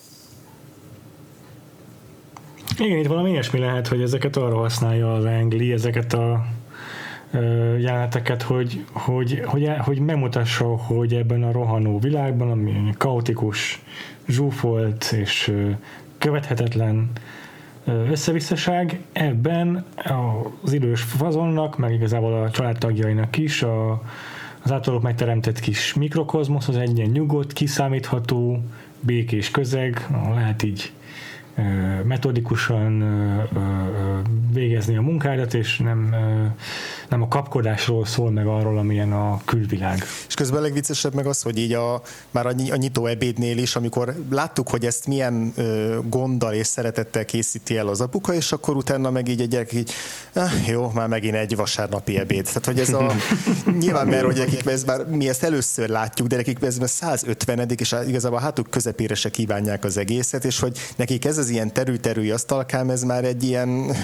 Igen, 2.79 2.99
itt 2.99 3.07
valami 3.07 3.31
ilyesmi 3.31 3.59
lehet, 3.59 3.89
hogy 3.89 4.03
ezeket 4.03 4.37
arra 4.37 4.57
használja 4.57 5.15
az 5.15 5.25
Angli, 5.25 5.73
ezeket 5.73 6.13
a 6.13 6.45
jeleneteket, 7.79 8.43
hogy, 8.43 8.85
hogy, 8.93 9.43
hogy, 9.45 9.71
hogy 9.79 9.99
megmutassa, 9.99 10.65
hogy 10.65 11.15
ebben 11.15 11.43
a 11.43 11.53
rohanó 11.53 11.99
világban, 11.99 12.51
ami 12.51 12.95
kaotikus, 12.99 13.83
zsúfolt 14.29 15.13
és 15.13 15.53
követhetetlen 16.19 17.11
összevisszaság, 17.87 19.01
ebben 19.13 19.85
az 20.63 20.73
idős 20.73 21.03
fazonnak, 21.03 21.79
meg 21.79 21.93
igazából 21.93 22.43
a 22.43 22.51
családtagjainak 22.51 23.37
is 23.37 23.63
a, 23.63 24.03
az 24.63 24.73
általuk 24.73 25.03
megteremtett 25.03 25.61
kis 25.61 25.95
mikrokozmosz, 25.95 26.69
az 26.69 26.77
egy 26.77 26.97
ilyen 26.99 27.11
nyugodt, 27.11 27.53
kiszámítható, 27.53 28.63
békés 29.01 29.51
közeg, 29.51 30.09
lehet 30.35 30.63
így 30.63 30.93
metodikusan 32.05 33.05
végezni 34.53 34.97
a 34.97 35.01
munkádat, 35.01 35.55
és 35.55 35.79
nem, 35.79 36.15
nem 37.15 37.23
a 37.23 37.29
kapkodásról 37.29 38.07
szól 38.07 38.31
meg 38.31 38.47
arról, 38.47 38.79
amilyen 38.79 39.13
a 39.13 39.41
külvilág. 39.45 40.05
És 40.29 40.35
közben 40.35 40.59
a 40.59 40.63
legviccesebb 40.63 41.15
meg 41.15 41.27
az, 41.27 41.43
hogy 41.43 41.59
így 41.59 41.73
a, 41.73 42.03
már 42.31 42.47
a, 42.47 42.53
nyitó 42.77 43.07
ebédnél 43.07 43.59
is, 43.59 43.77
amikor 43.77 44.15
láttuk, 44.31 44.69
hogy 44.69 44.85
ezt 44.87 45.07
milyen 45.07 45.53
ö, 45.57 45.99
gonddal 46.09 46.53
és 46.53 46.67
szeretettel 46.67 47.25
készíti 47.25 47.77
el 47.77 47.89
az 47.89 48.01
apuka, 48.01 48.35
és 48.35 48.53
akkor 48.53 48.77
utána 48.77 49.11
meg 49.11 49.29
így 49.29 49.41
egy 49.41 49.49
gyerek 49.49 49.73
így, 49.73 49.93
ah, 50.35 50.69
jó, 50.69 50.91
már 50.95 51.09
megint 51.09 51.35
egy 51.35 51.57
vasárnapi 51.57 52.19
ebéd. 52.19 52.45
Tehát, 52.45 52.65
hogy 52.65 52.79
ez 52.79 52.93
a, 52.93 53.13
nyilván 53.81 54.07
mert, 54.07 54.25
hogy 54.25 54.37
nekik 54.37 54.67
ez 54.67 54.85
már, 54.85 55.07
mi 55.07 55.29
ezt 55.29 55.43
először 55.43 55.89
látjuk, 55.89 56.29
de 56.29 56.37
nekik 56.37 56.63
ez 56.63 56.79
már 56.79 56.89
150 56.89 57.71
és 57.77 57.95
igazából 58.07 58.39
a 58.39 58.41
hátuk 58.41 58.71
közepére 58.71 59.15
se 59.15 59.31
kívánják 59.31 59.85
az 59.85 59.97
egészet, 59.97 60.45
és 60.45 60.61
hogy 60.61 60.79
nekik 60.97 61.25
ez 61.25 61.39
az 61.39 61.49
ilyen 61.49 61.73
terű-terű 61.73 62.31
asztalkám, 62.31 62.91
ez 62.91 63.03
már 63.03 63.25
egy 63.25 63.43
ilyen, 63.43 63.69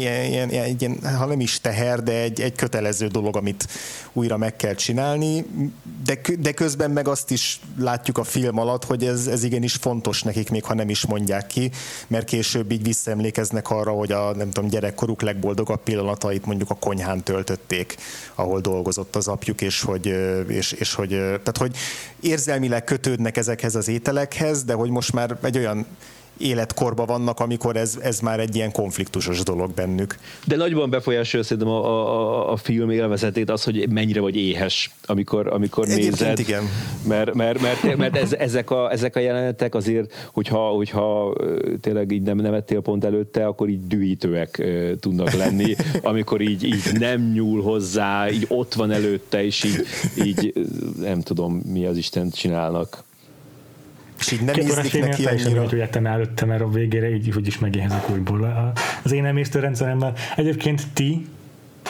ilyen, 0.00 0.24
ilyen, 0.24 0.50
ilyen, 0.50 0.76
ilyen, 0.78 0.98
ha 1.16 1.26
nem 1.26 1.40
is 1.40 1.60
teher, 1.60 2.02
de 2.02 2.12
egy, 2.12 2.40
egy 2.40 2.54
kötelező 2.56 3.06
dolog, 3.06 3.36
amit 3.36 3.68
újra 4.12 4.36
meg 4.36 4.56
kell 4.56 4.74
csinálni, 4.74 5.44
de, 6.04 6.20
de 6.38 6.52
közben 6.52 6.90
meg 6.90 7.08
azt 7.08 7.30
is 7.30 7.60
látjuk 7.78 8.18
a 8.18 8.24
film 8.24 8.58
alatt, 8.58 8.84
hogy 8.84 9.04
ez, 9.04 9.26
ez 9.26 9.42
igenis 9.42 9.74
fontos 9.74 10.22
nekik, 10.22 10.50
még 10.50 10.64
ha 10.64 10.74
nem 10.74 10.88
is 10.88 11.06
mondják 11.06 11.46
ki, 11.46 11.70
mert 12.06 12.26
később 12.26 12.70
így 12.70 12.82
visszaemlékeznek 12.82 13.70
arra, 13.70 13.90
hogy 13.90 14.12
a 14.12 14.34
nem 14.34 14.50
tudom, 14.50 14.70
gyerekkoruk 14.70 15.22
legboldogabb 15.22 15.82
pillanatait 15.82 16.46
mondjuk 16.46 16.70
a 16.70 16.74
konyhán 16.74 17.22
töltötték, 17.22 17.96
ahol 18.34 18.60
dolgozott 18.60 19.16
az 19.16 19.28
apjuk, 19.28 19.60
és 19.60 19.82
hogy, 19.82 20.06
és, 20.48 20.72
és 20.72 20.94
hogy, 20.94 21.08
tehát 21.08 21.56
hogy 21.58 21.76
érzelmileg 22.20 22.84
kötődnek 22.84 23.36
ezekhez 23.36 23.74
az 23.74 23.88
ételekhez, 23.88 24.64
de 24.64 24.72
hogy 24.72 24.90
most 24.90 25.12
már 25.12 25.38
egy 25.42 25.58
olyan 25.58 25.86
életkorban 26.38 27.06
vannak, 27.06 27.40
amikor 27.40 27.76
ez, 27.76 27.98
ez 28.02 28.20
már 28.20 28.40
egy 28.40 28.54
ilyen 28.54 28.72
konfliktusos 28.72 29.42
dolog 29.42 29.70
bennük. 29.74 30.16
De 30.46 30.56
nagyban 30.56 30.90
befolyásolja 30.90 31.46
szerintem 31.46 31.72
a, 31.72 31.84
a, 31.84 32.52
a 32.52 32.56
film 32.56 32.90
élvezetét 32.90 33.50
az, 33.50 33.64
hogy 33.64 33.88
mennyire 33.88 34.20
vagy 34.20 34.36
éhes, 34.36 34.90
amikor, 35.04 35.46
amikor 35.46 35.86
nézed. 35.86 36.38
igen. 36.38 36.62
Mert, 37.06 37.34
mert, 37.34 37.60
mert, 37.60 37.96
mert 37.96 38.16
ez, 38.16 38.32
ezek, 38.32 38.70
a, 38.70 38.90
ezek 38.92 39.16
a 39.16 39.20
jelenetek 39.20 39.74
azért, 39.74 40.28
hogyha, 40.32 40.68
hogyha 40.68 41.34
tényleg 41.80 42.12
így 42.12 42.22
nem 42.22 42.36
nevettél 42.36 42.80
pont 42.80 43.04
előtte, 43.04 43.46
akkor 43.46 43.68
így 43.68 43.86
dühítőek 43.86 44.62
tudnak 45.00 45.32
lenni, 45.32 45.74
amikor 46.02 46.40
így, 46.40 46.64
így 46.64 46.98
nem 46.98 47.30
nyúl 47.32 47.62
hozzá, 47.62 48.30
így 48.30 48.46
ott 48.48 48.74
van 48.74 48.90
előtte, 48.90 49.44
és 49.44 49.64
így, 49.64 49.82
így 50.24 50.52
nem 51.00 51.20
tudom, 51.20 51.54
mi 51.54 51.86
az 51.86 51.96
Isten 51.96 52.30
csinálnak. 52.30 53.04
És 54.18 54.30
így 54.32 54.40
nem 54.40 54.54
ízlik 54.56 55.00
neki 55.00 55.26
annyira. 55.26 55.60
Hogy 55.60 55.72
jöttem 55.72 56.06
előtte, 56.06 56.44
mert 56.44 56.60
a 56.60 56.68
végére 56.68 57.14
így 57.14 57.32
hogy 57.34 57.46
is 57.46 57.58
megéhezek 57.58 58.10
újból. 58.10 58.72
Az 59.02 59.12
én 59.12 59.24
emésztőrendszeremmel. 59.24 60.12
Egyébként 60.36 60.82
ti 60.92 61.26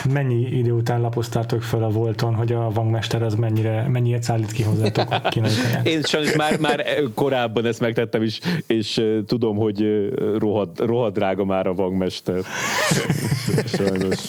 mennyi 0.09 0.57
idő 0.57 0.71
után 0.71 1.01
lapoztátok 1.01 1.61
fel 1.61 1.83
a 1.83 1.89
Volton, 1.89 2.35
hogy 2.35 2.51
a 2.51 2.69
vangmester 2.69 3.21
az 3.21 3.35
mennyire, 3.35 3.87
mennyire 3.87 4.21
szállít 4.21 4.51
ki 4.51 4.63
hozzátok 4.63 5.21
kínai 5.29 5.51
Én 5.83 6.01
sajnos 6.01 6.35
már, 6.35 6.59
már 6.59 6.85
korábban 7.13 7.65
ezt 7.65 7.79
megtettem 7.79 8.21
is, 8.21 8.39
és 8.67 9.01
tudom, 9.25 9.57
hogy 9.57 10.09
rohad, 10.37 10.79
rohad 10.79 11.13
drága 11.13 11.45
már 11.45 11.67
a 11.67 11.73
vangmester. 11.73 12.41
Sajnos. 13.77 14.19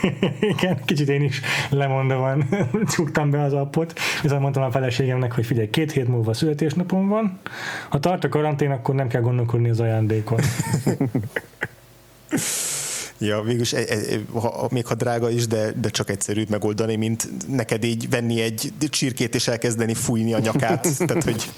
Igen, 0.56 0.84
kicsit 0.84 1.08
én 1.08 1.22
is 1.22 1.40
lemondóan 1.70 2.48
csuktam 2.94 3.30
be 3.30 3.42
az 3.42 3.52
appot, 3.52 3.98
viszont 4.22 4.40
mondtam 4.40 4.62
a 4.62 4.70
feleségemnek, 4.70 5.32
hogy 5.32 5.46
figyelj, 5.46 5.70
két 5.70 5.92
hét 5.92 6.08
múlva 6.08 6.34
születésnapom 6.34 7.08
van, 7.08 7.38
ha 7.88 8.00
tart 8.00 8.24
a 8.24 8.28
karantén, 8.28 8.70
akkor 8.70 8.94
nem 8.94 9.08
kell 9.08 9.20
gondolkodni 9.20 9.68
az 9.68 9.80
ajándékon. 9.80 10.40
Ja, 13.20 13.42
végülis, 13.42 13.72
e, 13.72 13.78
e, 13.78 13.96
ha, 14.32 14.68
még 14.70 14.86
ha 14.86 14.94
drága 14.94 15.30
is, 15.30 15.46
de, 15.46 15.72
de 15.80 15.88
csak 15.88 16.10
egyszerűbb 16.10 16.48
megoldani, 16.48 16.96
mint 16.96 17.28
neked 17.48 17.84
így 17.84 18.10
venni 18.10 18.40
egy 18.40 18.72
csirkét 18.90 19.34
és 19.34 19.48
elkezdeni 19.48 19.94
fújni 19.94 20.34
a 20.34 20.38
nyakát. 20.38 20.88
Tehát, 21.06 21.24
hogy 21.24 21.50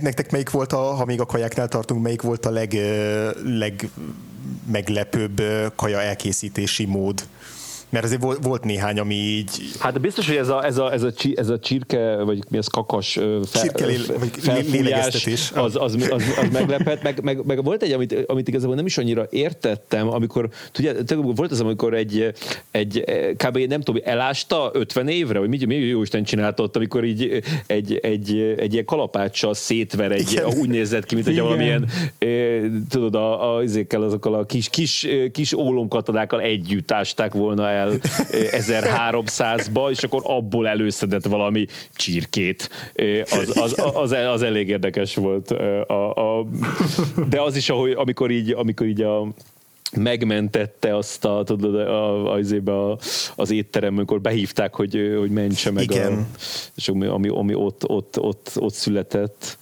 nektek 0.00 0.30
melyik 0.30 0.50
volt 0.50 0.72
a, 0.72 0.76
ha 0.76 1.04
még 1.04 1.20
a 1.20 1.26
kajáknál 1.26 1.68
tartunk, 1.68 2.02
melyik 2.02 2.22
volt 2.22 2.46
a 2.46 2.50
leg, 2.50 2.76
leg 3.44 3.88
meglepőbb 4.66 5.42
kaja 5.76 6.00
elkészítési 6.00 6.84
mód? 6.84 7.26
Mert 7.94 8.06
azért 8.06 8.22
volt, 8.22 8.44
volt 8.44 8.64
néhány, 8.64 8.98
ami 8.98 9.14
így... 9.14 9.50
Hát 9.78 10.00
biztos, 10.00 10.26
hogy 10.26 10.36
ez 10.36 10.48
a, 10.48 10.64
ez 10.64 10.78
a, 10.78 10.92
ez 10.92 11.02
a, 11.02 11.12
ez 11.34 11.48
a 11.48 11.58
csirke, 11.58 12.22
vagy 12.22 12.44
mi 12.48 12.58
az 12.58 12.66
kakas 12.66 13.12
fel, 13.42 13.68
felfújás, 14.38 15.52
az, 15.54 15.76
az, 15.76 15.76
az, 15.76 15.94
az, 16.10 16.22
az 16.38 16.48
meglepett, 16.52 17.02
meg, 17.02 17.22
meg, 17.22 17.44
meg, 17.44 17.64
volt 17.64 17.82
egy, 17.82 17.92
amit, 17.92 18.24
amit 18.26 18.48
igazából 18.48 18.74
nem 18.74 18.86
is 18.86 18.98
annyira 18.98 19.26
értettem, 19.30 20.08
amikor, 20.08 20.48
tudja, 20.72 20.92
volt 21.16 21.50
az, 21.50 21.60
amikor 21.60 21.94
egy, 21.94 22.32
egy 22.70 23.04
kb. 23.36 23.58
nem 23.58 23.80
tudom, 23.80 24.02
elásta 24.04 24.70
50 24.72 25.08
évre, 25.08 25.38
vagy 25.38 25.48
mi, 25.48 25.64
mi 25.64 25.74
jó 25.74 26.02
Isten 26.02 26.24
csinált 26.24 26.60
ott, 26.60 26.76
amikor 26.76 27.04
így 27.04 27.42
egy, 27.66 27.98
egy, 28.02 28.54
egy 28.58 28.72
ilyen 28.72 28.84
kalapáccsal 28.84 29.54
szétver 29.54 30.12
egy, 30.12 30.32
Igen. 30.32 30.46
úgy 30.58 30.68
nézett 30.68 31.04
ki, 31.04 31.14
mint 31.14 31.26
hogy 31.26 31.40
valamilyen, 31.40 31.88
tudod, 32.88 33.14
a, 33.14 33.56
a, 33.56 33.62
azokkal 33.88 34.34
a 34.34 34.44
kis, 34.46 34.68
kis, 34.68 35.06
kis 35.32 35.52
ólomkatonákkal 35.52 36.40
együtt 36.40 36.92
ásták 36.92 37.32
volna 37.32 37.68
el 37.68 37.83
el 37.84 37.98
1300-ba, 38.32 39.90
és 39.90 40.02
akkor 40.02 40.22
abból 40.24 40.68
előszedett 40.68 41.26
valami 41.26 41.66
csirkét. 41.94 42.70
Az, 43.30 43.56
az, 43.56 43.74
az, 43.94 44.12
az 44.12 44.42
elég 44.42 44.68
érdekes 44.68 45.14
volt. 45.14 45.50
A, 45.50 46.38
a, 46.38 46.46
de 47.28 47.40
az 47.40 47.56
is, 47.56 47.70
ahogy, 47.70 47.92
amikor 47.92 48.30
így, 48.30 48.50
amikor 48.50 48.86
így 48.86 49.02
a 49.02 49.26
megmentette 49.96 50.96
azt 50.96 51.24
a, 51.24 51.42
tudod, 51.44 51.74
a, 51.74 52.34
a, 52.34 52.38
a, 52.64 52.98
az 53.36 53.50
étterem, 53.50 53.94
amikor 53.94 54.20
behívták, 54.20 54.74
hogy, 54.74 55.14
hogy 55.18 55.30
mentse 55.30 55.70
meg 55.70 55.82
Igen. 55.82 56.12
a, 56.12 56.26
és 56.76 56.88
ami, 56.88 57.06
ami, 57.06 57.28
ami 57.28 57.54
ott, 57.54 57.88
ott, 57.88 58.20
ott, 58.20 58.50
ott 58.56 58.74
született. 58.74 59.58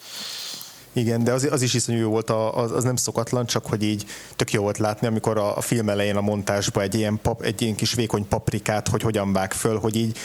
Igen, 0.92 1.24
de 1.24 1.32
az, 1.32 1.48
az 1.50 1.62
is 1.62 1.74
iszonyú 1.74 1.98
jó 1.98 2.10
volt, 2.10 2.30
az, 2.30 2.72
az 2.72 2.84
nem 2.84 2.96
szokatlan, 2.96 3.46
csak 3.46 3.66
hogy 3.66 3.82
így 3.82 4.06
tök 4.36 4.52
jó 4.52 4.62
volt 4.62 4.78
látni, 4.78 5.06
amikor 5.06 5.38
a, 5.38 5.56
a 5.56 5.60
film 5.60 5.88
elején 5.88 6.16
a 6.16 6.20
montásba 6.20 6.82
egy 6.82 6.94
ilyen, 6.94 7.18
pap, 7.22 7.42
egy 7.42 7.62
ilyen 7.62 7.74
kis 7.74 7.94
vékony 7.94 8.28
paprikát, 8.28 8.88
hogy 8.88 9.02
hogyan 9.02 9.32
vág 9.32 9.52
föl, 9.52 9.78
hogy 9.78 9.96
így 9.96 10.18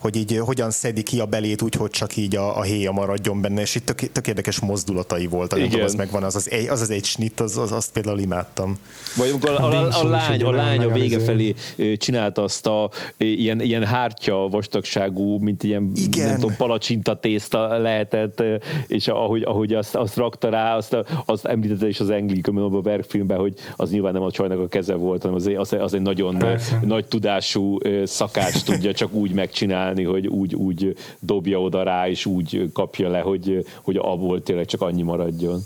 hogy 0.00 0.16
így 0.16 0.38
hogyan 0.38 0.70
szedi 0.70 1.02
ki 1.02 1.20
a 1.20 1.26
belét 1.26 1.62
úgy, 1.62 1.74
hogy 1.74 1.90
csak 1.90 2.16
így 2.16 2.36
a, 2.36 2.56
a 2.58 2.62
héja 2.62 2.92
maradjon 2.92 3.40
benne, 3.40 3.60
és 3.60 3.74
itt 3.74 3.86
tök, 3.86 4.12
tök 4.12 4.26
érdekes 4.26 4.60
mozdulatai 4.60 5.26
volt, 5.26 5.56
Igen. 5.56 5.82
az 5.82 5.94
megvan, 5.94 6.22
az 6.22 6.36
az, 6.36 6.50
egy, 6.50 6.68
az 6.68 6.80
az 6.80 6.90
egy 6.90 7.04
snit, 7.04 7.40
az, 7.40 7.56
az, 7.56 7.72
azt 7.72 7.92
például 7.92 8.18
imádtam. 8.18 8.78
Vagy 9.16 9.28
amikor 9.28 9.50
a, 9.50 9.64
a, 9.64 9.88
a, 10.00 10.08
lány, 10.08 10.42
a 10.42 10.50
lány 10.50 10.82
a 10.84 10.88
vége 10.88 11.20
felé 11.20 11.54
csinálta 11.96 12.42
azt 12.42 12.66
a 12.66 12.90
ilyen, 13.16 13.60
ilyen 13.60 13.84
hártya 13.84 14.48
vastagságú, 14.48 15.38
mint 15.38 15.62
ilyen 15.62 15.92
Igen. 15.94 16.26
nem 16.26 16.38
tudom, 16.38 16.56
palacsinta 16.56 17.18
tészta 17.18 17.78
lehetett, 17.78 18.42
és 18.86 19.08
ahogy, 19.08 19.42
ahogy 19.42 19.72
azt, 19.72 19.94
azt 19.94 20.16
rakta 20.16 20.48
rá, 20.48 20.76
azt, 20.76 20.96
azt 21.26 21.44
említette 21.44 21.88
is 21.88 22.00
az 22.00 22.10
Engli 22.10 22.40
a 22.42 22.80
verkfilmben, 22.80 23.38
hogy 23.38 23.54
az 23.76 23.90
nyilván 23.90 24.12
nem 24.12 24.22
a 24.22 24.30
csajnak 24.30 24.58
a 24.58 24.68
keze 24.68 24.94
volt, 24.94 25.22
hanem 25.22 25.36
az, 25.36 25.50
az, 25.56 25.72
az 25.72 25.94
egy 25.94 26.02
nagyon 26.02 26.38
Persze. 26.38 26.80
nagy 26.84 27.06
tudású 27.06 27.78
szakács 28.04 28.62
tudja 28.62 28.92
csak 28.92 29.12
úgy 29.12 29.32
megcsinálni, 29.32 29.89
csinálni, 29.94 30.20
hogy 30.20 30.26
úgy, 30.26 30.54
úgy 30.54 30.96
dobja 31.20 31.60
oda 31.60 31.82
rá, 31.82 32.08
és 32.08 32.26
úgy 32.26 32.70
kapja 32.72 33.08
le, 33.08 33.20
hogy, 33.20 33.64
hogy 33.82 33.96
abból 33.96 34.42
tényleg 34.42 34.66
csak 34.66 34.80
annyi 34.80 35.02
maradjon. 35.02 35.60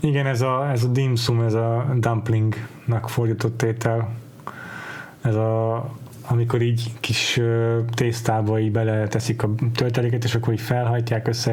Igen, 0.00 0.26
ez 0.26 0.40
a, 0.40 0.70
ez 0.70 0.84
a 0.84 0.88
dimsum, 0.88 1.40
ez 1.40 1.54
a 1.54 1.86
dumplingnak 1.98 3.08
fordított 3.08 3.62
étel. 3.62 4.08
Ez 5.22 5.34
a 5.34 5.84
amikor 6.30 6.62
így 6.62 6.90
kis 7.00 7.40
tésztába 7.94 8.58
így 8.58 8.78
teszik 9.08 9.42
a 9.42 9.50
tölteléket, 9.74 10.24
és 10.24 10.34
akkor 10.34 10.52
így 10.52 10.60
felhajtják 10.60 11.28
össze 11.28 11.50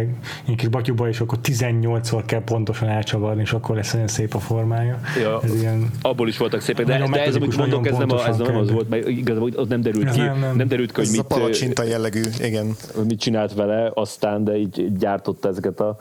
egy 0.48 0.56
kis 0.56 0.68
batyuba, 0.68 1.08
és 1.08 1.20
akkor 1.20 1.38
18-szor 1.44 2.24
kell 2.26 2.44
pontosan 2.44 2.90
elcsavarni, 2.90 3.42
és 3.42 3.52
akkor 3.52 3.76
lesz 3.76 3.94
olyan 3.94 4.08
szép 4.08 4.34
a 4.34 4.40
formája. 4.40 5.00
Ja, 5.22 5.40
ez 5.44 5.62
ilyen 5.62 5.92
abból 6.02 6.28
is 6.28 6.38
voltak 6.38 6.62
szépek, 6.62 6.86
de, 6.86 7.08
de 7.12 7.26
ez, 7.26 7.36
amit 7.36 7.58
mondok, 7.58 7.88
ez 7.88 7.98
nem, 7.98 8.12
a, 8.12 8.28
ez 8.28 8.38
nem 8.38 8.56
az 8.56 8.72
volt, 8.72 8.90
mert 8.90 9.08
igazából 9.08 9.52
ott 9.56 9.70
nem 9.70 9.82
derült 9.82 10.12
ki, 10.12 10.20
nem, 10.20 10.40
nem. 10.40 10.56
nem 10.56 10.68
derült 10.68 10.92
ki, 10.92 11.00
hogy 11.00 11.10
mit, 11.10 11.20
a 11.20 11.24
palacsinta 11.24 11.84
jellegű, 11.84 12.24
igen. 12.40 12.76
mit 13.08 13.20
csinált 13.20 13.54
vele, 13.54 13.92
aztán, 13.94 14.44
de 14.44 14.58
így 14.58 14.98
gyártotta 14.98 15.50
ezeket 15.50 15.80
a 15.80 15.98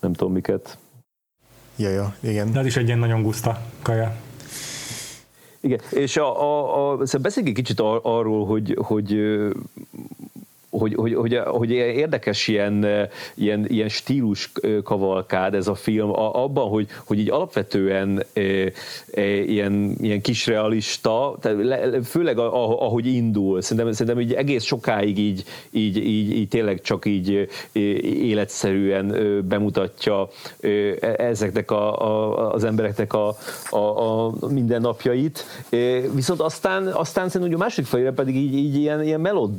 nem 0.00 0.12
tudom 0.12 0.32
miket. 0.32 0.78
Ja, 1.76 1.88
ja, 1.88 2.14
igen. 2.20 2.52
De 2.52 2.58
az 2.58 2.66
is 2.66 2.76
egy 2.76 2.86
ilyen 2.86 2.98
nagyon 2.98 3.22
guszta 3.22 3.60
kaja. 3.82 4.14
Igen, 5.68 5.80
és 5.90 6.16
a, 6.16 6.40
a, 6.42 6.90
a, 6.90 7.06
szóval 7.06 7.20
beszéljünk 7.20 7.58
egy 7.58 7.64
kicsit 7.64 7.80
ar, 7.80 8.00
arról, 8.02 8.46
hogy, 8.46 8.76
hogy 8.82 9.20
hogy, 10.70 10.94
hogy, 10.94 11.14
hogy, 11.14 11.40
hogy 11.44 11.70
érdekes 11.70 12.48
ilyen, 12.48 12.86
ilyen, 13.34 13.66
ilyen 13.68 13.88
stílus 13.88 14.52
kavalkád 14.82 15.54
ez 15.54 15.68
a 15.68 15.74
film, 15.74 16.10
abban, 16.12 16.68
hogy, 16.68 16.86
hogy 17.04 17.18
így 17.18 17.30
alapvetően 17.30 18.24
e, 18.32 18.40
e, 19.12 19.22
ilyen, 19.42 19.96
ilyen 20.00 20.20
kisrealista, 20.20 21.36
tehát 21.40 22.06
főleg 22.06 22.38
ahogy 22.38 23.06
indul, 23.06 23.62
szerintem, 23.62 23.92
szerintem 23.92 24.22
így 24.22 24.32
egész 24.32 24.64
sokáig 24.64 25.18
így, 25.18 25.44
így, 25.70 25.96
így, 25.96 26.30
így 26.36 26.48
tényleg 26.48 26.80
csak 26.80 27.06
így 27.06 27.48
életszerűen 28.02 29.16
bemutatja 29.48 30.28
ezeknek 31.16 31.70
a, 31.70 32.00
a, 32.00 32.52
az 32.52 32.64
embereknek 32.64 33.12
a, 33.12 33.36
a, 33.70 33.76
a 33.76 34.32
mindennapjait, 34.48 35.44
viszont 36.14 36.40
aztán, 36.40 36.86
aztán 36.86 37.28
szerintem 37.28 37.60
a 37.60 37.62
másik 37.62 37.84
fejére 37.84 38.12
pedig 38.12 38.36
így, 38.36 38.54
így 38.54 38.74
ilyen, 38.74 39.02
ilyen 39.02 39.20
melod 39.20 39.50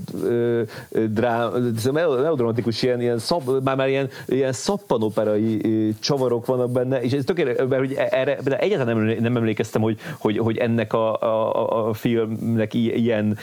drám, 1.07 1.73
melodramatikus, 1.93 2.81
ilyen, 2.81 3.01
ilyen 3.01 3.19
szab, 3.19 3.63
már, 3.63 3.75
már 3.75 3.89
ilyen, 3.89 4.09
ilyen 4.27 4.53
szappanoperai 4.53 5.95
csavarok 5.99 6.45
vannak 6.45 6.71
benne, 6.71 7.01
és 7.01 7.11
ez 7.11 7.23
tökéletes, 7.23 7.67
mert 7.67 7.81
hogy 7.81 7.93
erre 7.93 8.37
de 8.43 8.59
egyáltalán 8.59 8.97
nem, 8.97 9.17
nem 9.19 9.35
emlékeztem, 9.35 9.81
hogy, 9.81 9.97
hogy, 10.17 10.37
hogy 10.37 10.57
ennek 10.57 10.93
a, 10.93 11.21
a, 11.21 11.87
a 11.87 11.93
filmnek 11.93 12.73
ilyen 12.73 13.37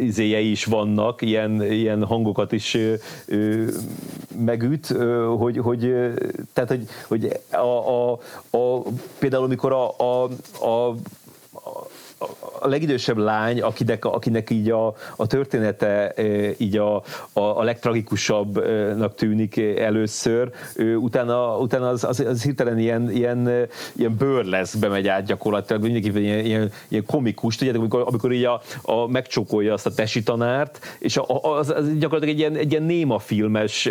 izéjei 0.00 0.50
is 0.50 0.64
vannak, 0.64 1.22
ilyen, 1.22 1.62
ilyen 1.62 2.04
hangokat 2.04 2.52
is 2.52 2.78
ö, 3.26 3.64
megüt, 4.44 4.90
ö, 4.90 5.34
hogy, 5.38 5.58
hogy, 5.58 5.80
tehát, 6.52 6.68
hogy, 6.68 6.86
hogy 7.08 7.40
a, 7.50 7.56
a, 7.56 8.18
a, 8.50 8.82
például 9.18 9.44
amikor 9.44 9.72
a, 9.72 9.94
a, 9.98 10.24
a 10.66 10.94
a 12.60 12.68
legidősebb 12.68 13.16
lány, 13.16 13.60
akinek, 13.60 14.04
akinek 14.04 14.50
így 14.50 14.70
a, 14.70 14.94
a 15.16 15.26
története 15.26 16.14
így 16.56 16.76
a, 16.76 16.96
a, 17.32 17.40
a 17.40 17.62
legtragikusabbnak 17.62 19.14
tűnik 19.14 19.56
először, 19.78 20.50
utána, 20.96 21.58
utána 21.58 21.88
az, 21.88 22.04
az, 22.04 22.20
az 22.20 22.42
hirtelen 22.42 22.78
ilyen, 22.78 23.10
ilyen, 23.10 23.68
ilyen 23.92 24.16
bőrleszbe 24.18 24.88
megy 24.88 25.08
át 25.08 25.24
gyakorlatilag, 25.24 25.82
mindenképpen 25.82 26.22
ilyen, 26.22 26.44
ilyen, 26.44 26.72
ilyen 26.88 27.04
komikus, 27.06 27.56
tudjátok, 27.56 27.80
amikor, 27.82 28.02
amikor 28.06 28.32
így 28.32 28.44
a, 28.44 28.60
a 28.82 29.06
megcsókolja 29.06 29.72
azt 29.72 29.86
a 29.86 29.94
tesi 29.94 30.22
tanárt, 30.22 30.96
és 30.98 31.16
a, 31.16 31.24
az, 31.58 31.70
az 31.70 31.98
gyakorlatilag 31.98 32.34
egy 32.34 32.38
ilyen, 32.38 32.56
egy 32.56 32.70
ilyen 32.70 32.82
néma 32.82 33.18
filmes 33.18 33.88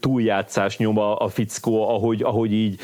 túljátszás 0.00 0.76
nyoma 0.76 1.16
a 1.16 1.28
fickó, 1.28 1.88
ahogy, 1.88 2.22
ahogy 2.22 2.52
így 2.52 2.80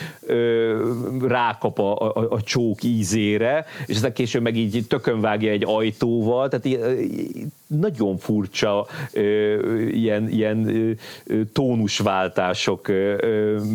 rákap 1.20 1.78
a, 1.78 2.16
a, 2.16 2.26
a 2.30 2.42
csók 2.42 2.82
ízére, 2.82 3.64
és 3.86 3.94
aztán 3.94 4.12
később 4.12 4.42
meg 4.42 4.56
így 4.56 4.84
tök 4.88 5.03
vágja 5.20 5.50
egy 5.50 5.64
ajtóval, 5.66 6.48
tehát 6.48 6.78
nagyon 7.66 8.16
furcsa 8.16 8.86
ilyen, 9.90 10.28
ilyen 10.28 10.98
tónusváltások 11.52 12.88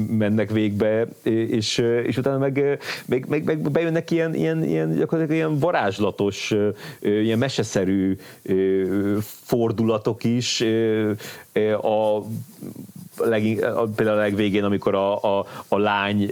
mennek 0.10 0.52
végbe, 0.52 1.08
és, 1.24 1.78
és 2.06 2.18
utána 2.18 2.38
meg, 2.38 2.80
meg, 3.06 3.26
meg, 3.28 3.44
meg 3.44 3.72
bejönnek 3.72 4.12
ilyen, 4.12 4.36
ilyen, 4.36 4.64
ilyen, 4.64 4.96
gyakorlatilag 4.96 5.40
ilyen 5.40 5.60
varázslatos, 5.60 6.54
ilyen 7.00 7.38
meseszerű 7.38 8.18
fordulatok 9.22 10.24
is, 10.24 10.64
a 11.82 12.22
leg, 13.24 13.42
például 13.96 14.18
a 14.18 14.22
legvégén, 14.22 14.64
amikor 14.64 14.96
a, 14.96 15.38
a, 15.38 15.46
a 15.68 15.78
lány 15.78 16.32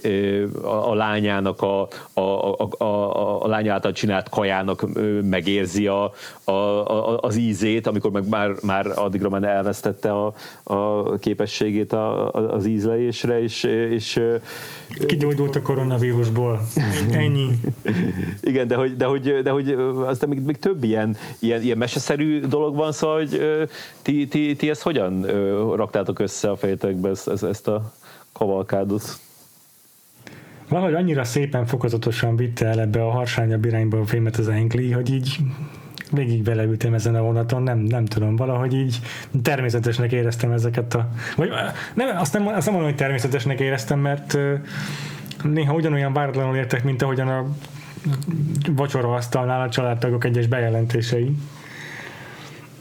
a, 0.61 0.89
a 0.89 0.93
lányának 0.93 1.61
a, 1.61 1.87
a, 2.13 2.21
a, 2.21 2.83
a, 2.83 3.43
a 3.43 3.47
lány 3.47 3.67
által 3.67 3.91
csinált 3.91 4.29
kajának 4.29 4.85
megérzi 5.21 5.87
a, 5.87 6.11
a, 6.43 6.51
a, 6.51 7.19
az 7.21 7.35
ízét, 7.35 7.87
amikor 7.87 8.11
meg 8.11 8.27
már, 8.29 8.51
már 8.61 8.91
addigra 8.95 9.29
már 9.29 9.43
elvesztette 9.43 10.11
a, 10.11 10.33
a 10.63 11.17
képességét 11.17 11.93
a, 11.93 12.33
a, 12.33 12.53
az 12.53 12.65
ízlelésre, 12.65 13.41
és, 13.41 13.63
és 13.63 14.21
Kigyógyult 15.05 15.55
a 15.55 15.61
koronavírusból. 15.61 16.61
Ennyi. 17.11 17.47
Igen, 18.41 18.67
de 18.67 18.75
hogy, 18.75 18.95
de 18.95 19.05
hogy, 19.05 19.41
de 19.43 19.49
hogy 19.49 19.71
aztán 20.05 20.29
még, 20.29 20.41
még 20.41 20.57
több 20.57 20.83
ilyen, 20.83 21.17
ilyen, 21.39 21.61
ilyen 21.61 21.77
meseszerű 21.77 22.39
dolog 22.39 22.75
van, 22.75 22.91
szóval, 22.91 23.17
hogy 23.17 23.41
ti, 24.01 24.27
ti, 24.27 24.55
ti 24.55 24.69
ezt 24.69 24.81
hogyan 24.81 25.25
raktátok 25.75 26.19
össze 26.19 26.49
a 26.49 26.55
fejetekbe 26.77 27.09
ezt, 27.09 27.43
ezt 27.43 27.67
a 27.67 27.93
kavalkádot? 28.31 29.19
Valahogy 30.69 30.93
annyira 30.93 31.23
szépen 31.23 31.65
fokozatosan 31.65 32.35
vitte 32.35 32.65
el 32.65 32.79
ebbe 32.79 33.03
a 33.03 33.09
harsányabb 33.09 33.65
irányba 33.65 33.99
a 33.99 34.05
filmet 34.05 34.37
az 34.37 34.47
Engli, 34.47 34.91
hogy 34.91 35.13
így 35.13 35.37
végig 36.11 36.43
beleültem 36.43 36.93
ezen 36.93 37.15
a 37.15 37.21
vonaton, 37.21 37.63
nem, 37.63 37.79
nem 37.79 38.05
tudom, 38.05 38.35
valahogy 38.35 38.73
így 38.73 38.99
természetesnek 39.41 40.11
éreztem 40.11 40.51
ezeket 40.51 40.93
a... 40.93 41.09
Vagy 41.35 41.49
nem, 41.93 42.17
azt 42.17 42.33
nem, 42.33 42.47
azt 42.47 42.65
nem 42.65 42.73
mondom, 42.73 42.91
hogy 42.91 42.99
természetesnek 42.99 43.59
éreztem, 43.59 43.99
mert 43.99 44.37
néha 45.43 45.73
ugyanolyan 45.73 46.13
váratlanul 46.13 46.55
értek, 46.55 46.83
mint 46.83 47.01
ahogyan 47.01 47.27
a 47.27 47.45
vacsora 48.75 49.13
asztalnál 49.13 49.61
a 49.61 49.69
családtagok 49.69 50.25
egyes 50.25 50.47
bejelentései 50.47 51.35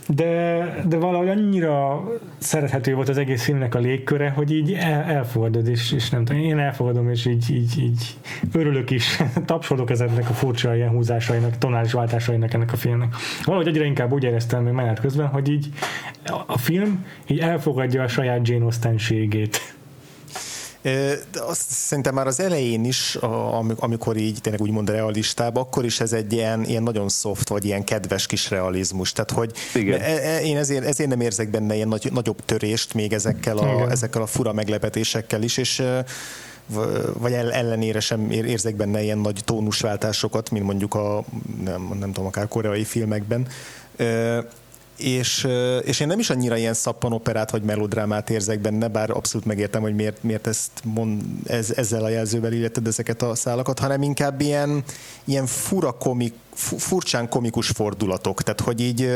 de, 0.08 0.64
de 0.88 0.96
valahogy 0.96 1.28
annyira 1.28 2.04
szerethető 2.38 2.94
volt 2.94 3.08
az 3.08 3.18
egész 3.18 3.44
filmnek 3.44 3.74
a 3.74 3.78
légköre, 3.78 4.30
hogy 4.30 4.52
így 4.52 4.72
el, 4.72 5.02
elfogadod, 5.02 5.68
és, 5.68 5.92
és 5.92 6.10
nem 6.10 6.24
tudom, 6.24 6.42
én 6.42 6.58
elfogadom, 6.58 7.10
és 7.10 7.26
így, 7.26 7.50
így, 7.50 7.78
így 7.78 8.16
örülök 8.52 8.90
is, 8.90 9.16
tapsolok 9.44 9.90
ezeknek 9.90 10.30
a 10.30 10.32
furcsa 10.32 10.76
ilyen 10.76 10.90
húzásainak, 10.90 11.58
tonális 11.58 11.92
váltásainak 11.92 12.54
ennek 12.54 12.72
a 12.72 12.76
filmnek. 12.76 13.14
Valahogy 13.44 13.68
egyre 13.68 13.84
inkább 13.84 14.12
úgy 14.12 14.24
éreztem 14.24 14.62
még 14.62 14.72
menet 14.72 15.00
közben, 15.00 15.26
hogy 15.26 15.48
így 15.48 15.68
a 16.46 16.58
film 16.58 17.04
így 17.26 17.38
elfogadja 17.38 18.02
a 18.02 18.08
saját 18.08 18.48
Jane 18.48 18.64
Austenségét 18.64 19.75
de 21.32 21.40
azt 21.40 21.70
szerintem 21.70 22.14
már 22.14 22.26
az 22.26 22.40
elején 22.40 22.84
is, 22.84 23.18
amikor 23.76 24.16
így 24.16 24.38
tényleg 24.40 24.60
úgymond 24.62 24.90
realistább, 24.90 25.56
akkor 25.56 25.84
is 25.84 26.00
ez 26.00 26.12
egy 26.12 26.32
ilyen, 26.32 26.64
ilyen 26.64 26.82
nagyon 26.82 27.08
soft, 27.08 27.48
vagy 27.48 27.64
ilyen 27.64 27.84
kedves 27.84 28.26
kis 28.26 28.50
realizmus. 28.50 29.12
Tehát, 29.12 29.30
hogy 29.30 29.52
Igen. 29.74 30.00
E, 30.00 30.04
e, 30.04 30.40
én 30.40 30.56
ezért, 30.56 30.84
ezért 30.84 31.08
nem 31.08 31.20
érzek 31.20 31.50
benne 31.50 31.74
ilyen 31.74 31.88
nagy, 31.88 32.12
nagyobb 32.12 32.44
törést 32.44 32.94
még 32.94 33.12
ezekkel 33.12 33.58
a, 33.58 33.90
ezekkel 33.90 34.22
a 34.22 34.26
fura 34.26 34.52
meglepetésekkel 34.52 35.42
is, 35.42 35.56
és 35.56 35.82
vagy 37.12 37.32
ellenére 37.32 38.00
sem 38.00 38.30
érzek 38.30 38.76
benne 38.76 39.02
ilyen 39.02 39.18
nagy 39.18 39.40
tónusváltásokat, 39.44 40.50
mint 40.50 40.64
mondjuk 40.64 40.94
a 40.94 41.24
nem, 41.64 41.96
nem 42.00 42.12
tudom, 42.12 42.26
akár 42.26 42.48
koreai 42.48 42.84
filmekben 42.84 43.46
és, 44.96 45.48
és 45.82 46.00
én 46.00 46.06
nem 46.06 46.18
is 46.18 46.30
annyira 46.30 46.56
ilyen 46.56 46.74
szappanoperát 46.74 47.50
vagy 47.50 47.62
melodrámát 47.62 48.30
érzek 48.30 48.60
benne, 48.60 48.88
bár 48.88 49.10
abszolút 49.10 49.46
megértem, 49.46 49.82
hogy 49.82 49.94
miért, 49.94 50.22
miért 50.22 50.46
ezt 50.46 50.70
mond, 50.84 51.22
ez, 51.46 51.70
ezzel 51.70 52.04
a 52.04 52.08
jelzővel 52.08 52.52
illeted 52.52 52.86
ezeket 52.86 53.22
a 53.22 53.34
szálakat, 53.34 53.78
hanem 53.78 54.02
inkább 54.02 54.40
ilyen, 54.40 54.84
ilyen 55.24 55.46
fura 55.46 55.92
komik, 55.92 56.34
furcsán 56.54 57.28
komikus 57.28 57.68
fordulatok. 57.68 58.42
Tehát, 58.42 58.60
hogy 58.60 58.80
így 58.80 59.10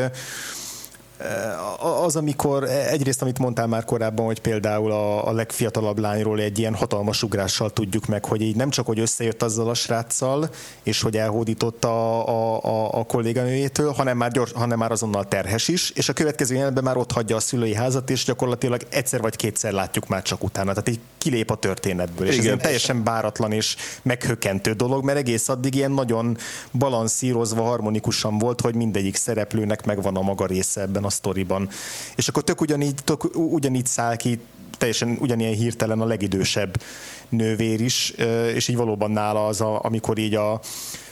az, 2.04 2.16
amikor 2.16 2.64
egyrészt, 2.64 3.22
amit 3.22 3.38
mondtál 3.38 3.66
már 3.66 3.84
korábban, 3.84 4.26
hogy 4.26 4.40
például 4.40 4.92
a, 4.92 5.28
a 5.28 5.32
legfiatalabb 5.32 5.98
lányról 5.98 6.40
egy 6.40 6.58
ilyen 6.58 6.74
hatalmas 6.74 7.22
ugrással 7.22 7.70
tudjuk 7.70 8.06
meg, 8.06 8.24
hogy 8.24 8.40
így 8.40 8.56
nem 8.56 8.70
csak, 8.70 8.86
hogy 8.86 8.98
összejött 8.98 9.42
azzal 9.42 9.68
a 9.68 9.74
sráccal, 9.74 10.50
és 10.82 11.02
hogy 11.02 11.16
elhódította 11.16 12.24
a, 12.24 12.60
a, 12.64 12.98
a 12.98 13.04
kolléganőjétől, 13.04 13.92
hanem 13.92 14.16
már, 14.16 14.30
gyors, 14.30 14.52
hanem 14.52 14.78
már 14.78 14.90
azonnal 14.90 15.28
terhes 15.28 15.68
is, 15.68 15.90
és 15.90 16.08
a 16.08 16.12
következő 16.12 16.54
jelenetben 16.54 16.84
már 16.84 16.96
ott 16.96 17.12
hagyja 17.12 17.36
a 17.36 17.40
szülői 17.40 17.74
házat, 17.74 18.10
és 18.10 18.24
gyakorlatilag 18.24 18.80
egyszer 18.88 19.20
vagy 19.20 19.36
kétszer 19.36 19.72
látjuk 19.72 20.08
már 20.08 20.22
csak 20.22 20.44
utána. 20.44 20.70
Tehát 20.70 20.88
így 20.88 21.00
kilép 21.18 21.50
a 21.50 21.54
történetből. 21.54 22.26
És 22.26 22.36
Igen. 22.36 22.54
ez 22.56 22.62
teljesen 22.62 23.04
báratlan 23.04 23.52
és 23.52 23.76
meghökkentő 24.02 24.72
dolog, 24.72 25.04
mert 25.04 25.18
egész 25.18 25.48
addig 25.48 25.74
ilyen 25.74 25.90
nagyon 25.90 26.36
balanszírozva, 26.72 27.62
harmonikusan 27.62 28.38
volt, 28.38 28.60
hogy 28.60 28.74
mindegyik 28.74 29.16
szereplőnek 29.16 29.84
megvan 29.84 30.16
a 30.16 30.22
maga 30.22 30.46
része 30.46 30.80
ebben 30.80 31.04
a 31.04 31.09
a 31.10 31.12
sztoriban. 31.12 31.68
És 32.16 32.28
akkor 32.28 32.44
tök 32.44 32.60
ugyanígy, 32.60 32.94
tök 33.04 33.36
ugyanígy 33.36 33.86
száll 33.86 34.16
ki 34.16 34.40
teljesen 34.78 35.16
ugyanilyen 35.20 35.54
hirtelen 35.54 36.00
a 36.00 36.04
legidősebb 36.04 36.82
nővér 37.28 37.80
is, 37.80 38.10
és 38.54 38.68
így 38.68 38.76
valóban 38.76 39.10
nála 39.10 39.46
az, 39.46 39.60
a, 39.60 39.84
amikor 39.84 40.18
így 40.18 40.34
a, 40.34 40.60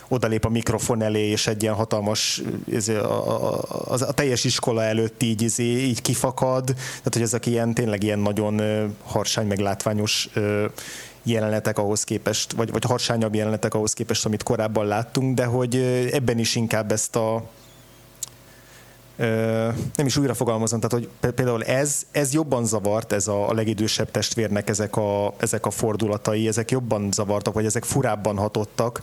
odalép 0.09 0.45
a 0.45 0.49
mikrofon 0.49 1.03
elé, 1.03 1.29
és 1.29 1.47
egy 1.47 1.63
ilyen 1.63 1.75
hatalmas, 1.75 2.43
ez 2.73 2.89
a, 2.89 3.29
a, 3.29 3.65
a, 3.69 3.95
a 4.01 4.13
teljes 4.13 4.45
iskola 4.45 4.83
előtt 4.83 5.23
így, 5.23 5.43
így, 5.43 5.61
így 5.61 6.03
kifakad, 6.03 6.65
tehát 6.65 7.13
hogy 7.13 7.23
ezek 7.23 7.47
ilyen, 7.47 7.75
tényleg 7.75 8.03
ilyen 8.03 8.19
nagyon 8.19 8.61
harsány, 9.05 9.47
meg 9.47 9.59
látványos 9.59 10.29
jelenetek 11.23 11.79
ahhoz 11.79 12.05
képest, 12.05 12.53
vagy, 12.53 12.71
vagy 12.71 12.85
harsányabb 12.85 13.35
jelenetek 13.35 13.75
ahhoz 13.75 13.93
képest, 13.93 14.27
amit 14.27 14.43
korábban 14.43 14.87
láttunk, 14.87 15.35
de 15.35 15.45
hogy 15.45 15.77
ebben 16.13 16.39
is 16.39 16.55
inkább 16.55 16.93
ezt 16.93 17.17
a, 17.17 17.45
nem 19.97 20.07
is 20.07 20.17
újra 20.17 20.35
fogalmazom, 20.35 20.81
tehát 20.81 21.07
hogy 21.21 21.33
például 21.35 21.65
ez, 21.65 22.03
ez 22.11 22.33
jobban 22.33 22.67
zavart, 22.67 23.13
ez 23.13 23.27
a, 23.27 23.49
a 23.49 23.55
legidősebb 23.55 24.11
testvérnek 24.11 24.69
ezek 24.69 24.97
a, 24.97 25.35
ezek 25.37 25.67
a 25.67 25.71
fordulatai, 25.71 26.49
ezek 26.49 26.71
jobban 26.71 27.13
zavartak, 27.13 27.55
vagy 27.55 27.65
ezek 27.65 27.85
furábban 27.85 28.37
hatottak, 28.37 29.03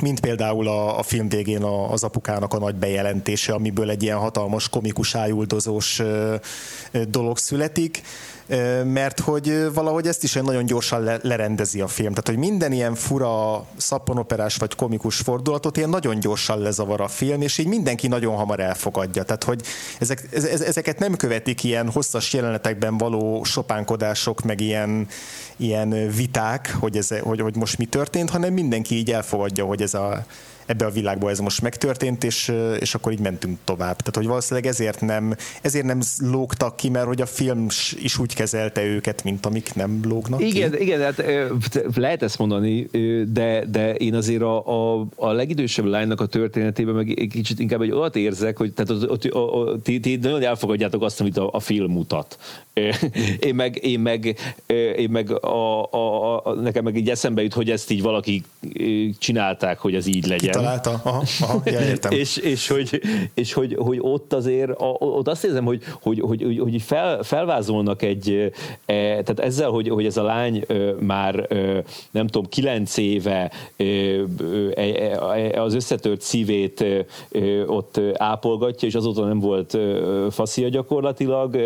mint 0.00 0.20
például 0.20 0.68
a, 0.68 0.98
a 0.98 1.02
film 1.02 1.28
végén 1.28 1.62
a, 1.62 1.92
az 1.92 2.04
apukának 2.04 2.54
a 2.54 2.58
nagy 2.58 2.74
bejelentése, 2.74 3.52
amiből 3.52 3.90
egy 3.90 4.02
ilyen 4.02 4.18
hatalmas 4.18 4.68
komikus 4.68 5.14
ájuldozós 5.14 6.02
dolog 7.08 7.38
születik 7.38 8.02
mert 8.84 9.20
hogy 9.20 9.72
valahogy 9.74 10.06
ezt 10.06 10.22
is 10.22 10.32
nagyon 10.32 10.66
gyorsan 10.66 11.02
le, 11.02 11.18
lerendezi 11.22 11.80
a 11.80 11.86
film. 11.86 12.08
Tehát, 12.08 12.28
hogy 12.28 12.36
minden 12.36 12.72
ilyen 12.72 12.94
fura 12.94 13.64
szappanoperás 13.76 14.56
vagy 14.56 14.74
komikus 14.74 15.16
fordulatot 15.16 15.76
ilyen 15.76 15.88
nagyon 15.88 16.20
gyorsan 16.20 16.58
lezavar 16.58 17.00
a 17.00 17.08
film, 17.08 17.42
és 17.42 17.58
így 17.58 17.66
mindenki 17.66 18.08
nagyon 18.08 18.36
hamar 18.36 18.60
elfogadja. 18.60 19.22
Tehát, 19.22 19.44
hogy 19.44 19.62
ezek, 19.98 20.28
ezeket 20.66 20.98
nem 20.98 21.16
követik 21.16 21.64
ilyen 21.64 21.90
hosszas 21.90 22.32
jelenetekben 22.32 22.98
való 22.98 23.44
sopánkodások, 23.44 24.42
meg 24.42 24.60
ilyen, 24.60 25.06
ilyen 25.56 26.10
viták, 26.16 26.76
hogy, 26.80 26.96
ez, 26.96 27.08
hogy, 27.20 27.40
hogy 27.40 27.56
most 27.56 27.78
mi 27.78 27.84
történt, 27.84 28.30
hanem 28.30 28.52
mindenki 28.52 28.94
így 28.94 29.12
elfogadja, 29.12 29.64
hogy 29.64 29.82
ez 29.82 29.94
a 29.94 30.24
ebbe 30.66 30.84
a 30.84 30.90
világba 30.90 31.30
ez 31.30 31.38
most 31.38 31.62
megtörtént, 31.62 32.24
és, 32.24 32.52
és 32.80 32.94
akkor 32.94 33.12
így 33.12 33.20
mentünk 33.20 33.58
tovább. 33.64 33.96
Tehát, 33.96 34.16
hogy 34.16 34.26
valószínűleg 34.26 34.70
ezért 34.70 35.00
nem, 35.00 35.36
ezért 35.62 35.84
nem 35.84 36.00
lógtak 36.18 36.76
ki, 36.76 36.88
mert 36.88 37.06
hogy 37.06 37.20
a 37.20 37.26
film 37.26 37.66
is 38.02 38.18
úgy 38.18 38.34
kezelte 38.34 38.84
őket, 38.84 39.24
mint 39.24 39.46
amik 39.46 39.74
nem 39.74 40.00
lógnak 40.04 40.40
igen, 40.40 40.70
ki. 40.70 40.82
Igen, 40.82 41.00
hát 41.00 41.24
lehet 41.94 42.22
ezt 42.22 42.38
mondani, 42.38 42.88
de, 43.32 43.64
de 43.70 43.94
én 43.94 44.14
azért 44.14 44.42
a, 44.42 44.66
a, 44.66 45.06
a 45.16 45.30
legidősebb 45.32 45.84
lánynak 45.84 46.20
a 46.20 46.26
történetében 46.26 46.94
meg 46.94 47.18
egy 47.18 47.28
kicsit 47.28 47.58
inkább 47.58 47.80
egy 47.80 47.90
olyat 47.90 48.16
érzek, 48.16 48.56
hogy 48.56 48.72
tehát 48.72 48.90
ott, 48.90 49.10
ott, 49.10 49.34
ott, 49.34 49.84
ti, 49.84 50.00
ti 50.00 50.16
nagyon 50.16 50.42
elfogadjátok 50.42 51.02
azt, 51.02 51.20
amit 51.20 51.36
a, 51.36 51.48
a 51.52 51.60
film 51.60 51.92
mutat. 51.92 52.38
Én 53.40 53.54
meg, 53.54 53.84
én 53.84 54.00
meg, 54.00 54.38
én 54.96 55.10
meg 55.10 55.30
a, 55.44 55.82
a, 55.92 56.36
a, 56.44 56.54
nekem 56.54 56.84
meg 56.84 56.96
így 56.96 57.10
eszembe 57.10 57.42
jut, 57.42 57.52
hogy 57.52 57.70
ezt 57.70 57.90
így 57.90 58.02
valaki 58.02 58.42
csinálták, 59.18 59.78
hogy 59.78 59.94
ez 59.94 60.06
így 60.06 60.26
legyen 60.26 60.51
kitalálta. 60.52 61.00
Aha, 61.02 61.22
aha, 61.40 61.60
ja, 61.70 61.80
értem. 61.80 62.12
és, 62.12 62.36
és, 62.36 62.68
hogy, 62.68 63.02
és 63.34 63.52
hogy, 63.52 63.76
hogy 63.78 63.98
ott 64.00 64.32
azért, 64.32 64.70
ott 64.98 65.28
azt 65.28 65.44
érzem, 65.44 65.64
hogy, 65.64 65.82
hogy, 66.00 66.20
hogy, 66.20 66.58
hogy, 66.58 66.82
fel, 66.82 67.22
felvázolnak 67.22 68.02
egy, 68.02 68.52
e, 68.86 68.94
tehát 68.94 69.40
ezzel, 69.40 69.70
hogy, 69.70 69.88
hogy 69.88 70.06
ez 70.06 70.16
a 70.16 70.22
lány 70.22 70.66
már 70.98 71.48
nem 72.10 72.26
tudom, 72.26 72.48
kilenc 72.48 72.96
éve 72.96 73.50
e, 73.76 73.84
e, 74.74 75.62
az 75.62 75.74
összetört 75.74 76.20
szívét 76.20 76.84
ott 77.66 78.00
ápolgatja, 78.14 78.88
és 78.88 78.94
azóta 78.94 79.24
nem 79.24 79.40
volt 79.40 79.78
faszia 80.30 80.68
gyakorlatilag, 80.68 81.56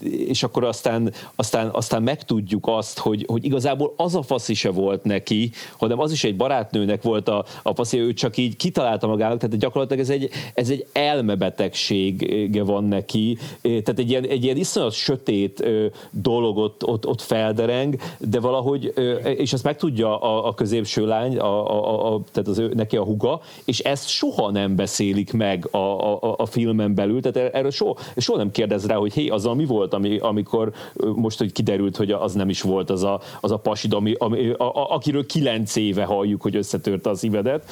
és 0.00 0.42
akkor 0.42 0.64
aztán, 0.64 1.12
aztán, 1.34 1.68
aztán 1.72 2.02
megtudjuk 2.02 2.64
azt, 2.68 2.98
hogy, 2.98 3.24
hogy 3.28 3.44
igazából 3.44 3.94
az 3.96 4.14
a 4.14 4.22
fasz 4.22 4.54
se 4.54 4.70
volt 4.70 5.04
neki, 5.04 5.50
hanem 5.78 6.00
az 6.00 6.12
is 6.12 6.24
egy 6.24 6.36
barátnőnek 6.36 7.02
volt 7.02 7.28
a, 7.28 7.44
a 7.62 7.72
passzió, 7.72 8.00
ő 8.00 8.12
csak 8.12 8.36
így 8.36 8.56
kitalálta 8.56 9.06
magának, 9.06 9.38
tehát 9.38 9.58
gyakorlatilag 9.58 10.02
ez 10.02 10.10
egy, 10.10 10.30
ez 10.54 10.70
egy 10.70 10.86
elmebetegsége 10.92 12.62
van 12.62 12.84
neki, 12.84 13.38
tehát 13.62 13.98
egy 13.98 14.10
ilyen, 14.10 14.24
egy 14.24 14.44
ilyen 14.44 14.56
iszonyat 14.56 14.92
sötét 14.92 15.64
dolog 16.10 16.56
ott, 16.56 16.86
ott, 16.86 17.06
ott 17.06 17.20
feldereng, 17.20 17.96
de 18.18 18.40
valahogy, 18.40 18.92
és 19.22 19.52
ezt 19.52 19.64
megtudja 19.64 20.20
a, 20.20 20.46
a 20.46 20.54
középső 20.54 21.06
lány, 21.06 21.38
a, 21.38 21.70
a, 21.70 22.14
a, 22.14 22.20
tehát 22.32 22.48
az 22.48 22.58
ő, 22.58 22.72
neki 22.74 22.96
a 22.96 23.04
huga, 23.04 23.40
és 23.64 23.78
ezt 23.78 24.08
soha 24.08 24.50
nem 24.50 24.76
beszélik 24.76 25.32
meg 25.32 25.68
a, 25.70 25.76
a, 25.76 26.34
a 26.38 26.46
filmen 26.46 26.94
belül, 26.94 27.20
tehát 27.20 27.54
erről 27.54 27.70
soha, 27.70 27.96
soha 28.16 28.38
nem 28.38 28.50
kérdez 28.50 28.86
rá, 28.86 28.94
hogy 28.94 29.12
hé, 29.12 29.28
azzal 29.28 29.54
mi 29.54 29.64
volt, 29.64 29.94
ami, 29.94 30.18
amikor 30.18 30.72
most 31.14 31.38
hogy 31.38 31.52
kiderült, 31.52 31.96
hogy 31.96 32.10
az 32.10 32.32
nem 32.32 32.48
is 32.48 32.62
volt 32.62 32.90
az 32.90 33.02
a, 33.02 33.20
az 33.40 33.50
a 33.50 33.56
pasid, 33.56 33.92
ami, 33.92 34.14
ami, 34.18 34.48
a, 34.50 34.64
a, 34.64 34.94
akiről 34.94 35.26
kilenc 35.26 35.76
éve 35.76 36.04
halljuk, 36.04 36.42
hogy 36.42 36.56
összetört 36.56 37.06
az 37.06 37.24
szívedet, 37.36 37.70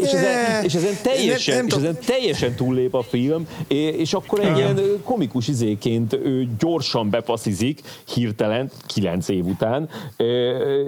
és 0.00 0.12
ezen, 0.12 0.64
és 0.64 0.74
ezen 0.74 0.96
teljesen, 1.02 1.56
nem, 1.56 1.66
nem 1.66 1.78
és 1.78 1.88
ezen 1.88 1.98
teljesen 2.06 2.54
túllép 2.54 2.94
a 2.94 3.02
film, 3.02 3.48
és 3.68 4.12
akkor 4.12 4.40
egy 4.40 4.56
ilyen 4.56 4.80
komikus 5.04 5.48
izéként 5.48 6.12
ő 6.12 6.48
gyorsan 6.58 7.10
bepaszizik, 7.10 7.80
hirtelen, 8.14 8.70
kilenc 8.86 9.28
év 9.28 9.46
után, 9.46 9.88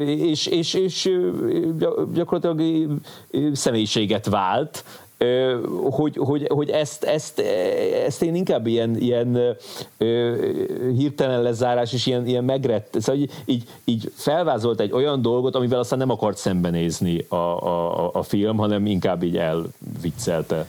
és, 0.06 0.46
és, 0.46 0.74
és 0.74 1.10
gyakorlatilag 2.14 2.90
személyiséget 3.52 4.26
vált, 4.26 4.84
hogy, 5.90 6.16
hogy, 6.16 6.46
hogy 6.48 6.70
ezt, 6.70 7.04
ezt, 7.04 7.38
ezt 8.06 8.22
én 8.22 8.34
inkább 8.34 8.66
ilyen, 8.66 8.96
ilyen 8.96 9.56
hirtelen 10.96 11.42
lezárás 11.42 11.92
és 11.92 12.06
ilyen, 12.06 12.26
ilyen 12.26 12.44
megrett, 12.44 12.96
szóval 13.00 13.22
így, 13.44 13.64
így, 13.84 14.12
felvázolt 14.14 14.80
egy 14.80 14.92
olyan 14.92 15.22
dolgot, 15.22 15.54
amivel 15.54 15.78
aztán 15.78 15.98
nem 15.98 16.10
akart 16.10 16.36
szembenézni 16.36 17.24
a, 17.28 17.36
a, 17.36 18.10
a 18.12 18.22
film, 18.22 18.56
hanem 18.56 18.86
inkább 18.86 19.22
így 19.22 19.36
elviccelte. 19.36 20.66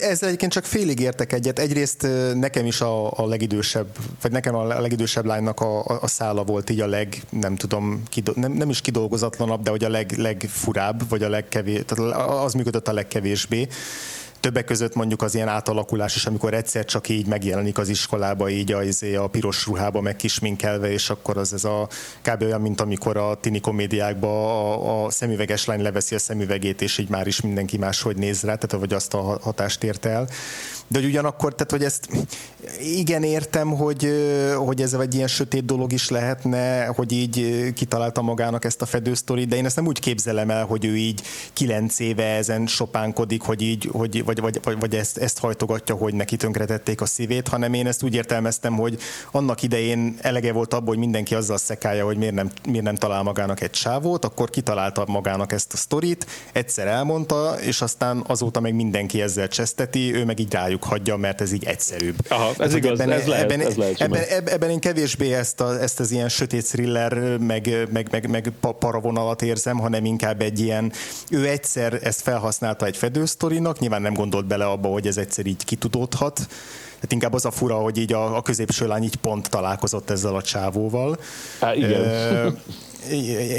Ezzel 0.00 0.28
egyébként 0.28 0.52
csak 0.52 0.64
félig 0.64 1.00
értek 1.00 1.32
egyet. 1.32 1.58
Egyrészt 1.58 2.06
nekem 2.34 2.66
is 2.66 2.80
a, 2.80 3.10
a 3.10 3.26
legidősebb, 3.26 3.86
vagy 4.22 4.30
nekem 4.30 4.54
a 4.54 4.64
legidősebb 4.64 5.24
lánynak 5.24 5.60
a, 5.60 5.84
a 5.84 6.06
szála 6.06 6.44
volt 6.44 6.70
így 6.70 6.80
a 6.80 6.86
leg, 6.86 7.22
nem 7.30 7.56
tudom, 7.56 8.02
kido, 8.08 8.32
nem, 8.34 8.52
nem 8.52 8.68
is 8.68 8.80
kidolgozatlanabb, 8.80 9.62
de 9.62 9.70
hogy 9.70 9.84
a 9.84 9.88
leg, 9.88 10.12
legfurább, 10.16 11.08
vagy 11.08 11.22
a 11.22 11.28
legkevés, 11.28 11.82
tehát 11.86 12.16
az 12.44 12.52
működött 12.52 12.88
a 12.88 12.92
legkevésbé 12.92 13.68
többek 14.44 14.64
között 14.64 14.94
mondjuk 14.94 15.22
az 15.22 15.34
ilyen 15.34 15.48
átalakulás 15.48 16.16
is, 16.16 16.26
amikor 16.26 16.54
egyszer 16.54 16.84
csak 16.84 17.08
így 17.08 17.26
megjelenik 17.26 17.78
az 17.78 17.88
iskolába 17.88 18.48
így 18.48 18.72
a, 18.72 18.82
izé, 18.82 19.14
a 19.14 19.26
piros 19.26 19.66
ruhába 19.66 20.00
meg 20.00 20.16
kisminkelve, 20.16 20.90
és 20.90 21.10
akkor 21.10 21.36
az 21.36 21.52
ez 21.52 21.64
a 21.64 21.88
kb. 22.22 22.42
olyan, 22.42 22.60
mint 22.60 22.80
amikor 22.80 23.16
a 23.16 23.34
tini 23.40 23.60
komédiákban 23.60 24.30
a, 24.30 25.04
a 25.04 25.10
szemüveges 25.10 25.64
lány 25.64 25.82
leveszi 25.82 26.14
a 26.14 26.18
szemüvegét, 26.18 26.82
és 26.82 26.98
így 26.98 27.08
már 27.08 27.26
is 27.26 27.40
mindenki 27.40 27.76
máshogy 27.76 28.16
néz 28.16 28.42
rá, 28.42 28.54
tehát 28.54 28.86
vagy 28.86 28.94
azt 28.94 29.14
a 29.14 29.38
hatást 29.42 29.84
ért 29.84 30.04
el. 30.04 30.28
De 30.88 30.98
hogy 30.98 31.08
ugyanakkor, 31.08 31.54
tehát 31.54 31.70
hogy 31.70 31.84
ezt 31.84 32.08
igen 32.80 33.22
értem, 33.22 33.70
hogy, 33.70 34.08
hogy 34.56 34.80
ez 34.80 34.92
egy 34.92 35.14
ilyen 35.14 35.28
sötét 35.28 35.64
dolog 35.64 35.92
is 35.92 36.08
lehetne, 36.08 36.84
hogy 36.86 37.12
így 37.12 37.72
kitalálta 37.74 38.22
magának 38.22 38.64
ezt 38.64 38.82
a 38.82 38.86
fedősztorit, 38.86 39.48
de 39.48 39.56
én 39.56 39.64
ezt 39.64 39.76
nem 39.76 39.86
úgy 39.86 39.98
képzelem 39.98 40.50
el, 40.50 40.64
hogy 40.64 40.84
ő 40.84 40.96
így 40.96 41.22
kilenc 41.52 41.98
éve 41.98 42.24
ezen 42.24 42.66
sopánkodik, 42.66 43.42
hogy 43.42 43.62
így, 43.62 43.88
hogy, 43.92 44.24
vagy, 44.24 44.40
vagy, 44.40 44.60
vagy, 44.62 44.78
vagy 44.78 44.94
ezt, 44.94 45.18
ezt 45.18 45.38
hajtogatja, 45.38 45.94
hogy 45.94 46.14
neki 46.14 46.36
tönkretették 46.36 47.00
a 47.00 47.06
szívét, 47.06 47.48
hanem 47.48 47.74
én 47.74 47.86
ezt 47.86 48.02
úgy 48.02 48.14
értelmeztem, 48.14 48.74
hogy 48.74 48.98
annak 49.30 49.62
idején 49.62 50.16
elege 50.20 50.52
volt 50.52 50.74
abból, 50.74 50.88
hogy 50.88 50.98
mindenki 50.98 51.34
azzal 51.34 51.58
szekálja, 51.58 52.04
hogy 52.04 52.16
miért 52.16 52.34
nem, 52.34 52.50
miért 52.68 52.84
nem 52.84 52.94
talál 52.94 53.22
magának 53.22 53.60
egy 53.60 53.74
sávót, 53.74 54.24
akkor 54.24 54.50
kitalálta 54.50 55.04
magának 55.06 55.52
ezt 55.52 55.72
a 55.72 55.76
sztorit, 55.76 56.26
egyszer 56.52 56.86
elmondta, 56.86 57.56
és 57.60 57.80
aztán 57.80 58.24
azóta 58.26 58.60
meg 58.60 58.74
mindenki 58.74 59.20
ezzel 59.20 59.48
cseszteti, 59.48 60.14
ő 60.14 60.24
meg 60.24 60.38
így 60.38 60.52
rájuk 60.52 60.83
hagyja, 60.84 61.16
mert 61.16 61.40
ez 61.40 61.52
így 61.52 61.64
egyszerűbb. 61.64 62.16
Aha, 62.28 62.48
ez 62.48 62.56
hát, 62.56 62.74
igaz, 62.74 63.00
ebben, 63.00 63.10
ez 63.10 63.26
lehet, 63.26 63.44
ebben, 63.44 63.66
ez 63.66 63.76
lehet 63.76 64.00
ebben, 64.00 64.22
ebben, 64.28 64.54
ebben 64.54 64.70
én 64.70 64.80
kevésbé 64.80 65.32
ezt, 65.32 65.60
a, 65.60 65.80
ezt 65.80 66.00
az 66.00 66.10
ilyen 66.10 66.28
sötét 66.28 66.66
thriller, 66.66 67.38
meg, 67.38 67.88
meg, 67.92 68.08
meg, 68.10 68.30
meg 68.30 68.52
paravonalat 68.78 69.42
érzem, 69.42 69.78
hanem 69.78 70.04
inkább 70.04 70.40
egy 70.40 70.60
ilyen, 70.60 70.92
ő 71.30 71.48
egyszer 71.48 71.98
ezt 72.02 72.20
felhasználta 72.20 72.86
egy 72.86 72.96
fedősztorinak, 72.96 73.78
nyilván 73.78 74.02
nem 74.02 74.14
gondolt 74.14 74.46
bele 74.46 74.64
abba, 74.64 74.88
hogy 74.88 75.06
ez 75.06 75.16
egyszer 75.16 75.46
így 75.46 75.64
kitudódhat, 75.64 76.34
tehát 76.94 77.12
inkább 77.12 77.34
az 77.34 77.44
a 77.44 77.50
fura, 77.50 77.74
hogy 77.74 77.98
így 77.98 78.12
a, 78.12 78.36
a 78.36 78.42
középső 78.42 78.86
lány 78.86 79.02
így 79.02 79.16
pont 79.16 79.50
találkozott 79.50 80.10
ezzel 80.10 80.34
a 80.34 80.42
csávóval. 80.42 81.18
Há, 81.60 81.74
igen 81.74 82.02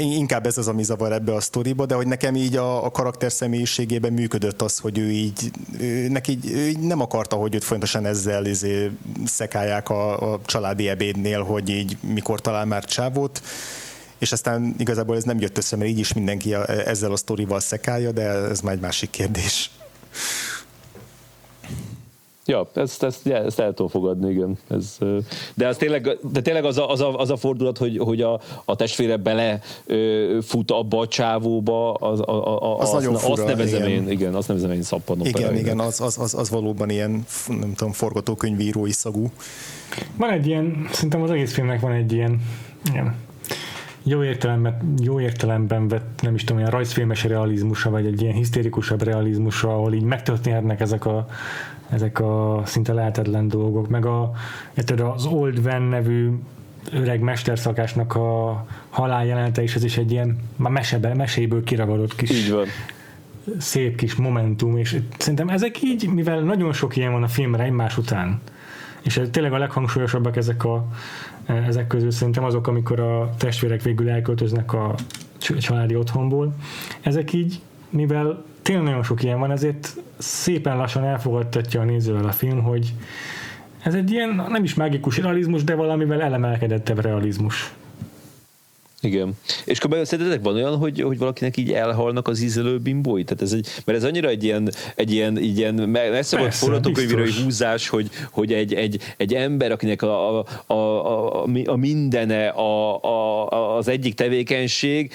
inkább 0.00 0.46
ez 0.46 0.58
az, 0.58 0.68
ami 0.68 0.82
zavar 0.82 1.12
ebbe 1.12 1.34
a 1.34 1.40
sztoriba, 1.40 1.86
de 1.86 1.94
hogy 1.94 2.06
nekem 2.06 2.34
így 2.34 2.56
a, 2.56 2.84
a 2.84 2.90
karakter 2.90 3.32
személyiségében 3.32 4.12
működött 4.12 4.62
az, 4.62 4.78
hogy 4.78 4.98
ő 4.98 5.10
így, 5.10 5.50
ő, 5.80 6.08
neki 6.08 6.38
ő 6.44 6.68
így 6.68 6.78
nem 6.78 7.00
akarta, 7.00 7.36
hogy 7.36 7.54
őt 7.54 7.64
fontosan 7.64 8.06
ezzel 8.06 8.46
izé, 8.46 8.90
szekálják 9.24 9.88
a, 9.90 10.32
a 10.32 10.40
családi 10.44 10.88
ebédnél, 10.88 11.42
hogy 11.42 11.68
így 11.68 11.96
mikor 12.00 12.40
talál 12.40 12.64
már 12.64 12.84
csávót, 12.84 13.42
és 14.18 14.32
aztán 14.32 14.74
igazából 14.78 15.16
ez 15.16 15.24
nem 15.24 15.40
jött 15.40 15.58
össze, 15.58 15.76
mert 15.76 15.90
így 15.90 15.98
is 15.98 16.12
mindenki 16.12 16.54
a, 16.54 16.68
ezzel 16.68 17.12
a 17.12 17.16
sztorival 17.16 17.60
szekálja, 17.60 18.12
de 18.12 18.22
ez 18.22 18.60
már 18.60 18.74
egy 18.74 18.80
másik 18.80 19.10
kérdés. 19.10 19.70
Ja, 22.46 22.66
ezt, 22.74 23.02
ezt, 23.02 23.26
ja, 23.26 23.36
ezt 23.36 23.60
el 23.60 23.68
tudom 23.68 23.88
fogadni, 23.88 24.30
igen. 24.30 24.58
Ez, 24.68 24.98
de, 25.54 25.66
az 25.66 25.76
tényleg, 25.76 26.18
de 26.32 26.42
tényleg 26.42 26.64
az 26.64 26.78
a, 26.78 26.90
az 26.90 27.00
a, 27.00 27.18
az 27.18 27.30
a 27.30 27.36
fordulat, 27.36 27.78
hogy, 27.78 27.98
hogy 27.98 28.20
a, 28.20 28.40
a 28.64 28.76
testvére 28.76 29.16
bele 29.16 29.60
fut 30.42 30.70
abba 30.70 30.98
a 30.98 31.06
csávóba, 31.06 31.92
az, 31.92 32.20
a, 32.20 32.62
a, 32.62 32.78
az, 32.78 32.88
az 32.88 32.92
nagyon 32.94 33.14
fura, 33.14 33.32
azt 33.32 33.46
nevezem 33.46 33.86
igen. 33.86 33.90
én, 33.90 34.10
igen, 34.10 34.34
azt 34.34 34.48
nevezem 34.48 34.72
én 34.72 34.82
szappanopera. 34.82 35.38
Igen, 35.38 35.50
igen, 35.50 35.64
igen 35.64 35.78
az, 35.78 36.00
az, 36.00 36.18
az, 36.18 36.34
az, 36.34 36.50
valóban 36.50 36.90
ilyen, 36.90 37.24
nem 37.48 37.74
tudom, 37.74 37.92
forgatókönyvírói 37.92 38.92
szagú. 38.92 39.30
Van 40.16 40.30
egy 40.30 40.46
ilyen, 40.46 40.86
szerintem 40.92 41.22
az 41.22 41.30
egész 41.30 41.52
filmnek 41.52 41.80
van 41.80 41.92
egy 41.92 42.12
ilyen, 42.12 42.40
ilyen 42.92 43.14
jó 44.08 44.24
értelemben, 44.24 44.94
jó 45.02 45.20
értelemben 45.20 45.88
vett, 45.88 46.20
nem 46.22 46.34
is 46.34 46.44
tudom, 46.44 46.56
olyan 46.56 46.70
rajzfilmes 46.70 47.24
realizmusa, 47.24 47.90
vagy 47.90 48.06
egy 48.06 48.22
ilyen 48.22 48.34
hisztérikusabb 48.34 49.02
realizmusa, 49.02 49.68
ahol 49.68 49.94
így 49.94 50.02
megtörténhetnek 50.02 50.80
ezek 50.80 51.04
a 51.04 51.26
ezek 51.88 52.20
a 52.20 52.62
szinte 52.64 52.92
lehetetlen 52.92 53.48
dolgok, 53.48 53.88
meg 53.88 54.06
a, 54.06 54.30
az 55.14 55.26
Old 55.26 55.62
Van 55.62 55.82
nevű 55.82 56.30
öreg 56.92 57.20
mesterszakásnak 57.20 58.14
a 58.14 58.64
haláljelenete 58.90 59.62
is, 59.62 59.74
ez 59.74 59.84
is 59.84 59.96
egy 59.96 60.10
ilyen 60.10 60.38
már 60.56 60.72
mesebe, 60.72 61.14
meséből 61.14 61.64
kiragadott 61.64 62.16
kis 62.16 62.30
Így 62.30 62.50
van. 62.52 62.66
szép 63.58 63.96
kis 63.96 64.14
momentum, 64.14 64.76
és 64.76 64.96
szerintem 65.18 65.48
ezek 65.48 65.82
így, 65.82 66.08
mivel 66.08 66.40
nagyon 66.40 66.72
sok 66.72 66.96
ilyen 66.96 67.12
van 67.12 67.22
a 67.22 67.28
filmre 67.28 67.62
egymás 67.62 67.98
után, 67.98 68.40
és 69.02 69.20
tényleg 69.30 69.52
a 69.52 69.58
leghangsúlyosabbak 69.58 70.36
ezek, 70.36 70.64
a, 70.64 70.88
ezek 71.46 71.86
közül 71.86 72.10
szerintem 72.10 72.44
azok, 72.44 72.66
amikor 72.66 73.00
a 73.00 73.34
testvérek 73.38 73.82
végül 73.82 74.10
elköltöznek 74.10 74.72
a 74.72 74.94
családi 75.38 75.96
otthonból. 75.96 76.54
Ezek 77.00 77.32
így, 77.32 77.60
mivel 77.90 78.44
tényleg 78.66 78.84
nagyon 78.84 79.02
sok 79.02 79.22
ilyen 79.22 79.38
van, 79.38 79.50
ezért 79.50 79.96
szépen 80.18 80.76
lassan 80.76 81.04
elfogadtatja 81.04 81.80
a 81.80 81.84
nézővel 81.84 82.24
a 82.24 82.32
film, 82.32 82.62
hogy 82.62 82.92
ez 83.82 83.94
egy 83.94 84.10
ilyen 84.10 84.44
nem 84.48 84.64
is 84.64 84.74
mágikus 84.74 85.18
realizmus, 85.18 85.64
de 85.64 85.74
valamivel 85.74 86.22
elemelkedettebb 86.22 87.00
realizmus. 87.00 87.74
Igen. 89.00 89.32
És 89.64 89.78
akkor 89.78 90.06
szerintetek 90.06 90.42
van 90.42 90.54
olyan, 90.54 90.76
hogy, 90.76 91.00
hogy 91.00 91.18
valakinek 91.18 91.56
így 91.56 91.72
elhalnak 91.72 92.28
az 92.28 92.40
ízelő 92.40 92.78
bimbói? 92.78 93.24
Tehát 93.24 93.42
ez 93.42 93.52
egy, 93.52 93.68
mert 93.84 93.98
ez 93.98 94.04
annyira 94.04 94.28
egy 94.28 94.44
ilyen, 94.44 94.72
egy 94.94 95.12
ilyen, 95.12 95.38
így 95.38 95.58
ilyen 95.58 95.74
messze 95.74 96.38
volt 96.38 96.54
forgatókönyvírói 96.54 97.32
húzás, 97.42 97.88
hogy, 97.88 98.08
hogy 98.30 98.52
egy, 98.52 98.74
egy, 98.74 99.00
egy 99.16 99.34
ember, 99.34 99.72
akinek 99.72 100.02
a, 100.02 100.38
a, 100.38 100.44
a, 100.66 100.74
a, 100.74 101.44
a 101.66 101.76
mindene 101.76 102.48
a, 102.48 103.02
a, 103.02 103.76
az 103.76 103.88
egyik 103.88 104.14
tevékenység, 104.14 105.12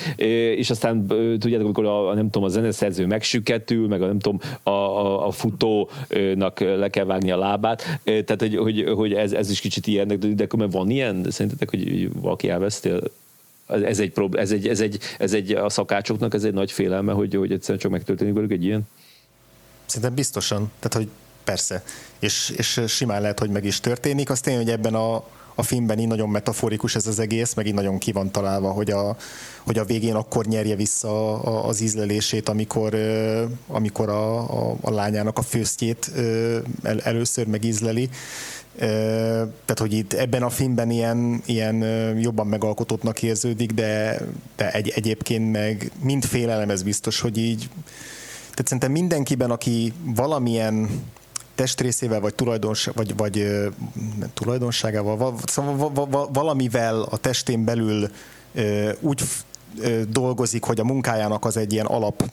és 0.55 0.69
aztán 0.69 1.07
tudjátok, 1.39 1.65
amikor 1.65 1.85
a, 1.85 2.13
nem 2.13 2.29
tudom, 2.29 2.43
a 2.47 2.51
zeneszerző 2.51 3.05
megsüketül, 3.05 3.87
meg 3.87 4.01
a 4.01 4.05
nem 4.05 4.19
tudom, 4.19 4.39
a, 4.63 4.69
a, 4.69 5.27
a 5.27 5.31
futónak 5.31 6.59
le 6.59 6.89
kell 6.89 7.05
vágni 7.05 7.31
a 7.31 7.37
lábát, 7.37 7.99
tehát 8.03 8.39
hogy, 8.39 8.55
hogy, 8.55 8.83
hogy 8.95 9.13
ez, 9.13 9.31
ez 9.31 9.49
is 9.49 9.59
kicsit 9.59 9.87
ilyen, 9.87 10.19
de 10.35 10.43
akkor 10.43 10.71
van 10.71 10.89
ilyen, 10.89 11.25
szerintetek, 11.29 11.69
hogy 11.69 12.09
valaki 12.21 12.49
elvesztél 12.49 13.01
ez 13.71 13.99
egy, 13.99 14.11
ez 14.31 14.51
egy, 14.51 14.67
ez 14.67 14.79
egy, 14.79 14.99
ez 15.17 15.33
egy 15.33 15.51
a 15.51 15.69
szakácsoknak 15.69 16.33
ez 16.33 16.43
egy 16.43 16.53
nagy 16.53 16.71
félelme, 16.71 17.11
hogy, 17.11 17.35
hogy 17.35 17.51
egyszerűen 17.51 17.79
csak 17.79 17.91
megtörténik 17.91 18.33
velük 18.33 18.51
egy 18.51 18.63
ilyen? 18.63 18.81
Szerintem 19.85 20.15
biztosan. 20.15 20.71
Tehát, 20.79 20.93
hogy 20.93 21.07
persze. 21.43 21.83
És, 22.19 22.53
és 22.57 22.81
simán 22.87 23.21
lehet, 23.21 23.39
hogy 23.39 23.49
meg 23.49 23.65
is 23.65 23.79
történik. 23.79 24.29
Azt 24.29 24.43
tény, 24.43 24.55
hogy 24.55 24.69
ebben 24.69 24.93
a, 24.93 25.23
a 25.55 25.63
filmben 25.63 25.99
így 25.99 26.07
nagyon 26.07 26.29
metaforikus 26.29 26.95
ez 26.95 27.07
az 27.07 27.19
egész, 27.19 27.53
meg 27.53 27.67
így 27.67 27.73
nagyon 27.73 27.97
ki 27.97 28.11
van 28.11 28.31
találva, 28.31 28.71
hogy 28.71 28.91
a, 28.91 29.17
hogy 29.65 29.77
a 29.77 29.85
végén 29.85 30.15
akkor 30.15 30.45
nyerje 30.45 30.75
vissza 30.75 31.39
az 31.63 31.81
ízlelését, 31.81 32.49
amikor, 32.49 32.95
amikor 33.67 34.09
a, 34.09 34.37
a, 34.37 34.75
a 34.81 34.91
lányának 34.91 35.37
a 35.37 35.41
főztjét 35.41 36.11
el, 36.83 36.99
először 37.01 37.47
megízleli. 37.47 38.09
Tehát, 38.77 39.79
hogy 39.79 39.93
itt 39.93 40.13
ebben 40.13 40.43
a 40.43 40.49
filmben 40.49 40.89
ilyen, 40.89 41.41
ilyen 41.45 41.75
jobban 42.19 42.47
megalkotottnak 42.47 43.23
érződik, 43.23 43.71
de, 43.71 44.21
de 44.55 44.71
egy, 44.71 44.89
egyébként 44.89 45.51
meg 45.51 45.91
mind 46.01 46.25
félelem, 46.25 46.69
ez 46.69 46.83
biztos, 46.83 47.19
hogy 47.19 47.37
így 47.37 47.69
tehát 48.51 48.67
szerintem 48.67 48.91
mindenkiben, 48.91 49.51
aki 49.51 49.93
valamilyen 50.03 50.89
testrészével, 51.55 52.19
vagy, 52.19 52.35
tulajdons, 52.35 52.85
vagy, 52.85 53.15
vagy 53.17 53.47
tulajdonságával, 54.33 55.35
szóval 55.45 56.27
valamivel 56.33 57.01
a 57.01 57.17
testén 57.17 57.63
belül 57.63 58.09
úgy 58.99 59.21
dolgozik, 60.09 60.63
hogy 60.63 60.79
a 60.79 60.83
munkájának 60.83 61.45
az 61.45 61.57
egy 61.57 61.73
ilyen 61.73 61.85
alap 61.85 62.31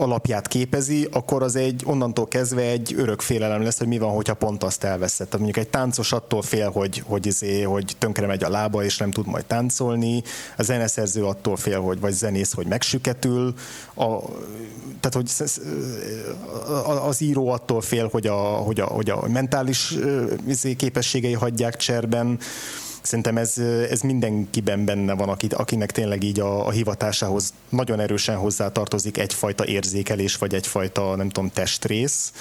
alapját 0.00 0.48
képezi, 0.48 1.08
akkor 1.12 1.42
az 1.42 1.56
egy 1.56 1.82
onnantól 1.86 2.28
kezdve 2.28 2.62
egy 2.62 2.94
örök 2.96 3.20
félelem 3.20 3.62
lesz, 3.62 3.78
hogy 3.78 3.86
mi 3.86 3.98
van, 3.98 4.14
hogyha 4.14 4.34
pont 4.34 4.62
azt 4.62 4.84
elveszett. 4.84 5.30
Tehát 5.30 5.46
mondjuk 5.46 5.64
egy 5.64 5.70
táncos 5.70 6.12
attól 6.12 6.42
fél, 6.42 6.70
hogy, 6.70 7.02
hogy, 7.06 7.26
izé, 7.26 7.62
hogy 7.62 7.96
tönkre 7.98 8.26
megy 8.26 8.44
a 8.44 8.48
lába, 8.48 8.84
és 8.84 8.96
nem 8.96 9.10
tud 9.10 9.26
majd 9.26 9.44
táncolni, 9.44 10.22
a 10.56 10.62
zeneszerző 10.62 11.24
attól 11.24 11.56
fél, 11.56 11.80
hogy 11.80 12.00
vagy 12.00 12.12
zenész, 12.12 12.52
hogy 12.52 12.66
megsüketül, 12.66 13.54
a, 13.94 14.04
tehát 15.00 15.12
hogy 15.12 15.30
az 17.06 17.20
író 17.20 17.48
attól 17.48 17.80
fél, 17.80 18.08
hogy 18.10 18.26
a, 18.26 18.36
hogy 18.36 18.80
a, 18.80 18.86
hogy 18.86 19.10
a 19.10 19.28
mentális 19.28 19.94
izé, 20.46 20.74
képességei 20.74 21.32
hagyják 21.32 21.76
cserben, 21.76 22.38
Szerintem 23.08 23.36
ez, 23.36 23.58
ez 23.90 24.00
mindenkiben 24.00 24.84
benne 24.84 25.14
van, 25.14 25.36
akinek 25.50 25.90
tényleg 25.90 26.22
így 26.22 26.40
a, 26.40 26.66
a 26.66 26.70
hivatásához 26.70 27.52
nagyon 27.68 28.00
erősen 28.00 28.36
hozzátartozik 28.36 29.18
egyfajta 29.18 29.66
érzékelés, 29.66 30.36
vagy 30.36 30.54
egyfajta, 30.54 31.16
nem 31.16 31.28
tudom, 31.28 31.50
testrész 31.50 32.32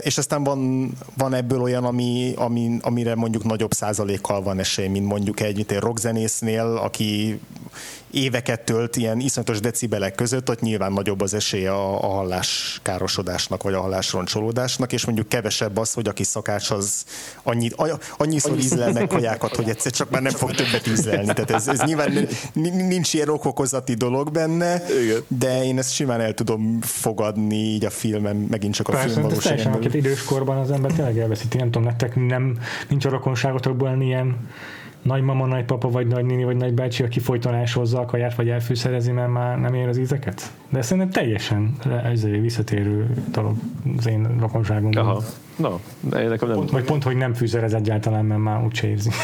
és 0.00 0.18
aztán 0.18 0.44
van, 0.44 0.90
van 1.16 1.34
ebből 1.34 1.60
olyan, 1.60 1.84
ami, 1.84 2.32
ami, 2.36 2.78
amire 2.80 3.14
mondjuk 3.14 3.44
nagyobb 3.44 3.72
százalékkal 3.72 4.42
van 4.42 4.58
esély, 4.58 4.88
mint 4.88 5.06
mondjuk 5.06 5.40
egy, 5.40 5.56
mint 5.56 5.70
egy 5.70 5.78
rockzenésznél, 5.78 6.80
aki 6.82 7.40
éveket 8.12 8.60
tölt 8.60 8.96
ilyen 8.96 9.20
iszonyatos 9.20 9.60
decibelek 9.60 10.14
között, 10.14 10.50
ott 10.50 10.60
nyilván 10.60 10.92
nagyobb 10.92 11.20
az 11.20 11.34
esélye 11.34 11.72
a, 11.72 12.04
a 12.04 12.06
halláskárosodásnak, 12.06 13.62
vagy 13.62 13.74
a 13.74 13.80
hallásroncsolódásnak, 13.80 14.92
és 14.92 15.04
mondjuk 15.04 15.28
kevesebb 15.28 15.76
az, 15.76 15.92
hogy 15.92 16.08
aki 16.08 16.24
szakács, 16.24 16.70
az 16.70 17.04
annyi, 17.42 17.70
annyiszor 18.16 18.58
ízlel 18.58 18.92
meg 18.92 19.06
kajákat, 19.06 19.56
hogy 19.56 19.68
egyszer 19.68 19.92
csak 19.92 20.10
már 20.10 20.22
nem 20.22 20.32
fog 20.32 20.50
többet 20.50 20.86
ízlelni. 20.86 21.32
Tehát 21.32 21.50
ez, 21.50 21.68
ez 21.68 21.80
nyilván 21.80 22.28
nincs 22.52 23.14
ilyen 23.14 23.28
okokozati 23.28 23.94
dolog 23.94 24.30
benne, 24.30 24.82
de 25.28 25.64
én 25.64 25.78
ezt 25.78 25.92
simán 25.92 26.20
el 26.20 26.34
tudom 26.34 26.80
fogadni 26.80 27.56
így 27.56 27.84
a 27.84 27.90
filmen, 27.90 28.36
megint 28.36 28.74
csak 28.74 28.88
a 28.88 28.92
Persze, 28.92 29.12
film 29.12 29.31
valóságban. 29.32 29.80
Persze, 29.80 29.98
időskorban 29.98 30.56
az 30.56 30.70
ember 30.70 30.92
tényleg 30.92 31.18
elveszíti, 31.18 31.56
nem 31.56 31.70
tudom, 31.70 31.88
nektek 31.88 32.26
nem, 32.26 32.58
nincs 32.88 33.04
a 33.04 33.10
rokonságotokból 33.10 33.96
ilyen 34.00 34.36
nagymama, 35.02 35.46
nagypapa, 35.46 35.90
vagy 35.90 36.06
nagynéni, 36.06 36.44
vagy 36.44 36.56
nagybácsi, 36.56 37.02
aki 37.02 37.20
folyton 37.20 37.66
hozza 37.74 38.00
a 38.00 38.04
kaját, 38.04 38.34
vagy 38.34 38.48
elfűszerezi, 38.48 39.10
mert 39.10 39.32
már 39.32 39.60
nem 39.60 39.74
ér 39.74 39.88
az 39.88 39.98
ízeket? 39.98 40.52
De 40.68 40.82
szerintem 40.82 41.10
teljesen 41.10 41.76
ez 42.04 42.24
egy 42.24 42.40
visszatérő 42.40 43.06
dolog 43.30 43.56
az 43.98 44.08
én 44.08 44.36
rokonságomban. 44.40 45.06
Aha. 45.06 45.22
No, 45.56 45.78
de 46.00 46.28
nekem 46.28 46.48
nem. 46.48 46.56
Pont, 46.56 46.70
vagy 46.70 46.84
pont, 46.84 47.02
hogy 47.02 47.16
nem 47.16 47.34
fűszerez 47.34 47.74
egyáltalán, 47.74 48.24
mert 48.24 48.40
már 48.40 48.64
úgyse 48.64 48.88
érzi. 48.88 49.10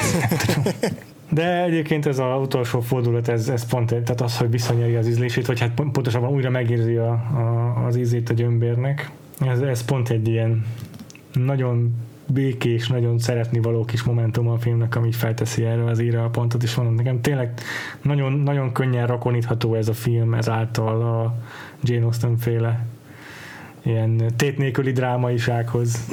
De 1.30 1.62
egyébként 1.62 2.06
ez 2.06 2.18
az 2.18 2.40
utolsó 2.40 2.80
fordulat, 2.80 3.28
ez, 3.28 3.48
ez 3.48 3.66
pont, 3.66 3.88
tehát 3.88 4.20
az, 4.20 4.36
hogy 4.36 4.50
visszanyeri 4.50 4.94
az 4.94 5.08
ízlését, 5.08 5.46
vagy 5.46 5.60
hát 5.60 5.72
pontosabban 5.74 6.30
újra 6.30 6.50
megérzi 6.50 6.96
a, 6.96 7.10
a, 7.10 7.84
az 7.86 7.96
ízét 7.96 8.30
a 8.30 8.34
gyömbérnek, 8.34 9.10
ez, 9.40 9.60
ez 9.60 9.84
pont 9.84 10.08
egy 10.08 10.28
ilyen 10.28 10.66
nagyon 11.32 11.94
békés, 12.26 12.88
nagyon 12.88 13.18
szeretni 13.18 13.60
való 13.60 13.84
kis 13.84 14.02
momentum 14.02 14.48
a 14.48 14.58
filmnek, 14.58 14.96
ami 14.96 15.12
felteszi 15.12 15.64
erre 15.64 15.84
az 15.84 16.00
íra 16.00 16.24
a 16.24 16.28
pontot, 16.28 16.62
és 16.62 16.74
mondom, 16.74 16.94
nekem 16.94 17.20
tényleg 17.20 17.60
nagyon, 18.02 18.32
nagyon 18.32 18.72
könnyen 18.72 19.06
rakonítható 19.06 19.74
ez 19.74 19.88
a 19.88 19.94
film 19.94 20.34
ezáltal 20.34 21.02
a 21.02 21.34
Jane 21.82 22.04
Austen 22.04 22.38
féle 22.38 22.86
ilyen 23.82 24.32
tét 24.36 24.58
nélküli 24.58 24.92
drámaisághoz. 24.92 26.04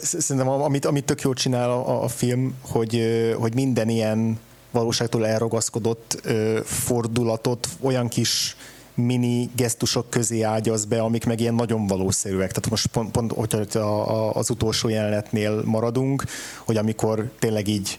Szerintem 0.00 0.48
amit, 0.48 0.84
amit 0.84 1.04
tök 1.04 1.20
jól 1.20 1.34
csinál 1.34 1.70
a, 1.70 2.02
a 2.02 2.08
film, 2.08 2.54
hogy, 2.60 3.02
hogy 3.38 3.54
minden 3.54 3.88
ilyen 3.88 4.38
valóságtól 4.70 5.26
elragaszkodott 5.26 6.28
fordulatot 6.64 7.68
olyan 7.80 8.08
kis 8.08 8.56
mini 8.98 9.50
gesztusok 9.56 10.10
közé 10.10 10.42
ágyaz 10.42 10.84
be, 10.84 11.00
amik 11.00 11.24
meg 11.24 11.40
ilyen 11.40 11.54
nagyon 11.54 11.86
valószerűek. 11.86 12.48
Tehát 12.48 12.70
most 12.70 12.86
pont, 12.86 13.10
pont 13.10 13.32
hogyha 13.32 14.02
az 14.28 14.50
utolsó 14.50 14.88
jelenetnél 14.88 15.62
maradunk, 15.64 16.24
hogy 16.64 16.76
amikor 16.76 17.30
tényleg 17.38 17.68
így 17.68 17.98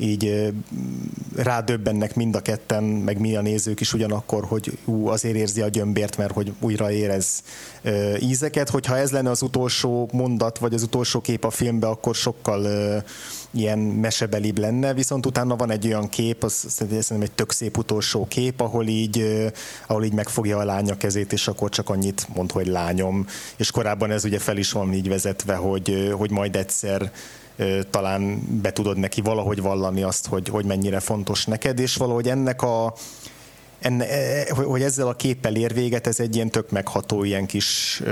így 0.00 0.52
rádöbbennek 1.36 2.14
mind 2.14 2.34
a 2.34 2.40
ketten, 2.40 2.84
meg 2.84 3.18
mi 3.18 3.36
a 3.36 3.40
nézők 3.40 3.80
is 3.80 3.92
ugyanakkor, 3.92 4.44
hogy 4.44 4.78
ú, 4.84 5.06
azért 5.06 5.36
érzi 5.36 5.60
a 5.60 5.68
gyömbért, 5.68 6.16
mert 6.16 6.32
hogy 6.32 6.52
újra 6.60 6.90
érez 6.90 7.42
ízeket. 8.20 8.70
Hogyha 8.70 8.96
ez 8.96 9.10
lenne 9.10 9.30
az 9.30 9.42
utolsó 9.42 10.08
mondat, 10.12 10.58
vagy 10.58 10.74
az 10.74 10.82
utolsó 10.82 11.20
kép 11.20 11.44
a 11.44 11.50
filmbe, 11.50 11.86
akkor 11.86 12.14
sokkal 12.14 12.66
ilyen 13.50 13.78
mesebelibb 13.78 14.58
lenne, 14.58 14.94
viszont 14.94 15.26
utána 15.26 15.56
van 15.56 15.70
egy 15.70 15.86
olyan 15.86 16.08
kép, 16.08 16.44
az 16.44 16.64
szerintem 16.68 17.20
egy 17.20 17.32
tök 17.32 17.52
szép 17.52 17.76
utolsó 17.76 18.26
kép, 18.28 18.60
ahol 18.60 18.86
így, 18.86 19.46
ahol 19.86 20.04
így 20.04 20.12
megfogja 20.12 20.58
a 20.58 20.64
lánya 20.64 20.96
kezét, 20.96 21.32
és 21.32 21.48
akkor 21.48 21.68
csak 21.70 21.88
annyit 21.88 22.26
mond, 22.34 22.52
hogy 22.52 22.66
lányom. 22.66 23.26
És 23.56 23.70
korábban 23.70 24.10
ez 24.10 24.24
ugye 24.24 24.38
fel 24.38 24.56
is 24.56 24.72
van 24.72 24.92
így 24.92 25.08
vezetve, 25.08 25.54
hogy, 25.54 26.12
hogy 26.16 26.30
majd 26.30 26.56
egyszer 26.56 27.12
talán 27.90 28.42
be 28.62 28.72
tudod 28.72 28.96
neki 28.96 29.20
valahogy 29.20 29.62
vallani 29.62 30.02
azt, 30.02 30.26
hogy, 30.26 30.48
hogy 30.48 30.64
mennyire 30.64 31.00
fontos 31.00 31.46
neked, 31.46 31.78
és 31.78 31.96
valahogy 31.96 32.28
ennek 32.28 32.62
a, 32.62 32.94
enne, 33.80 34.08
e, 34.08 34.54
hogy 34.54 34.82
ezzel 34.82 35.08
a 35.08 35.14
képpel 35.14 35.54
ér 35.56 35.74
véget, 35.74 36.06
ez 36.06 36.20
egy 36.20 36.34
ilyen 36.34 36.50
tök 36.50 36.70
megható, 36.70 37.24
ilyen 37.24 37.46
kis 37.46 38.02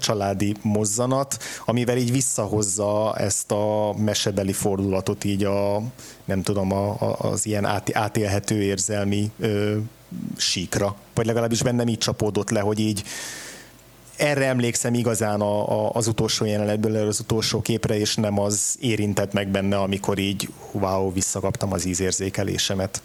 családi 0.00 0.56
mozzanat, 0.62 1.42
amivel 1.66 1.96
így 1.96 2.12
visszahozza 2.12 3.16
ezt 3.16 3.50
a 3.50 3.94
mesebeli 3.96 4.52
fordulatot 4.52 5.24
így 5.24 5.44
a, 5.44 5.82
nem 6.24 6.42
tudom, 6.42 6.72
a, 6.72 7.16
az 7.18 7.46
ilyen 7.46 7.64
át, 7.64 7.96
átélhető 7.96 8.62
érzelmi 8.62 9.30
ö, 9.38 9.76
síkra. 10.36 10.96
Vagy 11.14 11.26
legalábbis 11.26 11.62
bennem 11.62 11.88
így 11.88 11.98
csapódott 11.98 12.50
le, 12.50 12.60
hogy 12.60 12.78
így 12.78 13.02
erre 14.16 14.46
emlékszem 14.46 14.94
igazán 14.94 15.40
a, 15.40 15.86
a, 15.86 15.90
az 15.92 16.06
utolsó 16.06 16.44
jelenetből, 16.44 17.06
az 17.06 17.20
utolsó 17.20 17.60
képre, 17.60 17.98
és 17.98 18.14
nem 18.14 18.38
az 18.38 18.76
érintett 18.80 19.32
meg 19.32 19.48
benne, 19.48 19.78
amikor 19.78 20.18
így 20.18 20.48
wow, 20.72 21.12
visszakaptam 21.12 21.72
az 21.72 21.84
ízérzékelésemet. 21.84 23.02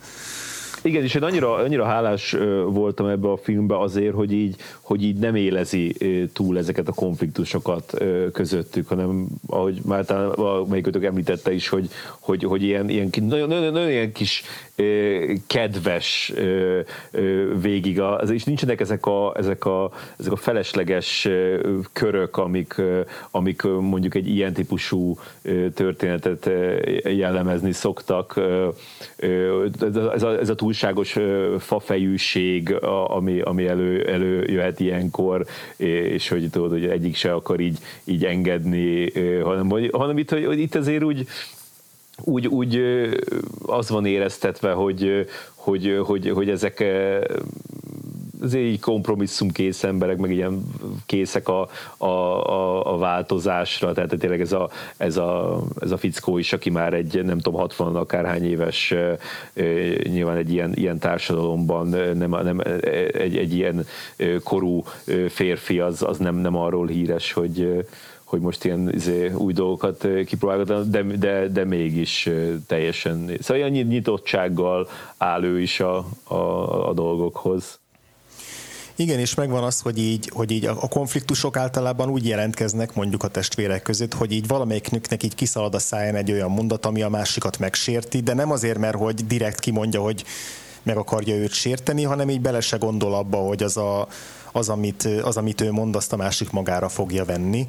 Igen, 0.84 1.03
és 1.03 1.15
én 1.15 1.23
annyira, 1.23 1.53
annyira 1.53 1.85
hálás 1.85 2.35
voltam 2.65 3.07
ebbe 3.07 3.31
a 3.31 3.38
filmbe 3.38 3.80
azért, 3.80 4.14
hogy 4.14 4.31
így, 4.31 4.55
hogy 4.81 5.03
így 5.03 5.18
nem 5.18 5.35
élezi 5.35 5.95
túl 6.34 6.57
ezeket 6.57 6.88
a 6.88 6.93
konfliktusokat 6.93 7.97
közöttük, 8.34 8.88
hanem 8.88 9.27
ahogy 9.47 9.80
már 9.85 10.05
talán 10.05 10.68
melyikötök 10.68 11.03
említette 11.03 11.53
is, 11.53 11.69
hogy, 11.69 11.89
hogy, 12.19 12.43
hogy 12.43 12.64
ilyen, 12.64 12.89
ilyen 12.89 13.10
nagyon, 13.22 13.47
nagyon, 13.47 13.73
nagyon 13.73 13.89
ilyen 13.89 14.11
kis 14.11 14.43
kedves 15.48 16.34
végig, 17.62 18.00
az, 18.00 18.30
és 18.30 18.44
nincsenek 18.44 18.80
ezek 18.80 19.06
a, 19.06 19.34
ezek, 19.38 19.66
a, 19.66 19.91
ezek 20.20 20.32
a 20.32 20.36
felesleges 20.36 21.28
körök, 21.91 22.38
amik, 22.38 22.82
amik 23.32 23.62
mondjuk 23.62 24.16
egy 24.16 24.28
ilyen 24.28 24.54
típusú 24.54 25.18
történetet 25.74 26.50
jellemezni 27.04 27.72
szoktak. 27.72 28.41
Ez 30.14 30.24
a, 30.24 30.40
ez 30.40 30.50
a 30.50 30.56
túlságos 30.56 31.18
fafejűség, 31.60 32.74
ami, 33.08 33.41
ami 33.41 33.68
elő, 33.68 34.08
előjöhet 34.08 34.80
ilyenkor, 34.80 35.45
és 35.78 36.28
hogy 36.30 36.50
tudod, 36.50 36.72
hogy 36.72 36.86
egyik 36.86 37.16
se 37.16 37.34
akar 37.34 37.60
így, 37.60 37.78
így 38.04 38.26
engedni, 38.26 39.12
hanem, 39.41 39.90
hanem 39.91 40.18
itt, 40.18 40.30
hogy 40.30 40.60
itt 40.60 40.76
azért 40.76 41.04
úgy 41.04 41.28
úgy, 42.22 42.48
úgy 42.48 42.81
az 43.65 43.90
van 43.90 44.06
éreztetve, 44.06 44.72
hogy, 44.72 45.26
hogy, 45.56 45.99
hogy, 46.06 46.30
hogy 46.30 46.49
ezek 46.49 46.84
azért 48.44 48.65
így 48.65 48.80
kompromisszumkész 48.80 49.84
emberek, 49.84 50.18
meg 50.18 50.31
ilyen 50.31 50.64
készek 51.06 51.48
a, 51.48 51.69
a, 51.98 52.06
a, 52.06 52.94
a 52.94 52.98
változásra, 52.98 53.94
tehát 53.94 54.15
tényleg 54.19 54.41
ez 54.41 54.52
a, 54.52 54.69
ez, 54.98 55.18
a, 55.18 55.61
ez 55.80 55.91
a 55.91 55.98
fickó 55.98 56.38
is, 56.38 56.53
aki 56.53 56.69
már 56.69 56.94
egy 56.94 57.23
nem 57.23 57.40
tudom, 57.40 57.60
60 57.60 57.95
akárhány 57.95 58.45
éves, 58.45 58.94
nyilván 60.03 60.38
egy 60.38 60.52
ilyen, 60.52 60.73
ilyen 60.73 60.99
társadalomban 60.99 61.88
nem, 62.18 62.30
nem 62.30 62.60
egy, 63.14 63.38
egy 63.38 63.53
ilyen 63.53 63.85
korú 64.44 64.84
férfi, 65.27 65.80
az, 65.80 66.02
az 66.03 66.18
nem, 66.18 66.35
nem 66.35 66.56
arról 66.56 66.88
híres, 66.88 67.34
hogy 67.34 67.85
hogy 68.34 68.41
most 68.41 68.65
ilyen 68.65 68.93
izé, 68.93 69.31
új 69.31 69.53
dolgokat 69.53 70.07
kipróbálgat, 70.26 70.89
de, 70.89 71.01
de, 71.01 71.47
de 71.47 71.64
mégis 71.64 72.30
teljesen, 72.68 73.31
szóval 73.39 73.69
ilyen 73.69 73.88
nyitottsággal 73.88 74.88
áll 75.18 75.43
ő 75.43 75.61
is 75.61 75.80
a, 75.80 76.07
a, 76.23 76.35
a 76.89 76.93
dolgokhoz. 76.93 77.80
Igen, 78.95 79.19
és 79.19 79.35
megvan 79.35 79.64
az, 79.64 79.80
hogy 79.80 79.97
így, 79.97 80.30
hogy 80.34 80.51
így 80.51 80.65
a 80.65 80.88
konfliktusok 80.88 81.57
általában 81.57 82.10
úgy 82.10 82.27
jelentkeznek 82.27 82.95
mondjuk 82.95 83.23
a 83.23 83.27
testvérek 83.27 83.81
között, 83.81 84.14
hogy 84.14 84.31
így 84.31 84.47
valamelyiknüknek 84.47 85.23
így 85.23 85.35
kiszalad 85.35 85.76
a 85.76 85.80
száján 85.80 86.15
egy 86.15 86.31
olyan 86.31 86.51
mondat, 86.51 86.85
ami 86.85 87.01
a 87.01 87.10
másikat 87.10 87.60
megsérti, 87.60 88.19
de 88.19 88.34
nem 88.34 88.51
azért, 88.51 88.77
mert 88.77 88.97
hogy 88.97 89.27
direkt 89.27 89.60
kimondja, 89.60 90.01
hogy 90.01 90.23
meg 90.84 90.97
akarja 90.97 91.35
őt 91.35 91.53
sérteni, 91.53 92.03
hanem 92.03 92.30
így 92.30 92.41
bele 92.41 92.61
se 92.61 92.77
gondol 92.77 93.14
abba, 93.14 93.38
hogy 93.38 93.64
az 93.64 93.77
a, 93.77 94.07
az, 94.54 94.70
amit, 94.70 95.04
az, 95.24 95.38
amit 95.38 95.62
ő 95.62 95.72
mond, 95.72 95.96
azt 95.96 96.14
a 96.14 96.16
másik 96.16 96.52
magára 96.52 96.90
fogja 96.90 97.26
venni. 97.26 97.68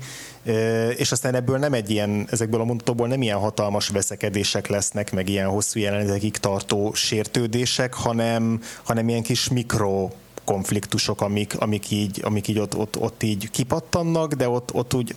És 0.97 1.13
aztán 1.13 1.35
ebből 1.35 1.59
nem 1.59 1.73
egy 1.73 1.91
ilyen, 1.91 2.27
ezekből 2.31 2.61
a 2.61 2.65
mondatokból 2.65 3.09
nem 3.09 3.23
ilyen 3.23 3.39
hatalmas 3.39 3.89
veszekedések 3.89 4.67
lesznek, 4.67 5.13
meg 5.13 5.29
ilyen 5.29 5.49
hosszú 5.49 5.81
jelenetekig 5.81 6.37
tartó 6.37 6.93
sértődések, 6.95 7.95
hanem, 7.95 8.61
hanem 8.83 9.09
ilyen 9.09 9.23
kis 9.23 9.49
mikro 9.49 10.09
konfliktusok, 10.45 11.21
amik, 11.21 11.55
amik 11.59 11.91
így, 11.91 12.21
amik 12.25 12.49
így 12.49 12.59
ott, 12.59 12.77
ott, 12.77 12.99
ott 12.99 13.23
így 13.23 13.51
kipattannak, 13.51 14.33
de 14.33 14.49
ott, 14.49 14.75
ott 14.75 14.95
úgy, 14.95 15.17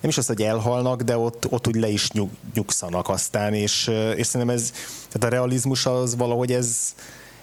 nem 0.00 0.10
is 0.10 0.18
az, 0.18 0.26
hogy 0.26 0.42
elhalnak, 0.42 1.02
de 1.02 1.16
ott, 1.18 1.46
ott 1.50 1.66
úgy 1.66 1.74
le 1.74 1.88
is 1.88 2.10
nyug, 2.10 2.30
nyugszanak 2.54 3.08
aztán, 3.08 3.54
és, 3.54 3.90
és 4.16 4.26
szerintem 4.26 4.56
ez, 4.56 4.72
tehát 5.10 5.24
a 5.24 5.36
realizmus 5.36 5.86
az 5.86 6.16
valahogy 6.16 6.52
ez, 6.52 6.94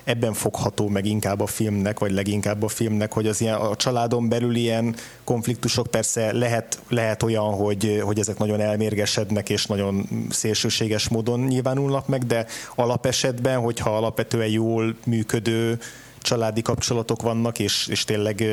ebben 0.04 0.34
fogható 0.34 0.88
meg 0.88 1.06
inkább 1.06 1.42
a 1.42 1.46
filmnek, 1.46 2.00
vagy 2.00 2.12
leginkább 2.12 2.64
a 2.64 2.68
filmnek, 2.68 3.14
hogy 3.14 3.28
az 3.28 3.42
ilyen, 3.42 3.56
a 3.56 3.76
családon 3.76 4.30
belül 4.30 4.56
ilyen 4.56 4.96
konfliktusok 5.24 5.88
persze 5.88 6.34
lehet, 6.34 6.80
lehet 6.90 7.24
olyan, 7.24 7.54
hogy, 7.54 8.02
hogy 8.04 8.20
ezek 8.20 8.38
nagyon 8.38 8.60
elmérgesednek 8.60 9.50
és 9.50 9.66
nagyon 9.66 10.08
szélsőséges 10.30 11.10
módon 11.10 11.40
nyilvánulnak 11.40 12.08
meg, 12.08 12.26
de 12.26 12.46
alapesetben, 12.76 13.60
hogyha 13.60 13.98
alapvetően 13.98 14.50
jól 14.50 14.96
működő 15.06 15.80
családi 16.22 16.62
kapcsolatok 16.62 17.22
vannak, 17.22 17.60
és, 17.60 17.88
és 17.88 18.04
tényleg 18.04 18.44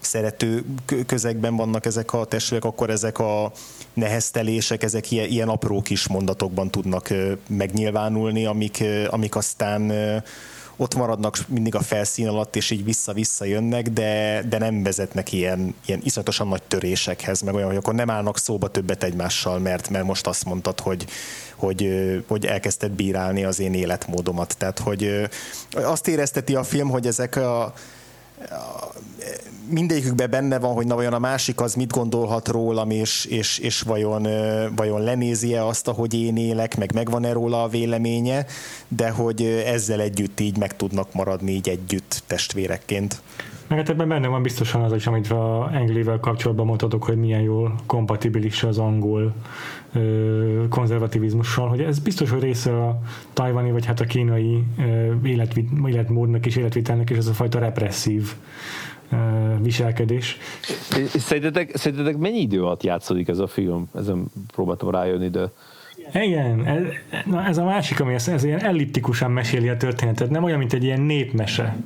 szerető 0.00 0.64
közegben 1.06 1.56
vannak 1.56 1.86
ezek 1.86 2.12
a 2.12 2.24
testvérek, 2.24 2.64
akkor 2.64 2.90
ezek 2.90 3.18
a 3.18 3.52
neheztelések, 3.94 4.82
ezek 4.82 5.10
ilyen, 5.10 5.28
ilyen 5.28 5.48
apró 5.48 5.82
kis 5.82 6.08
mondatokban 6.08 6.70
tudnak 6.70 7.08
megnyilvánulni, 7.48 8.46
amik, 8.46 8.84
amik 9.08 9.36
aztán 9.36 9.92
ott 10.80 10.94
maradnak 10.94 11.38
mindig 11.48 11.74
a 11.74 11.80
felszín 11.80 12.28
alatt, 12.28 12.56
és 12.56 12.70
így 12.70 12.84
vissza-vissza 12.84 13.44
jönnek, 13.44 13.88
de, 13.88 14.42
de 14.48 14.58
nem 14.58 14.82
vezetnek 14.82 15.32
ilyen, 15.32 15.74
ilyen 15.86 16.00
iszonyatosan 16.02 16.48
nagy 16.48 16.62
törésekhez, 16.62 17.40
meg 17.40 17.54
olyan, 17.54 17.68
hogy 17.68 17.76
akkor 17.76 17.94
nem 17.94 18.10
állnak 18.10 18.38
szóba 18.38 18.68
többet 18.68 19.02
egymással, 19.02 19.58
mert, 19.58 19.88
mert 19.88 20.04
most 20.04 20.26
azt 20.26 20.44
mondtad, 20.44 20.80
hogy, 20.80 21.06
hogy, 21.56 21.88
hogy 22.28 22.46
elkezdted 22.46 22.90
bírálni 22.90 23.44
az 23.44 23.60
én 23.60 23.74
életmódomat. 23.74 24.54
Tehát, 24.58 24.78
hogy 24.78 25.28
azt 25.72 26.08
érezteti 26.08 26.54
a 26.54 26.62
film, 26.62 26.88
hogy 26.88 27.06
ezek 27.06 27.36
a, 27.36 27.72
mindegyikükben 29.70 30.30
benne 30.30 30.58
van, 30.58 30.74
hogy 30.74 30.86
na 30.86 30.94
vajon 30.94 31.12
a 31.12 31.18
másik 31.18 31.60
az 31.60 31.74
mit 31.74 31.92
gondolhat 31.92 32.48
rólam, 32.48 32.90
és, 32.90 33.24
és, 33.24 33.58
és 33.58 33.80
vajon, 33.80 34.26
vajon 34.76 35.02
lenézi-e 35.02 35.64
azt, 35.64 35.88
ahogy 35.88 36.14
én 36.14 36.36
élek, 36.36 36.76
meg 36.76 36.94
megvan-e 36.94 37.32
róla 37.32 37.62
a 37.62 37.68
véleménye, 37.68 38.46
de 38.88 39.10
hogy 39.10 39.42
ezzel 39.66 40.00
együtt 40.00 40.40
így 40.40 40.56
meg 40.56 40.76
tudnak 40.76 41.12
maradni 41.12 41.50
így 41.50 41.68
együtt 41.68 42.22
testvérekként. 42.26 43.22
Meg 43.70 43.78
hát 43.78 43.88
ebben 43.88 44.08
benne 44.08 44.28
van 44.28 44.42
biztosan 44.42 44.82
az 44.82 44.92
is, 44.92 45.06
amit 45.06 45.30
a 45.30 45.64
Anglivel 45.64 46.20
kapcsolatban 46.20 46.66
mondhatok, 46.66 47.04
hogy 47.04 47.16
milyen 47.16 47.40
jól 47.40 47.74
kompatibilis 47.86 48.62
az 48.62 48.78
angol 48.78 49.34
konzervativizmussal, 50.68 51.68
hogy 51.68 51.80
ez 51.80 51.98
biztos, 51.98 52.30
hogy 52.30 52.40
része 52.40 52.86
a 52.86 53.00
tajvani, 53.32 53.70
vagy 53.70 53.84
hát 53.84 54.00
a 54.00 54.04
kínai 54.04 54.64
ö, 54.78 55.12
életvit, 55.24 55.68
életmódnak 55.86 56.46
és 56.46 56.56
életvitelnek, 56.56 57.10
és 57.10 57.16
ez 57.16 57.26
a 57.26 57.32
fajta 57.32 57.58
represszív 57.58 58.32
viselkedés. 59.62 60.38
Szerintetek, 61.14 61.76
szerintetek 61.76 62.16
mennyi 62.16 62.40
idő 62.40 62.62
alatt 62.62 62.82
játszódik 62.82 63.28
ez 63.28 63.38
a 63.38 63.46
film? 63.46 63.88
Ezen 63.94 64.26
próbáltam 64.52 64.90
rájönni, 64.90 65.28
de... 65.28 65.50
Igen, 66.14 66.66
ez, 66.66 66.82
na 67.24 67.46
ez 67.46 67.58
a 67.58 67.64
másik, 67.64 68.00
ami 68.00 68.14
ez, 68.14 68.28
ez 68.28 68.44
ilyen 68.44 68.64
elliptikusan 68.64 69.30
meséli 69.30 69.68
a 69.68 69.76
történetet, 69.76 70.30
nem 70.30 70.44
olyan, 70.44 70.58
mint 70.58 70.72
egy 70.72 70.84
ilyen 70.84 71.00
népmese 71.00 71.76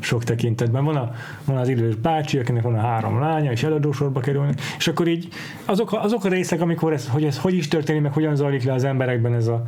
sok 0.00 0.24
tekintetben. 0.24 0.84
Van, 0.84 0.96
a, 0.96 1.12
van 1.44 1.56
az 1.56 1.68
idős 1.68 1.94
bácsi, 1.94 2.38
akinek 2.38 2.62
van 2.62 2.74
a 2.74 2.80
három 2.80 3.20
lánya, 3.20 3.50
és 3.50 3.62
eladósorba 3.62 4.20
kerülnek, 4.20 4.60
és 4.78 4.88
akkor 4.88 5.08
így 5.08 5.28
azok, 5.64 5.92
azok 5.92 6.24
a 6.24 6.28
részek, 6.28 6.60
amikor 6.60 6.92
ez, 6.92 7.08
hogy 7.08 7.24
ez 7.24 7.38
hogy 7.38 7.54
is 7.54 7.68
történik, 7.68 8.02
meg 8.02 8.12
hogyan 8.12 8.36
zajlik 8.36 8.62
le 8.62 8.72
az 8.72 8.84
emberekben 8.84 9.34
ez, 9.34 9.46
a, 9.46 9.62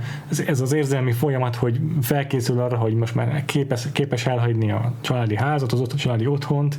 ez, 0.46 0.60
az 0.60 0.72
érzelmi 0.72 1.12
folyamat, 1.12 1.56
hogy 1.56 1.80
felkészül 2.02 2.60
arra, 2.60 2.76
hogy 2.76 2.94
most 2.94 3.14
már 3.14 3.44
képes, 3.44 3.86
képes 3.92 4.26
elhagyni 4.26 4.70
a 4.70 4.92
családi 5.00 5.36
házat, 5.36 5.72
az 5.72 5.80
ott 5.80 5.92
a 5.92 5.96
családi 5.96 6.26
otthont, 6.26 6.78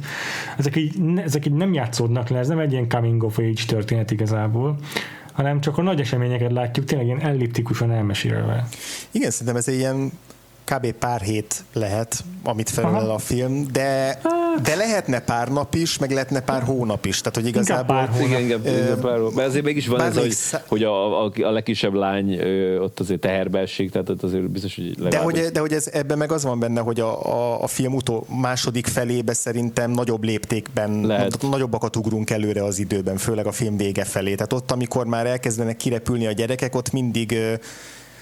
ezek 0.57 0.75
így, 0.75 0.95
ezek 1.23 1.45
így 1.45 1.53
nem 1.53 1.73
játszódnak 1.73 2.29
le, 2.29 2.39
ez 2.39 2.47
nem 2.47 2.59
egy 2.59 2.71
ilyen 2.71 2.89
coming 2.89 3.23
of 3.23 3.37
age 3.37 3.63
történet 3.67 4.11
igazából, 4.11 4.75
hanem 5.31 5.61
csak 5.61 5.77
a 5.77 5.81
nagy 5.81 5.99
eseményeket 5.99 6.51
látjuk 6.51 6.85
tényleg 6.85 7.07
ilyen 7.07 7.21
elliptikusan 7.21 7.91
elmesélve. 7.91 8.67
Igen, 9.11 9.31
szerintem 9.31 9.55
ez 9.55 9.67
egy 9.67 9.77
ilyen 9.77 10.11
kb. 10.71 10.91
pár 10.91 11.21
hét 11.21 11.63
lehet, 11.73 12.23
amit 12.43 12.69
felel 12.69 13.09
a 13.09 13.17
film, 13.17 13.67
de, 13.71 14.19
hát. 14.23 14.61
de 14.61 14.75
lehetne 14.75 15.19
pár 15.19 15.47
nap 15.47 15.75
is, 15.75 15.97
meg 15.97 16.11
lehetne 16.11 16.41
pár 16.41 16.63
hónap 16.63 17.05
is. 17.05 17.17
Tehát, 17.17 17.35
hogy 17.35 17.47
igazából... 17.47 17.95
Pár 17.95 18.09
hónap. 18.09 18.27
Igen, 18.27 18.41
igen, 18.41 18.59
igen, 18.65 18.99
pár 18.99 19.17
hónap. 19.17 19.33
Mert 19.33 19.47
azért 19.47 19.65
mégis 19.65 19.87
van 19.87 20.01
ez, 20.01 20.17
hogy, 20.17 20.31
szá... 20.31 20.63
hogy 20.67 20.83
a, 20.83 21.25
a, 21.25 21.31
a 21.41 21.51
legkisebb 21.51 21.93
lány 21.93 22.39
ott 22.79 22.99
azért 22.99 23.19
teherbe 23.19 23.59
esik, 23.59 23.91
tehát 23.91 24.09
ott 24.09 24.23
azért 24.23 24.49
biztos, 24.49 24.75
hogy 24.75 24.85
legalább... 24.85 25.11
De 25.11 25.41
hogy, 25.41 25.51
de 25.51 25.59
hogy 25.59 25.73
ez, 25.73 25.87
ebben 25.93 26.17
meg 26.17 26.31
az 26.31 26.43
van 26.43 26.59
benne, 26.59 26.81
hogy 26.81 26.99
a, 26.99 27.25
a, 27.25 27.63
a 27.63 27.67
film 27.67 27.93
utó 27.93 28.25
második 28.41 28.87
felébe 28.87 29.33
szerintem 29.33 29.91
nagyobb 29.91 30.23
léptékben, 30.23 31.05
Lehet. 31.05 31.41
nagyobbakat 31.41 31.95
ugrunk 31.95 32.29
előre 32.29 32.63
az 32.63 32.79
időben, 32.79 33.17
főleg 33.17 33.47
a 33.47 33.51
film 33.51 33.77
vége 33.77 34.03
felé. 34.03 34.35
Tehát 34.35 34.53
ott, 34.53 34.71
amikor 34.71 35.05
már 35.05 35.25
elkezdenek 35.25 35.77
kirepülni 35.77 36.27
a 36.27 36.31
gyerekek, 36.31 36.75
ott 36.75 36.91
mindig 36.91 37.35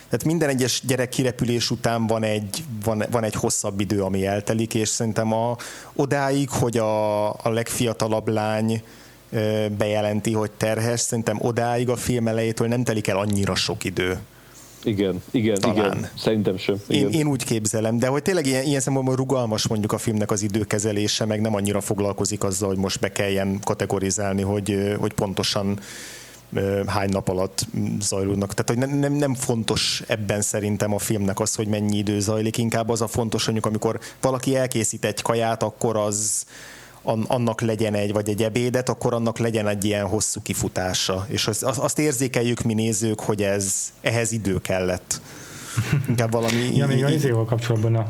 tehát 0.09 0.25
minden 0.25 0.49
egyes 0.49 0.81
gyerek 0.85 1.09
kirepülés 1.09 1.71
után 1.71 2.07
van 2.07 2.23
egy, 2.23 2.63
van, 2.83 3.03
van 3.11 3.23
egy 3.23 3.35
hosszabb 3.35 3.79
idő, 3.79 4.03
ami 4.03 4.25
eltelik, 4.25 4.73
és 4.73 4.89
szerintem 4.89 5.33
a, 5.33 5.57
odáig, 5.93 6.49
hogy 6.49 6.77
a, 6.77 7.29
a 7.29 7.49
legfiatalabb 7.49 8.27
lány 8.27 8.83
bejelenti, 9.77 10.33
hogy 10.33 10.51
terhes, 10.51 10.99
szerintem 10.99 11.37
odáig 11.41 11.89
a 11.89 11.95
film 11.95 12.27
elejétől 12.27 12.67
nem 12.67 12.83
telik 12.83 13.07
el 13.07 13.17
annyira 13.17 13.55
sok 13.55 13.83
idő. 13.83 14.19
Igen, 14.83 15.21
igen, 15.31 15.59
Talán. 15.59 15.75
igen. 15.75 16.09
Szerintem 16.17 16.57
sem. 16.57 16.75
Igen. 16.87 17.11
Én, 17.11 17.19
én 17.19 17.27
úgy 17.27 17.43
képzelem, 17.43 17.97
de 17.97 18.07
hogy 18.07 18.21
tényleg 18.21 18.45
ilyen, 18.45 18.63
ilyen 18.63 18.81
szempontból 18.81 19.15
rugalmas 19.15 19.67
mondjuk 19.67 19.91
a 19.91 19.97
filmnek 19.97 20.31
az 20.31 20.41
időkezelése, 20.41 21.25
meg 21.25 21.41
nem 21.41 21.55
annyira 21.55 21.81
foglalkozik 21.81 22.43
azzal, 22.43 22.69
hogy 22.69 22.77
most 22.77 22.99
be 22.99 23.11
kelljen 23.11 23.59
kategorizálni, 23.63 24.41
hogy, 24.41 24.95
hogy 24.99 25.13
pontosan 25.13 25.79
hány 26.87 27.09
nap 27.09 27.29
alatt 27.29 27.65
zajlódnak. 27.99 28.53
Tehát, 28.53 28.83
hogy 28.83 28.99
nem, 28.99 29.13
nem, 29.13 29.35
fontos 29.35 30.03
ebben 30.07 30.41
szerintem 30.41 30.93
a 30.93 30.99
filmnek 30.99 31.39
az, 31.39 31.55
hogy 31.55 31.67
mennyi 31.67 31.97
idő 31.97 32.19
zajlik, 32.19 32.57
inkább 32.57 32.89
az 32.89 33.01
a 33.01 33.07
fontos, 33.07 33.45
hogy 33.45 33.59
amikor 33.61 33.99
valaki 34.21 34.55
elkészít 34.55 35.05
egy 35.05 35.21
kaját, 35.21 35.63
akkor 35.63 35.97
az 35.97 36.45
annak 37.27 37.61
legyen 37.61 37.93
egy, 37.93 38.13
vagy 38.13 38.29
egy 38.29 38.43
ebédet, 38.43 38.89
akkor 38.89 39.13
annak 39.13 39.37
legyen 39.37 39.67
egy 39.67 39.85
ilyen 39.85 40.07
hosszú 40.07 40.41
kifutása. 40.41 41.25
És 41.27 41.47
azt, 41.47 41.63
azt 41.63 41.99
érzékeljük 41.99 42.61
mi 42.61 42.73
nézők, 42.73 43.19
hogy 43.19 43.43
ez 43.43 43.75
ehhez 44.01 44.31
idő 44.31 44.61
kellett. 44.61 45.21
Inkább 46.07 46.31
valami... 46.31 46.75
ja, 46.75 46.87
még 46.87 47.03
a 47.03 47.09
izéval 47.09 47.45
kapcsolatban 47.45 47.95
a, 47.95 48.07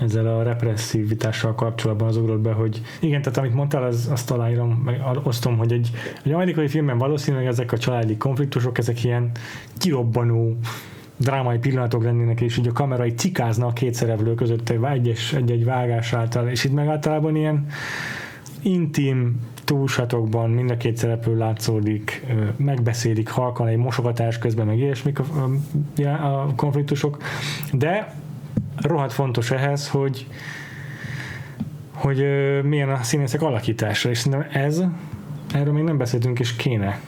ezzel 0.00 0.26
a 0.26 0.42
represszivitással 0.42 1.54
kapcsolatban 1.54 2.08
az 2.08 2.16
ugrott 2.16 2.40
be, 2.40 2.52
hogy 2.52 2.82
igen, 3.00 3.22
tehát 3.22 3.38
amit 3.38 3.54
mondtál, 3.54 3.82
az, 3.82 4.08
azt 4.10 4.30
aláírom, 4.30 4.70
meg 4.84 5.00
osztom, 5.22 5.56
hogy 5.56 5.72
egy, 5.72 5.90
egy 6.22 6.32
amerikai 6.32 6.68
filmben 6.68 6.98
valószínűleg 6.98 7.46
ezek 7.46 7.72
a 7.72 7.78
családi 7.78 8.16
konfliktusok, 8.16 8.78
ezek 8.78 9.04
ilyen 9.04 9.30
kirobbanó 9.78 10.56
drámai 11.16 11.58
pillanatok 11.58 12.02
lennének, 12.04 12.40
és 12.40 12.56
így 12.56 12.68
a 12.68 12.72
kamera 12.72 13.02
egy 13.02 13.18
cikázna 13.18 13.66
a 13.66 13.72
két 13.72 13.94
szereplő 13.94 14.34
között 14.34 14.70
egy-egy 14.70 15.64
vágás 15.64 16.12
által, 16.12 16.48
és 16.48 16.64
itt 16.64 16.72
meg 16.72 16.86
általában 16.86 17.36
ilyen 17.36 17.66
intim 18.62 19.40
túlsatokban 19.64 20.50
mind 20.50 20.70
a 20.70 20.76
két 20.76 20.96
szereplő 20.96 21.36
látszódik, 21.36 22.26
megbeszélik 22.56 23.28
halkan 23.28 23.66
egy 23.66 23.76
mosogatás 23.76 24.38
közben, 24.38 24.66
meg 24.66 24.78
ilyesmik 24.78 25.18
a, 25.18 25.24
a, 25.96 26.42
a 26.42 26.52
konfliktusok, 26.56 27.22
de 27.72 28.14
rohadt 28.76 29.12
fontos 29.12 29.50
ehhez, 29.50 29.88
hogy 29.88 30.26
hogy 31.92 32.24
milyen 32.62 32.90
a 32.90 33.02
színészek 33.02 33.42
alakítása, 33.42 34.10
és 34.10 34.18
szerintem 34.18 34.62
ez, 34.62 34.82
erről 35.54 35.72
még 35.72 35.82
nem 35.82 35.98
beszéltünk, 35.98 36.40
és 36.40 36.56
kéne. 36.56 37.00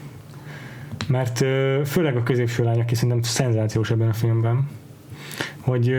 Mert 1.08 1.38
főleg 1.84 2.16
a 2.16 2.22
középső 2.22 2.64
lány, 2.64 2.80
aki 2.80 2.94
szerintem 2.94 3.22
szenzációs 3.22 3.90
ebben 3.90 4.08
a 4.08 4.12
filmben, 4.12 4.68
hogy 5.60 5.94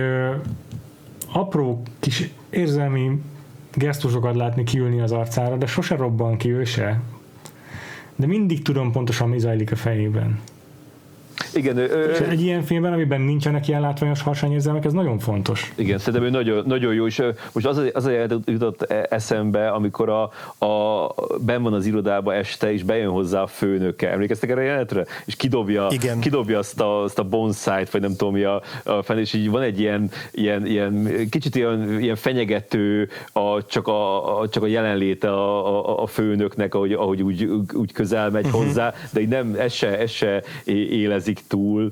apró 1.33 1.81
kis 1.99 2.29
érzelmi 2.49 3.21
gesztusokat 3.75 4.35
látni 4.35 4.63
kiülni 4.63 5.01
az 5.01 5.11
arcára, 5.11 5.55
de 5.57 5.65
sose 5.65 5.95
robban 5.95 6.37
ki 6.37 6.51
ő 6.51 6.63
se. 6.63 7.01
De 8.15 8.25
mindig 8.25 8.61
tudom 8.61 8.91
pontosan, 8.91 9.29
mi 9.29 9.39
zajlik 9.39 9.71
a 9.71 9.75
fejében. 9.75 10.39
Igen, 11.53 11.77
és 11.77 12.19
egy 12.19 12.41
ilyen 12.41 12.63
filmben, 12.63 12.93
amiben 12.93 13.21
nincsenek 13.21 13.67
ilyen 13.67 13.81
látványos 13.81 14.21
harsányérzelmek, 14.21 14.85
ez 14.85 14.93
nagyon 14.93 15.19
fontos. 15.19 15.73
Igen, 15.75 15.97
szerintem 15.97 16.23
ő 16.23 16.29
nagyon, 16.29 16.63
nagyon 16.67 16.93
jó, 16.93 17.05
és 17.05 17.21
most 17.51 17.65
az, 17.65 17.81
az 17.93 18.09
jutott 18.45 18.81
e- 18.81 19.07
eszembe, 19.09 19.69
amikor 19.69 20.09
a, 20.09 20.23
a, 20.65 21.13
ben 21.39 21.63
van 21.63 21.73
az 21.73 21.85
irodába 21.85 22.33
este, 22.33 22.73
és 22.73 22.83
bejön 22.83 23.09
hozzá 23.09 23.41
a 23.41 23.47
főnöke. 23.47 24.11
Emlékeztek 24.11 24.49
erre 24.49 24.61
a 24.61 24.63
jelenetre? 24.63 25.05
És 25.25 25.35
kidobja, 25.35 25.87
Igen. 25.89 26.19
kidobja 26.19 26.57
azt 26.57 26.79
a, 26.79 27.03
azt 27.03 27.19
a 27.19 27.23
bonsai 27.23 27.83
vagy 27.91 28.01
nem 28.01 28.15
tudom 28.15 28.33
mi 28.33 28.43
a, 28.43 28.61
a 28.83 29.01
fenn, 29.01 29.17
és 29.17 29.33
így 29.33 29.49
van 29.49 29.61
egy 29.61 29.79
ilyen, 29.79 30.11
ilyen, 30.31 30.65
ilyen 30.65 31.09
kicsit 31.29 31.55
ilyen, 31.55 31.99
ilyen 31.99 32.15
fenyegető, 32.15 33.09
a, 33.31 33.65
csak, 33.65 33.87
a, 33.87 34.39
a, 34.39 34.49
csak 34.49 34.63
a 34.63 34.67
jelenléte 34.67 35.29
a, 35.29 35.67
a, 35.67 36.03
a 36.03 36.07
főnöknek, 36.07 36.75
ahogy, 36.75 36.93
ahogy 36.93 37.21
úgy, 37.21 37.49
úgy 37.73 37.91
közel 37.91 38.29
megy 38.29 38.45
uh-huh. 38.45 38.63
hozzá, 38.63 38.93
de 39.11 39.21
így 39.21 39.27
nem, 39.27 39.55
ez 39.59 39.73
se, 39.73 39.99
ez 39.99 40.11
se 40.11 40.43
élezik 41.25 41.47
túl, 41.47 41.91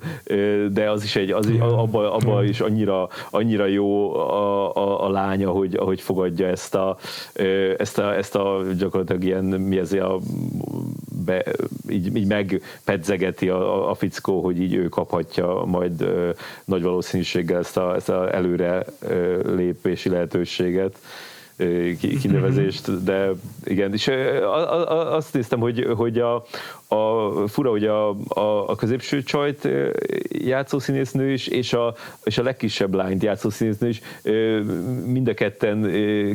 de 0.72 0.90
az 0.90 1.04
is 1.04 1.16
egy, 1.16 1.32
az, 1.32 1.50
abban 1.60 2.06
abba 2.06 2.44
is 2.44 2.60
annyira, 2.60 3.10
annyira 3.30 3.66
jó 3.66 4.14
a, 4.16 4.76
a, 4.76 5.06
a 5.06 5.10
lánya, 5.10 5.50
hogy 5.50 5.76
ahogy 5.76 6.02
fogadja 6.02 6.48
ezt 6.48 6.76
a, 6.76 6.98
ezt 7.78 7.98
a, 7.98 8.16
ezt 8.16 8.36
a 8.36 8.62
gyakorlatilag 8.78 9.24
ilyen, 9.24 9.44
mi 9.44 9.78
ez 9.78 9.94
a 9.94 10.20
be, 11.26 11.44
így, 11.90 12.16
így 12.16 12.28
megpedzegeti 12.28 13.50
a, 13.50 13.90
a 13.90 13.94
fickó, 13.94 14.42
hogy 14.42 14.62
így 14.62 14.74
ő 14.74 14.90
kaphatja 14.90 15.64
majd 15.66 16.02
ö, 16.02 16.30
nagy 16.66 16.82
valószínűséggel 16.82 17.60
ezt 17.60 17.78
a, 17.78 17.96
ezt 17.96 18.10
a 18.10 18.36
előre 18.36 18.86
ö, 19.00 19.56
lépési 19.56 20.10
lehetőséget 20.10 20.98
kinevezést, 22.22 23.04
de 23.04 23.30
igen, 23.64 23.94
és 23.94 24.12
azt 24.88 25.34
néztem, 25.34 25.60
hogy, 25.60 25.88
hogy 25.96 26.20
a, 26.20 26.46
a 26.94 27.48
fura, 27.48 27.70
hogy 27.70 27.86
a, 27.86 28.10
a, 28.28 28.70
a 28.70 28.76
középső 28.76 29.24
csajt 29.24 29.68
játszó 30.30 30.80
színésznő 30.80 31.32
is, 31.32 31.48
és 31.48 31.74
a, 31.74 31.96
és 32.24 32.38
a 32.38 32.44
legkisebb 32.44 32.94
lányt 32.94 33.24
játszó 33.24 33.50
színésznő 33.50 33.88
is 33.88 34.02
mind 35.06 35.28
a 35.28 35.34
ketten 35.34 35.82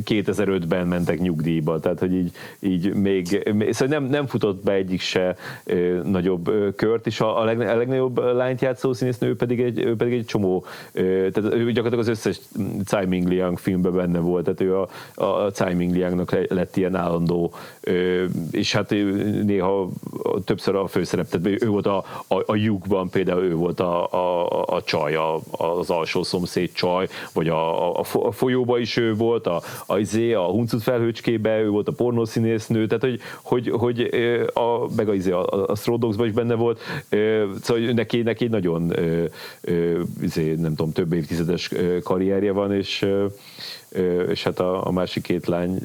2005-ben 0.04 0.86
mentek 0.86 1.18
nyugdíjba, 1.18 1.80
tehát 1.80 1.98
hogy 1.98 2.14
így, 2.14 2.32
így 2.60 2.94
még, 2.94 3.26
szóval 3.70 3.98
nem, 3.98 4.04
nem 4.04 4.26
futott 4.26 4.64
be 4.64 4.72
egyik 4.72 5.00
se 5.00 5.36
nagyobb 6.02 6.50
kört, 6.76 7.06
és 7.06 7.20
a, 7.20 7.40
a, 7.40 7.44
leg, 7.44 7.60
a 7.60 7.76
legnagyobb 7.76 8.18
lányt 8.34 8.60
játszó 8.60 8.92
színésznő 8.92 9.36
pedig 9.36 9.60
egy, 9.60 9.94
pedig 9.96 10.12
egy 10.12 10.24
csomó, 10.24 10.64
tehát 10.92 11.36
ő 11.36 11.72
gyakorlatilag 11.72 11.98
az 11.98 12.08
összes 12.08 12.40
Tsai 12.84 13.06
Ming 13.06 13.28
Liang 13.28 13.58
filmben 13.58 13.94
benne 13.94 14.18
volt, 14.18 14.44
tehát 14.44 14.60
ő 14.60 14.76
a, 14.76 14.88
a 15.24 15.50
Tsai 15.50 15.74
Ming 15.74 15.94
Liangnak 15.94 16.48
lett 16.48 16.76
ilyen 16.76 16.94
állandó, 16.94 17.52
és 18.50 18.72
hát 18.72 18.90
néha 19.44 19.88
többször 20.48 20.74
a 20.74 20.86
főszerep, 20.86 21.28
tehát 21.28 21.62
ő 21.62 21.68
volt 21.68 21.86
a, 21.86 22.04
a, 22.28 22.42
a 22.46 22.56
lyukban, 22.56 23.08
például 23.08 23.42
ő 23.42 23.54
volt 23.54 23.80
a, 23.80 24.12
a, 24.12 24.62
a 24.66 24.82
csaj, 24.82 25.14
a, 25.14 25.40
az 25.50 25.90
alsó 25.90 26.22
szomszéd 26.22 26.72
csaj, 26.72 27.08
vagy 27.32 27.48
a, 27.48 27.98
a, 27.98 28.04
a 28.12 28.32
folyóba 28.32 28.78
is 28.78 28.96
ő 28.96 29.14
volt, 29.14 29.46
a, 29.46 29.62
a, 29.86 29.98
izé, 29.98 30.32
a 30.32 30.44
huncut 30.44 30.82
felhőcskébe, 30.82 31.60
ő 31.60 31.68
volt 31.68 31.88
a 31.88 31.92
pornószínésznő, 31.92 32.86
tehát 32.86 33.02
hogy, 33.02 33.20
hogy, 33.42 33.68
hogy 33.68 34.00
a, 34.54 34.94
meg 34.96 35.08
a, 35.08 35.14
izé, 35.14 35.30
a, 35.30 35.66
a 35.66 35.76
Stródogsban 35.76 36.26
is 36.26 36.32
benne 36.32 36.54
volt, 36.54 36.80
szóval 37.62 37.92
neki, 37.92 38.22
neki 38.22 38.46
nagyon 38.46 38.92
izé, 40.22 40.54
nem 40.54 40.74
tudom, 40.74 40.92
több 40.92 41.12
évtizedes 41.12 41.70
karrierje 42.02 42.52
van, 42.52 42.72
és 42.72 43.06
és 44.28 44.42
hát 44.42 44.58
a, 44.58 44.86
a 44.86 44.90
másik 44.90 45.22
két 45.22 45.46
lány 45.46 45.78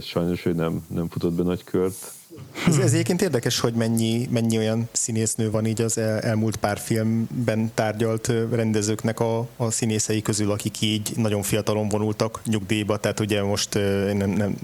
sajnos 0.00 0.46
ő 0.46 0.52
nem, 0.52 0.84
nem 0.94 1.08
futott 1.08 1.32
be 1.32 1.42
nagy 1.42 1.64
kört. 1.64 2.19
Ez, 2.66 2.76
ez 2.76 2.92
egyébként 2.92 3.22
érdekes, 3.22 3.60
hogy 3.60 3.74
mennyi, 3.74 4.28
mennyi 4.30 4.58
olyan 4.58 4.88
színésznő 4.92 5.50
van 5.50 5.66
így 5.66 5.80
az 5.80 5.98
el, 5.98 6.18
elmúlt 6.18 6.56
pár 6.56 6.78
filmben 6.78 7.70
tárgyalt 7.74 8.32
rendezőknek 8.52 9.20
a, 9.20 9.48
a 9.56 9.70
színészei 9.70 10.22
közül, 10.22 10.50
akik 10.50 10.80
így 10.80 11.12
nagyon 11.16 11.42
fiatalon 11.42 11.88
vonultak 11.88 12.40
nyugdíjba, 12.44 12.96
tehát 12.96 13.20
ugye 13.20 13.42
most 13.42 13.74
nem, 14.14 14.30
nem, 14.30 14.56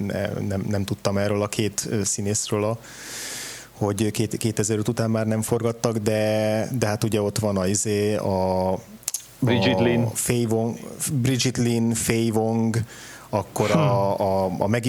nem, 0.49 0.65
nem 0.69 0.85
tudtam 0.85 1.19
erről 1.19 1.43
a 1.43 1.49
két 1.49 1.89
színészről 2.05 2.65
a 2.65 2.79
hogy 3.73 4.11
2005 4.11 4.89
után 4.89 5.11
már 5.11 5.27
nem 5.27 5.43
forgattak, 5.43 5.97
de, 5.97 6.69
de 6.79 6.87
hát 6.87 7.05
ugye 7.05 7.21
ott 7.21 7.39
van 7.39 7.57
az 7.57 7.69
izé, 7.69 8.15
a, 8.15 8.79
Bridget 9.39 9.81
Lin. 9.81 10.09
Fei 10.15 10.45
Wong, 10.45 10.79
Bridget 11.13 11.57
Lin, 11.57 11.95
Fei 11.95 12.31
Wong, 12.31 12.77
akkor 13.29 13.71
a, 13.71 14.19
a, 14.19 14.45
a 14.59 14.81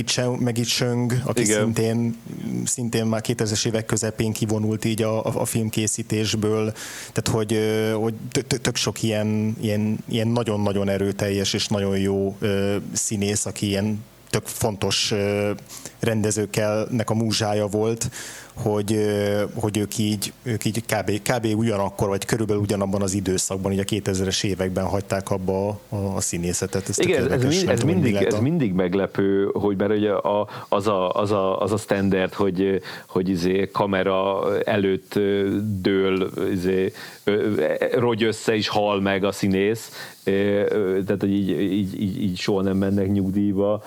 Chung, 0.64 1.22
aki 1.24 1.42
Igen. 1.42 1.62
szintén, 1.62 2.18
szintén 2.66 3.06
már 3.06 3.22
2000-es 3.28 3.66
évek 3.66 3.86
közepén 3.86 4.34
kivonult 4.34 4.86
így 4.86 5.02
a, 5.02 5.26
a, 5.26 5.42
a 5.42 5.46
filmkészítésből, 5.46 6.74
tehát 7.14 7.28
hogy, 7.32 7.60
hogy 7.94 8.14
tök 8.62 8.76
sok 8.76 9.04
ilyen, 9.04 9.58
ilyen, 9.62 9.98
ilyen 10.10 10.28
nagyon-nagyon 10.28 10.90
erőteljes 10.90 11.54
és 11.54 11.68
nagyon 11.68 11.98
jó 11.98 12.38
színész, 12.94 13.46
aki 13.46 13.68
ilyen 13.68 14.04
tök 14.30 14.46
fontos 14.46 15.14
rendezőkkel 16.00 16.88
nek 16.92 17.10
a 17.10 17.14
múzsája 17.14 17.68
volt, 17.68 18.10
hogy, 18.62 19.00
hogy 19.54 19.78
ők 19.78 19.98
így, 19.98 20.34
ők 20.44 20.66
így 20.66 20.84
kb, 20.86 21.12
kb. 21.22 21.46
ugyanakkor, 21.56 22.08
vagy 22.08 22.26
körülbelül 22.26 22.62
ugyanabban 22.62 23.02
az 23.02 23.14
időszakban, 23.14 23.72
így 23.72 23.80
a 23.80 23.84
2000-es 23.84 24.44
években 24.44 24.86
hagyták 24.86 25.30
abba 25.30 25.68
a, 25.68 25.96
a 25.96 26.22
színészetet. 26.22 26.90
Ez 26.90 27.00
Igen, 27.00 27.32
ez, 27.32 27.44
mind, 27.44 27.70
ez, 27.70 27.84
mindig, 27.84 28.16
ez 28.16 28.40
mindig 28.40 28.74
meglepő, 28.74 29.50
hogy 29.54 29.78
mert 29.78 29.92
ugye 29.92 30.12
a, 30.12 30.48
az, 30.70 30.88
a, 30.88 31.12
az, 31.12 31.32
a, 31.32 31.62
az 31.62 31.72
a 31.72 31.78
standard, 31.78 32.34
hogy, 32.34 32.82
hogy 33.08 33.30
izé 33.30 33.70
kamera 33.72 34.44
előtt 34.64 35.20
dől, 35.82 36.32
izé, 36.52 36.94
rogy 37.94 38.24
össze 38.24 38.56
és 38.56 38.68
hal 38.68 39.02
meg 39.02 39.24
a 39.24 39.32
színész, 39.32 39.92
tehát 41.06 41.18
hogy 41.20 41.32
így, 41.32 41.50
így, 41.50 42.02
így, 42.02 42.22
így 42.22 42.38
soha 42.38 42.62
nem 42.62 42.78
mennek 42.78 43.12
nyugdíjba, 43.12 43.84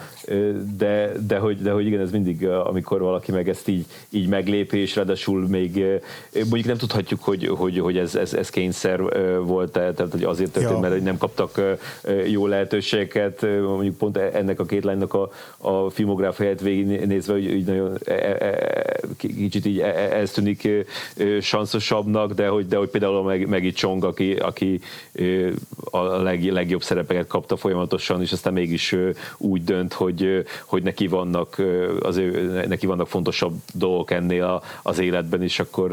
de, 0.77 1.13
de, 1.27 1.39
hogy, 1.39 1.63
de 1.63 1.71
hogy 1.71 1.87
igen, 1.87 2.01
ez 2.01 2.11
mindig, 2.11 2.47
amikor 2.47 3.01
valaki 3.01 3.33
meg 3.33 3.49
ezt 3.49 3.69
így, 3.69 3.85
így 4.11 4.29
meglépi, 4.29 4.79
és 4.79 4.97
ráadásul 4.97 5.49
még 5.49 5.85
mondjuk 6.33 6.65
nem 6.67 6.77
tudhatjuk, 6.77 7.23
hogy, 7.23 7.47
hogy, 7.47 7.79
hogy 7.79 7.97
ez, 7.97 8.15
ez, 8.15 8.35
ez 8.35 8.51
kényszer 8.51 9.01
volt, 9.45 9.73
tehát 9.73 10.07
hogy 10.11 10.25
azért 10.25 10.53
történt, 10.53 10.83
ja. 10.83 10.89
mert 10.89 11.03
nem 11.03 11.19
kaptak 11.19 11.79
jó 12.27 12.47
lehetőségeket, 12.47 13.43
mondjuk 13.63 13.97
pont 13.97 14.17
e, 14.17 14.31
ennek 14.33 14.61
a 14.61 14.65
két 14.65 14.85
lánynak 14.85 15.15
a, 15.15 15.31
a 15.59 15.91
filmográfiáját 15.91 16.61
végignézve, 16.61 17.33
hogy 17.33 17.45
így 17.45 17.67
nagyon 17.67 17.99
e, 18.05 18.13
e, 18.13 19.01
kicsit 19.17 19.67
így 19.67 19.79
ez 19.81 20.31
tűnik 20.31 20.69
sanszosabbnak, 21.41 22.33
de 22.33 22.49
hogy, 22.49 22.69
de 22.69 22.77
hogy 22.77 22.89
például 22.89 23.17
a 23.17 23.23
Maggie 23.23 23.73
Chong, 23.73 24.05
aki, 24.05 24.33
aki 24.33 24.81
a 25.91 25.99
leg, 26.31 26.53
legjobb 26.53 26.83
szerepeket 26.83 27.27
kapta 27.27 27.57
folyamatosan, 27.57 28.21
és 28.21 28.33
aztán 28.33 28.53
mégis 28.53 28.97
úgy 29.37 29.65
dönt, 29.65 29.93
hogy, 29.93 30.45
hogy 30.65 30.83
neki 30.83 31.07
vannak 31.07 31.63
az 32.01 32.17
ő, 32.17 32.65
neki 32.69 32.87
vannak 32.87 33.09
fontosabb 33.09 33.55
dolgok 33.75 34.11
ennél 34.11 34.63
az 34.83 34.99
életben 34.99 35.43
is, 35.43 35.59
akkor 35.59 35.93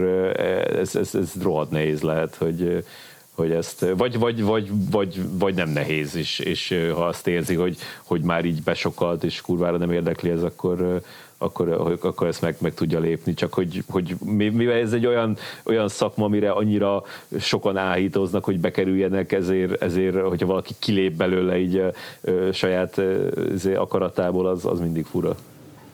ez, 0.79 0.95
ez, 0.95 1.15
ez 1.15 1.31
rohadt 1.41 1.71
nehéz 1.71 2.01
lehet, 2.01 2.35
hogy, 2.35 2.83
hogy 3.31 3.51
ezt, 3.51 3.85
vagy, 3.97 4.19
vagy, 4.19 4.43
vagy, 4.43 4.69
vagy, 4.91 5.21
vagy 5.39 5.55
nem 5.55 5.69
nehéz, 5.69 6.15
és, 6.15 6.39
és 6.39 6.75
ha 6.93 7.05
azt 7.05 7.27
érzi, 7.27 7.55
hogy, 7.55 7.77
hogy 8.03 8.21
már 8.21 8.45
így 8.45 8.63
besokalt, 8.63 9.23
és 9.23 9.41
kurvára 9.41 9.77
nem 9.77 9.91
érdekli 9.91 10.29
ez, 10.29 10.43
akkor, 10.43 11.01
akkor, 11.37 11.97
akkor 12.01 12.27
ezt 12.27 12.41
meg, 12.41 12.55
meg 12.59 12.73
tudja 12.73 12.99
lépni, 12.99 13.33
csak 13.33 13.53
hogy, 13.53 13.83
hogy 13.89 14.15
mivel 14.35 14.75
ez 14.75 14.93
egy 14.93 15.05
olyan, 15.05 15.37
olyan 15.63 15.87
szakma, 15.87 16.25
amire 16.25 16.51
annyira 16.51 17.03
sokan 17.39 17.77
áhítoznak, 17.77 18.43
hogy 18.43 18.59
bekerüljenek, 18.59 19.31
ezért, 19.31 19.81
ezért 19.81 20.21
hogyha 20.21 20.47
valaki 20.47 20.73
kilép 20.79 21.13
belőle 21.13 21.57
így 21.57 21.75
a, 21.75 21.87
a 22.29 22.51
saját 22.51 22.97
a, 22.97 23.69
akaratából, 23.75 24.47
az, 24.47 24.65
az 24.65 24.79
mindig 24.79 25.05
fura. 25.05 25.35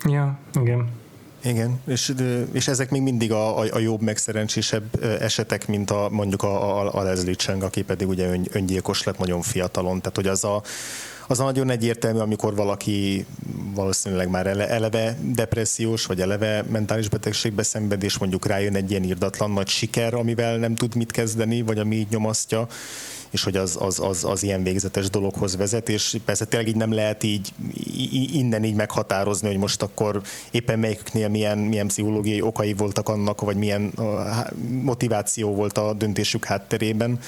Ja, 0.06 0.40
igen. 0.61 1.02
Igen, 1.45 1.82
és, 1.88 2.14
és 2.52 2.68
ezek 2.68 2.90
még 2.90 3.02
mindig 3.02 3.32
a, 3.32 3.60
a, 3.60 3.65
a 3.72 3.80
jobb, 3.80 4.02
megszerencsésebb 4.02 5.03
esetek, 5.20 5.68
mint 5.68 5.91
a, 5.91 6.07
mondjuk 6.11 6.44
a, 6.44 6.80
a, 6.80 6.94
a 6.94 7.02
Leslie 7.02 7.34
Chang, 7.34 7.64
aki 7.64 7.84
pedig 7.84 8.07
ugye 8.07 8.30
ön, 8.30 8.48
öngyilkos 8.52 9.03
lett 9.03 9.18
nagyon 9.18 9.41
fiatalon. 9.41 9.99
Tehát, 9.99 10.15
hogy 10.15 10.28
az 10.28 10.44
a, 10.44 10.61
az 11.28 11.38
nagyon 11.38 11.70
egyértelmű, 11.70 12.20
amikor 12.20 12.56
valaki 12.56 13.26
valószínűleg 13.74 14.30
már 14.30 14.48
eleve 14.48 15.18
depressziós, 15.22 16.06
vagy 16.06 16.22
eleve 16.22 16.64
mentális 16.72 17.10
betegségbe 17.10 17.64
szenved, 17.64 18.04
és 18.04 18.18
mondjuk 18.18 18.45
rájön 18.45 18.76
egy 18.76 18.91
ilyen 18.91 19.04
irdatlan 19.04 19.52
nagy 19.52 19.68
siker, 19.68 20.14
amivel 20.14 20.58
nem 20.58 20.76
tud 20.76 20.95
mit 20.95 21.12
kezdeni, 21.12 21.62
vagy 21.62 21.78
ami 21.78 21.95
így 21.95 22.10
nyomasztja, 22.10 22.68
és 23.34 23.44
hogy 23.44 23.58
az, 23.58 23.78
az, 23.80 24.00
az, 24.00 24.24
az 24.24 24.44
ilyen 24.44 24.64
végzetes 24.64 25.10
dologhoz 25.10 25.56
vezet, 25.56 25.90
és 25.90 26.18
persze 26.26 26.45
tényleg 26.45 26.68
így 26.68 26.76
nem 26.76 26.94
lehet 26.94 27.24
így 27.24 27.54
innen 28.34 28.64
így 28.64 28.76
meghatározni, 28.76 29.48
hogy 29.48 29.58
most 29.58 29.82
akkor 29.82 30.22
éppen 30.52 30.80
melyiknél 30.80 31.28
milyen, 31.28 31.58
milyen 31.58 31.88
pszichológiai 31.88 32.41
okai 32.41 32.74
voltak 32.74 33.10
annak, 33.10 33.41
vagy 33.41 33.56
milyen 33.56 33.94
motiváció 34.82 35.56
volt 35.56 35.78
a 35.78 35.94
döntésük 35.94 36.45
hátterében, 36.45 37.20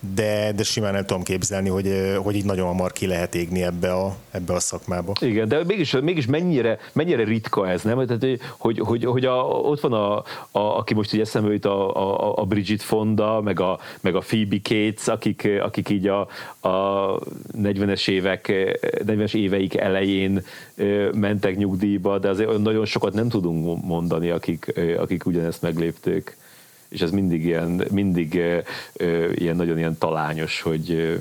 de, 0.00 0.52
de 0.52 0.62
simán 0.62 0.94
el 0.94 1.04
tudom 1.04 1.22
képzelni, 1.22 1.68
hogy, 1.68 2.16
hogy 2.22 2.34
így 2.34 2.44
nagyon 2.44 2.66
hamar 2.66 2.92
ki 2.92 3.06
lehet 3.06 3.34
égni 3.34 3.62
ebbe 3.62 3.92
a, 3.92 4.16
ebbe 4.30 4.52
a 4.52 4.60
szakmába. 4.60 5.12
Igen, 5.20 5.48
de 5.48 5.64
mégis, 5.64 5.92
mégis 5.92 6.26
mennyire, 6.26 6.78
mennyire 6.92 7.24
ritka 7.24 7.68
ez, 7.68 7.82
nem? 7.82 8.06
Tehát, 8.06 8.38
hogy, 8.58 8.78
hogy, 8.78 9.04
hogy 9.04 9.24
a, 9.24 9.44
ott 9.44 9.80
van, 9.80 9.92
a, 9.92 10.16
a, 10.50 10.60
aki 10.60 10.94
most 10.94 11.14
így 11.14 11.20
eszembe 11.20 11.52
jut, 11.52 11.64
a, 11.64 11.96
a, 11.96 12.38
a 12.38 12.44
Bridget 12.44 12.82
Fonda, 12.82 13.40
meg 13.40 13.60
a, 13.60 13.78
meg 14.00 14.14
a 14.14 14.20
Phoebe 14.20 14.56
Cates, 14.62 15.08
akik, 15.08 15.48
akik 15.60 15.88
így 15.88 16.06
a, 16.06 16.20
a 16.68 17.18
40-es 17.62 18.08
évek, 18.08 18.52
40-es 19.06 19.34
éveik 19.34 19.76
elején 19.76 20.44
mentek 21.12 21.56
nyugdíjba, 21.56 22.18
de 22.18 22.28
azért 22.28 22.58
nagyon 22.58 22.84
sokat 22.84 23.12
nem 23.12 23.28
tudunk 23.28 23.84
mondani, 23.84 24.30
akik, 24.30 24.80
akik 24.98 25.26
ugyanezt 25.26 25.62
meglépték 25.62 26.36
és 26.88 27.00
ez 27.00 27.10
mindig 27.10 27.44
ilyen, 27.44 27.84
mindig 27.90 28.42
ilyen 29.34 29.56
nagyon 29.56 29.78
ilyen 29.78 29.98
talányos, 29.98 30.60
hogy, 30.60 31.18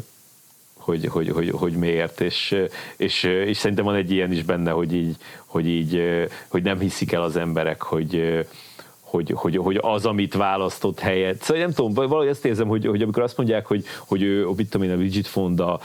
hogy, 0.74 1.06
hogy, 1.06 1.30
hogy, 1.30 1.50
hogy 1.50 1.74
miért, 1.74 2.22
és, 2.22 2.56
és, 2.98 3.24
és 3.24 3.58
szerintem 3.58 3.86
van 3.86 3.96
egy 3.96 4.12
ilyen 4.12 4.32
is 4.32 4.44
benne, 4.44 4.72
hogy 4.72 4.94
így, 4.94 5.16
hogy 5.46 5.68
így, 5.68 6.02
hogy 6.48 6.64
nem 6.64 6.80
hiszik 6.80 7.12
el 7.12 7.22
az 7.22 7.36
emberek, 7.36 7.82
hogy, 7.82 8.46
hogy, 9.16 9.32
hogy, 9.36 9.58
hogy 9.58 9.80
az, 9.82 10.06
amit 10.06 10.34
választott 10.34 11.00
helyet. 11.00 11.44
Szóval 11.44 11.64
nem 11.64 11.74
tudom, 11.74 11.94
valahogy 11.94 12.28
ezt 12.28 12.46
érzem, 12.46 12.68
hogy, 12.68 12.86
hogy 12.86 13.02
amikor 13.02 13.24
azt 13.24 13.38
mondják, 13.38 13.66
hogy, 13.66 13.86
hogy 14.08 14.22
ő, 14.22 14.48
mit 14.56 14.70
tudom 14.70 14.88
én, 14.88 14.94
a 14.94 14.98
Bridget 14.98 15.28
Fonda 15.28 15.80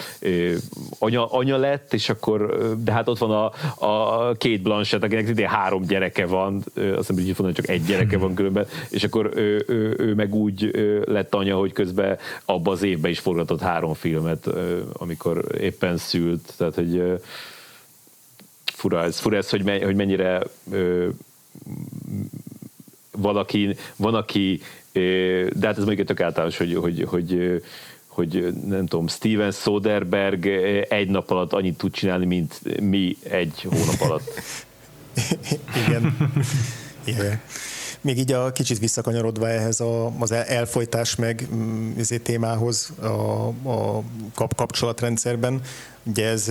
anya, 0.99 1.27
anya 1.27 1.57
lett, 1.57 1.95
és 1.95 2.09
akkor, 2.09 2.59
de 2.83 2.93
hát 2.93 3.09
ott 3.09 3.19
van 3.19 3.31
a, 3.31 3.87
a 3.87 4.33
két 4.33 4.63
Blanchett, 4.63 5.03
akinek 5.03 5.27
szintén 5.27 5.49
három 5.49 5.83
gyereke 5.83 6.27
van, 6.27 6.57
azt 6.57 6.97
hiszem 6.97 7.15
Bridget 7.15 7.35
Fonda 7.37 7.53
csak 7.53 7.69
egy 7.69 7.85
gyereke 7.85 8.19
van 8.19 8.35
különben, 8.35 8.67
és 8.91 9.05
akkor 9.05 9.31
ő, 9.35 9.65
ő, 9.67 9.95
ő 9.99 10.15
meg 10.15 10.35
úgy 10.35 10.71
lett 11.05 11.35
anya, 11.35 11.57
hogy 11.57 11.73
közben 11.73 12.19
abban 12.45 12.73
az 12.73 12.83
évben 12.83 13.11
is 13.11 13.19
forgatott 13.19 13.61
három 13.61 13.95
filmet, 13.95 14.47
amikor 14.93 15.45
éppen 15.61 15.97
szült, 15.97 16.53
tehát 16.57 16.75
hogy 16.75 17.21
fura 18.81 19.03
ez, 19.03 19.19
fura 19.19 19.37
ez 19.37 19.51
hogy, 19.51 19.65
mennyire 19.95 20.43
valaki, 23.11 23.77
van, 23.97 24.15
aki, 24.15 24.61
de 24.93 25.67
hát 25.67 25.79
ez 25.79 25.85
még 25.85 26.05
tök 26.05 26.21
általános, 26.21 26.57
hogy, 26.57 26.75
hogy, 26.75 27.05
hogy, 27.09 27.63
hogy 28.07 28.55
nem 28.67 28.87
tudom, 28.87 29.07
Steven 29.07 29.51
Soderberg 29.51 30.47
egy 30.89 31.09
nap 31.09 31.31
alatt 31.31 31.53
annyit 31.53 31.77
tud 31.79 31.93
csinálni, 31.93 32.27
mint 32.27 32.81
mi 32.81 33.17
egy 33.23 33.67
hónap 33.69 34.01
alatt. 34.01 34.43
Igen. 35.87 36.17
Igen. 37.05 37.41
Még 38.01 38.19
így 38.19 38.33
a 38.33 38.53
kicsit 38.53 38.79
visszakanyarodva 38.79 39.49
ehhez 39.49 39.81
a, 39.81 40.13
az 40.19 40.33
elfolytás 40.33 41.17
meg 41.17 41.49
ezé 41.99 42.19
témához 42.19 42.93
a, 43.01 43.47
a 43.49 44.03
kap, 44.35 44.55
kapcsolatrendszerben, 44.55 45.61
ugye 46.03 46.27
ez, 46.27 46.49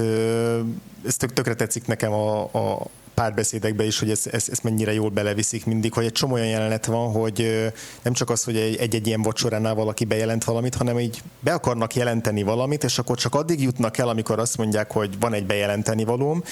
ez 1.05 1.17
tök, 1.17 1.33
tökre 1.33 1.53
tetszik 1.53 1.85
nekem 1.85 2.11
a, 2.11 2.41
a, 2.41 2.87
párbeszédekbe 3.19 3.85
is, 3.85 3.99
hogy 3.99 4.09
ezt, 4.09 4.27
ezt, 4.27 4.49
ezt 4.49 4.63
mennyire 4.63 4.93
jól 4.93 5.09
beleviszik 5.09 5.65
mindig, 5.65 5.93
hogy 5.93 6.05
egy 6.05 6.11
csomó 6.11 6.33
olyan 6.33 6.47
jelenet 6.47 6.85
van, 6.85 7.11
hogy 7.11 7.69
nem 8.01 8.13
csak 8.13 8.29
az, 8.29 8.43
hogy 8.43 8.57
egy-egy 8.57 9.07
ilyen 9.07 9.21
vacsoránál 9.21 9.75
valaki 9.75 10.05
bejelent 10.05 10.43
valamit, 10.43 10.75
hanem 10.75 10.99
így 10.99 11.21
be 11.39 11.53
akarnak 11.53 11.95
jelenteni 11.95 12.43
valamit, 12.43 12.83
és 12.83 12.97
akkor 12.97 13.17
csak 13.17 13.35
addig 13.35 13.61
jutnak 13.61 13.97
el, 13.97 14.07
amikor 14.09 14.39
azt 14.39 14.57
mondják, 14.57 14.91
hogy 14.91 15.19
van 15.19 15.33
egy 15.33 15.45
bejelenteni 15.45 16.03
valóm, 16.03 16.43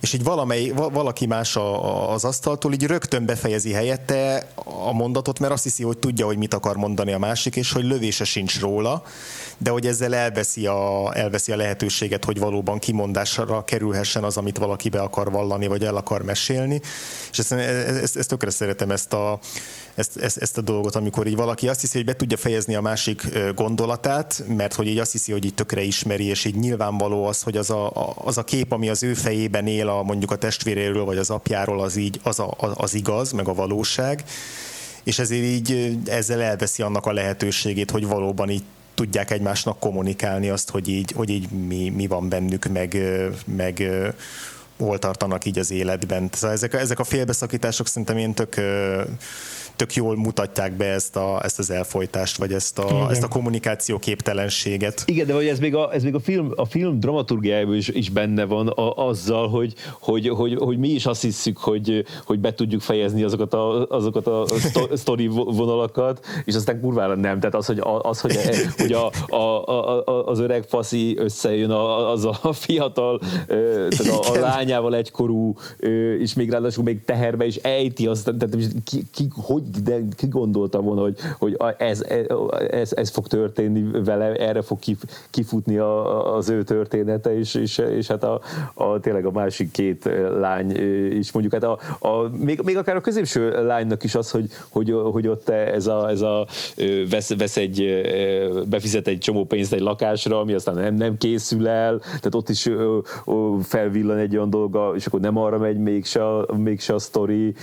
és 0.00 0.12
így 0.12 0.22
valamely, 0.24 0.68
valaki 0.92 1.26
más 1.26 1.56
a, 1.56 2.12
az 2.12 2.24
asztaltól 2.24 2.72
így 2.72 2.86
rögtön 2.86 3.24
befejezi 3.24 3.72
helyette 3.72 4.46
a 4.86 4.92
mondatot, 4.92 5.38
mert 5.38 5.52
azt 5.52 5.62
hiszi, 5.62 5.82
hogy 5.82 5.98
tudja, 5.98 6.26
hogy 6.26 6.36
mit 6.36 6.54
akar 6.54 6.76
mondani 6.76 7.12
a 7.12 7.18
másik, 7.18 7.56
és 7.56 7.72
hogy 7.72 7.84
lövése 7.84 8.24
sincs 8.24 8.60
róla, 8.60 9.02
de 9.58 9.70
hogy 9.70 9.86
ezzel 9.86 10.14
elveszi 10.14 10.66
a, 10.66 11.10
elveszi 11.16 11.52
a 11.52 11.56
lehetőséget, 11.56 12.24
hogy 12.24 12.38
valóban 12.38 12.78
kimondásra 12.78 13.64
kerülhessen 13.64 14.24
az, 14.24 14.36
amit 14.36 14.58
valaki 14.58 14.88
be 14.88 15.00
akar 15.00 15.30
vallani, 15.30 15.66
vagy 15.66 15.84
el 15.84 15.96
akar 15.96 16.13
mesélni. 16.22 16.80
És 17.30 17.38
ezt, 17.38 17.52
ezt, 17.52 18.16
ezt 18.16 18.28
tökre 18.28 18.50
szeretem 18.50 18.90
ezt 18.90 19.12
a, 19.12 19.38
ezt, 19.94 20.16
ezt, 20.16 20.36
ezt 20.36 20.58
a 20.58 20.60
dolgot, 20.60 20.94
amikor 20.94 21.26
így 21.26 21.36
valaki 21.36 21.68
azt 21.68 21.80
hiszi, 21.80 21.96
hogy 21.96 22.06
be 22.06 22.16
tudja 22.16 22.36
fejezni 22.36 22.74
a 22.74 22.80
másik 22.80 23.22
gondolatát, 23.54 24.44
mert 24.48 24.74
hogy 24.74 24.86
így 24.86 24.98
azt 24.98 25.12
hiszi, 25.12 25.32
hogy 25.32 25.44
így 25.44 25.54
tökre 25.54 25.82
ismeri, 25.82 26.24
és 26.24 26.44
így 26.44 26.56
nyilvánvaló 26.56 27.26
az, 27.26 27.42
hogy 27.42 27.56
az 27.56 27.70
a, 27.70 28.14
az 28.14 28.38
a 28.38 28.44
kép, 28.44 28.72
ami 28.72 28.88
az 28.88 29.02
ő 29.02 29.14
fejében 29.14 29.66
él 29.66 29.88
a, 29.88 30.02
mondjuk 30.02 30.30
a 30.30 30.36
testvéréről, 30.36 31.04
vagy 31.04 31.18
az 31.18 31.30
apjáról, 31.30 31.80
az 31.80 31.96
így 31.96 32.20
az, 32.22 32.38
a, 32.38 32.54
az 32.58 32.94
igaz, 32.94 33.32
meg 33.32 33.48
a 33.48 33.54
valóság, 33.54 34.24
és 35.04 35.18
ezért 35.18 35.44
így 35.44 35.98
ezzel 36.06 36.42
elveszi 36.42 36.82
annak 36.82 37.06
a 37.06 37.12
lehetőségét, 37.12 37.90
hogy 37.90 38.06
valóban 38.06 38.50
így 38.50 38.62
tudják 38.94 39.30
egymásnak 39.30 39.78
kommunikálni 39.78 40.48
azt, 40.48 40.70
hogy 40.70 40.88
így, 40.88 41.12
hogy 41.12 41.28
így 41.28 41.50
mi, 41.50 41.88
mi 41.88 42.06
van 42.06 42.28
bennük, 42.28 42.64
meg, 42.64 42.96
meg 43.44 43.90
hol 44.78 44.98
tartanak 44.98 45.44
így 45.44 45.58
az 45.58 45.70
életben. 45.70 46.28
Szóval 46.32 46.56
ezek, 46.56 46.72
ezek 46.74 46.98
a 46.98 47.04
félbeszakítások 47.04 47.86
szerintem 47.86 48.16
én 48.16 48.34
tök 48.34 48.54
tök 49.76 49.94
jól 49.94 50.16
mutatják 50.16 50.72
be 50.72 50.84
ezt, 50.84 51.16
a, 51.16 51.40
ezt 51.42 51.58
az 51.58 51.70
elfolytást, 51.70 52.36
vagy 52.36 52.52
ezt 52.52 52.78
a, 52.78 53.10
ezt 53.10 53.22
a 53.22 53.28
kommunikáció 53.28 53.98
képtelenséget. 53.98 55.02
Igen, 55.06 55.26
de 55.26 55.32
vagy 55.32 55.46
ez 55.46 55.58
még 55.58 55.74
a, 55.74 55.94
ez 55.94 56.02
még 56.02 56.14
a 56.14 56.20
film, 56.20 56.52
a 56.56 56.64
film 56.64 57.00
dramaturgiájában 57.00 57.76
is, 57.76 57.88
is 57.88 58.10
benne 58.10 58.44
van 58.44 58.68
a, 58.68 59.06
azzal, 59.06 59.48
hogy, 59.48 59.74
hogy, 60.00 60.28
hogy, 60.28 60.54
hogy, 60.54 60.78
mi 60.78 60.88
is 60.88 61.06
azt 61.06 61.22
hiszük, 61.22 61.58
hogy, 61.58 62.04
hogy 62.24 62.38
be 62.38 62.54
tudjuk 62.54 62.80
fejezni 62.80 63.22
azokat 63.22 63.54
a, 63.54 63.86
azokat 63.86 64.26
a 64.26 64.46
sztori 64.92 65.26
vonalakat, 65.26 66.26
és 66.44 66.54
aztán 66.54 66.80
kurvára 66.80 67.14
nem. 67.14 67.38
Tehát 67.38 67.54
az, 67.54 67.66
hogy, 67.66 67.80
az, 68.02 68.20
hogy, 68.20 68.36
hogy 68.76 68.92
a, 68.92 69.34
a, 69.36 69.66
a, 69.66 70.26
az 70.26 70.38
öreg 70.38 70.64
faszi 70.68 71.16
összejön 71.18 71.70
a, 71.70 72.10
az 72.10 72.24
a 72.24 72.52
fiatal 72.52 73.20
tehát 73.46 74.06
a, 74.08 74.32
a 74.32 74.38
lány 74.38 74.64
lányával 74.64 74.94
egykorú, 74.94 75.54
és 76.18 76.34
még 76.34 76.50
ráadásul 76.50 76.84
még 76.84 77.04
teherbe 77.04 77.46
is 77.46 77.56
ejti 77.56 78.06
azt, 78.06 78.24
tehát 78.24 78.56
ki, 78.84 79.02
ki, 79.12 79.28
hogy, 79.34 79.62
de 79.84 79.98
ki 80.16 80.26
gondolta 80.26 80.80
volna, 80.80 81.00
hogy, 81.00 81.18
hogy 81.38 81.56
ez, 81.78 82.02
ez, 82.70 82.92
ez, 82.92 83.10
fog 83.10 83.26
történni 83.26 84.02
vele, 84.04 84.34
erre 84.34 84.62
fog 84.62 84.78
kifutni 85.30 85.76
a, 85.76 86.34
az 86.34 86.48
ő 86.48 86.62
története, 86.62 87.38
és, 87.38 87.54
és, 87.54 87.78
és 87.78 88.06
hát 88.06 88.24
a, 88.24 88.40
a, 88.74 89.00
tényleg 89.00 89.26
a 89.26 89.30
másik 89.30 89.70
két 89.70 90.10
lány 90.38 90.70
is. 91.16 91.32
Mondjuk, 91.32 91.62
hát 91.62 91.64
a, 91.64 91.78
a, 92.08 92.28
még, 92.38 92.60
még 92.64 92.76
akár 92.76 92.96
a 92.96 93.00
középső 93.00 93.66
lánynak 93.66 94.04
is 94.04 94.14
az, 94.14 94.30
hogy, 94.30 94.46
hogy, 94.68 94.94
hogy 95.12 95.28
ott 95.28 95.48
ez 95.48 95.86
a, 95.86 96.10
ez 96.10 96.20
a 96.20 96.46
vesz, 97.10 97.36
vesz 97.36 97.56
egy, 97.56 98.02
befizet 98.68 99.06
egy 99.06 99.18
csomó 99.18 99.44
pénzt 99.44 99.72
egy 99.72 99.80
lakásra, 99.80 100.40
ami 100.40 100.52
aztán 100.52 100.74
nem, 100.74 100.94
nem 100.94 101.16
készül 101.18 101.68
el, 101.68 101.98
tehát 101.98 102.34
ott 102.34 102.48
is 102.48 102.68
felvillan 103.62 104.16
egy 104.18 104.36
olyan 104.36 104.50
dolga, 104.50 104.92
és 104.94 105.06
akkor 105.06 105.20
nem 105.20 105.36
arra 105.36 105.58
megy 105.58 105.78
mégse 105.78 106.22
mégse 106.56 106.94
a 106.94 106.98
sztori, 106.98 107.54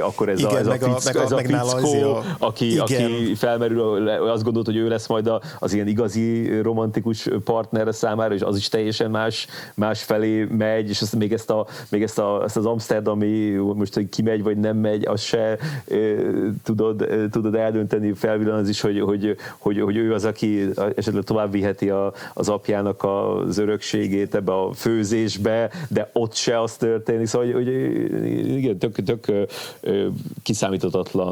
akkor 0.00 0.28
ez 0.28 0.38
igen, 0.38 0.52
a, 0.52 0.58
ez 0.58 0.66
a, 0.66 0.72
fickó, 0.72 1.18
a, 1.18 1.22
ez 1.22 1.32
a 1.32 1.37
fickó 1.46 2.14
a, 2.14 2.24
aki, 2.38 2.78
aki 2.78 3.34
felmerül, 3.34 4.08
azt 4.08 4.44
gondolt, 4.44 4.66
hogy 4.66 4.76
ő 4.76 4.88
lesz 4.88 5.06
majd 5.06 5.30
az 5.58 5.72
ilyen 5.72 5.86
igazi 5.86 6.60
romantikus 6.60 7.28
partner 7.44 7.94
számára, 7.94 8.34
és 8.34 8.40
az 8.40 8.56
is 8.56 8.68
teljesen 8.68 9.10
más, 9.10 9.46
más 9.74 10.02
felé 10.02 10.44
megy, 10.44 10.88
és 10.88 11.00
azt, 11.00 11.16
még 11.16 11.32
ezt, 11.32 11.50
a, 11.50 11.66
még 11.90 12.02
ezt, 12.02 12.18
a, 12.18 12.42
ezt 12.44 12.56
az 12.56 12.66
Amsterdami, 12.66 13.50
most 13.50 13.94
hogy 13.94 14.08
ki 14.08 14.22
megy, 14.22 14.42
vagy 14.42 14.56
nem 14.56 14.76
megy, 14.76 15.06
azt 15.06 15.24
se 15.24 15.38
e, 15.38 15.58
tudod, 16.64 17.02
e, 17.02 17.28
tudod 17.28 17.54
eldönteni, 17.54 18.12
felvillan 18.12 18.58
az 18.58 18.68
is, 18.68 18.80
hogy, 18.80 19.00
hogy, 19.00 19.36
hogy, 19.58 19.80
hogy 19.80 19.96
ő 19.96 20.14
az, 20.14 20.24
aki 20.24 20.68
esetleg 20.96 21.22
tovább 21.22 21.52
viheti 21.52 21.90
a, 21.90 22.12
az 22.34 22.48
apjának 22.48 23.04
az 23.04 23.58
örökségét 23.58 24.34
ebbe 24.34 24.52
a 24.52 24.72
főzésbe, 24.72 25.70
de 25.88 26.10
ott 26.12 26.34
se 26.34 26.60
az 26.60 26.76
történik, 26.76 27.26
szóval 27.26 27.52
hogy, 27.52 27.64
hogy 27.64 28.56
igen, 28.56 28.78
tök, 28.78 29.02
tök 29.02 29.48
kiszámíthatatlan 30.42 31.27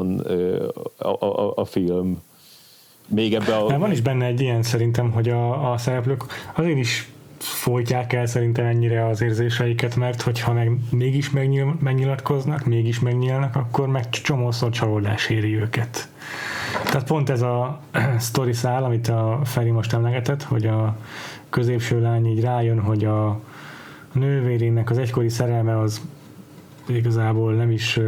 a, 0.97 1.25
a, 1.25 1.53
a 1.55 1.65
film. 1.65 2.21
Még 3.07 3.33
ebbe 3.33 3.55
a... 3.55 3.67
De 3.67 3.77
van 3.77 3.91
is 3.91 4.01
benne 4.01 4.25
egy 4.25 4.41
ilyen 4.41 4.63
szerintem, 4.63 5.11
hogy 5.11 5.29
a, 5.29 5.71
a 5.71 5.77
szereplők 5.77 6.23
azért 6.55 6.77
is 6.77 7.11
folytják 7.39 8.13
el 8.13 8.25
szerintem 8.25 8.65
ennyire 8.65 9.05
az 9.05 9.21
érzéseiket, 9.21 9.95
mert 9.95 10.21
hogyha 10.21 10.53
meg 10.53 10.71
mégis 10.91 11.29
megnyil, 11.29 11.77
megnyilatkoznak, 11.79 12.65
mégis 12.65 12.99
megnyílnak, 12.99 13.55
akkor 13.55 13.87
meg 13.87 14.09
csomószor 14.09 14.69
csalódás 14.69 15.29
éri 15.29 15.55
őket. 15.55 16.09
Tehát 16.83 17.07
pont 17.07 17.29
ez 17.29 17.41
a 17.41 17.79
sztori 18.17 18.53
szál, 18.53 18.83
amit 18.83 19.07
a 19.07 19.39
Feri 19.43 19.69
most 19.69 19.93
emlegetett, 19.93 20.43
hogy 20.43 20.65
a 20.65 20.97
középső 21.49 22.01
lány 22.01 22.27
így 22.27 22.41
rájön, 22.41 22.79
hogy 22.79 23.05
a 23.05 23.39
nővérének 24.11 24.89
az 24.89 24.97
egykori 24.97 25.29
szerelme 25.29 25.79
az 25.79 26.01
igazából 26.95 27.53
nem 27.53 27.71
is 27.71 27.99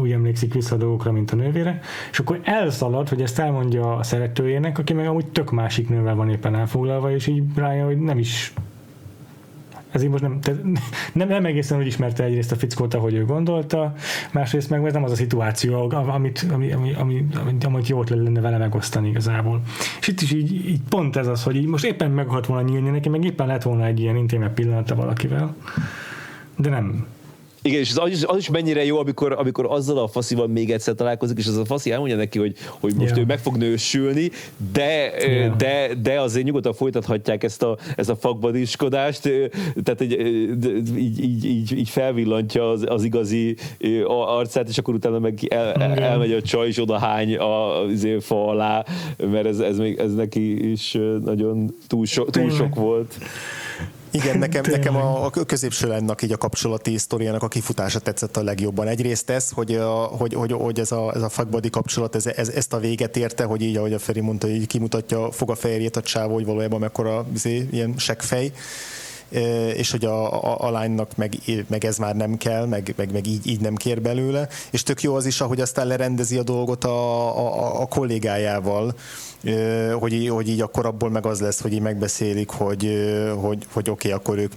úgy 0.00 0.12
emlékszik 0.12 0.54
vissza 0.54 0.74
a 0.74 0.78
dolgokra, 0.78 1.12
mint 1.12 1.30
a 1.30 1.36
nővére, 1.36 1.80
és 2.10 2.18
akkor 2.18 2.40
elszalad, 2.42 3.08
hogy 3.08 3.22
ezt 3.22 3.38
elmondja 3.38 3.96
a 3.96 4.02
szeretőjének, 4.02 4.78
aki 4.78 4.92
meg 4.92 5.06
amúgy 5.06 5.26
tök 5.26 5.50
másik 5.50 5.88
nővel 5.88 6.14
van 6.14 6.30
éppen 6.30 6.54
elfoglalva, 6.54 7.14
és 7.14 7.26
így 7.26 7.42
rájön, 7.54 7.86
hogy 7.86 7.98
nem 7.98 8.18
is 8.18 8.52
ez 9.92 10.02
így 10.02 10.08
most 10.08 10.22
nem, 10.22 10.38
nem, 11.12 11.28
nem 11.28 11.44
egészen 11.44 11.78
úgy 11.78 11.86
ismerte 11.86 12.24
egyrészt 12.24 12.52
a 12.52 12.56
fickót, 12.56 12.94
ahogy 12.94 13.14
ő 13.14 13.24
gondolta, 13.24 13.94
másrészt 14.32 14.70
meg 14.70 14.84
ez 14.84 14.92
nem 14.92 15.04
az 15.04 15.10
a 15.10 15.14
szituáció, 15.14 15.90
amit, 15.90 16.46
ami, 16.52 16.72
ami, 16.72 16.92
ami, 16.92 17.26
amit, 17.40 17.64
amit 17.64 17.88
jót 17.88 18.10
lenne 18.10 18.40
vele 18.40 18.58
megosztani 18.58 19.08
igazából. 19.08 19.60
És 20.00 20.08
itt 20.08 20.20
is 20.20 20.32
így, 20.32 20.52
így 20.68 20.80
pont 20.88 21.16
ez 21.16 21.26
az, 21.26 21.42
hogy 21.42 21.56
így 21.56 21.66
most 21.66 21.84
éppen 21.84 22.10
meg 22.10 22.46
volna 22.46 22.68
nyílni 22.68 22.90
neki, 22.90 23.08
meg 23.08 23.24
éppen 23.24 23.46
lett 23.46 23.62
volna 23.62 23.84
egy 23.84 24.00
ilyen 24.00 24.16
intémebb 24.16 24.54
pillanata 24.54 24.94
valakivel, 24.94 25.54
de 26.56 26.70
nem, 26.70 27.06
igen, 27.62 27.80
és 27.80 27.94
az 27.96 28.10
is, 28.10 28.22
az 28.22 28.36
is 28.36 28.50
mennyire 28.50 28.84
jó, 28.84 28.98
amikor, 28.98 29.32
amikor 29.32 29.66
azzal 29.68 29.98
a 29.98 30.08
faszival 30.08 30.46
még 30.46 30.70
egyszer 30.70 30.94
találkozik, 30.94 31.38
és 31.38 31.46
az 31.46 31.56
a 31.56 31.64
faszi 31.64 31.90
elmondja 31.90 32.16
neki, 32.16 32.38
hogy, 32.38 32.56
hogy 32.80 32.94
most 32.94 33.10
yeah. 33.10 33.18
ő 33.18 33.24
meg 33.24 33.38
fog 33.38 33.56
nősülni, 33.56 34.30
de, 34.72 35.10
yeah. 35.26 35.56
de, 35.56 35.94
de 36.02 36.20
azért 36.20 36.46
nyugodtan 36.46 36.72
folytathatják 36.72 37.44
ezt 37.44 37.62
a, 37.62 37.78
ezt 37.96 38.10
a 38.10 38.16
fakbadiskodást, 38.16 39.22
tehát 39.82 40.00
így, 40.00 40.20
így, 40.96 41.22
így, 41.22 41.44
így, 41.44 41.72
így 41.78 41.88
felvillantja 41.88 42.70
az, 42.70 42.84
az 42.88 43.04
igazi 43.04 43.56
arcát, 44.06 44.68
és 44.68 44.78
akkor 44.78 44.94
utána 44.94 45.18
meg 45.18 45.38
el, 45.48 45.72
el, 45.72 45.94
elmegy 45.94 46.32
a 46.32 46.42
csaj, 46.42 46.66
és 46.66 46.78
oda 46.78 46.98
hány 46.98 47.36
a, 47.36 47.82
a 47.82 47.86
fa 48.20 48.48
alá, 48.48 48.84
mert 49.30 49.46
ez, 49.46 49.58
ez, 49.58 49.78
még, 49.78 49.98
ez 49.98 50.14
neki 50.14 50.70
is 50.70 50.98
nagyon 51.24 51.74
túl, 51.86 52.06
so, 52.06 52.24
túl 52.24 52.50
sok 52.50 52.74
volt. 52.74 53.18
Igen, 54.12 54.38
nekem, 54.38 54.62
nekem 54.70 54.96
a, 54.96 55.24
a 55.24 55.30
középső 55.30 55.88
lánynak 55.88 56.22
így 56.22 56.32
a 56.32 56.36
kapcsolati 56.36 56.98
sztoriának 56.98 57.42
a 57.42 57.48
kifutása 57.48 57.98
tetszett 57.98 58.36
a 58.36 58.42
legjobban. 58.42 58.88
Egyrészt 58.88 59.30
ez, 59.30 59.50
hogy, 59.50 59.74
a, 59.74 59.92
hogy, 59.92 60.34
hogy, 60.34 60.52
hogy 60.52 60.80
ez 60.80 60.92
a, 60.92 61.12
ez 61.14 61.22
a 61.22 61.28
fuckbody 61.28 61.70
kapcsolat, 61.70 62.14
ez, 62.14 62.26
ez, 62.26 62.48
ezt 62.48 62.72
a 62.72 62.78
véget 62.78 63.16
érte, 63.16 63.44
hogy 63.44 63.62
így, 63.62 63.76
ahogy 63.76 63.92
a 63.92 63.98
Feri 63.98 64.20
mondta, 64.20 64.46
hogy 64.46 64.66
kimutatja, 64.66 65.30
fog 65.30 65.50
a 65.50 65.54
fehérjét 65.54 65.96
a 65.96 66.02
csávó, 66.02 66.34
hogy 66.34 66.44
valójában 66.44 66.80
mekkora 66.80 67.26
izé, 67.34 67.68
ilyen 67.70 67.94
seggfej. 67.96 68.52
És 69.74 69.90
hogy 69.90 70.04
a, 70.04 70.44
a, 70.44 70.66
a 70.66 70.70
lánynak 70.70 71.16
meg, 71.16 71.34
meg 71.66 71.84
ez 71.84 71.96
már 71.96 72.16
nem 72.16 72.36
kell, 72.36 72.66
meg, 72.66 72.94
meg, 72.96 73.12
meg 73.12 73.26
így, 73.26 73.46
így 73.46 73.60
nem 73.60 73.74
kér 73.74 74.02
belőle, 74.02 74.48
és 74.70 74.82
tök 74.82 75.02
jó 75.02 75.14
az 75.14 75.26
is, 75.26 75.40
ahogy 75.40 75.60
aztán 75.60 75.86
lerendezi 75.86 76.38
a 76.38 76.42
dolgot 76.42 76.84
a, 76.84 77.26
a, 77.38 77.80
a 77.80 77.86
kollégájával, 77.86 78.94
hogy, 79.98 80.28
hogy 80.28 80.48
így 80.48 80.60
akkor 80.60 80.86
abból 80.86 81.10
meg 81.10 81.26
az 81.26 81.40
lesz, 81.40 81.60
hogy 81.60 81.72
így 81.72 81.80
megbeszélik, 81.80 82.50
hogy, 82.50 82.88
hogy, 83.40 83.66
hogy 83.72 83.90
oké, 83.90 84.08
okay, 84.08 84.10
akkor 84.10 84.38
ők 84.38 84.52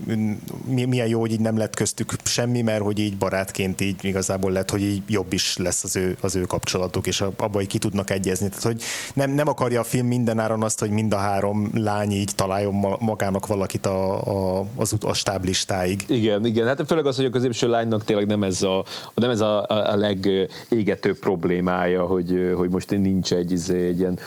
milyen 0.66 1.08
jó, 1.08 1.20
hogy 1.20 1.32
így 1.32 1.40
nem 1.40 1.58
lett 1.58 1.76
köztük 1.76 2.14
semmi, 2.24 2.62
mert 2.62 2.82
hogy 2.82 3.00
így 3.00 3.18
barátként 3.18 3.82
így 3.82 4.06
igazából 4.06 4.52
lett, 4.52 4.70
hogy 4.70 4.82
így 4.82 5.02
jobb 5.08 5.34
is 5.34 5.58
lesz 5.58 5.84
az 5.84 5.96
ő, 5.96 6.18
az 6.22 6.36
ő 6.36 6.42
kapcsolatuk, 6.42 7.08
és 7.08 7.22
abban, 7.22 7.52
hogy 7.52 7.68
ki 7.68 7.78
tudnak 7.78 8.10
egyezni. 8.10 8.48
Tehát, 8.48 8.64
hogy 8.64 8.82
nem, 9.14 9.32
nem 9.32 9.48
akarja 9.48 9.80
a 9.80 9.84
film 9.84 10.08
mindenáron 10.08 10.64
azt, 10.64 10.80
hogy 10.80 10.90
mind 10.90 11.14
a 11.14 11.18
három 11.18 11.70
lány 11.74 12.12
így 12.12 12.32
találjon 12.36 12.74
magának 13.00 13.48
valakit 13.48 13.86
a, 13.86 14.60
a, 14.60 14.66
az, 14.76 14.96
a 15.02 15.14
stáblistáig. 15.14 16.04
Igen, 16.08 16.46
igen. 16.46 16.68
Hát 16.68 16.84
főleg 16.88 17.06
az, 17.06 17.16
hogy 17.16 17.26
a 17.26 17.30
középső 17.30 17.68
lánynak 17.68 18.04
tényleg 18.04 18.28
nem 18.28 18.44
ez 18.44 18.62
a, 18.62 18.86
nem 19.14 19.30
ez 19.30 19.42
a, 19.42 19.66
a 19.68 19.96
legégetőbb 19.96 21.20
problémája, 21.20 22.06
hogy, 22.06 22.54
hogy 22.56 22.70
most 22.70 22.90
nincs 22.90 23.34
egy, 23.34 23.52
izé, 23.52 23.88
egy 23.88 24.00
ilyen 24.00 24.20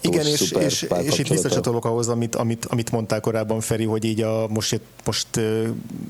tartós, 0.00 0.22
Igen, 0.22 0.32
és, 0.32 0.50
és, 0.50 0.86
és 1.02 1.18
itt 1.18 1.28
visszacsatolok 1.28 1.84
ahhoz, 1.84 2.08
amit, 2.08 2.34
amit, 2.34 2.64
amit 2.64 2.90
mondtál 2.90 3.20
korábban, 3.20 3.60
Feri, 3.60 3.84
hogy 3.84 4.04
így 4.04 4.22
a, 4.22 4.46
most, 4.48 4.80
most 5.04 5.26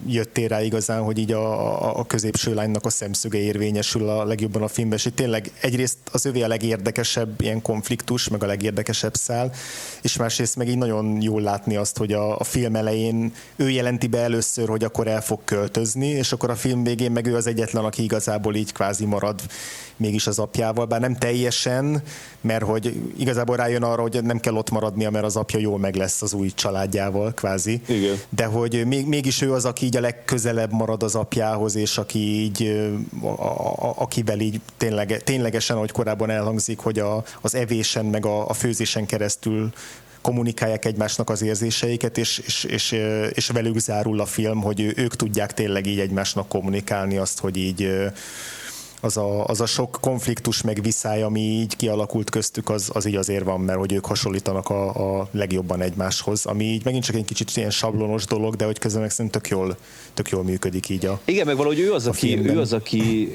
jöttél 0.06 0.48
rá 0.48 0.62
igazán, 0.62 1.02
hogy 1.02 1.19
így 1.19 1.32
a, 1.32 1.98
a 1.98 2.05
középső 2.05 2.55
lánynak 2.55 2.85
a 2.85 2.90
szemszöge 2.90 3.39
érvényesül 3.39 4.09
a 4.09 4.24
legjobban 4.24 4.62
a 4.62 4.69
filmben, 4.69 4.98
és 4.98 5.05
itt 5.05 5.16
tényleg 5.16 5.52
egyrészt 5.60 5.98
az 6.12 6.24
övé 6.24 6.43
a 6.43 6.48
legérdekesebb 6.48 7.40
ilyen 7.40 7.62
konfliktus, 7.62 8.28
meg 8.28 8.43
a 8.43 8.47
legérdekesebb 8.47 9.15
szál, 9.15 9.52
és 10.02 10.16
másrészt 10.16 10.56
meg 10.56 10.69
így 10.69 10.78
nagyon 10.78 11.23
jól 11.23 11.40
látni 11.40 11.77
azt, 11.77 11.97
hogy 11.97 12.12
a, 12.12 12.39
a 12.39 12.44
film 12.44 12.77
elején 12.77 13.32
ő 13.56 13.70
jelenti 13.70 14.06
be 14.06 14.19
először, 14.19 14.69
hogy 14.69 14.85
akkor 14.85 15.06
el 15.06 15.23
fog 15.23 15.40
költözni, 15.44 16.09
és 16.09 16.32
akkor 16.32 16.51
a 16.51 16.56
film 16.56 16.82
végén 16.85 17.10
meg 17.10 17.27
ő 17.27 17.36
az 17.36 17.47
egyetlen, 17.47 17.85
aki 17.85 18.02
igazából 18.02 18.55
így 18.55 18.73
kvázi 18.73 19.05
marad 19.05 19.40
mégis 19.98 20.27
az 20.27 20.39
apjával, 20.39 20.86
bár 20.86 21.01
nem 21.01 21.16
teljesen, 21.16 22.02
mert 22.40 22.65
hogy 22.65 23.02
igazából 23.16 23.56
rájön 23.56 23.78
arra, 23.83 24.03
hogy 24.03 24.23
nem 24.23 24.41
kell 24.41 24.55
ott 24.55 24.71
maradnia, 24.71 25.11
mert 25.11 25.25
az 25.25 25.37
apja 25.37 25.59
jól 25.59 25.79
meg 25.79 25.95
lesz 25.95 26.23
az 26.23 26.33
új 26.33 26.51
családjával, 26.55 27.33
kvázi. 27.35 27.81
Igen. 27.87 28.17
De 28.29 28.45
hogy 28.45 28.87
még, 28.87 29.07
mégis 29.07 29.41
ő 29.41 29.53
az, 29.53 29.65
aki 29.65 29.85
így 29.85 29.97
a 29.97 30.01
legközelebb 30.01 30.73
marad 30.73 31.03
az 31.03 31.15
apjához, 31.15 31.77
és 31.77 31.99
aki 31.99 32.19
így, 32.19 32.91
a, 33.23 33.27
a, 33.27 33.95
akivel 33.97 34.41
így 34.41 34.61
tényleg, 34.77 35.23
ténylegesen, 35.25 35.77
ahogy 35.77 35.91
korábban 35.91 36.31
elhangzik, 36.31 36.79
hogy 36.79 36.99
a, 36.99 37.25
az 37.41 37.55
evésen, 37.55 38.05
meg 38.05 38.27
a, 38.27 38.49
a 38.49 38.53
főzésen 38.53 39.07
keresztül 39.07 39.73
kommunikálják 40.21 40.85
egymásnak 40.85 41.31
az 41.31 41.43
érzéseiket, 41.43 42.19
és, 42.19 42.39
és, 42.39 42.65
és, 42.65 42.97
és 43.33 43.49
velük 43.49 43.79
zárul 43.79 44.21
a 44.21 44.27
film, 44.27 44.63
hogy 44.63 44.93
ők 44.97 45.17
tudják 45.17 45.55
tényleg 45.55 45.87
így 45.87 46.01
egymásnak 46.01 46.49
kommunikálni 46.49 47.17
azt, 47.17 47.39
hogy 47.39 47.57
így 47.57 47.89
az 49.01 49.16
a, 49.16 49.45
az 49.45 49.61
a 49.61 49.66
sok 49.66 49.99
konfliktus 50.01 50.62
meg 50.62 50.79
viszály, 50.83 51.23
ami 51.23 51.41
így 51.41 51.77
kialakult 51.77 52.31
köztük, 52.31 52.70
az, 52.70 52.91
az 52.95 53.07
így 53.07 53.15
azért 53.15 53.45
van, 53.45 53.61
mert 53.61 53.79
hogy 53.79 53.93
ők 53.93 54.07
hasonlítanak 54.07 54.69
a, 54.69 55.19
a 55.20 55.29
legjobban 55.33 55.81
egymáshoz, 55.81 56.47
ami 56.47 56.65
így 56.65 56.85
megint 56.85 57.05
csak 57.05 57.16
egy 57.16 57.25
kicsit 57.25 57.57
ilyen 57.57 57.70
sablonos 57.70 58.25
dolog, 58.25 58.55
de 58.57 58.65
hogy 58.65 58.79
közben 58.79 59.01
meg 59.01 59.11
szerintem 59.11 59.41
tök 59.41 59.51
jól, 59.51 59.77
tök 60.15 60.29
jól 60.29 60.43
működik 60.43 60.89
így 60.89 61.07
a 61.07 61.20
Igen, 61.25 61.47
meg 61.47 61.57
valahogy 61.57 61.79
ő 61.81 61.93
az, 61.93 62.07
a 62.07 62.11
aki, 62.11 62.49
ő 62.49 62.61
az, 62.61 62.73
aki 62.73 63.29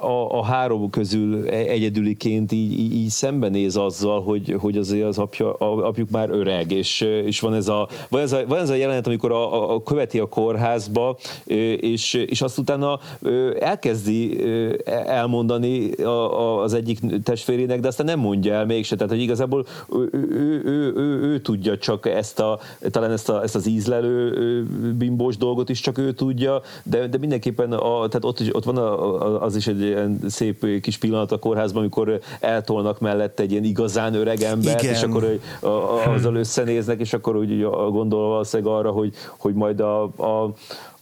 a, 0.00 0.38
a 0.38 0.44
három 0.44 0.90
közül 0.90 1.48
e, 1.48 1.56
egyedüliként 1.56 2.52
így, 2.52 2.72
így, 2.78 2.94
így 2.94 3.08
szembenéz 3.08 3.76
azzal, 3.76 4.22
hogy, 4.22 4.56
hogy 4.58 4.76
azért 4.76 5.06
az 5.06 5.18
apja, 5.18 5.52
a, 5.52 5.86
apjuk 5.86 6.10
már 6.10 6.30
öreg, 6.30 6.70
és, 6.70 7.00
és 7.00 7.40
van, 7.40 7.54
ez 7.54 7.68
a, 7.68 7.88
van, 8.08 8.20
ez 8.20 8.32
a, 8.32 8.44
van 8.46 8.58
ez 8.58 8.70
a 8.70 8.74
jelenet, 8.74 9.06
amikor 9.06 9.32
a, 9.32 9.54
a, 9.54 9.74
a 9.74 9.82
követi 9.82 10.18
a 10.18 10.26
kórházba, 10.26 11.18
és, 11.44 12.14
és 12.14 12.42
azt 12.42 12.58
utána 12.58 13.00
elkezdi 13.60 14.50
elmondani 15.06 15.90
az 16.62 16.74
egyik 16.74 17.22
testvérének, 17.22 17.80
de 17.80 17.88
aztán 17.88 18.06
nem 18.06 18.18
mondja 18.18 18.54
el 18.54 18.66
mégse. 18.66 18.96
Tehát, 18.96 19.12
hogy 19.12 19.22
igazából 19.22 19.66
ő, 19.92 20.08
ő, 20.12 20.62
ő, 20.64 20.92
ő, 20.96 21.20
ő 21.22 21.40
tudja 21.40 21.78
csak 21.78 22.06
ezt 22.06 22.40
a, 22.40 22.58
talán 22.90 23.10
ezt, 23.10 23.28
a, 23.28 23.42
ezt 23.42 23.54
az 23.54 23.66
ízlelő 23.66 24.62
bimbós 24.98 25.36
dolgot 25.36 25.68
is 25.68 25.80
csak 25.80 25.98
ő 25.98 26.12
tudja, 26.12 26.62
de, 26.82 27.06
de 27.06 27.18
mindenképpen 27.18 27.72
a, 27.72 28.08
tehát 28.08 28.24
ott, 28.24 28.42
ott 28.52 28.64
van 28.64 28.76
a, 28.76 29.42
az 29.42 29.56
is 29.56 29.66
egy 29.66 29.80
ilyen 29.80 30.20
szép 30.28 30.80
kis 30.80 30.98
pillanat 30.98 31.32
a 31.32 31.38
kórházban, 31.38 31.82
amikor 31.82 32.20
eltolnak 32.40 33.00
mellett 33.00 33.40
egy 33.40 33.50
ilyen 33.50 33.64
igazán 33.64 34.14
öreg 34.14 34.40
embert, 34.42 34.82
Igen. 34.82 34.94
és 34.94 35.02
akkor 35.02 35.38
azzal 36.14 36.34
összenéznek, 36.34 37.00
és 37.00 37.12
akkor 37.12 37.36
úgy 37.36 37.60
gondol 37.90 38.28
valószínűleg 38.28 38.72
arra, 38.72 38.90
hogy, 38.90 39.12
hogy 39.36 39.54
majd 39.54 39.80
a, 39.80 40.02
a 40.02 40.52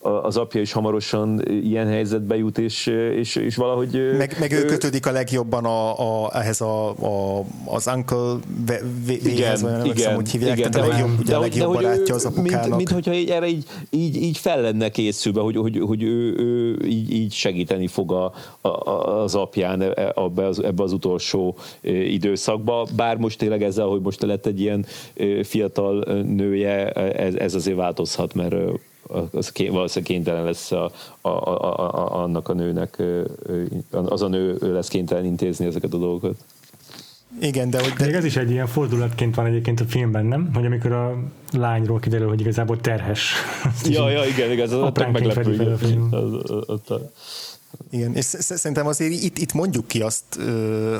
az 0.00 0.36
apja 0.36 0.60
is 0.60 0.72
hamarosan 0.72 1.42
ilyen 1.62 1.86
helyzetbe 1.86 2.36
jut, 2.36 2.58
és, 2.58 2.86
és, 3.16 3.36
és 3.36 3.56
valahogy... 3.56 4.16
Meg, 4.16 4.36
meg 4.40 4.52
ő 4.52 4.64
kötődik 4.64 5.06
a 5.06 5.10
legjobban 5.10 5.64
a, 5.64 6.24
a, 6.24 6.30
ehhez 6.32 6.60
a, 6.60 6.88
a, 6.88 7.44
az 7.64 7.90
uncle 7.94 8.36
véhez, 9.22 9.62
vagy 9.62 9.72
nem 9.72 9.84
igen, 9.84 10.14
hogy 10.14 10.30
hívják, 10.30 10.58
igen, 10.58 10.70
tehát 10.70 10.88
a 10.88 10.90
legjobb, 10.90 11.18
ugye 11.18 11.36
a 11.36 11.40
legjobb 11.40 11.72
barátja 11.72 12.14
az 12.14 12.24
apukának. 12.24 12.64
Mint, 12.64 12.76
mint 12.76 12.90
hogyha 12.90 13.12
így, 13.12 13.30
erre 13.30 13.46
így, 13.46 13.64
így, 13.90 14.16
így 14.16 14.38
fel 14.38 14.60
lenne 14.60 14.88
készülve, 14.88 15.40
hogy, 15.40 15.56
hogy, 15.56 15.78
hogy 15.78 16.02
ő, 16.02 16.34
ő 16.36 16.78
így, 16.86 17.12
így 17.12 17.32
segíteni 17.32 17.86
fog 17.86 18.12
a, 18.12 18.32
a, 18.60 18.68
az 19.22 19.34
apján 19.34 19.82
ebbe 19.82 20.46
az, 20.46 20.62
ebbe 20.62 20.82
az 20.82 20.92
utolsó 20.92 21.56
időszakba, 21.82 22.86
bár 22.96 23.16
most 23.16 23.38
tényleg 23.38 23.62
ezzel, 23.62 23.86
hogy 23.86 24.00
most 24.00 24.22
lett 24.22 24.46
egy 24.46 24.60
ilyen 24.60 24.86
fiatal 25.42 26.22
nője, 26.22 26.92
ez, 26.92 27.34
ez 27.34 27.54
azért 27.54 27.76
változhat, 27.76 28.34
mert 28.34 28.54
az 29.32 29.52
valószínűleg 29.56 30.02
kénytelen 30.02 30.44
lesz 30.44 30.72
a, 30.72 30.90
a, 31.20 31.28
a, 31.28 31.78
a, 31.78 32.22
annak 32.22 32.48
a 32.48 32.52
nőnek, 32.52 33.02
az 33.90 34.22
a 34.22 34.28
nő 34.28 34.58
lesz 34.60 34.88
kénytelen 34.88 35.24
intézni 35.24 35.66
ezeket 35.66 35.92
a 35.92 35.98
dolgokat. 35.98 36.34
Igen, 37.40 37.70
de 37.70 37.82
hogy... 37.82 37.92
De... 37.92 38.04
Még 38.04 38.14
ez 38.14 38.24
is 38.24 38.36
egy 38.36 38.50
ilyen 38.50 38.66
fordulatként 38.66 39.34
van 39.34 39.46
egyébként 39.46 39.80
a 39.80 39.84
filmben, 39.84 40.26
nem? 40.26 40.50
Hogy 40.54 40.64
amikor 40.64 40.92
a 40.92 41.18
lányról 41.52 41.98
kiderül, 41.98 42.28
hogy 42.28 42.40
igazából 42.40 42.80
terhes. 42.80 43.32
ja, 43.84 44.10
ja, 44.10 44.24
igen, 44.24 44.50
igen, 44.50 44.64
ez 44.64 44.72
az 44.72 44.82
a 44.82 45.08
meglepő. 45.12 45.76
Igen, 47.90 48.14
és 48.14 48.24
szerintem 48.24 48.86
azért 48.86 49.12
itt, 49.12 49.38
itt 49.38 49.52
mondjuk 49.52 49.86
ki 49.86 50.00
azt, 50.00 50.24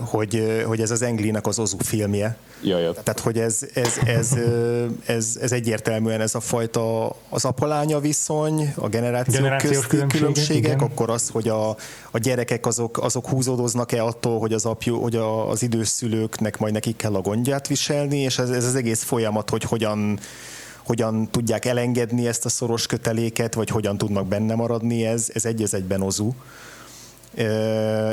hogy, 0.01 0.63
hogy 0.67 0.81
ez 0.81 0.91
az 0.91 1.03
Englinek 1.03 1.47
az 1.47 1.59
Ozu 1.59 1.77
filmje. 1.79 2.37
Ja, 2.63 2.79
ja. 2.79 2.93
Tehát, 2.93 3.21
hogy 3.21 3.39
ez, 3.39 3.59
ez, 3.75 3.99
ez, 4.05 4.37
ez, 5.05 5.39
ez 5.41 5.53
egyértelműen 5.53 6.21
ez 6.21 6.35
a 6.35 6.41
fajta 6.41 7.17
az 7.29 7.45
apalánya 7.45 8.01
viszony, 8.01 8.73
a 8.77 8.89
generációk 8.89 9.57
közti 9.57 9.87
különbségek, 9.87 10.11
különbségek 10.11 10.83
akkor 10.83 11.11
az, 11.11 11.29
hogy 11.29 11.49
a, 11.49 11.69
a 12.11 12.19
gyerekek 12.19 12.67
azok, 12.67 12.99
azok 13.03 13.29
húzódoznak-e 13.29 14.05
attól, 14.05 14.39
hogy 14.39 14.53
az 14.53 14.67
apjú, 14.67 15.01
hogy 15.01 15.17
a, 15.17 15.49
az 15.51 15.63
idős 15.63 15.89
szülőknek 15.89 16.59
majd 16.59 16.73
nekik 16.73 16.97
kell 16.97 17.15
a 17.15 17.21
gondját 17.21 17.67
viselni, 17.67 18.19
és 18.19 18.39
ez, 18.39 18.51
ez 18.51 18.65
az 18.65 18.75
egész 18.75 19.03
folyamat, 19.03 19.51
hogy 19.51 19.63
hogyan 19.63 20.19
hogyan 20.91 21.29
tudják 21.31 21.65
elengedni 21.65 22.27
ezt 22.27 22.45
a 22.45 22.49
szoros 22.49 22.87
köteléket, 22.87 23.55
vagy 23.55 23.69
hogyan 23.69 23.99
tudnak 23.99 24.27
benne 24.27 24.55
maradni, 24.55 25.05
ez, 25.05 25.31
ez 25.35 25.45
egy 25.45 25.63
az 25.63 25.75
egyben 25.75 26.03
ozu. 26.03 26.33
Uh, 27.39 28.13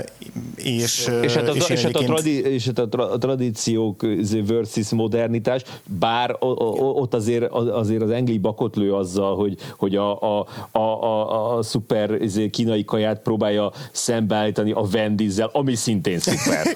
és, 0.56 1.12
és, 1.22 1.34
hát 1.34 1.48
a, 1.48 1.52
és, 1.52 1.70
és, 1.70 1.84
hát 1.84 1.96
a, 1.96 2.00
tradi, 2.00 2.42
és 2.42 2.66
hát 2.66 2.80
a 2.80 3.18
tradíciók 3.18 4.06
versus 4.48 4.90
modernitás, 4.90 5.62
bár 6.00 6.36
ott 6.40 7.14
azért, 7.14 7.52
azért 7.52 8.02
az 8.02 8.10
engli 8.10 8.38
bakot 8.38 8.76
lő 8.76 8.94
azzal, 8.94 9.36
hogy, 9.36 9.58
hogy 9.78 9.96
a, 9.96 10.22
a, 10.22 10.48
a, 10.72 10.80
a, 10.80 11.58
a 11.58 11.62
szuper 11.62 12.20
kínai 12.52 12.86
kaját 12.86 13.22
próbálja 13.22 13.72
szembeállítani 13.92 14.72
a 14.72 14.82
Wendy's-zel, 14.82 15.52
ami 15.52 15.76
szintén 15.76 16.20
szuper. 16.20 16.68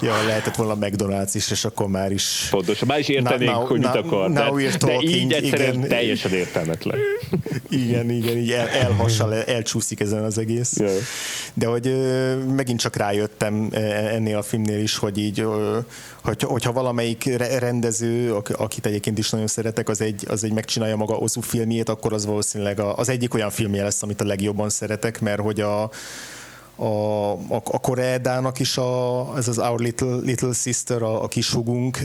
ja, 0.00 0.24
lehetett 0.26 0.54
volna 0.54 0.76
McDonald's 0.80 1.30
is, 1.32 1.50
és 1.50 1.64
akkor 1.64 1.86
már 1.86 2.12
is... 2.12 2.46
Pontosan, 2.50 2.88
már 2.88 2.98
is 2.98 3.08
értenénk, 3.08 3.50
now, 3.50 3.66
hogy 3.66 3.78
mit 3.78 3.94
akar. 3.94 4.30
Now 4.30 4.56
de, 4.56 4.76
de 4.78 5.00
így 5.00 5.32
egyszerűen 5.32 5.74
igen, 5.74 5.88
teljesen 5.88 6.32
értelmetlen. 6.32 6.98
Igen, 7.68 8.10
igen, 8.10 8.36
így 8.36 8.50
el, 8.50 8.68
elhassal, 8.68 9.34
elcsúszik 9.34 10.00
ezen 10.00 10.22
az 10.24 10.38
egész. 10.38 10.76
Yeah. 10.76 10.92
De 11.54 11.66
hogy 11.66 11.96
megint 12.56 12.80
csak 12.80 12.96
rájöttem 12.96 13.68
e, 13.72 13.78
ennél 14.14 14.36
a 14.36 14.42
filmnél 14.42 14.80
is, 14.80 14.96
hogy 14.96 15.18
így, 15.18 15.46
hogy, 16.22 16.42
hogyha 16.42 16.72
valamelyik 16.72 17.36
rendező, 17.58 18.34
akit 18.34 18.86
egyébként 18.86 19.18
is 19.18 19.30
nagyon 19.30 19.46
szeretek, 19.46 19.88
az 19.88 20.00
egy, 20.00 20.24
az 20.28 20.44
egy 20.44 20.52
megcsinálja 20.52 20.96
maga 20.96 21.14
Ozu 21.14 21.40
filmjét, 21.40 21.88
akkor 21.88 22.12
az 22.12 22.26
valószínűleg 22.26 22.80
az 22.80 23.08
egyik 23.08 23.34
olyan 23.34 23.50
filmje 23.50 23.82
lesz, 23.82 24.02
amit 24.02 24.20
a 24.20 24.24
legjobban 24.24 24.68
szeretek, 24.68 25.20
mert 25.20 25.40
hogy 25.40 25.60
a, 25.60 25.90
a, 26.76 27.32
a, 27.32 27.62
a 27.64 27.78
Koreedának 27.78 28.58
is 28.58 28.76
a, 28.76 29.32
ez 29.36 29.48
az 29.48 29.58
Our 29.58 29.80
Little, 29.80 30.16
Little 30.16 30.52
Sister, 30.52 31.02
a, 31.02 31.22
a 31.22 31.28
hugunk, 31.52 31.98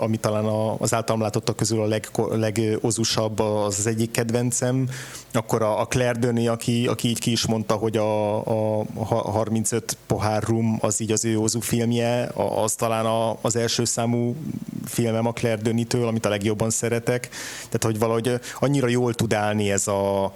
ami 0.00 0.16
talán 0.16 0.44
a, 0.44 0.80
az 0.80 0.94
általam 0.94 1.20
látottak 1.20 1.56
közül 1.56 1.80
a 1.80 1.86
leg, 1.86 2.08
legozusabb, 2.30 3.38
az 3.38 3.78
az 3.78 3.86
egyik 3.86 4.10
kedvencem. 4.10 4.88
Akkor 5.32 5.62
a, 5.62 5.80
a 5.80 5.84
Claire 5.84 6.18
Denis, 6.18 6.48
aki, 6.48 6.86
aki 6.86 7.08
így 7.08 7.18
ki 7.18 7.30
is 7.30 7.46
mondta, 7.46 7.74
hogy 7.74 7.96
a, 7.96 8.36
a 8.78 8.84
35 9.04 9.96
pohár 10.06 10.42
rum 10.42 10.78
az 10.80 11.00
így 11.00 11.12
az 11.12 11.24
ő 11.24 11.38
ozu 11.38 11.60
filmje, 11.60 12.30
az 12.34 12.74
talán 12.74 13.06
a, 13.06 13.36
az 13.40 13.56
első 13.56 13.84
számú 13.84 14.36
filmem 14.84 15.26
a 15.26 15.32
Claire 15.32 15.62
Denis-től, 15.62 16.06
amit 16.06 16.26
a 16.26 16.28
legjobban 16.28 16.70
szeretek. 16.70 17.28
Tehát, 17.64 17.84
hogy 17.84 17.98
valahogy 17.98 18.40
annyira 18.60 18.88
jól 18.88 19.14
tud 19.14 19.32
állni 19.32 19.70
ez 19.70 19.88
a, 19.88 20.32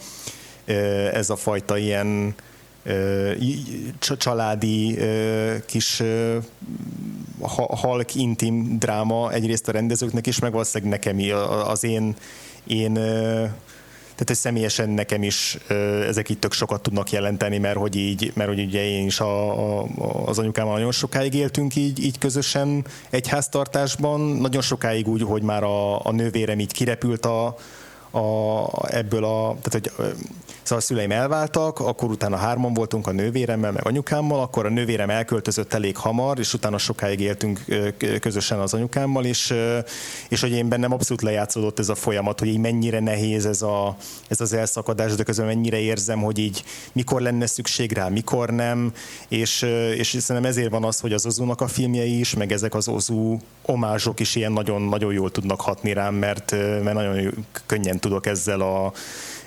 ez 1.13 1.31
a 1.31 1.37
fajta 1.37 1.79
ilyen 1.79 2.35
családi 3.99 4.99
kis 5.67 6.03
halk 7.69 8.15
intim 8.15 8.79
dráma 8.79 9.33
egyrészt 9.33 9.69
a 9.69 9.73
rendezőknek 9.73 10.27
is, 10.27 10.39
meg 10.39 10.53
valószínűleg 10.53 10.93
nekem 10.93 11.39
az 11.67 11.85
én, 11.85 12.17
én 12.67 12.99
tehát 14.19 14.33
hogy 14.33 14.37
személyesen 14.37 14.91
nekem 14.91 15.23
is 15.23 15.59
ezek 16.07 16.29
itt 16.29 16.41
tök 16.41 16.53
sokat 16.53 16.83
tudnak 16.83 17.11
jelenteni, 17.11 17.59
mert 17.59 17.77
hogy 17.77 17.97
így, 17.97 18.33
mert 18.35 18.49
hogy 18.49 18.61
ugye 18.61 18.85
én 18.85 19.07
is 19.07 19.21
a, 19.21 19.81
a, 19.81 19.87
az 20.27 20.39
anyukámmal 20.39 20.75
nagyon 20.75 20.93
sokáig 20.93 21.35
éltünk 21.35 21.77
így, 21.77 22.05
így 22.05 22.19
közösen 22.19 22.85
egy 23.11 23.29
háztartásban, 23.29 24.21
nagyon 24.21 24.63
sokáig 24.63 25.09
úgy, 25.09 25.23
hogy 25.23 25.43
már 25.43 25.63
a, 25.63 26.05
a 26.05 26.13
nővérem 26.13 26.59
így 26.59 26.73
kirepült 26.73 27.27
a, 27.27 27.47
a, 28.11 28.95
ebből 28.95 29.25
a, 29.25 29.57
tehát 29.63 29.91
hogy 29.97 30.15
Szóval 30.69 30.85
a 30.85 30.87
szüleim 30.87 31.11
elváltak, 31.11 31.81
akkor 31.81 32.11
utána 32.11 32.37
hárman 32.37 32.75
voltunk 32.75 33.07
a 33.07 33.11
nővéremmel, 33.11 33.73
meg 33.73 33.87
anyukámmal, 33.87 34.41
akkor 34.41 34.67
a 34.67 34.69
nővérem 34.69 35.11
elköltözött 35.11 35.73
elég 35.73 35.97
hamar, 35.97 36.39
és 36.39 36.55
utána 36.55 36.79
sokáig 36.79 37.21
éltünk 37.21 37.65
közösen 38.21 38.59
az 38.59 38.75
anyukámmal, 38.75 39.25
és, 39.25 39.55
és 40.29 40.41
hogy 40.41 40.53
én 40.53 40.69
bennem 40.69 40.93
abszolút 40.93 41.23
lejátszódott 41.23 41.79
ez 41.79 41.89
a 41.89 41.95
folyamat, 41.95 42.39
hogy 42.39 42.49
így 42.49 42.59
mennyire 42.59 43.01
nehéz 43.01 43.47
ez, 43.47 43.63
a, 43.63 43.97
ez 44.29 44.41
az 44.41 44.53
elszakadás, 44.53 45.15
de 45.15 45.23
közben 45.23 45.47
mennyire 45.47 45.79
érzem, 45.79 46.21
hogy 46.21 46.39
így 46.39 46.65
mikor 46.93 47.21
lenne 47.21 47.47
szükség 47.47 47.93
rá, 47.93 48.09
mikor 48.09 48.51
nem, 48.51 48.93
és, 49.29 49.63
és 49.97 50.17
szerintem 50.21 50.51
ezért 50.51 50.71
van 50.71 50.85
az, 50.85 51.01
hogy 51.01 51.13
az 51.13 51.27
Ozunak 51.27 51.61
a 51.61 51.69
filmjei 51.69 52.19
is, 52.19 52.35
meg 52.35 52.53
ezek 52.53 52.75
az 52.75 52.89
Ozu 52.89 53.37
omázsok 53.63 54.21
is 54.21 54.35
ilyen 54.35 54.53
nagyon-nagyon 54.53 55.13
jól 55.13 55.31
tudnak 55.31 55.61
hatni 55.61 55.93
rám, 55.93 56.15
mert, 56.15 56.51
mert 56.51 56.95
nagyon 56.95 57.47
könnyen 57.67 57.99
tudok 57.99 58.27
ezzel 58.27 58.61
a 58.61 58.93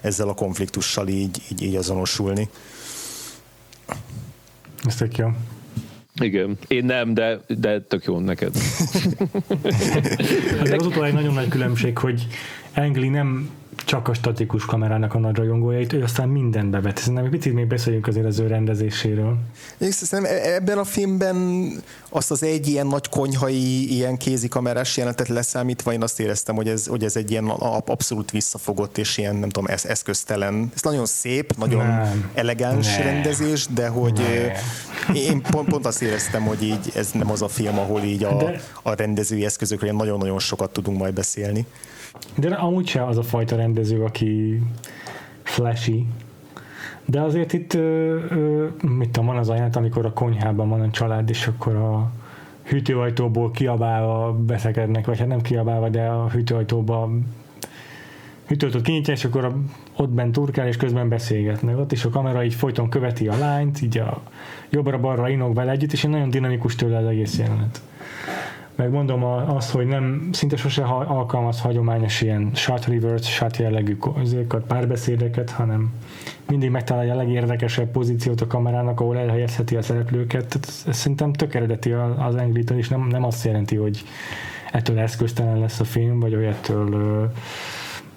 ezzel 0.02 0.28
a 0.28 0.34
konfliktussal 0.34 1.08
így, 1.08 1.42
így, 1.52 1.62
így 1.62 1.76
azonosulni. 1.76 2.50
Ez 4.86 4.96
tök 4.96 5.18
jó. 5.18 5.28
Igen, 6.22 6.58
én 6.68 6.86
nem, 6.86 7.14
de, 7.14 7.40
de 7.48 7.82
tök 7.82 8.06
jó 8.06 8.20
neked. 8.20 8.56
az 10.62 10.72
utolsó 10.72 11.04
egy 11.04 11.14
nagyon 11.14 11.34
nagy 11.34 11.48
különbség, 11.48 11.98
hogy 11.98 12.28
Engli 12.74 13.10
nem 13.10 13.50
csak 13.86 14.08
a 14.08 14.14
statikus 14.14 14.66
kamerának 14.66 15.14
a 15.14 15.20
nagy 15.20 15.36
rajongójait, 15.36 15.94
ő 15.94 16.04
aztán 16.04 16.30
mindent 16.30 16.70
bevet. 16.70 16.98
Szerintem 16.98 17.26
egy 17.26 17.32
picit 17.32 17.54
még 17.54 17.68
beszéljünk 17.68 18.08
azért 18.08 18.26
az 18.26 18.40
ő 18.40 18.48
rendezéséről. 18.48 19.38
Én 19.78 19.92
szerintem 19.92 20.36
e- 20.36 20.54
ebben 20.54 20.78
a 20.78 20.84
filmben 20.84 21.70
azt 22.10 22.32
az 22.32 22.44
egy 22.44 22.68
ilyen 22.68 22.88
nagy 22.88 23.10
konyhai, 23.10 23.94
ilyen 23.94 24.18
kézikamerás 24.18 24.98
jelentet 24.98 25.28
leszámítva, 25.28 25.94
én 25.94 26.02
azt 26.02 26.20
éreztem, 26.20 26.56
hogy 26.56 26.68
ez, 26.68 26.88
hogy 26.88 27.04
ez 27.04 27.16
egy 27.16 27.32
ilyen 27.32 27.46
abszolút 27.46 28.32
visszafogott 28.32 28.98
és 28.98 29.18
ilyen, 29.18 29.36
nem 29.36 29.50
tudom, 29.50 29.74
eszköztelen. 29.84 30.72
Ez 30.76 30.82
nagyon 30.82 31.06
szép, 31.06 31.58
nagyon 31.58 31.86
nem. 31.86 32.32
elegáns 32.34 32.98
nem. 32.98 33.06
rendezés, 33.06 33.66
de 33.74 33.88
hogy 33.88 34.14
nem. 35.08 35.16
én 35.16 35.42
pont, 35.42 35.70
pont 35.70 35.86
azt 35.86 36.02
éreztem, 36.02 36.44
hogy 36.44 36.64
így 36.64 36.92
ez 36.96 37.12
nem 37.12 37.32
az 37.32 37.42
a 37.42 37.48
film, 37.48 37.80
ahol 37.80 38.02
így 38.02 38.24
a, 38.24 38.38
de... 38.38 38.62
a 38.82 38.94
rendezői 38.94 39.46
eszközökről 39.46 39.92
nagyon-nagyon 39.92 40.40
sokat 40.40 40.74
tudunk 40.74 40.98
majd 40.98 41.14
beszélni. 41.14 41.66
De 42.38 42.54
amúgy 42.54 42.88
se 42.88 43.06
az 43.06 43.18
a 43.18 43.24
fajta 43.24 43.56
rendező, 43.56 44.04
aki 44.04 44.62
flashy, 45.44 46.06
de 47.06 47.22
azért 47.22 47.54
itt, 47.54 47.74
ö, 47.74 48.20
ö, 48.30 48.68
mit 48.82 49.10
tudom, 49.10 49.26
van 49.26 49.38
az 49.38 49.50
a 49.50 49.54
jelent, 49.54 49.76
amikor 49.76 50.06
a 50.06 50.14
konyhában 50.14 50.70
van 50.70 50.82
a 50.82 50.90
család, 50.90 51.30
és 51.30 51.48
akkor 51.48 51.76
a 51.76 52.12
hűtőajtóból 52.64 53.52
kiabálva 53.52 54.34
beszekednek, 54.34 55.06
vagy 55.06 55.20
hát 55.20 55.28
nem 55.28 55.42
kiabálva, 55.42 55.90
de 55.90 56.06
a 56.08 56.30
hűtőajtóba 56.30 57.10
ütöltöt 58.50 58.82
kinyitja, 58.82 59.14
és 59.14 59.26
akkor 59.26 59.56
ott 59.96 60.10
bent 60.10 60.32
turkál, 60.32 60.68
és 60.68 60.78
közben 60.78 61.10
beszélgetnek. 61.10 61.78
Ott 61.78 61.92
is 61.92 62.06
a 62.06 62.10
kamera 62.10 62.44
így 62.44 62.54
folyton 62.54 62.90
követi 62.90 63.28
a 63.28 63.38
lányt, 63.38 63.82
így 63.82 63.98
a 63.98 64.22
jobbra-balra 64.70 65.30
inog 65.30 65.56
vele 65.56 65.72
együtt, 65.72 65.92
és 65.92 66.04
egy 66.04 66.10
nagyon 66.10 66.30
dinamikus 66.30 66.76
tőle 66.76 66.98
az 66.98 67.06
egész 67.06 67.38
jelenet. 67.38 67.82
Megmondom 68.76 69.24
azt, 69.24 69.72
hogy 69.72 69.88
nem 69.88 70.30
szinte 70.32 70.56
sose 70.56 70.84
alkalmaz 70.84 71.62
hagyományos 71.62 72.22
ilyen 72.22 72.50
shot 72.54 72.86
reverse, 72.86 73.30
shot 73.30 73.58
jellegű 73.58 73.98
párbeszédeket, 74.68 75.50
hanem 75.50 75.94
mindig 76.50 76.70
megtalálja 76.70 77.14
a 77.14 77.16
legérdekesebb 77.16 77.92
pozíciót 77.92 78.42
a 78.42 78.48
kamerának, 78.48 79.00
ahol 79.00 79.18
elhelyezheti 79.18 79.76
a 79.76 79.82
szereplőket. 79.82 80.60
Ez 80.88 80.98
szerintem 80.98 81.34
tök 81.34 81.54
eredeti 81.54 81.92
az 82.18 82.36
Angliton, 82.36 82.78
és 82.78 82.88
nem, 82.88 83.08
nem 83.08 83.24
azt 83.24 83.46
jelenti, 83.46 83.76
hogy 83.76 84.04
ettől 84.72 85.00
eszköztelen 85.00 85.60
lesz 85.60 85.80
a 85.80 85.84
film, 85.84 86.20
vagy 86.20 86.34
hogy 86.34 86.44
ettől 86.44 87.32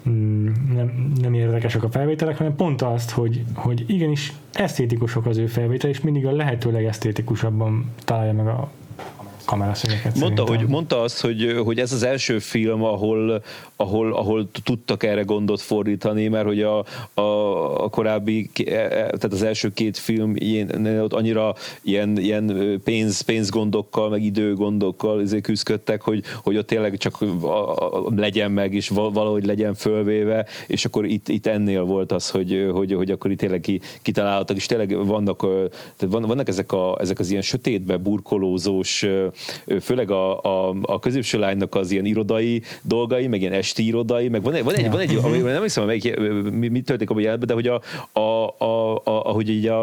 mm, 0.09 0.49
nem, 0.75 1.13
nem 1.21 1.35
érdekesek 1.35 1.83
a 1.83 1.91
felvételek, 1.91 2.37
hanem 2.37 2.57
pont 2.57 2.83
azt, 2.83 3.11
hogy, 3.11 3.45
hogy 3.55 3.85
igenis 3.87 4.33
esztétikusok 4.53 5.27
az 5.27 5.37
ő 5.37 5.47
felvétel, 5.47 5.91
és 5.91 6.01
mindig 6.01 6.27
a 6.27 6.33
lehető 6.33 6.71
legesztétikusabban 6.71 7.93
találja 8.05 8.33
meg 8.33 8.47
a 8.47 8.71
kameraszögeket. 9.55 10.19
Mondta, 10.19 10.47
hogy, 10.47 10.67
mondta 10.69 11.01
azt, 11.01 11.21
hogy, 11.21 11.61
hogy 11.65 11.79
ez 11.79 11.93
az 11.93 12.03
első 12.03 12.39
film, 12.39 12.83
ahol, 12.83 13.43
ahol, 13.77 14.13
ahol 14.13 14.51
tudtak 14.65 15.03
erre 15.03 15.23
gondot 15.23 15.61
fordítani, 15.61 16.29
mert 16.29 16.47
hogy 16.47 16.63
a, 16.63 16.85
a, 17.15 17.85
a 17.85 17.89
korábbi, 17.89 18.51
e, 18.67 18.73
e, 18.73 18.89
tehát 18.89 19.33
az 19.33 19.43
első 19.43 19.73
két 19.73 19.99
film 19.99 20.33
ilyen, 20.37 20.99
ott 20.99 21.13
annyira 21.13 21.55
ilyen, 21.83 22.19
ilyen 22.19 22.81
pénz, 22.85 23.21
pénzgondokkal, 23.21 24.09
meg 24.09 24.23
időgondokkal 24.23 25.21
izé 25.21 25.41
küzdöttek, 25.41 26.03
hogy, 26.03 26.23
hogy 26.43 26.57
ott 26.57 26.67
tényleg 26.67 26.97
csak 26.97 27.21
a, 27.21 27.47
a, 27.47 28.13
legyen 28.17 28.51
meg, 28.51 28.75
és 28.75 28.89
valahogy 28.89 29.45
legyen 29.45 29.75
fölvéve, 29.75 30.47
és 30.67 30.85
akkor 30.85 31.05
itt, 31.05 31.29
itt 31.29 31.47
ennél 31.47 31.83
volt 31.83 32.13
az, 32.13 32.31
hogy, 32.31 32.69
hogy, 32.73 32.93
hogy 32.93 33.11
akkor 33.11 33.31
itt 33.31 33.39
tényleg 33.39 33.81
kitaláltak, 34.03 34.57
és 34.57 34.67
tényleg 34.67 35.07
vannak, 35.07 35.41
tehát 35.97 36.27
vannak 36.27 36.49
ezek, 36.49 36.73
a, 36.73 36.97
ezek 37.01 37.19
az 37.19 37.31
ilyen 37.31 37.43
sötétbe 37.43 37.97
burkolózós 37.97 39.07
főleg 39.81 40.11
a, 40.11 40.41
a, 40.41 40.75
a 40.83 40.99
középső 40.99 41.39
lánynak 41.39 41.75
az 41.75 41.91
ilyen 41.91 42.05
irodai 42.05 42.63
dolgai, 42.83 43.27
meg 43.27 43.41
ilyen 43.41 43.53
esti 43.53 43.87
irodai, 43.87 44.29
meg 44.29 44.43
van 44.43 44.55
egy, 44.55 44.65
van 44.65 44.75
egy, 44.75 44.85
ja. 44.85 44.91
van 44.91 45.01
egy 45.01 45.17
ami, 45.23 45.39
nem 45.39 45.63
hiszem, 45.63 45.87
melyik, 45.87 46.19
mi, 46.51 46.69
mi 46.69 46.81
történik 46.81 47.17
a 47.17 47.21
jelben, 47.21 47.47
de 47.47 47.55
hogy 47.55 47.67
a, 47.67 47.81
a, 48.13 48.55
a, 48.65 48.95
a, 48.95 49.01
ahogy 49.05 49.49
így 49.49 49.67
a, 49.67 49.83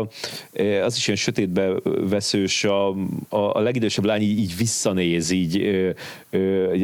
az 0.83 0.95
is 0.95 1.07
ilyen 1.07 1.19
sötétbe 1.19 1.71
veszős, 2.09 2.63
a, 2.63 2.89
a, 3.29 3.37
a 3.37 3.59
legidősebb 3.59 4.05
lány 4.05 4.21
így, 4.21 4.39
így 4.39 4.57
visszanéz, 4.57 5.31
így 5.31 5.65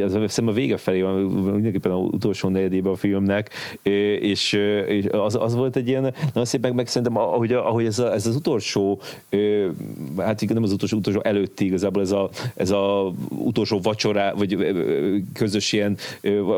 az 0.04 0.40
a 0.46 0.52
vége 0.52 0.78
felé 0.78 1.02
van, 1.02 1.14
mindenképpen 1.14 1.92
az 1.92 2.08
utolsó 2.12 2.50
negyedében 2.50 2.92
a 2.92 2.96
filmnek, 2.96 3.50
és, 4.22 4.54
és 4.88 5.06
az, 5.12 5.36
az 5.36 5.56
volt 5.56 5.76
egy 5.76 5.88
ilyen, 5.88 6.02
nagyon 6.02 6.46
szép, 6.46 6.62
meg, 6.62 6.74
meg 6.74 6.88
szerintem 6.88 7.18
ahogy, 7.18 7.54
ahogy 7.54 7.86
ez, 7.86 8.00
a, 8.00 8.14
ez 8.14 8.28
az 8.28 8.36
utolsó, 8.36 9.02
hát 10.18 10.54
nem 10.54 10.64
az 10.64 10.72
utolsó, 10.72 10.98
utolsó 10.98 11.22
előtti 11.24 11.66
igazából 11.66 12.02
ez 12.02 12.12
a, 12.12 12.30
ez 12.56 12.67
a 12.72 13.14
utolsó 13.30 13.80
vacsorá, 13.82 14.34
vagy 14.34 14.58
közös 15.34 15.72
ilyen 15.74 15.98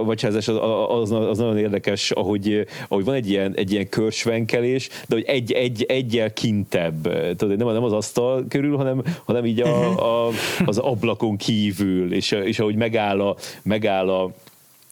vacsázás, 0.03 0.47
az, 0.47 0.57
az, 0.89 1.11
az 1.11 1.37
nagyon 1.37 1.57
érdekes, 1.57 2.11
ahogy, 2.11 2.65
ahogy 2.87 3.05
van 3.05 3.15
egy 3.15 3.29
ilyen, 3.29 3.53
egy 3.55 3.71
ilyen 3.71 3.89
körsvenkelés, 3.89 4.89
de 5.07 5.15
hogy 5.15 5.23
egy, 5.23 5.51
egy, 5.51 5.83
egyel 5.87 6.33
kintebb. 6.33 7.01
Tudod, 7.35 7.57
nem, 7.57 7.67
nem 7.67 7.83
az 7.83 7.93
asztal 7.93 8.45
körül, 8.49 8.77
hanem, 8.77 9.03
hanem 9.25 9.45
így 9.45 9.61
a, 9.61 10.25
a, 10.25 10.31
az 10.65 10.77
ablakon 10.77 11.37
kívül, 11.37 12.13
és, 12.13 12.31
és 12.31 12.59
ahogy 12.59 12.75
megáll 12.75 13.21
a, 13.21 13.35
megáll 13.63 14.09
a 14.09 14.31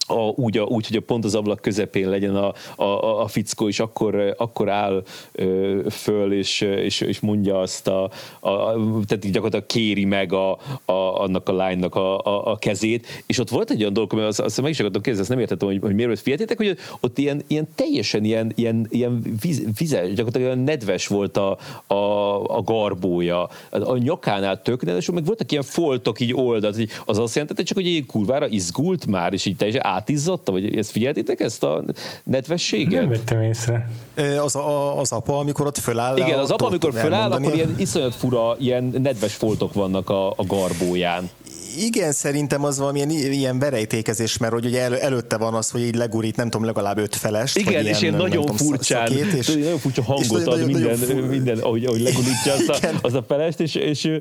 a, 0.08 0.14
úgy, 0.14 0.58
a, 0.58 0.64
úgy, 0.64 0.88
hogy 0.88 0.96
a 0.96 1.02
pont 1.02 1.26
az 1.26 1.36
ablak 1.36 1.62
közepén 1.62 2.10
legyen 2.10 2.36
a, 2.36 2.54
a, 2.76 3.22
a 3.22 3.28
fickó, 3.28 3.68
és 3.68 3.80
akkor, 3.80 4.36
akkor 4.38 4.70
áll 4.70 5.04
ö, 5.32 5.80
föl, 5.90 6.34
és, 6.34 6.62
és, 6.62 7.02
és 7.02 7.20
mondja 7.20 7.60
azt, 7.60 7.88
a, 7.88 8.04
a, 8.40 8.74
tehát 9.08 9.32
gyakorlatilag 9.32 9.66
kéri 9.66 10.06
meg 10.06 10.34
a, 10.34 10.52
a, 10.86 10.92
annak 10.92 11.50
a 11.50 11.54
lánynak 11.54 11.96
a, 11.96 12.20
a, 12.20 12.52
a 12.52 12.58
kezét, 12.58 13.24
és 13.26 13.40
ott 13.40 13.50
volt 13.50 13.72
egy 13.72 13.82
olyan 13.82 13.94
dolog, 13.94 14.14
mert 14.14 14.28
azt, 14.28 14.40
azt 14.40 14.62
meg 14.62 14.72
is 14.72 14.80
akartam 14.80 15.02
kérdezni, 15.02 15.22
azt 15.22 15.30
nem 15.30 15.40
értettem, 15.40 15.68
hogy, 15.68 15.80
hogy 15.82 15.96
miért 15.96 16.20
figyeltétek, 16.20 16.58
hogy 16.58 16.78
ott 17.00 17.18
ilyen, 17.18 17.44
ilyen 17.48 17.68
teljesen 17.76 18.24
ilyen, 18.24 18.52
ilyen, 18.56 18.88
ilyen 18.90 19.38
víz, 19.42 19.64
vizes, 19.78 20.08
gyakorlatilag 20.08 20.48
olyan 20.48 20.64
nedves 20.64 21.08
volt 21.08 21.38
a, 21.38 21.58
a, 21.88 21.96
a 22.58 22.62
garbója, 22.62 23.50
a 23.70 23.98
nyakánál 23.98 24.62
tök 24.62 24.86
nedves, 24.86 25.10
meg 25.12 25.26
voltak 25.26 25.52
ilyen 25.52 25.64
foltok 25.64 26.20
így 26.20 26.34
oldalt, 26.34 26.78
az 27.06 27.18
azt 27.20 27.36
jelenti, 27.36 27.64
csak 27.64 27.78
hogy 27.78 27.88
egy 27.88 28.06
kurvára 28.06 28.48
izgult 28.48 29.06
már, 29.06 29.34
és 29.34 29.46
így 29.46 29.56
teljesen 29.56 29.82
átizzatta, 29.98 30.52
vagy 30.52 30.78
ezt 30.78 30.91
figyeltétek 30.91 31.40
ezt 31.40 31.64
a 31.64 31.84
nedvességet? 32.24 33.02
Nem 33.02 33.10
vettem 33.10 33.41
észre. 33.41 33.90
Az, 34.41 34.56
a, 34.56 34.99
az 34.99 35.11
apa, 35.11 35.38
amikor 35.38 35.65
ott 35.65 35.78
föláll. 35.78 36.18
Igen, 36.18 36.40
az 36.40 36.52
apa, 36.52 36.65
amikor 36.65 36.94
föláll, 36.94 37.32
akkor 37.32 37.53
ilyen 37.53 37.76
iszonyat 37.78 38.15
fura, 38.15 38.56
ilyen 38.60 38.84
nedves 38.84 39.34
foltok 39.34 39.74
vannak 39.74 40.10
a, 40.10 40.30
a 40.30 40.44
garbóján 40.48 41.30
igen, 41.78 42.12
szerintem 42.12 42.64
az 42.64 42.78
valamilyen 42.78 43.10
ilyen 43.10 43.60
verejtékezés, 43.60 44.38
mert 44.38 44.54
hogy 44.54 44.66
ugye 44.66 44.82
elő, 44.82 44.95
előtte 44.95 45.38
van 45.38 45.54
az, 45.54 45.70
hogy 45.70 45.82
így 45.82 45.95
legurít, 45.95 46.36
nem 46.36 46.49
tudom, 46.49 46.66
legalább 46.66 46.98
öt 46.98 47.16
felest. 47.16 47.58
Igen, 47.58 47.86
és 47.86 48.02
ilyen 48.02 48.14
nagyon 48.14 48.41
tudom, 48.41 48.56
furcsán, 48.56 49.08
szakét, 49.08 49.34
és, 49.34 49.48
nagyon 49.48 49.78
furcsa 49.78 50.04
hangot 50.04 50.32
ad 50.32 50.45
nagyon, 50.45 50.66
minden, 50.66 50.95
fur... 50.95 51.28
minden, 51.28 51.58
ahogy, 51.58 51.86
ahogy 51.86 52.02
legurítja 52.02 52.54
azt 52.54 52.70
a, 52.70 52.90
az 53.02 53.14
a 53.14 53.24
felest, 53.28 53.60
és, 53.60 53.76
és 53.76 53.98
és 54.04 54.20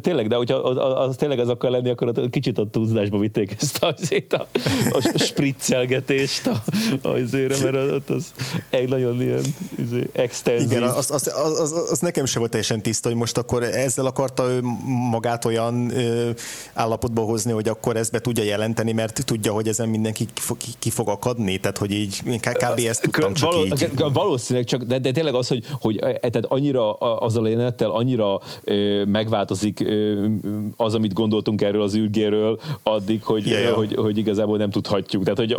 tényleg, 0.00 0.28
de 0.28 0.36
hogyha 0.36 0.56
az, 0.56 1.08
az, 1.08 1.16
tényleg 1.16 1.38
az 1.38 1.48
akar 1.48 1.70
lenni, 1.70 1.90
akkor 1.90 2.12
kicsit 2.30 2.58
a 2.58 2.70
túlzásba 2.70 3.18
vitték 3.18 3.56
ezt 3.60 3.82
a, 3.82 3.94
a, 4.28 4.46
a 4.90 5.18
spriccelgetést 5.18 6.46
a, 6.46 6.62
azért, 7.02 7.62
mert 7.62 7.76
az, 7.76 8.02
az 8.06 8.32
egy 8.70 8.88
nagyon 8.88 9.22
ilyen 9.22 9.42
izé, 9.78 10.08
extenzív. 10.12 10.70
Igen, 10.70 10.82
az, 10.82 11.10
az, 11.10 11.32
az, 11.44 11.60
az, 11.60 11.72
az, 11.90 11.98
nekem 11.98 12.24
sem 12.24 12.38
volt 12.38 12.50
teljesen 12.50 12.82
tiszta, 12.82 13.08
hogy 13.08 13.18
most 13.18 13.38
akkor 13.38 13.62
ezzel 13.62 14.06
akarta 14.06 14.50
ő 14.50 14.60
magát 15.10 15.44
olyan 15.44 15.92
állapotba 16.78 17.22
hozni, 17.22 17.52
hogy 17.52 17.68
akkor 17.68 17.96
ezt 17.96 18.12
be 18.12 18.18
tudja 18.18 18.44
jelenteni, 18.44 18.92
mert 18.92 19.24
tudja, 19.24 19.52
hogy 19.52 19.68
ezen 19.68 19.88
mindenki 19.88 20.26
ki 20.78 20.90
fog 20.90 21.08
akadni, 21.08 21.58
tehát 21.58 21.78
hogy 21.78 21.90
így 21.90 22.22
kb. 22.22 22.80
ezt 22.88 23.02
tudtam 23.02 23.34
csak 23.34 23.52
Való, 23.52 23.64
így. 23.64 23.88
Valószínűleg 24.12 24.68
csak, 24.68 24.82
de, 24.82 24.98
de 24.98 25.12
tényleg 25.12 25.34
az, 25.34 25.48
hogy, 25.48 25.64
hogy 25.80 25.96
e, 25.96 26.12
tehát 26.12 26.44
annyira 26.48 26.92
az 26.98 27.36
a 27.36 27.42
lénettel 27.42 27.90
annyira 27.90 28.40
ö, 28.64 29.04
megváltozik 29.04 29.80
ö, 29.80 30.26
az, 30.76 30.94
amit 30.94 31.12
gondoltunk 31.12 31.62
erről 31.62 31.82
az 31.82 31.94
űrgéről, 31.94 32.60
addig, 32.82 33.22
hogy, 33.22 33.46
yeah, 33.46 33.62
yeah. 33.62 33.74
hogy, 33.76 33.94
hogy 33.94 34.18
igazából 34.18 34.56
nem 34.56 34.70
tudhatjuk. 34.70 35.22
Tehát, 35.22 35.38
hogy 35.38 35.52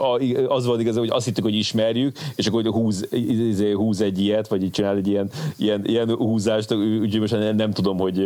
az 0.47 0.65
volt 0.65 0.79
igazából, 0.79 1.07
hogy 1.07 1.17
azt 1.17 1.25
hittük, 1.25 1.43
hogy 1.43 1.55
ismerjük, 1.55 2.17
és 2.35 2.47
akkor 2.47 2.63
hogy 2.63 2.71
húz, 2.71 3.07
izé, 3.49 3.71
húz 3.71 4.01
egy 4.01 4.19
ilyet, 4.19 4.47
vagy 4.47 4.63
így 4.63 4.71
csinál 4.71 4.95
egy 4.95 5.07
ilyen, 5.07 5.29
ilyen, 5.57 5.85
ilyen 5.85 6.15
húzást, 6.15 6.73
úgyhogy 6.73 7.19
most 7.19 7.31
nem, 7.31 7.55
nem 7.55 7.71
tudom, 7.71 7.97
hogy, 7.97 8.23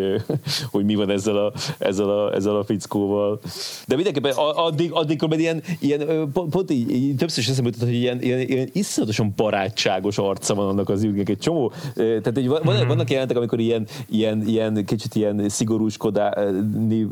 hogy 0.71 0.85
mi 0.85 0.95
van 0.95 1.09
ezzel 1.09 1.37
a, 1.37 1.53
ezzel 1.77 2.09
a, 2.09 2.33
ezzel 2.33 2.55
a 2.55 2.63
fickóval. 2.83 3.39
De 3.87 3.95
mindenképpen 3.95 4.33
addig, 4.35 4.91
addig 4.91 5.21
hogy 5.21 5.39
ilyen, 5.39 5.61
ilyen 5.79 6.29
pont, 6.33 6.49
pont 6.49 6.71
így, 6.71 6.91
így 6.91 7.15
többször 7.15 7.43
is 7.43 7.49
eszembe 7.49 7.69
jutott, 7.73 7.87
hogy 7.87 7.97
ilyen, 7.97 8.21
ilyen, 8.21 8.39
ilyen 8.39 8.69
iszonyatosan 8.71 9.33
barátságos 9.35 10.17
arca 10.17 10.53
van 10.53 10.67
annak 10.67 10.89
az 10.89 11.03
űrgnek 11.03 11.29
egy 11.29 11.37
csomó. 11.37 11.71
Tehát 11.95 12.37
egy, 12.37 12.47
van, 12.47 12.61
mm-hmm. 12.69 12.87
vannak 12.87 13.09
jelentek, 13.09 13.37
amikor 13.37 13.59
ilyen, 13.59 13.87
ilyen, 14.09 14.47
ilyen 14.47 14.85
kicsit 14.85 15.15
ilyen 15.15 15.49
szigorúskodni 15.49 17.07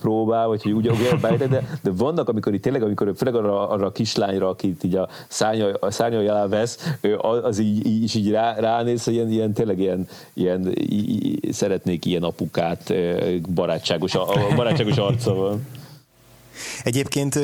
próbál, 0.00 0.46
vagy 0.46 0.62
hogy 0.62 0.72
úgy 0.72 0.90
de, 1.38 1.46
de 1.82 1.90
vannak, 1.96 2.28
amikor 2.28 2.54
itt 2.54 2.62
tényleg, 2.62 2.82
amikor 2.82 3.12
főleg 3.16 3.34
arra, 3.34 3.68
arra 3.68 3.86
a 3.86 3.92
kislányra, 3.92 4.48
akit 4.48 4.84
így 4.84 4.94
a 4.94 5.08
szárnya, 5.28 5.72
a 5.80 5.90
szárnya 5.90 6.18
alá 6.18 6.46
vesz, 6.46 6.96
az 7.42 7.58
így, 7.58 7.86
így, 7.86 8.16
így 8.16 8.30
rá, 8.30 8.58
ránéz, 8.58 9.04
hogy 9.04 9.14
ilyen, 9.14 9.30
ilyen 9.30 9.52
tényleg 9.52 9.78
ilyen, 9.78 10.08
ilyen 10.34 10.74
szeretnék 11.50 12.04
ilyen 12.04 12.22
apukát, 12.22 12.94
barátságos, 13.54 14.14
a, 14.14 14.28
a 14.28 14.54
barátságos 14.54 14.98
arca 15.16 15.32
van. 15.32 15.64
Egyébként 16.84 17.34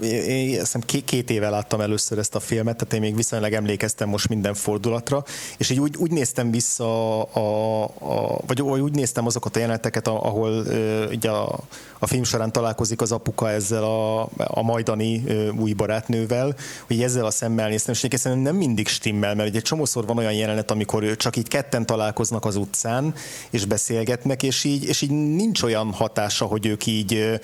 én 0.00 0.60
azt 0.60 0.78
két 1.04 1.30
éve 1.30 1.48
láttam 1.48 1.80
először 1.80 2.18
ezt 2.18 2.34
a 2.34 2.40
filmet, 2.40 2.76
tehát 2.76 2.94
én 2.94 3.00
még 3.00 3.16
viszonylag 3.16 3.52
emlékeztem 3.52 4.08
most 4.08 4.28
minden 4.28 4.54
fordulatra, 4.54 5.24
és 5.56 5.70
így 5.70 5.80
úgy, 5.80 5.96
úgy 5.96 6.10
néztem 6.10 6.50
vissza, 6.50 7.22
a, 7.22 7.84
a, 7.84 8.40
vagy 8.46 8.62
úgy 8.62 8.94
néztem 8.94 9.26
azokat 9.26 9.56
a 9.56 9.58
jeleneteket, 9.58 10.08
ahol 10.08 10.66
ugye 11.10 11.30
a, 11.30 11.60
a 11.98 12.06
film 12.06 12.24
során 12.24 12.52
találkozik 12.52 13.00
az 13.00 13.12
apuka 13.12 13.50
ezzel 13.50 13.84
a, 13.84 14.28
a 14.36 14.62
majdani 14.62 15.24
új 15.58 15.72
barátnővel, 15.72 16.56
hogy 16.86 17.02
ezzel 17.02 17.24
a 17.24 17.30
szemmel 17.30 17.68
néztem, 17.68 17.94
és 17.94 18.04
egyébként 18.04 18.42
nem 18.42 18.56
mindig 18.56 18.88
stimmel, 18.88 19.34
mert 19.34 19.48
ugye 19.48 19.58
egy 19.58 19.64
csomószor 19.64 20.06
van 20.06 20.18
olyan 20.18 20.32
jelenet, 20.32 20.70
amikor 20.70 21.16
csak 21.16 21.36
így 21.36 21.48
ketten 21.48 21.86
találkoznak 21.86 22.44
az 22.44 22.56
utcán, 22.56 23.14
és 23.50 23.64
beszélgetnek, 23.64 24.42
és 24.42 24.64
így, 24.64 24.84
és 24.84 25.02
így 25.02 25.10
nincs 25.10 25.62
olyan 25.62 25.92
hatása, 25.92 26.44
hogy 26.44 26.66
ők 26.66 26.86
így 26.86 27.40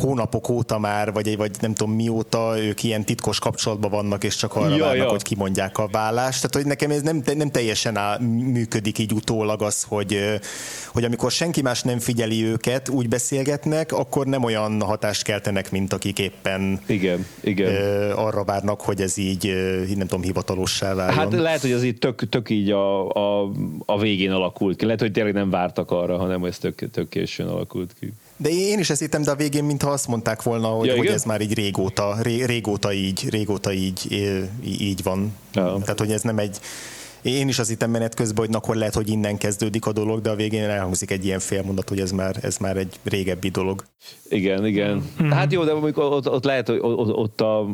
hónapok 0.00 0.48
óta 0.48 0.78
már, 0.78 1.12
vagy, 1.12 1.36
vagy 1.36 1.50
nem 1.60 1.74
tudom 1.74 1.94
mióta 1.94 2.54
ők 2.58 2.82
ilyen 2.82 3.04
titkos 3.04 3.38
kapcsolatban 3.38 3.90
vannak, 3.90 4.24
és 4.24 4.36
csak 4.36 4.56
arra 4.56 4.76
ja, 4.76 4.84
várnak, 4.84 5.04
ja. 5.04 5.10
hogy 5.10 5.22
kimondják 5.22 5.78
a 5.78 5.88
vállást. 5.92 6.36
Tehát, 6.36 6.54
hogy 6.54 6.66
nekem 6.66 6.90
ez 6.90 7.02
nem, 7.02 7.22
nem 7.34 7.50
teljesen 7.50 7.96
áll, 7.96 8.18
működik 8.20 8.98
így 8.98 9.12
utólag 9.12 9.62
az, 9.62 9.82
hogy, 9.88 10.40
hogy 10.92 11.04
amikor 11.04 11.30
senki 11.30 11.62
más 11.62 11.82
nem 11.82 11.98
figyeli 11.98 12.44
őket, 12.44 12.88
úgy 12.88 13.08
beszélgetnek, 13.08 13.92
akkor 13.92 14.26
nem 14.26 14.44
olyan 14.44 14.82
hatást 14.82 15.22
keltenek, 15.22 15.70
mint 15.70 15.92
akik 15.92 16.18
éppen 16.18 16.80
igen, 16.86 17.26
igen. 17.40 18.10
arra 18.10 18.44
várnak, 18.44 18.80
hogy 18.80 19.00
ez 19.00 19.16
így, 19.16 19.54
nem 19.96 20.06
tudom, 20.06 20.22
hivatalossá 20.22 20.94
váljon. 20.94 21.16
Hát 21.16 21.32
lehet, 21.32 21.60
hogy 21.60 21.72
az 21.72 21.82
így 21.82 21.98
tök, 21.98 22.28
tök 22.28 22.50
így 22.50 22.70
a, 22.70 23.08
a, 23.08 23.50
a 23.86 23.98
végén 23.98 24.30
alakult 24.30 24.76
ki. 24.76 24.84
Lehet, 24.84 25.00
hogy 25.00 25.12
tényleg 25.12 25.34
nem 25.34 25.50
vártak 25.50 25.90
arra, 25.90 26.16
hanem 26.16 26.44
ez 26.44 26.58
tök, 26.58 26.90
tök 26.90 27.08
későn 27.08 27.46
alakult 27.46 27.94
ki. 28.00 28.12
De 28.42 28.48
én 28.48 28.78
is 28.78 28.90
ezt 28.90 29.00
hittem, 29.00 29.22
de 29.22 29.30
a 29.30 29.34
végén 29.34 29.64
mintha 29.64 29.90
azt 29.90 30.06
mondták 30.06 30.42
volna, 30.42 30.68
hogy, 30.68 30.86
ja, 30.86 30.96
hogy 30.96 31.06
ez 31.06 31.24
már 31.24 31.40
így 31.40 31.54
régóta, 31.54 32.16
ré, 32.22 32.44
régóta 32.44 32.92
így, 32.92 33.28
régóta 33.30 33.72
így, 33.72 34.12
így 34.64 35.02
van. 35.02 35.36
Ja. 35.52 35.78
Tehát, 35.80 35.98
hogy 35.98 36.12
ez 36.12 36.22
nem 36.22 36.38
egy 36.38 36.58
én 37.22 37.48
is 37.48 37.58
az 37.58 37.68
hittem 37.68 37.90
menet 37.90 38.14
közben, 38.14 38.46
hogy 38.46 38.54
akkor 38.54 38.76
lehet, 38.76 38.94
hogy 38.94 39.08
innen 39.08 39.38
kezdődik 39.38 39.86
a 39.86 39.92
dolog, 39.92 40.20
de 40.20 40.30
a 40.30 40.34
végén 40.34 40.62
elhangzik 40.62 41.10
egy 41.10 41.24
ilyen 41.24 41.38
félmondat, 41.38 41.88
hogy 41.88 42.00
ez 42.00 42.12
már, 42.12 42.36
ez 42.42 42.56
már 42.56 42.76
egy 42.76 42.98
régebbi 43.02 43.48
dolog. 43.48 43.84
Igen, 44.28 44.66
igen. 44.66 45.04
Mm-hmm. 45.22 45.30
Hát 45.30 45.52
jó, 45.52 45.64
de 45.64 45.70
amikor 45.70 46.04
ott, 46.04 46.30
ott 46.30 46.44
lehet, 46.44 46.68
hogy 46.68 46.78
ott, 46.82 47.16
ott 47.16 47.40
a, 47.40 47.66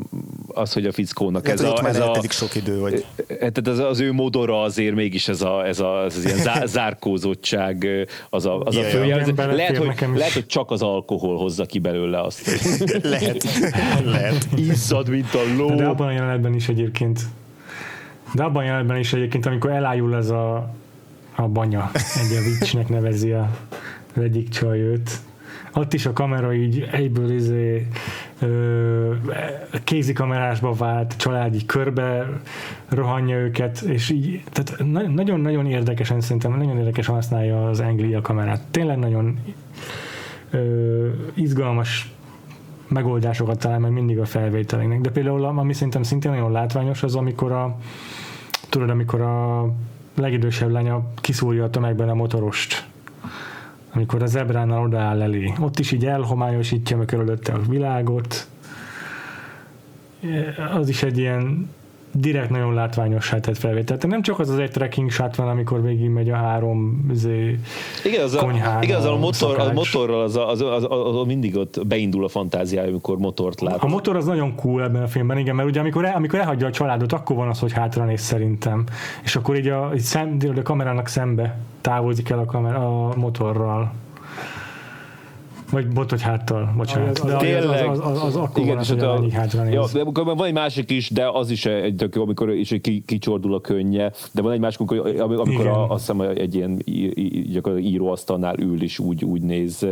az, 0.49 0.73
hogy 0.73 0.87
a 0.87 0.93
fickónak 0.93 1.45
lehet, 1.45 1.61
ez, 1.61 1.67
a, 1.67 1.89
ez 1.89 1.99
a... 1.99 2.21
sok 2.29 2.55
idő, 2.55 2.79
vagy... 2.79 3.05
Tehát 3.27 3.69
az, 3.69 3.79
az 3.79 4.01
ő 4.01 4.13
modora 4.13 4.63
azért 4.63 4.95
mégis 4.95 5.29
ez, 5.29 5.43
a, 5.43 5.67
ez, 5.67 5.81
a, 5.81 6.05
ez 6.05 6.17
az 6.17 6.25
ilyen 6.25 6.39
zá, 6.39 6.67
zárkózottság 6.77 7.89
az 8.31 8.47
a, 8.47 8.61
az 8.61 8.75
ja, 8.75 8.81
a 8.81 8.85
fője. 8.85 9.07
Ja, 9.07 9.17
lehet, 9.53 9.77
hogy, 9.77 9.99
lehet, 10.17 10.33
hogy 10.33 10.47
csak 10.47 10.71
az 10.71 10.83
alkohol 10.83 11.37
hozza 11.37 11.67
ki 11.67 11.79
belőle 11.79 12.21
azt. 12.21 12.51
lehet. 13.03 13.45
lehet. 14.05 14.49
Izzad, 14.57 15.09
mint 15.09 15.35
a 15.35 15.41
ló. 15.57 15.75
De 15.75 15.87
abban 15.87 16.07
a 16.07 16.13
jelenetben 16.13 16.55
is 16.55 16.69
egyébként 16.69 17.21
de 18.35 18.43
abban 18.43 18.63
a 18.63 18.67
jelenetben 18.67 18.99
is 18.99 19.13
egyébként, 19.13 19.47
amikor 19.47 19.71
elájul 19.71 20.17
ez 20.17 20.31
a, 20.31 20.75
a 21.35 21.49
banya, 21.49 21.91
egy 21.95 22.37
a 22.37 22.59
vicsnek 22.59 22.89
nevezi 22.89 23.33
a, 23.33 23.51
az 24.15 24.23
egyik 24.23 24.49
csaj 24.49 24.81
ott 25.77 25.93
is 25.93 26.07
a 26.07 26.13
kamera 26.13 26.55
így 26.55 26.89
egyből 26.93 27.31
izé, 27.31 27.87
ö, 28.41 29.13
kézikamerásba 29.85 30.73
vált, 30.73 31.17
család 31.17 31.55
így 31.55 31.67
körbe 31.67 32.27
rohanja 32.89 33.37
őket, 33.37 33.81
és 33.81 34.11
így, 34.11 34.43
tehát 34.53 34.85
nagyon-nagyon 35.15 35.67
érdekesen 35.67 36.21
szerintem, 36.21 36.57
nagyon 36.57 36.79
érdekesen 36.79 37.15
használja 37.15 37.69
az 37.69 37.81
Anglia 37.81 38.21
kamerát. 38.21 38.61
Tényleg 38.71 38.99
nagyon 38.99 39.39
ö, 40.51 41.09
izgalmas 41.35 42.15
megoldásokat 42.89 43.59
talál 43.59 43.79
meg 43.79 43.91
mindig 43.91 44.19
a 44.19 44.25
felvételének. 44.25 45.01
De 45.01 45.11
például, 45.11 45.45
ami 45.45 45.73
szerintem 45.73 46.03
szintén 46.03 46.31
nagyon 46.31 46.53
látványos, 46.53 47.03
az 47.03 47.15
amikor 47.15 47.53
a 47.53 47.77
tudod, 48.69 48.91
amikor 48.91 49.21
a 49.21 49.69
legidősebb 50.15 50.71
lánya 50.71 51.03
kiszúrja 51.15 51.65
a 51.65 51.71
tömegben 51.71 52.09
a 52.09 52.15
motorost, 52.15 52.87
amikor 53.93 54.23
a 54.23 54.27
zebránál 54.27 54.83
odaáll 54.83 55.23
elé. 55.23 55.53
Ott 55.61 55.79
is 55.79 55.93
így 55.93 56.07
elhomályosítja 56.07 56.97
meg 56.97 57.07
körülötte 57.07 57.53
a 57.53 57.61
világot. 57.69 58.47
Az 60.73 60.89
is 60.89 61.03
egy 61.03 61.19
ilyen 61.19 61.71
direkt 62.13 62.51
nagyon 62.51 62.75
látványos 62.75 63.35
tett 63.41 63.59
felvétel. 63.59 63.97
Tehát 63.97 64.07
nem 64.07 64.23
csak 64.23 64.39
az 64.39 64.51
az 64.51 64.59
egy 64.59 64.71
trekking 64.71 65.11
shot 65.11 65.37
van, 65.37 65.49
amikor 65.49 65.83
végig 65.83 66.09
megy 66.09 66.31
a 66.31 66.35
három 66.35 67.07
zé, 67.13 67.59
igen, 68.05 68.23
az 68.23 68.35
a, 68.35 68.51
igen, 68.81 68.97
az 68.97 69.05
a, 69.05 69.17
motor, 69.17 69.59
a 69.59 69.73
motorral 69.73 70.23
az, 70.23 70.37
az, 70.37 70.61
az, 70.61 70.87
az, 70.89 71.17
az, 71.17 71.27
mindig 71.27 71.57
ott 71.57 71.87
beindul 71.87 72.25
a 72.25 72.29
fantáziája, 72.29 72.89
amikor 72.89 73.19
motort 73.19 73.61
lát. 73.61 73.83
A 73.83 73.87
motor 73.87 74.17
az 74.17 74.25
nagyon 74.25 74.55
cool 74.55 74.83
ebben 74.83 75.03
a 75.03 75.07
filmben, 75.07 75.39
igen, 75.39 75.55
mert 75.55 75.69
ugye 75.69 75.81
amikor, 75.81 76.05
el, 76.05 76.15
amikor 76.15 76.39
elhagyja 76.39 76.67
a 76.67 76.71
családot, 76.71 77.13
akkor 77.13 77.37
van 77.37 77.49
az, 77.49 77.59
hogy 77.59 77.73
hátra 77.73 78.05
néz 78.05 78.21
szerintem. 78.21 78.85
És 79.25 79.37
akkor 79.37 79.57
így 79.57 79.69
a, 79.69 79.91
így 79.95 80.01
szem, 80.01 80.39
a 80.57 80.63
kamerának 80.63 81.09
szembe 81.09 81.59
távozik 81.81 82.31
el 82.31 82.39
a, 82.39 82.45
kamera, 82.45 83.09
a 83.09 83.17
motorral. 83.17 83.93
Vagy 85.71 85.89
bot, 85.89 86.11
hogy 86.11 86.23
háttal, 86.23 86.75
bocsánat. 86.77 87.27
De 87.27 87.37
Tényleg. 87.37 87.89
Az, 87.89 87.99
az, 87.99 88.11
az, 88.11 88.23
az 88.23 88.37
akkor 88.37 88.63
Igen, 88.63 88.69
van 88.69 88.79
az, 88.79 88.89
hogy 88.89 89.01
a, 89.01 89.25
hátra 89.33 89.63
néz. 89.63 89.73
Ja, 89.73 89.87
de 90.05 90.23
van 90.23 90.45
egy 90.45 90.53
másik 90.53 90.91
is, 90.91 91.11
de 91.11 91.29
az 91.29 91.51
is 91.51 91.67
egy 91.67 91.97
tök 91.97 92.17
amikor 92.17 92.51
is 92.51 92.75
ki, 92.83 93.03
kicsordul 93.07 93.55
a 93.55 93.61
könnye, 93.61 94.13
de 94.33 94.43
van 94.43 94.53
egy 94.53 94.61
másik, 94.61 94.81
amikor, 94.81 95.21
amikor 95.21 95.67
a, 95.67 95.91
azt 95.91 96.01
hiszem 96.01 96.21
egy 96.21 96.55
ilyen 96.55 96.83
gyakorlatilag 97.53 97.93
íróasztalnál 97.93 98.59
ül 98.59 98.83
is 98.83 98.99
úgy, 98.99 99.25
úgy 99.25 99.41
néz 99.41 99.87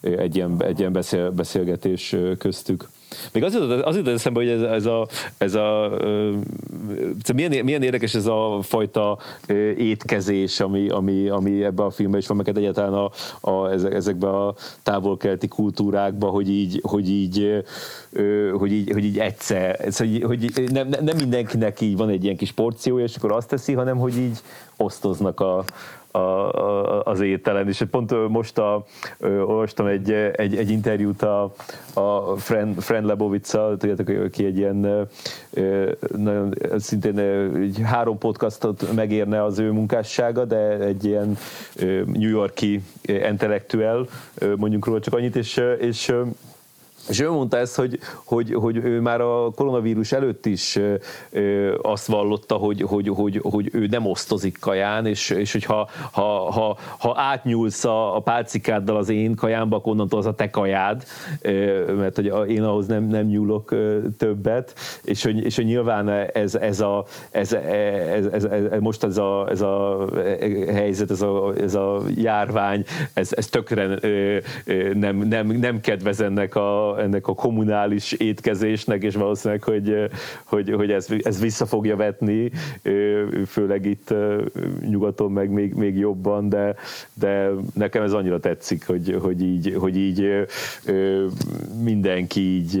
egy 0.00 0.36
ilyen, 0.36 0.62
egy 0.62 0.78
ilyen 0.78 0.92
beszél, 0.92 1.30
beszélgetés 1.30 2.16
köztük. 2.38 2.88
Még 3.32 3.42
az 3.42 3.54
jutott, 3.54 3.82
az 3.84 3.96
jutott 3.96 4.14
eszembe, 4.14 4.40
hogy 4.40 4.48
ez, 4.48 4.62
ez 4.62 4.86
a, 4.86 5.08
ez 5.38 5.54
a 5.54 5.90
ez 7.22 7.34
milyen, 7.34 7.64
milyen 7.64 7.82
érdekes 7.82 8.14
ez 8.14 8.26
a 8.26 8.58
fajta 8.62 9.18
étkezés, 9.76 10.60
ami, 10.60 10.88
ami, 10.88 11.28
ami 11.28 11.64
ebben 11.64 11.86
a 11.86 11.90
filmben 11.90 12.20
is 12.20 12.26
van, 12.26 12.36
meg 12.36 12.48
egyáltalán 12.48 12.92
a, 12.92 13.10
a, 13.50 13.70
ezekben 13.70 14.30
a 14.30 14.54
távol-kelti 14.82 15.48
kultúrákban, 15.48 16.30
hogy 16.30 16.50
így, 16.50 16.80
hogy 16.82 17.10
így, 17.10 17.64
hogy 18.58 18.72
így, 18.72 18.90
hogy 18.92 19.04
így 19.04 19.18
egyszer, 19.18 19.88
hogy, 19.98 20.22
hogy 20.22 20.52
nem, 20.72 20.88
nem 20.88 21.16
mindenkinek 21.16 21.80
így 21.80 21.96
van 21.96 22.08
egy 22.08 22.24
ilyen 22.24 22.36
kis 22.36 22.52
porciója, 22.52 23.04
és 23.04 23.16
akkor 23.16 23.32
azt 23.32 23.48
teszi, 23.48 23.72
hanem 23.72 23.98
hogy 23.98 24.16
így 24.16 24.38
osztoznak 24.76 25.40
a, 25.40 25.64
a, 26.10 26.18
a, 26.18 27.02
az 27.02 27.20
ételen, 27.20 27.68
és 27.68 27.84
pont 27.90 28.28
most 28.28 28.58
a, 28.58 28.84
ö, 29.18 29.40
olvastam 29.40 29.86
egy, 29.86 30.12
egy, 30.12 30.56
egy 30.56 30.70
interjút 30.70 31.22
a, 31.22 31.54
a 31.94 32.36
Friend, 32.36 32.80
Friend 32.80 33.06
Lebowitz-szal, 33.06 33.76
tudjátok, 33.76 34.08
aki 34.08 34.44
egy 34.44 34.56
ilyen 34.56 35.08
ö, 35.50 35.90
nagyon 36.16 36.54
szintén 36.76 37.18
egy 37.18 37.80
három 37.84 38.18
podcastot 38.18 38.92
megérne 38.94 39.44
az 39.44 39.58
ő 39.58 39.70
munkássága, 39.70 40.44
de 40.44 40.78
egy 40.78 41.04
ilyen 41.04 41.36
ö, 41.76 42.02
New 42.04 42.30
Yorki 42.30 42.82
intellektuel, 43.02 44.06
mondjuk 44.56 44.86
róla 44.86 45.00
csak 45.00 45.14
annyit, 45.14 45.36
és, 45.36 45.62
és 45.78 46.12
és 47.08 47.20
ő 47.20 47.30
mondta 47.30 47.56
ezt, 47.56 47.76
hogy, 47.76 47.98
hogy, 48.24 48.54
hogy 48.54 48.76
ő 48.76 49.00
már 49.00 49.20
a 49.20 49.50
koronavírus 49.50 50.12
előtt 50.12 50.46
is 50.46 50.78
azt 51.82 52.06
vallotta, 52.06 52.54
hogy, 52.54 52.82
hogy, 52.82 53.08
hogy, 53.08 53.40
hogy 53.42 53.68
ő 53.72 53.86
nem 53.86 54.06
osztozik 54.06 54.58
kaján, 54.60 55.06
és, 55.06 55.30
és 55.30 55.52
hogyha 55.52 55.88
ha, 56.12 56.50
ha, 56.50 56.76
ha 56.98 57.14
átnyúlsz 57.16 57.84
a, 57.84 58.16
a 58.16 58.20
pálcikáddal 58.20 58.96
az 58.96 59.08
én 59.08 59.34
kajámba, 59.34 59.76
akkor 59.76 59.92
onnantól 59.92 60.18
az 60.18 60.26
a 60.26 60.34
te 60.34 60.50
kajád, 60.50 61.04
mert 61.96 62.16
hogy 62.16 62.50
én 62.50 62.62
ahhoz 62.62 62.86
nem, 62.86 63.04
nem 63.04 63.26
nyúlok 63.26 63.74
többet, 64.18 64.74
és 65.04 65.24
hogy, 65.24 65.44
és 65.44 65.56
hogy 65.56 65.64
nyilván 65.64 66.08
ez, 66.32 66.54
ez, 66.54 66.80
a, 66.80 67.04
ez, 67.30 67.52
ez, 67.52 68.26
ez, 68.26 68.44
ez, 68.44 68.80
most 68.80 69.04
ez 69.04 69.16
a, 69.18 69.46
ez 69.50 69.60
a 69.60 70.04
helyzet, 70.72 71.10
ez 71.10 71.22
a, 71.22 71.52
ez 71.60 71.74
a 71.74 72.02
járvány, 72.16 72.84
ez, 73.12 73.32
ez 73.36 73.46
tökre 73.46 73.98
nem, 74.94 75.16
nem, 75.16 75.46
nem 75.46 75.80
kedvez 75.80 76.20
ennek 76.20 76.54
a, 76.54 76.97
ennek 76.98 77.26
a 77.26 77.34
kommunális 77.34 78.12
étkezésnek, 78.12 79.02
és 79.02 79.14
valószínűleg, 79.14 79.62
hogy, 79.62 80.10
hogy, 80.44 80.70
hogy 80.70 80.90
ez, 80.90 81.06
ez 81.22 81.40
vissza 81.40 81.66
fogja 81.66 81.96
vetni, 81.96 82.50
főleg 83.46 83.86
itt 83.86 84.14
nyugaton 84.88 85.32
meg 85.32 85.50
még, 85.50 85.74
még 85.74 85.96
jobban, 85.96 86.48
de, 86.48 86.74
de 87.14 87.50
nekem 87.74 88.02
ez 88.02 88.12
annyira 88.12 88.40
tetszik, 88.40 88.86
hogy, 88.86 89.16
hogy 89.20 89.42
így, 89.42 89.76
hogy 89.78 89.96
így 89.96 90.46
mindenki 91.82 92.40
így, 92.40 92.74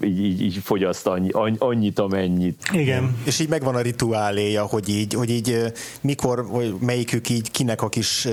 így, 0.00 0.24
így, 0.24 0.42
így 0.42 0.56
fogyaszt 0.56 1.06
annyi, 1.06 1.30
annyit, 1.58 1.98
amennyit. 1.98 2.62
Igen. 2.72 3.16
És 3.24 3.40
így 3.40 3.48
megvan 3.48 3.74
a 3.74 3.80
rituáléja, 3.80 4.62
hogy 4.62 4.88
így, 4.88 5.14
hogy 5.14 5.30
így 5.30 5.72
mikor, 6.00 6.46
vagy 6.46 6.74
melyikük 6.80 7.28
így 7.28 7.50
kinek 7.50 7.82
a 7.82 7.88
kis 7.88 8.28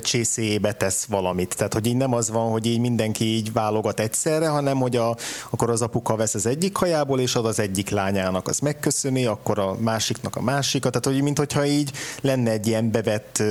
csészéjébe 0.00 0.72
tesz 0.72 1.04
valamit. 1.04 1.56
Tehát, 1.56 1.74
hogy 1.74 1.86
így 1.86 1.96
nem 1.96 2.14
az 2.14 2.30
van, 2.30 2.50
hogy 2.50 2.66
így 2.66 2.80
mindenki 2.80 3.24
így 3.24 3.52
válogat 3.52 3.89
dolgokat 3.90 4.00
egyszerre, 4.00 4.48
hanem 4.48 4.76
hogy 4.76 4.96
a, 4.96 5.16
akkor 5.50 5.70
az 5.70 5.82
apuka 5.82 6.16
vesz 6.16 6.34
az 6.34 6.46
egyik 6.46 6.76
hajából, 6.76 7.20
és 7.20 7.34
ad 7.34 7.46
az 7.46 7.60
egyik 7.60 7.90
lányának, 7.90 8.48
az 8.48 8.58
megköszöni, 8.58 9.26
akkor 9.26 9.58
a 9.58 9.76
másiknak 9.80 10.36
a 10.36 10.42
másikat, 10.42 10.92
tehát 10.92 11.18
hogy 11.18 11.22
mintha 11.22 11.64
így 11.64 11.90
lenne 12.20 12.50
egy 12.50 12.66
ilyen 12.66 12.90
bevett 12.90 13.42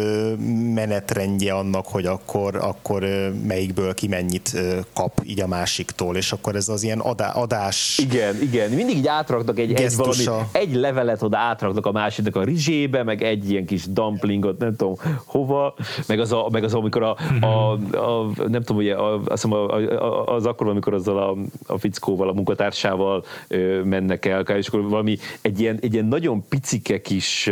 menetrendje 0.73 1.53
annak, 1.53 1.85
hogy 1.85 2.05
akkor, 2.05 2.55
akkor 2.55 3.03
melyikből 3.47 3.93
ki 3.93 4.07
mennyit 4.07 4.57
kap 4.93 5.21
így 5.23 5.41
a 5.41 5.47
másiktól, 5.47 6.15
és 6.15 6.31
akkor 6.31 6.55
ez 6.55 6.69
az 6.69 6.83
ilyen 6.83 6.99
adá, 6.99 7.31
adás. 7.31 7.97
Igen, 7.97 8.41
igen, 8.41 8.69
mindig 8.69 8.97
így 8.97 9.07
átraknak 9.07 9.59
egy, 9.59 9.73
egy, 9.73 9.95
valami, 9.95 10.23
egy 10.51 10.73
levelet 10.75 11.21
oda 11.21 11.37
átraknak 11.37 11.85
a 11.85 11.91
másiknak 11.91 12.35
a 12.35 12.43
rizsébe, 12.43 13.03
meg 13.03 13.23
egy 13.23 13.49
ilyen 13.49 13.65
kis 13.65 13.85
dumplingot, 13.85 14.59
nem 14.59 14.75
tudom 14.75 14.95
hova, 15.25 15.73
meg 16.07 16.19
az, 16.19 16.31
a, 16.31 16.47
meg 16.51 16.63
az 16.63 16.73
amikor 16.73 17.03
a, 17.03 17.17
a, 17.41 17.71
a 17.97 18.31
nem 18.47 18.61
tudom, 18.63 18.77
ugye, 18.77 18.95
a, 18.95 19.13
azt 19.15 19.43
hiszem 19.43 19.53
a, 19.53 19.75
a, 19.75 20.28
az 20.30 20.45
akkor, 20.45 20.68
amikor 20.68 20.93
azzal 20.93 21.18
a, 21.18 21.35
a 21.73 21.77
fickóval, 21.77 22.30
a 22.30 22.34
munkatársával 22.34 23.23
ö, 23.47 23.84
mennek 23.84 24.26
el, 24.26 24.41
és 24.41 24.68
akkor 24.68 24.89
valami 24.89 25.18
egy 25.41 25.60
ilyen, 25.60 25.77
egy 25.81 25.93
ilyen 25.93 26.06
nagyon 26.06 26.43
picike 26.49 27.01
kis 27.01 27.47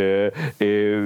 ö, 0.58 1.04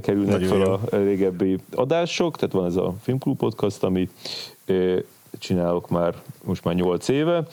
kerülnek 0.00 0.44
fel 0.44 0.62
a 0.62 0.80
régebbi 0.90 1.58
adások, 1.74 2.36
tehát 2.36 2.54
van 2.54 2.66
ez 2.66 2.76
a 2.76 2.94
Filmklub 3.02 3.36
Podcast, 3.36 3.82
ami 3.82 4.08
csinálok 5.38 5.88
már 5.88 6.14
most 6.44 6.64
már 6.64 6.74
8 6.74 7.08
éve, 7.08 7.46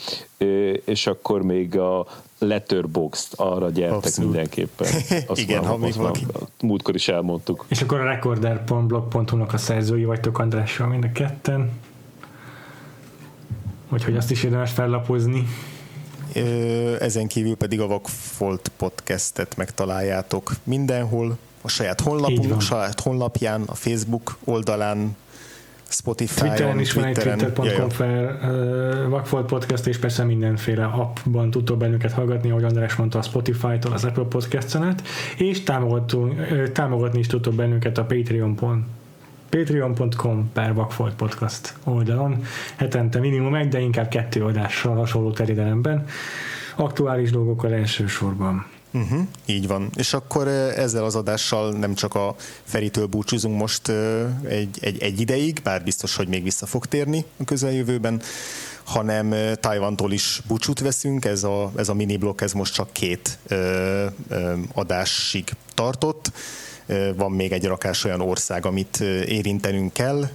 és 0.85 1.07
akkor 1.07 1.41
még 1.41 1.77
a 1.77 2.07
Letterboxd 2.39 3.33
arra 3.35 3.69
gyertek 3.69 3.95
Abszolút. 3.95 4.31
mindenképpen. 4.31 4.87
Azt 5.27 5.41
Igen, 5.41 5.61
már, 5.61 5.69
ha 5.69 5.77
még 5.77 5.95
valaki... 5.95 6.25
Múltkor 6.61 6.95
is 6.95 7.07
elmondtuk. 7.07 7.65
És 7.67 7.81
akkor 7.81 7.99
a 7.99 8.03
recorder.blog.hu-nak 8.03 9.53
a 9.53 9.57
szerzői 9.57 10.05
vagytok 10.05 10.39
Andrással 10.39 10.87
mind 10.87 11.03
a 11.03 11.11
ketten. 11.11 11.71
Úgyhogy 13.89 14.15
azt 14.17 14.31
is 14.31 14.43
érdemes 14.43 14.71
fellapozni. 14.71 15.47
Ezen 16.99 17.27
kívül 17.27 17.55
pedig 17.55 17.81
a 17.81 17.87
Vakfolt 17.87 18.71
podcastet 18.77 19.57
megtaláljátok 19.57 20.51
mindenhol, 20.63 21.37
a 21.61 21.67
saját 21.67 22.01
honlapunk, 22.01 22.55
a 22.55 22.59
saját 22.59 22.99
honlapján, 22.99 23.61
a 23.61 23.73
Facebook 23.73 24.37
oldalán, 24.43 25.15
Spotify-on, 25.95 26.47
Twitteren 26.47 26.79
is 26.79 26.93
van 26.93 27.03
egy 27.03 27.13
twitter.com 27.13 27.89
fel 27.89 28.39
uh, 28.41 29.09
Vakfolt 29.09 29.45
Podcast, 29.45 29.87
és 29.87 29.97
persze 29.97 30.23
mindenféle 30.23 30.85
appban 30.85 31.51
tudtok 31.51 31.77
bennünket 31.77 32.11
hallgatni, 32.11 32.49
ahogy 32.49 32.63
András 32.63 32.95
mondta, 32.95 33.17
a 33.17 33.21
Spotify-tól, 33.21 33.93
az 33.93 34.05
Apple 34.05 34.23
Podcast-en 34.23 34.95
és 35.37 35.63
támogatni 36.73 37.19
is 37.19 37.27
tudtok 37.27 37.53
bennünket 37.53 37.97
a 37.97 38.03
Patreon-pon 38.03 38.85
patreon.com 39.49 40.51
per 40.53 40.73
Vakfolt 40.73 41.15
Podcast 41.15 41.73
oldalon. 41.83 42.43
Hetente 42.75 43.19
minimum 43.19 43.55
egy, 43.55 43.67
de 43.67 43.79
inkább 43.79 44.07
kettő 44.07 44.43
adással 44.43 44.95
hasonló 44.95 45.31
terjedelemben. 45.31 46.05
Aktuális 46.75 47.31
dolgokkal 47.31 47.73
elsősorban. 47.73 48.65
Uh-huh, 48.95 49.27
így 49.45 49.67
van. 49.67 49.89
És 49.95 50.13
akkor 50.13 50.47
ezzel 50.47 51.03
az 51.03 51.15
adással 51.15 51.71
nem 51.71 51.93
csak 51.93 52.15
a 52.15 52.35
Feritől 52.63 53.05
búcsúzunk 53.05 53.57
most 53.57 53.91
egy, 54.47 54.77
egy, 54.81 55.01
egy 55.01 55.19
ideig, 55.19 55.61
bár 55.63 55.83
biztos, 55.83 56.15
hogy 56.15 56.27
még 56.27 56.43
vissza 56.43 56.65
fog 56.65 56.85
térni 56.85 57.25
a 57.37 57.43
közeljövőben, 57.43 58.21
hanem 58.83 59.35
Tajvantól 59.59 60.11
is 60.11 60.41
búcsút 60.47 60.79
veszünk, 60.79 61.25
ez 61.25 61.43
a, 61.43 61.71
ez 61.75 61.89
a 61.89 61.93
mini 61.93 62.17
blokk, 62.17 62.41
ez 62.41 62.53
most 62.53 62.73
csak 62.73 62.91
két 62.91 63.37
ö, 63.47 64.05
ö, 64.29 64.53
adásig 64.73 65.49
tartott. 65.73 66.31
Van 67.15 67.31
még 67.31 67.51
egy 67.51 67.65
rakás 67.65 68.03
olyan 68.03 68.21
ország, 68.21 68.65
amit 68.65 68.99
érintenünk 69.25 69.93
kell. 69.93 70.29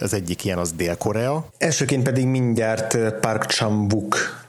Az 0.00 0.12
egyik 0.12 0.44
ilyen 0.44 0.58
az 0.58 0.72
Dél-Korea. 0.72 1.48
Elsőként 1.58 2.02
pedig 2.02 2.26
mindjárt 2.26 2.98
Park 3.20 3.44
Chan-wook 3.44 4.43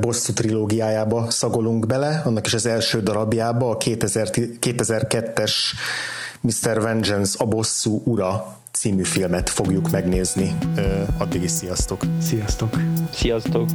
bosszú 0.00 0.32
trilógiájába 0.32 1.30
szagolunk 1.30 1.86
bele, 1.86 2.22
annak 2.24 2.46
is 2.46 2.54
az 2.54 2.66
első 2.66 3.00
darabjába, 3.00 3.70
a 3.70 3.76
2000, 3.76 4.28
2002-es 4.60 5.52
Mr. 6.40 6.80
Vengeance, 6.80 7.34
a 7.38 7.44
bosszú 7.44 8.02
ura 8.04 8.56
című 8.72 9.02
filmet 9.02 9.50
fogjuk 9.50 9.90
megnézni. 9.90 10.58
Addig 11.18 11.42
is 11.42 11.50
sziasztok! 11.50 12.00
Sziasztok! 12.20 12.76
Sziasztok! 13.12 13.68